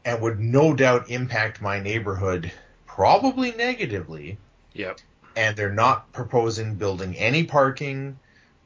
and 0.05 0.21
would 0.21 0.39
no 0.39 0.73
doubt 0.73 1.09
impact 1.09 1.61
my 1.61 1.79
neighborhood 1.79 2.51
probably 2.85 3.51
negatively 3.51 4.37
Yep. 4.73 4.99
and 5.35 5.55
they're 5.55 5.71
not 5.71 6.11
proposing 6.11 6.75
building 6.75 7.15
any 7.15 7.43
parking 7.43 8.17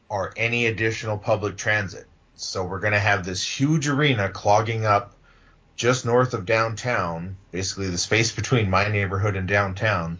or 0.09 0.33
any 0.37 0.67
additional 0.67 1.17
public 1.17 1.57
transit. 1.57 2.05
So 2.35 2.63
we're 2.63 2.79
going 2.79 2.93
to 2.93 2.99
have 2.99 3.25
this 3.25 3.43
huge 3.43 3.87
arena 3.87 4.29
clogging 4.29 4.85
up 4.85 5.15
just 5.75 6.05
north 6.05 6.33
of 6.33 6.45
downtown 6.45 7.37
basically 7.51 7.87
the 7.87 7.97
space 7.97 8.31
between 8.31 8.69
my 8.69 8.87
neighborhood 8.87 9.35
and 9.35 9.47
downtown. 9.47 10.19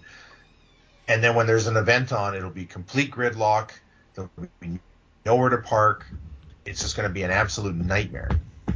And 1.07 1.23
then 1.23 1.35
when 1.35 1.45
there's 1.45 1.68
an 1.68 1.77
event 1.77 2.11
on 2.11 2.35
it'll 2.35 2.49
be 2.49 2.65
complete 2.65 3.11
gridlock. 3.11 3.72
There'll 4.14 4.31
be 4.59 4.80
nowhere 5.26 5.49
to 5.49 5.59
park. 5.59 6.07
It's 6.65 6.81
just 6.81 6.95
going 6.95 7.07
to 7.07 7.14
be 7.14 7.23
an 7.23 7.31
absolute 7.31 7.76
nightmare. 7.76 8.31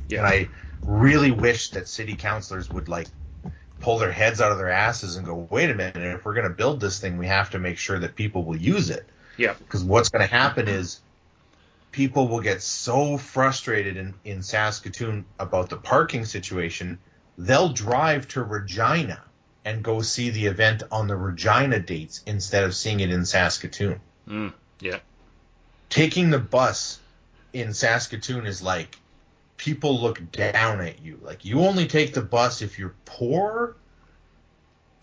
Yeah. 0.09 0.19
and 0.19 0.27
i 0.27 0.49
really 0.83 1.31
wish 1.31 1.69
that 1.71 1.87
city 1.87 2.15
councilors 2.15 2.69
would 2.69 2.89
like 2.89 3.07
pull 3.79 3.97
their 3.97 4.11
heads 4.11 4.41
out 4.41 4.51
of 4.51 4.57
their 4.57 4.69
asses 4.69 5.15
and 5.15 5.25
go 5.25 5.47
wait 5.49 5.69
a 5.69 5.75
minute. 5.75 5.95
If 5.95 6.25
we're 6.25 6.33
going 6.33 6.47
to 6.47 6.53
build 6.53 6.79
this 6.79 6.99
thing 6.99 7.17
we 7.17 7.27
have 7.27 7.49
to 7.51 7.59
make 7.59 7.77
sure 7.77 7.99
that 7.99 8.15
people 8.15 8.43
will 8.43 8.57
use 8.57 8.89
it 8.89 9.07
Yeah. 9.37 9.53
because 9.53 9.83
what's 9.83 10.09
going 10.09 10.27
to 10.27 10.33
happen 10.33 10.67
is 10.67 10.99
people 11.91 12.27
will 12.27 12.41
get 12.41 12.61
so 12.61 13.17
frustrated 13.17 13.97
in, 13.97 14.13
in 14.23 14.43
Saskatoon 14.43 15.25
about 15.39 15.69
the 15.69 15.77
parking 15.77 16.25
situation, 16.25 16.99
they'll 17.37 17.69
drive 17.73 18.27
to 18.29 18.43
Regina 18.43 19.21
and 19.65 19.83
go 19.83 20.01
see 20.01 20.29
the 20.29 20.45
event 20.47 20.83
on 20.91 21.07
the 21.07 21.15
Regina 21.15 21.79
dates 21.79 22.23
instead 22.25 22.63
of 22.63 22.75
seeing 22.75 22.99
it 22.99 23.11
in 23.11 23.25
Saskatoon. 23.25 23.99
Mm. 24.27 24.53
Yeah. 24.79 24.99
Taking 25.89 26.29
the 26.29 26.39
bus 26.39 26.99
in 27.53 27.73
Saskatoon 27.73 28.45
is 28.45 28.61
like 28.61 28.97
people 29.57 29.99
look 29.99 30.31
down 30.31 30.81
at 30.81 31.01
you. 31.03 31.19
Like 31.21 31.45
you 31.45 31.59
only 31.61 31.85
take 31.87 32.13
the 32.13 32.21
bus 32.21 32.61
if 32.61 32.79
you're 32.79 32.95
poor. 33.05 33.75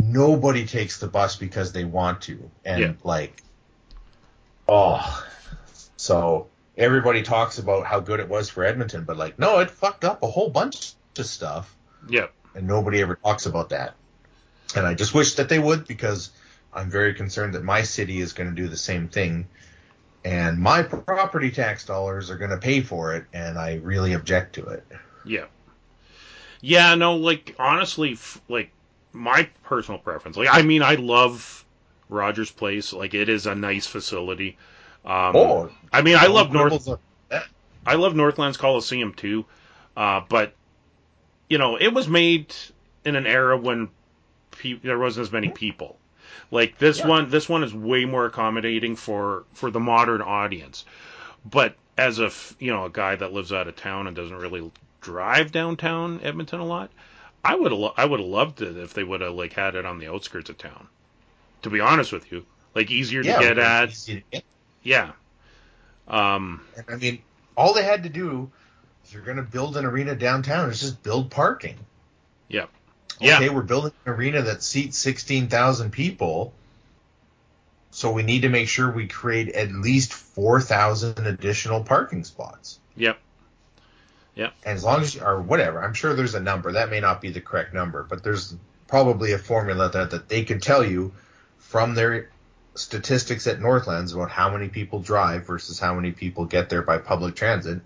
Nobody 0.00 0.66
takes 0.66 0.98
the 0.98 1.06
bus 1.08 1.36
because 1.36 1.72
they 1.72 1.84
want 1.84 2.22
to. 2.22 2.50
And 2.64 2.80
Yeah. 2.80 2.92
like 3.04 3.42
oh 4.68 5.24
so 5.96 6.46
everybody 6.76 7.22
talks 7.22 7.58
about 7.58 7.84
how 7.86 8.00
good 8.00 8.20
it 8.20 8.28
was 8.28 8.48
for 8.48 8.64
Edmonton, 8.64 9.04
but 9.04 9.16
like 9.16 9.38
no, 9.38 9.58
it 9.60 9.70
fucked 9.70 10.04
up 10.04 10.22
a 10.22 10.26
whole 10.26 10.50
bunch 10.50 10.92
of 11.18 11.26
stuff 11.26 11.74
Yep. 12.08 12.32
and 12.54 12.66
nobody 12.66 13.00
ever 13.00 13.16
talks 13.16 13.46
about 13.46 13.70
that. 13.70 13.94
And 14.76 14.86
I 14.86 14.94
just 14.94 15.14
wish 15.14 15.34
that 15.36 15.48
they 15.48 15.58
would 15.58 15.86
because 15.86 16.30
I'm 16.72 16.90
very 16.90 17.14
concerned 17.14 17.54
that 17.54 17.64
my 17.64 17.82
city 17.82 18.20
is 18.20 18.32
going 18.32 18.48
to 18.50 18.54
do 18.54 18.68
the 18.68 18.76
same 18.76 19.08
thing 19.08 19.48
and 20.24 20.58
my 20.58 20.82
property 20.82 21.50
tax 21.50 21.84
dollars 21.84 22.30
are 22.30 22.36
going 22.36 22.50
to 22.50 22.58
pay 22.58 22.80
for 22.82 23.14
it 23.16 23.24
and 23.32 23.58
I 23.58 23.76
really 23.76 24.12
object 24.12 24.54
to 24.56 24.66
it. 24.66 24.84
Yeah. 25.24 25.46
Yeah, 26.60 26.94
no, 26.96 27.16
like 27.16 27.54
honestly, 27.58 28.12
f- 28.12 28.40
like 28.48 28.70
my 29.12 29.48
personal 29.64 29.98
preference. 29.98 30.36
Like, 30.36 30.48
I 30.50 30.62
mean, 30.62 30.82
I 30.82 30.94
love 30.96 31.64
Rogers 32.08 32.50
Place. 32.50 32.92
Like, 32.92 33.14
it 33.14 33.28
is 33.28 33.46
a 33.46 33.54
nice 33.54 33.86
facility. 33.86 34.56
Um, 35.04 35.36
oh, 35.36 35.70
I 35.92 36.02
mean, 36.02 36.16
I 36.16 36.26
love 36.26 36.52
North. 36.52 36.70
quibbles 36.72 36.88
on 36.88 36.98
that. 37.30 37.46
I 37.86 37.94
love 37.94 38.14
Northlands 38.14 38.56
Coliseum 38.58 39.14
too, 39.14 39.46
uh, 39.96 40.20
but 40.28 40.54
you 41.48 41.56
know, 41.58 41.76
it 41.76 41.94
was 41.94 42.08
made 42.08 42.54
in 43.04 43.16
an 43.16 43.26
era 43.26 43.56
when 43.56 43.88
pe- 44.50 44.74
there 44.74 44.98
wasn't 44.98 45.26
as 45.26 45.32
many 45.32 45.48
people. 45.48 45.96
Like 46.50 46.76
this 46.78 46.98
Yeah. 46.98 47.06
one, 47.06 47.30
this 47.30 47.48
one 47.48 47.62
is 47.64 47.72
way 47.72 48.04
more 48.04 48.26
accommodating 48.26 48.96
for 48.96 49.44
for 49.54 49.70
the 49.70 49.80
modern 49.80 50.20
audience. 50.20 50.84
But 51.48 51.76
as 51.96 52.18
a 52.18 52.26
f- 52.26 52.54
you 52.58 52.72
know 52.72 52.84
a 52.84 52.90
guy 52.90 53.16
that 53.16 53.32
lives 53.32 53.52
out 53.52 53.68
of 53.68 53.76
town 53.76 54.06
and 54.06 54.14
doesn't 54.16 54.36
really 54.36 54.70
drive 55.00 55.52
downtown 55.52 56.20
Edmonton 56.22 56.60
a 56.60 56.66
lot, 56.66 56.90
I 57.44 57.54
would 57.54 57.72
lo- 57.72 57.94
I 57.96 58.04
would 58.04 58.20
have 58.20 58.28
loved 58.28 58.60
it 58.60 58.76
if 58.76 58.92
they 58.92 59.04
would 59.04 59.20
have 59.22 59.34
like 59.34 59.54
had 59.54 59.74
it 59.76 59.86
on 59.86 59.98
the 59.98 60.08
outskirts 60.08 60.50
of 60.50 60.58
town. 60.58 60.88
To 61.62 61.70
be 61.70 61.80
honest 61.80 62.12
with 62.12 62.30
you, 62.30 62.44
like 62.74 62.90
easier 62.90 63.22
Yeah, 63.22 63.38
to 63.38 63.42
get 63.44 63.58
at. 63.58 63.90
to 63.92 64.22
get. 64.30 64.44
Yeah. 64.82 65.12
Um. 66.06 66.62
I 66.88 66.96
mean, 66.96 67.20
all 67.56 67.74
they 67.74 67.82
had 67.84 68.04
to 68.04 68.08
do 68.08 68.50
if 69.04 69.14
you're 69.14 69.22
going 69.22 69.38
to 69.38 69.42
build 69.42 69.76
an 69.76 69.84
arena 69.86 70.14
downtown 70.14 70.68
is 70.70 70.80
just 70.80 71.02
build 71.02 71.30
parking. 71.30 71.76
Yeah. 72.48 72.64
Okay, 73.16 73.26
Yeah. 73.26 73.48
we're 73.48 73.62
building 73.62 73.92
an 74.04 74.12
arena 74.12 74.42
that 74.42 74.62
seats 74.62 74.98
16,000 74.98 75.90
people. 75.90 76.52
So 77.90 78.12
we 78.12 78.22
need 78.22 78.42
to 78.42 78.50
make 78.50 78.68
sure 78.68 78.90
we 78.90 79.08
create 79.08 79.48
at 79.54 79.72
least 79.72 80.12
4,000 80.12 81.26
additional 81.26 81.82
parking 81.84 82.22
spots. 82.22 82.78
Yep. 82.96 83.18
Yep. 84.34 84.52
And 84.64 84.76
as 84.76 84.84
long 84.84 85.00
as, 85.00 85.14
you, 85.14 85.22
or 85.22 85.40
whatever, 85.40 85.82
I'm 85.82 85.94
sure 85.94 86.14
there's 86.14 86.34
a 86.34 86.40
number. 86.40 86.72
That 86.72 86.90
may 86.90 87.00
not 87.00 87.22
be 87.22 87.30
the 87.30 87.40
correct 87.40 87.72
number, 87.72 88.04
but 88.04 88.22
there's 88.22 88.54
probably 88.88 89.32
a 89.32 89.38
formula 89.38 89.90
that, 89.90 90.10
that 90.10 90.28
they 90.28 90.44
could 90.44 90.62
tell 90.62 90.84
you 90.84 91.12
from 91.58 91.94
their 91.94 92.30
statistics 92.74 93.46
at 93.46 93.60
Northlands 93.60 94.12
about 94.12 94.30
how 94.30 94.50
many 94.50 94.68
people 94.68 95.00
drive 95.00 95.46
versus 95.46 95.78
how 95.78 95.94
many 95.94 96.12
people 96.12 96.44
get 96.44 96.68
there 96.68 96.82
by 96.82 96.98
public 96.98 97.34
transit. 97.34 97.80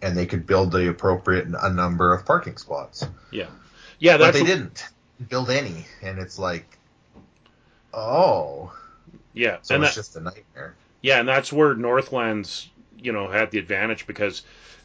And 0.00 0.16
they 0.16 0.26
could 0.26 0.46
build 0.46 0.70
the 0.70 0.88
appropriate 0.88 1.48
a 1.60 1.70
number 1.72 2.14
of 2.14 2.24
parking 2.24 2.56
spots. 2.56 3.04
Yeah. 3.32 3.48
Yeah. 3.98 4.16
But 4.16 4.32
they 4.32 4.44
didn't 4.44 4.86
build 5.28 5.50
any. 5.50 5.86
And 6.02 6.18
it's 6.20 6.38
like, 6.38 6.78
oh. 7.92 8.72
Yeah. 9.32 9.58
So 9.62 9.74
and 9.74 9.84
it's 9.84 9.94
that, 9.94 10.00
just 10.00 10.16
a 10.16 10.20
nightmare. 10.20 10.74
Yeah, 11.00 11.20
and 11.20 11.28
that's 11.28 11.52
where 11.52 11.74
Northlands, 11.74 12.68
you 12.98 13.12
know, 13.12 13.28
had 13.28 13.50
the 13.50 13.58
advantage 13.58 14.06
because, 14.06 14.42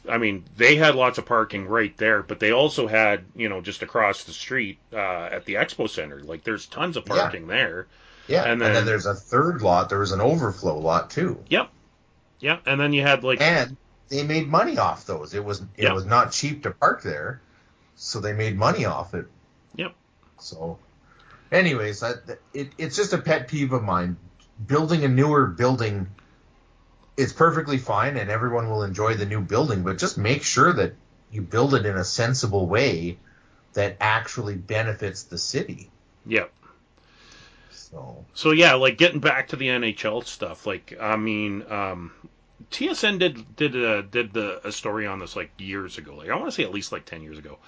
I 0.08 0.18
mean, 0.18 0.44
they 0.56 0.76
had 0.76 0.94
lots 0.94 1.18
of 1.18 1.26
parking 1.26 1.66
right 1.66 1.96
there, 1.96 2.22
but 2.22 2.38
they 2.38 2.52
also 2.52 2.86
had, 2.86 3.24
you 3.34 3.48
know, 3.48 3.60
just 3.60 3.82
across 3.82 4.24
the 4.24 4.32
street 4.32 4.78
uh, 4.92 4.96
at 4.96 5.44
the 5.44 5.54
Expo 5.54 5.88
Center. 5.88 6.20
Like, 6.20 6.44
there's 6.44 6.66
tons 6.66 6.96
of 6.96 7.04
Yeah. 7.06 7.16
parking 7.16 7.46
there. 7.46 7.86
Yeah. 8.26 8.42
And 8.42 8.52
And 8.52 8.62
then- 8.62 8.72
then, 8.74 8.86
there's 8.86 9.06
a 9.06 9.14
third 9.14 9.62
lot. 9.62 9.88
There 9.88 9.98
was 9.98 10.12
an 10.12 10.20
overflow 10.20 10.78
lot 10.78 11.10
too. 11.10 11.42
Yep. 11.48 11.70
Yeah, 12.40 12.58
and 12.66 12.78
then 12.80 12.92
you 12.92 13.02
had 13.02 13.24
like, 13.24 13.40
and 13.40 13.76
they 14.08 14.22
made 14.22 14.48
money 14.48 14.76
off 14.76 15.06
those. 15.06 15.32
It 15.34 15.44
was 15.44 15.60
it 15.60 15.84
Yeah. 15.84 15.92
was 15.92 16.04
not 16.04 16.32
cheap 16.32 16.64
to 16.64 16.70
park 16.72 17.02
there, 17.02 17.40
so 17.96 18.20
they 18.20 18.32
made 18.34 18.58
money 18.58 18.84
off 18.84 19.14
it. 19.14 19.26
Yep. 19.76 19.94
So, 20.38 20.78
anyways, 21.50 22.02
I, 22.02 22.12
it, 22.52 22.72
it's 22.76 22.96
just 22.96 23.12
a 23.14 23.18
pet 23.18 23.48
peeve 23.48 23.72
of 23.72 23.82
mine. 23.82 24.16
Building 24.66 25.04
a 25.04 25.08
newer 25.08 25.46
building, 25.46 26.08
it's 27.16 27.32
perfectly 27.32 27.78
fine, 27.78 28.16
and 28.18 28.30
everyone 28.30 28.68
will 28.68 28.82
enjoy 28.82 29.14
the 29.14 29.26
new 29.26 29.40
building, 29.40 29.82
but 29.82 29.96
just 29.98 30.18
make 30.18 30.42
sure 30.42 30.72
that 30.72 30.94
you 31.30 31.40
build 31.40 31.74
it 31.74 31.86
in 31.86 31.96
a 31.96 32.04
sensible 32.04 32.66
way 32.66 33.18
that 33.72 33.96
actually 34.00 34.54
benefits 34.56 35.22
the 35.24 35.38
city. 35.38 35.90
yeah. 36.26 36.44
So, 37.74 38.24
So 38.34 38.50
yeah, 38.52 38.74
like 38.74 38.98
getting 38.98 39.20
back 39.20 39.48
to 39.48 39.56
the 39.56 39.68
NHL 39.68 40.24
stuff. 40.26 40.66
Like, 40.66 40.96
I 41.00 41.16
mean, 41.16 41.64
um, 41.70 42.12
TSN 42.70 43.18
did 43.18 43.56
did 43.56 43.76
a, 43.76 44.02
did 44.02 44.32
the 44.32 44.66
a 44.66 44.72
story 44.72 45.06
on 45.06 45.18
this 45.18 45.36
like 45.36 45.50
years 45.58 45.98
ago. 45.98 46.16
Like, 46.16 46.30
I 46.30 46.34
want 46.36 46.46
to 46.46 46.52
say 46.52 46.62
at 46.62 46.72
least 46.72 46.92
like 46.92 47.04
ten 47.04 47.22
years 47.22 47.38
ago. 47.38 47.58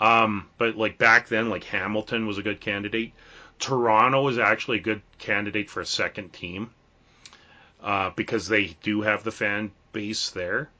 Um, 0.00 0.48
but 0.58 0.76
like 0.76 0.98
back 0.98 1.28
then, 1.28 1.50
like 1.50 1.64
Hamilton 1.64 2.26
was 2.26 2.38
a 2.38 2.42
good 2.42 2.60
candidate. 2.60 3.12
Toronto 3.58 4.28
is 4.28 4.38
actually 4.38 4.78
a 4.78 4.82
good 4.82 5.02
candidate 5.18 5.68
for 5.68 5.80
a 5.80 5.86
second 5.86 6.32
team 6.32 6.70
uh, 7.82 8.10
because 8.16 8.48
they 8.48 8.76
do 8.82 9.02
have 9.02 9.22
the 9.22 9.30
fan 9.30 9.70
base 9.92 10.30
there. 10.30 10.70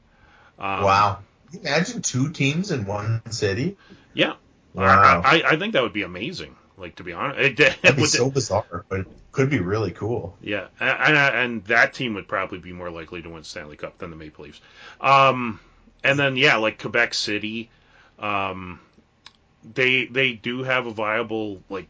Um, 0.57 0.83
wow. 0.83 1.19
Imagine 1.53 2.01
two 2.01 2.31
teams 2.31 2.71
in 2.71 2.85
one 2.85 3.21
city? 3.31 3.77
Yeah. 4.13 4.33
Wow. 4.73 5.21
I, 5.23 5.41
I, 5.41 5.51
I 5.51 5.55
think 5.57 5.73
that 5.73 5.83
would 5.83 5.93
be 5.93 6.03
amazing. 6.03 6.55
Like 6.81 6.95
to 6.95 7.03
be 7.03 7.13
honest, 7.13 7.39
it, 7.39 7.57
That'd 7.57 7.95
be 7.95 8.01
would- 8.01 8.09
so 8.09 8.29
bizarre, 8.29 8.83
but 8.89 9.01
it 9.01 9.07
could 9.31 9.49
be 9.49 9.59
really 9.59 9.91
cool. 9.91 10.35
Yeah, 10.41 10.67
and, 10.79 11.15
and, 11.15 11.35
and 11.35 11.65
that 11.65 11.93
team 11.93 12.15
would 12.15 12.27
probably 12.27 12.57
be 12.59 12.73
more 12.73 12.89
likely 12.89 13.21
to 13.21 13.29
win 13.29 13.43
Stanley 13.43 13.77
Cup 13.77 13.97
than 13.99 14.09
the 14.09 14.15
Maple 14.17 14.45
Leafs. 14.45 14.59
Um, 14.99 15.59
and 16.03 16.17
then 16.19 16.35
yeah, 16.35 16.55
like 16.57 16.81
Quebec 16.81 17.13
City, 17.13 17.69
um, 18.19 18.79
they 19.75 20.05
they 20.05 20.33
do 20.33 20.63
have 20.63 20.87
a 20.87 20.91
viable 20.91 21.61
like 21.69 21.87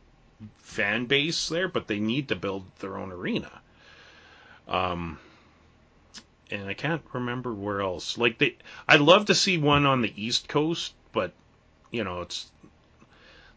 fan 0.57 1.05
base 1.05 1.47
there, 1.47 1.69
but 1.69 1.87
they 1.87 1.99
need 1.99 2.27
to 2.27 2.35
build 2.35 2.65
their 2.79 2.97
own 2.97 3.11
arena. 3.13 3.51
Um, 4.67 5.17
and 6.49 6.67
I 6.67 6.73
can't 6.73 7.01
remember 7.13 7.53
where 7.53 7.81
else. 7.81 8.17
Like 8.17 8.37
they, 8.37 8.57
I'd 8.87 8.99
love 8.99 9.25
to 9.27 9.35
see 9.35 9.57
one 9.57 9.85
on 9.85 10.01
the 10.01 10.13
East 10.21 10.49
Coast, 10.49 10.93
but 11.13 11.31
you 11.91 12.03
know 12.03 12.21
it's 12.21 12.50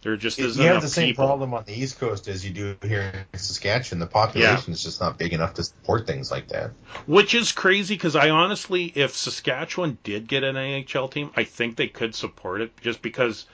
there 0.05 0.17
just 0.17 0.39
You 0.39 0.47
isn't 0.47 0.65
have 0.65 0.83
the 0.83 0.89
same 0.89 1.09
people. 1.09 1.27
problem 1.27 1.53
on 1.55 1.65
the 1.65 1.73
East 1.73 1.99
Coast 1.99 2.29
as 2.29 2.45
you 2.47 2.53
do 2.53 2.77
here 2.87 3.27
in 3.33 3.39
Saskatchewan. 3.39 3.99
The 3.99 4.07
population 4.07 4.73
is 4.73 4.83
just 4.83 5.01
not 5.01 5.19
big 5.19 5.33
enough 5.33 5.55
to 5.55 5.65
support 5.65 6.07
things 6.07 6.31
like 6.31 6.49
that. 6.49 6.71
Which 7.07 7.35
is 7.35 7.51
crazy 7.53 7.95
because 7.95 8.15
I 8.15 8.31
honestly, 8.31 8.85
if 8.95 9.17
Saskatchewan 9.17 9.99
did 10.05 10.29
get 10.29 10.45
an 10.45 10.55
NHL 10.57 11.11
team, 11.11 11.31
I 11.35 11.45
think 11.45 11.77
they 11.77 11.89
could 11.89 12.15
support 12.15 12.61
it 12.61 12.71
just 12.81 13.03
because 13.03 13.47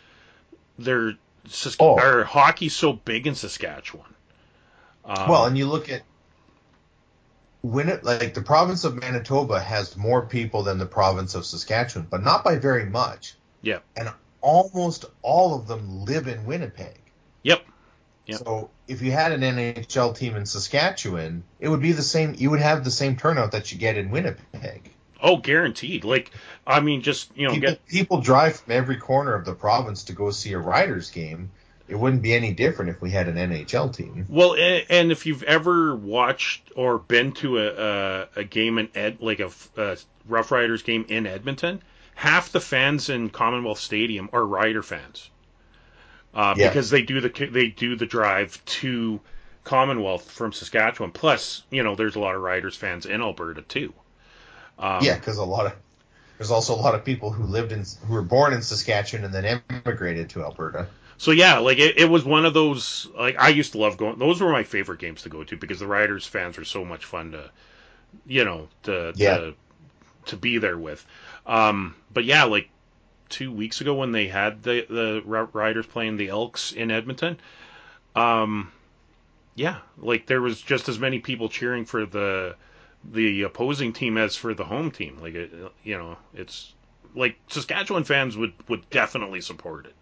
their 0.78 1.14
Sask- 1.48 1.76
Oh. 1.80 2.22
hockey's 2.24 2.76
so 2.76 2.92
big 2.92 3.26
in 3.26 3.34
Saskatchewan. 3.34 4.12
Um, 5.06 5.28
well, 5.28 5.46
and 5.46 5.56
you 5.56 5.66
look 5.66 5.88
at 5.88 6.02
when 7.62 7.88
it 7.88 8.04
like 8.04 8.34
the 8.34 8.42
province 8.42 8.84
of 8.84 8.94
Manitoba 8.94 9.60
has 9.60 9.96
more 9.96 10.26
people 10.26 10.62
than 10.64 10.78
the 10.78 10.86
province 10.86 11.34
of 11.34 11.46
Saskatchewan, 11.46 12.06
but 12.10 12.22
not 12.22 12.44
by 12.44 12.56
very 12.56 12.84
much. 12.86 13.36
Yeah. 13.62 13.78
And 13.96 14.10
almost 14.40 15.04
all 15.22 15.54
of 15.54 15.66
them 15.66 16.04
live 16.04 16.26
in 16.26 16.44
Winnipeg. 16.44 16.98
Yep. 17.42 17.64
Yep. 18.26 18.38
So 18.38 18.70
if 18.86 19.02
you 19.02 19.12
had 19.12 19.32
an 19.32 19.40
NHL 19.40 20.16
team 20.16 20.36
in 20.36 20.46
Saskatchewan, 20.46 21.44
it 21.58 21.68
would 21.68 21.80
be 21.82 21.92
the 21.92 22.02
same. 22.02 22.34
You 22.36 22.50
would 22.50 22.60
have 22.60 22.84
the 22.84 22.90
same 22.90 23.16
turnout 23.16 23.52
that 23.52 23.72
you 23.72 23.78
get 23.78 23.96
in 23.96 24.10
Winnipeg. 24.10 24.90
oh, 25.22 25.36
guaranteed. 25.36 26.04
Like, 26.04 26.30
I 26.66 26.80
mean, 26.80 27.02
just 27.02 27.36
you 27.36 27.48
know, 27.48 27.54
people, 27.54 27.70
get 27.70 27.86
people 27.86 28.20
drive 28.20 28.56
from 28.60 28.72
every 28.72 28.96
corner 28.96 29.34
of 29.34 29.44
the 29.44 29.54
province 29.54 30.04
to 30.04 30.12
go 30.12 30.30
see 30.30 30.52
a 30.52 30.58
Riders 30.58 31.10
game. 31.10 31.50
It 31.88 31.98
wouldn't 31.98 32.22
be 32.22 32.34
any 32.34 32.52
different 32.52 32.92
if 32.92 33.02
we 33.02 33.10
had 33.10 33.26
an 33.26 33.34
NHL 33.34 33.94
team. 33.94 34.26
well, 34.28 34.54
and 34.54 35.10
if 35.10 35.26
you've 35.26 35.42
ever 35.42 35.96
watched 35.96 36.70
or 36.76 36.98
been 36.98 37.32
to 37.32 37.58
a 37.58 37.66
a, 37.66 38.28
a 38.36 38.44
game 38.44 38.78
in 38.78 38.88
Ed, 38.94 39.18
like 39.20 39.40
a 39.40 39.50
Rough 40.26 40.52
Riders 40.52 40.82
game 40.84 41.04
in 41.08 41.26
Edmonton, 41.26 41.82
half 42.20 42.52
the 42.52 42.60
fans 42.60 43.08
in 43.08 43.30
Commonwealth 43.30 43.80
Stadium 43.80 44.28
are 44.34 44.44
Rider 44.44 44.82
fans. 44.82 45.30
uh, 46.34 46.54
Yeah. 46.56 46.68
because 46.68 46.90
they 46.90 47.00
do 47.02 47.20
the 47.22 47.30
they 47.50 47.68
do 47.68 47.96
the 47.96 48.06
drive 48.06 48.62
to 48.80 49.20
Commonwealth 49.64 50.30
from 50.30 50.52
Saskatchewan. 50.52 51.12
Plus, 51.12 51.62
you 51.70 51.82
know, 51.82 51.94
there's 51.94 52.16
a 52.16 52.20
lot 52.20 52.34
of 52.34 52.42
Riders 52.42 52.76
fans 52.76 53.06
in 53.06 53.20
Alberta 53.22 53.62
too. 53.62 53.92
Um, 54.78 55.02
yeah, 55.02 55.14
because 55.16 55.38
a 55.38 55.44
lot 55.44 55.66
of 55.66 55.72
there's 56.38 56.50
also 56.50 56.74
a 56.74 56.80
lot 56.80 56.94
of 56.94 57.04
people 57.04 57.30
who 57.32 57.44
lived 57.44 57.72
in 57.72 57.84
who 58.06 58.14
were 58.14 58.22
born 58.22 58.52
in 58.52 58.60
Saskatchewan 58.62 59.24
and 59.24 59.34
then 59.34 59.62
immigrated 59.70 60.28
to 60.30 60.42
Alberta. 60.42 60.86
So 61.18 61.30
yeah, 61.32 61.58
like 61.58 61.78
it, 61.78 61.98
it 61.98 62.08
was 62.08 62.24
one 62.24 62.44
of 62.46 62.54
those. 62.54 63.08
Like 63.18 63.36
I 63.38 63.48
used 63.48 63.72
to 63.72 63.78
love 63.78 63.96
going. 63.96 64.18
Those 64.18 64.40
were 64.40 64.52
my 64.52 64.62
favorite 64.64 65.00
games 65.00 65.22
to 65.22 65.28
go 65.30 65.42
to 65.44 65.56
because 65.56 65.80
the 65.80 65.86
Riders 65.86 66.26
fans 66.26 66.56
were 66.58 66.64
so 66.64 66.84
much 66.84 67.04
fun 67.06 67.32
to, 67.32 67.50
you 68.26 68.44
know, 68.44 68.68
to 68.84 69.12
Yeah. 69.16 69.36
to, 69.38 69.54
to 70.26 70.36
be 70.36 70.58
there 70.58 70.78
with. 70.78 71.04
Um, 71.46 71.94
but 72.12 72.24
yeah, 72.24 72.44
like 72.44 72.68
two 73.28 73.52
weeks 73.52 73.80
ago 73.80 73.94
when 73.94 74.12
they 74.12 74.28
had 74.28 74.62
the 74.62 74.86
the 74.88 75.22
Riders 75.52 75.86
playing 75.86 76.16
the 76.16 76.28
Elks 76.28 76.72
in 76.72 76.90
Edmonton, 76.90 77.38
um, 78.14 78.72
yeah, 79.54 79.78
like 79.98 80.26
there 80.26 80.40
was 80.40 80.60
just 80.60 80.88
as 80.88 80.98
many 80.98 81.18
people 81.18 81.48
cheering 81.48 81.84
for 81.84 82.06
the 82.06 82.56
the 83.04 83.42
opposing 83.42 83.92
team 83.92 84.18
as 84.18 84.36
for 84.36 84.54
the 84.54 84.64
home 84.64 84.90
team. 84.90 85.18
Like 85.20 85.34
it, 85.34 85.52
you 85.84 85.96
know, 85.96 86.16
it's 86.34 86.74
like 87.14 87.36
Saskatchewan 87.48 88.04
fans 88.04 88.36
would 88.36 88.52
would 88.68 88.88
definitely 88.90 89.40
support 89.40 89.86
it. 89.86 89.94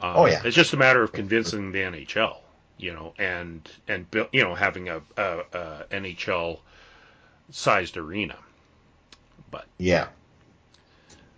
Um, 0.00 0.16
Oh, 0.16 0.26
yeah. 0.26 0.42
it's 0.44 0.56
just 0.56 0.72
a 0.72 0.76
matter 0.76 1.02
of 1.02 1.12
convincing 1.12 1.70
the 1.72 1.78
NHL, 1.78 2.36
you 2.78 2.92
know, 2.92 3.14
and 3.18 3.68
and 3.86 4.06
you 4.32 4.42
know 4.42 4.54
having 4.54 4.88
a, 4.88 5.00
a, 5.16 5.38
a 5.52 5.84
NHL 5.92 6.58
sized 7.50 7.96
arena. 7.96 8.36
But 9.50 9.66
yeah, 9.78 10.08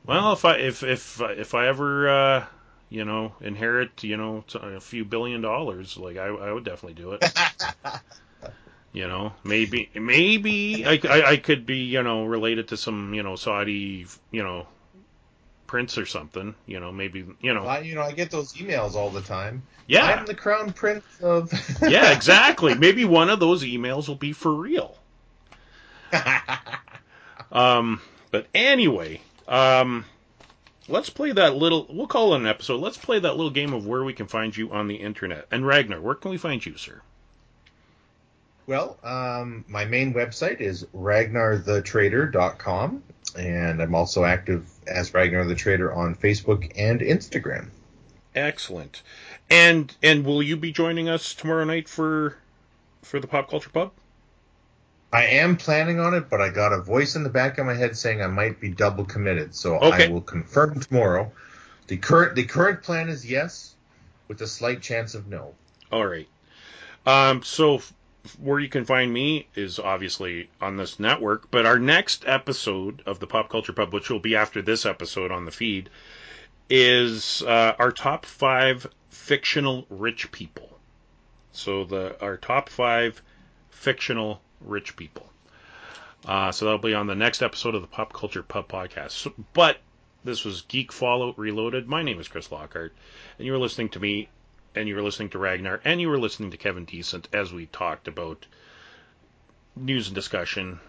Well, 0.07 0.33
if 0.33 0.44
I 0.44 0.57
if 0.57 0.83
if 0.83 1.20
if 1.20 1.55
I 1.55 1.67
ever 1.67 2.09
uh, 2.09 2.47
you 2.89 3.05
know 3.05 3.35
inherit 3.41 4.05
you 4.05 4.17
know 4.17 4.44
a 4.55 4.81
few 4.81 5.05
billion 5.05 5.41
dollars, 5.41 5.97
like 5.97 6.17
I, 6.17 6.26
I 6.26 6.52
would 6.52 6.65
definitely 6.65 7.02
do 7.02 7.12
it. 7.12 7.25
you 8.93 9.09
know, 9.09 9.33
maybe 9.43 9.91
maybe 9.94 10.86
I, 10.86 11.01
I, 11.09 11.23
I 11.33 11.36
could 11.36 11.67
be 11.67 11.78
you 11.78 12.02
know 12.02 12.25
related 12.25 12.68
to 12.68 12.76
some 12.76 13.15
you 13.15 13.23
know 13.23 13.36
Saudi 13.36 14.07
you 14.31 14.43
know 14.44 14.67
prince 15.67 15.99
or 15.99 16.07
something. 16.07 16.55
You 16.67 16.78
know, 16.78 16.93
maybe 16.93 17.26
you 17.41 17.55
know. 17.55 17.65
I, 17.67 17.81
you 17.81 17.97
know 17.97 18.02
I 18.02 18.12
get 18.12 18.31
those 18.31 18.52
emails 18.55 18.94
all 18.94 19.10
the 19.10 19.23
time. 19.23 19.62
Yeah, 19.89 20.05
I'm 20.05 20.26
the 20.26 20.35
crown 20.35 20.73
prince 20.73 21.05
of. 21.20 21.52
yeah, 21.83 22.12
exactly. 22.12 22.75
Maybe 22.75 23.05
one 23.05 23.28
of 23.28 23.41
those 23.41 23.65
emails 23.65 24.09
will 24.09 24.15
be 24.15 24.33
for 24.33 24.52
real. 24.52 24.97
Um, 27.52 28.01
but 28.31 28.47
anyway, 28.55 29.20
um, 29.49 30.05
let's 30.89 31.10
play 31.10 31.33
that 31.33 31.57
little. 31.57 31.86
We'll 31.89 32.07
call 32.07 32.34
it 32.34 32.39
an 32.39 32.47
episode. 32.47 32.81
Let's 32.81 32.99
play 32.99 33.18
that 33.18 33.36
little 33.36 33.50
game 33.50 33.73
of 33.73 33.86
where 33.86 34.05
we 34.05 34.12
can 34.12 34.26
find 34.26 34.57
you 34.57 34.73
on 34.73 34.89
the 34.89 34.97
internet. 34.97 35.47
And 35.50 35.66
Ragnar, 35.66 36.00
where 36.00 36.15
can 36.15 36.31
we 36.31 36.39
find 36.39 36.65
you, 36.65 36.76
sir? 36.76 37.00
Well, 38.66 38.99
um, 39.05 39.65
my 39.68 39.84
main 39.84 40.12
website 40.12 40.60
is 40.60 40.84
ragnarthetrader.com. 40.94 43.02
and 43.39 43.83
I'm 43.83 43.94
also 43.94 44.25
active 44.25 44.68
as 44.86 45.15
Ragnar 45.15 45.44
the 45.44 45.55
Trader 45.55 45.92
on 45.92 46.16
Facebook 46.16 46.73
and 46.76 47.00
Instagram. 47.00 47.68
Excellent. 48.34 49.02
And 49.49 49.94
and 50.02 50.25
will 50.25 50.42
you 50.42 50.57
be 50.57 50.73
joining 50.73 51.08
us 51.08 51.34
tomorrow 51.34 51.65
night 51.65 51.89
for 51.89 52.36
for 53.02 53.20
the 53.20 53.28
Pop 53.28 53.49
Culture 53.49 53.70
Pub? 53.70 53.92
I 55.12 55.25
am 55.25 55.57
planning 55.57 56.01
on 56.01 56.15
it, 56.15 56.28
but 56.28 56.41
I 56.41 56.51
got 56.51 56.73
a 56.73 56.81
voice 56.81 57.17
in 57.17 57.23
the 57.23 57.31
back 57.31 57.59
of 57.59 57.67
my 57.67 57.75
head 57.75 57.97
saying 57.97 58.23
I 58.23 58.26
might 58.26 58.60
be 58.60 58.68
double 58.68 59.05
committed, 59.05 59.55
so 59.55 59.76
okay. 59.76 60.07
I 60.07 60.09
will 60.09 60.20
confirm 60.20 60.81
tomorrow. 60.81 61.33
The 61.86 61.97
current 61.97 62.35
the 62.35 62.44
current 62.44 62.83
plan 62.83 63.09
is 63.09 63.28
yes, 63.28 63.75
with 64.28 64.41
a 64.41 64.47
slight 64.47 64.83
chance 64.83 65.15
of 65.15 65.28
no. 65.28 65.55
All 65.93 66.07
right. 66.07 66.28
Um, 67.07 67.43
so 67.44 67.76
f- 67.76 67.93
where 68.41 68.59
you 68.59 68.68
can 68.68 68.85
find 68.85 69.12
me 69.12 69.47
is 69.55 69.78
obviously 69.78 70.51
on 70.60 70.76
this 70.76 70.99
network, 70.99 71.51
but 71.52 71.65
our 71.65 71.78
next 71.78 72.25
episode 72.26 73.02
of 73.07 73.20
the 73.20 73.28
Pop 73.28 73.49
Culture 73.49 73.73
Pub, 73.73 73.94
which 73.94 74.10
will 74.10 74.18
be 74.18 74.35
after 74.35 74.60
this 74.60 74.85
episode 74.85 75.31
on 75.31 75.44
the 75.44 75.52
feed, 75.52 75.89
is 76.68 77.43
uh, 77.43 77.75
our 77.78 77.93
top 77.93 78.26
five 78.26 78.89
fictional 79.10 79.86
rich 79.89 80.33
people. 80.33 80.68
So 81.52 81.85
the 81.85 82.20
our 82.20 82.36
top 82.36 82.68
five 82.68 83.23
fictional 83.70 84.41
rich 84.67 84.97
people. 84.97 85.31
Uh, 86.27 86.51
so 86.53 86.65
that'll 86.65 86.78
be 86.78 86.95
on 86.95 87.07
the 87.07 87.15
next 87.15 87.43
episode 87.43 87.75
of 87.75 87.83
the 87.83 87.89
Pop 87.89 88.12
Culture 88.12 88.43
Pub 88.43 88.69
podcast. 88.69 89.12
So, 89.12 89.33
but 89.53 89.78
this 90.25 90.45
was 90.45 90.62
Geek 90.62 90.93
Fallout 90.93 91.39
Reloaded. 91.39 91.89
My 91.89 92.03
name 92.03 92.19
is 92.19 92.28
Chris 92.28 92.51
Lockhart, 92.51 92.93
and 93.39 93.47
you 93.47 93.53
were 93.53 93.59
listening 93.59 93.91
to 93.91 94.01
me, 94.01 94.28
and 94.75 94.89
you 94.89 94.97
were 94.97 95.03
listening 95.03 95.31
to 95.31 95.39
Ragnar, 95.39 95.81
and 95.85 96.01
you 96.01 96.09
were 96.09 96.19
listening 96.19 96.51
to 96.51 96.57
Kevin 96.57 96.85
Decent 96.85 97.28
as 97.33 97.53
we 97.53 97.67
talked 97.67 98.09
about 98.09 98.47
news 99.77 100.09
and 100.09 100.15
discussion, 100.15 100.81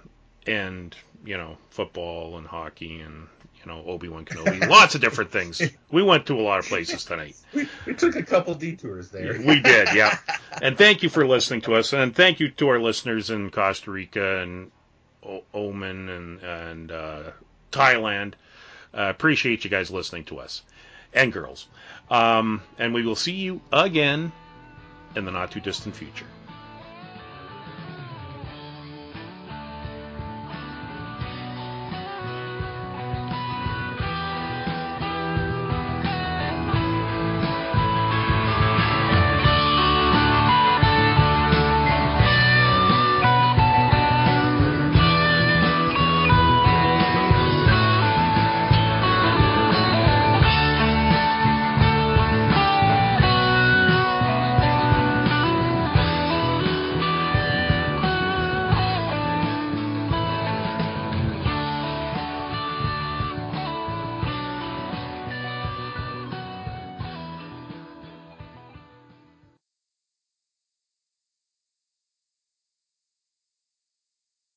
and 0.48 0.96
you 1.24 1.38
know 1.38 1.58
football 1.70 2.38
and 2.38 2.48
hockey 2.48 3.00
and 3.00 3.28
know 3.68 3.84
Obi 3.86 4.08
Wan 4.08 4.26
Kenobi, 4.26 4.68
lots 4.68 4.96
of 4.96 5.02
different 5.02 5.32
things. 5.32 5.62
We 5.92 6.04
went 6.04 6.26
to 6.28 6.36
a 6.36 6.42
lot 6.42 6.60
of 6.60 6.66
places 6.66 7.06
tonight. 7.06 7.36
We, 7.54 7.68
we 7.86 7.94
took 7.94 8.16
a 8.16 8.24
couple 8.24 8.54
detours 8.56 9.10
there. 9.10 9.40
We 9.40 9.62
did, 9.62 9.94
yeah. 9.94 10.18
and 10.62 10.78
thank 10.78 11.02
you 11.02 11.10
for 11.10 11.26
listening 11.26 11.62
to 11.62 11.76
us, 11.76 11.94
and 11.94 12.16
thank 12.16 12.40
you 12.40 12.50
to 12.50 12.68
our 12.70 12.80
listeners 12.80 13.30
in 13.30 13.50
Costa 13.52 13.90
Rica 13.92 14.40
and 14.42 14.72
o- 15.24 15.44
Oman 15.54 16.10
and 16.10 16.44
and 16.44 16.92
uh, 16.92 17.24
Thailand. 17.72 18.34
Uh, 18.94 19.10
appreciate 19.10 19.64
you 19.64 19.70
guys 19.70 19.92
listening 19.92 20.24
to 20.26 20.40
us 20.40 20.64
and 21.14 21.32
girls. 21.32 21.68
Um, 22.10 22.62
and 22.78 22.94
we 22.94 23.06
will 23.06 23.16
see 23.16 23.34
you 23.34 23.62
again 23.72 24.32
in 25.16 25.26
the 25.26 25.32
not 25.32 25.52
too 25.52 25.60
distant 25.60 25.96
future. 25.96 26.26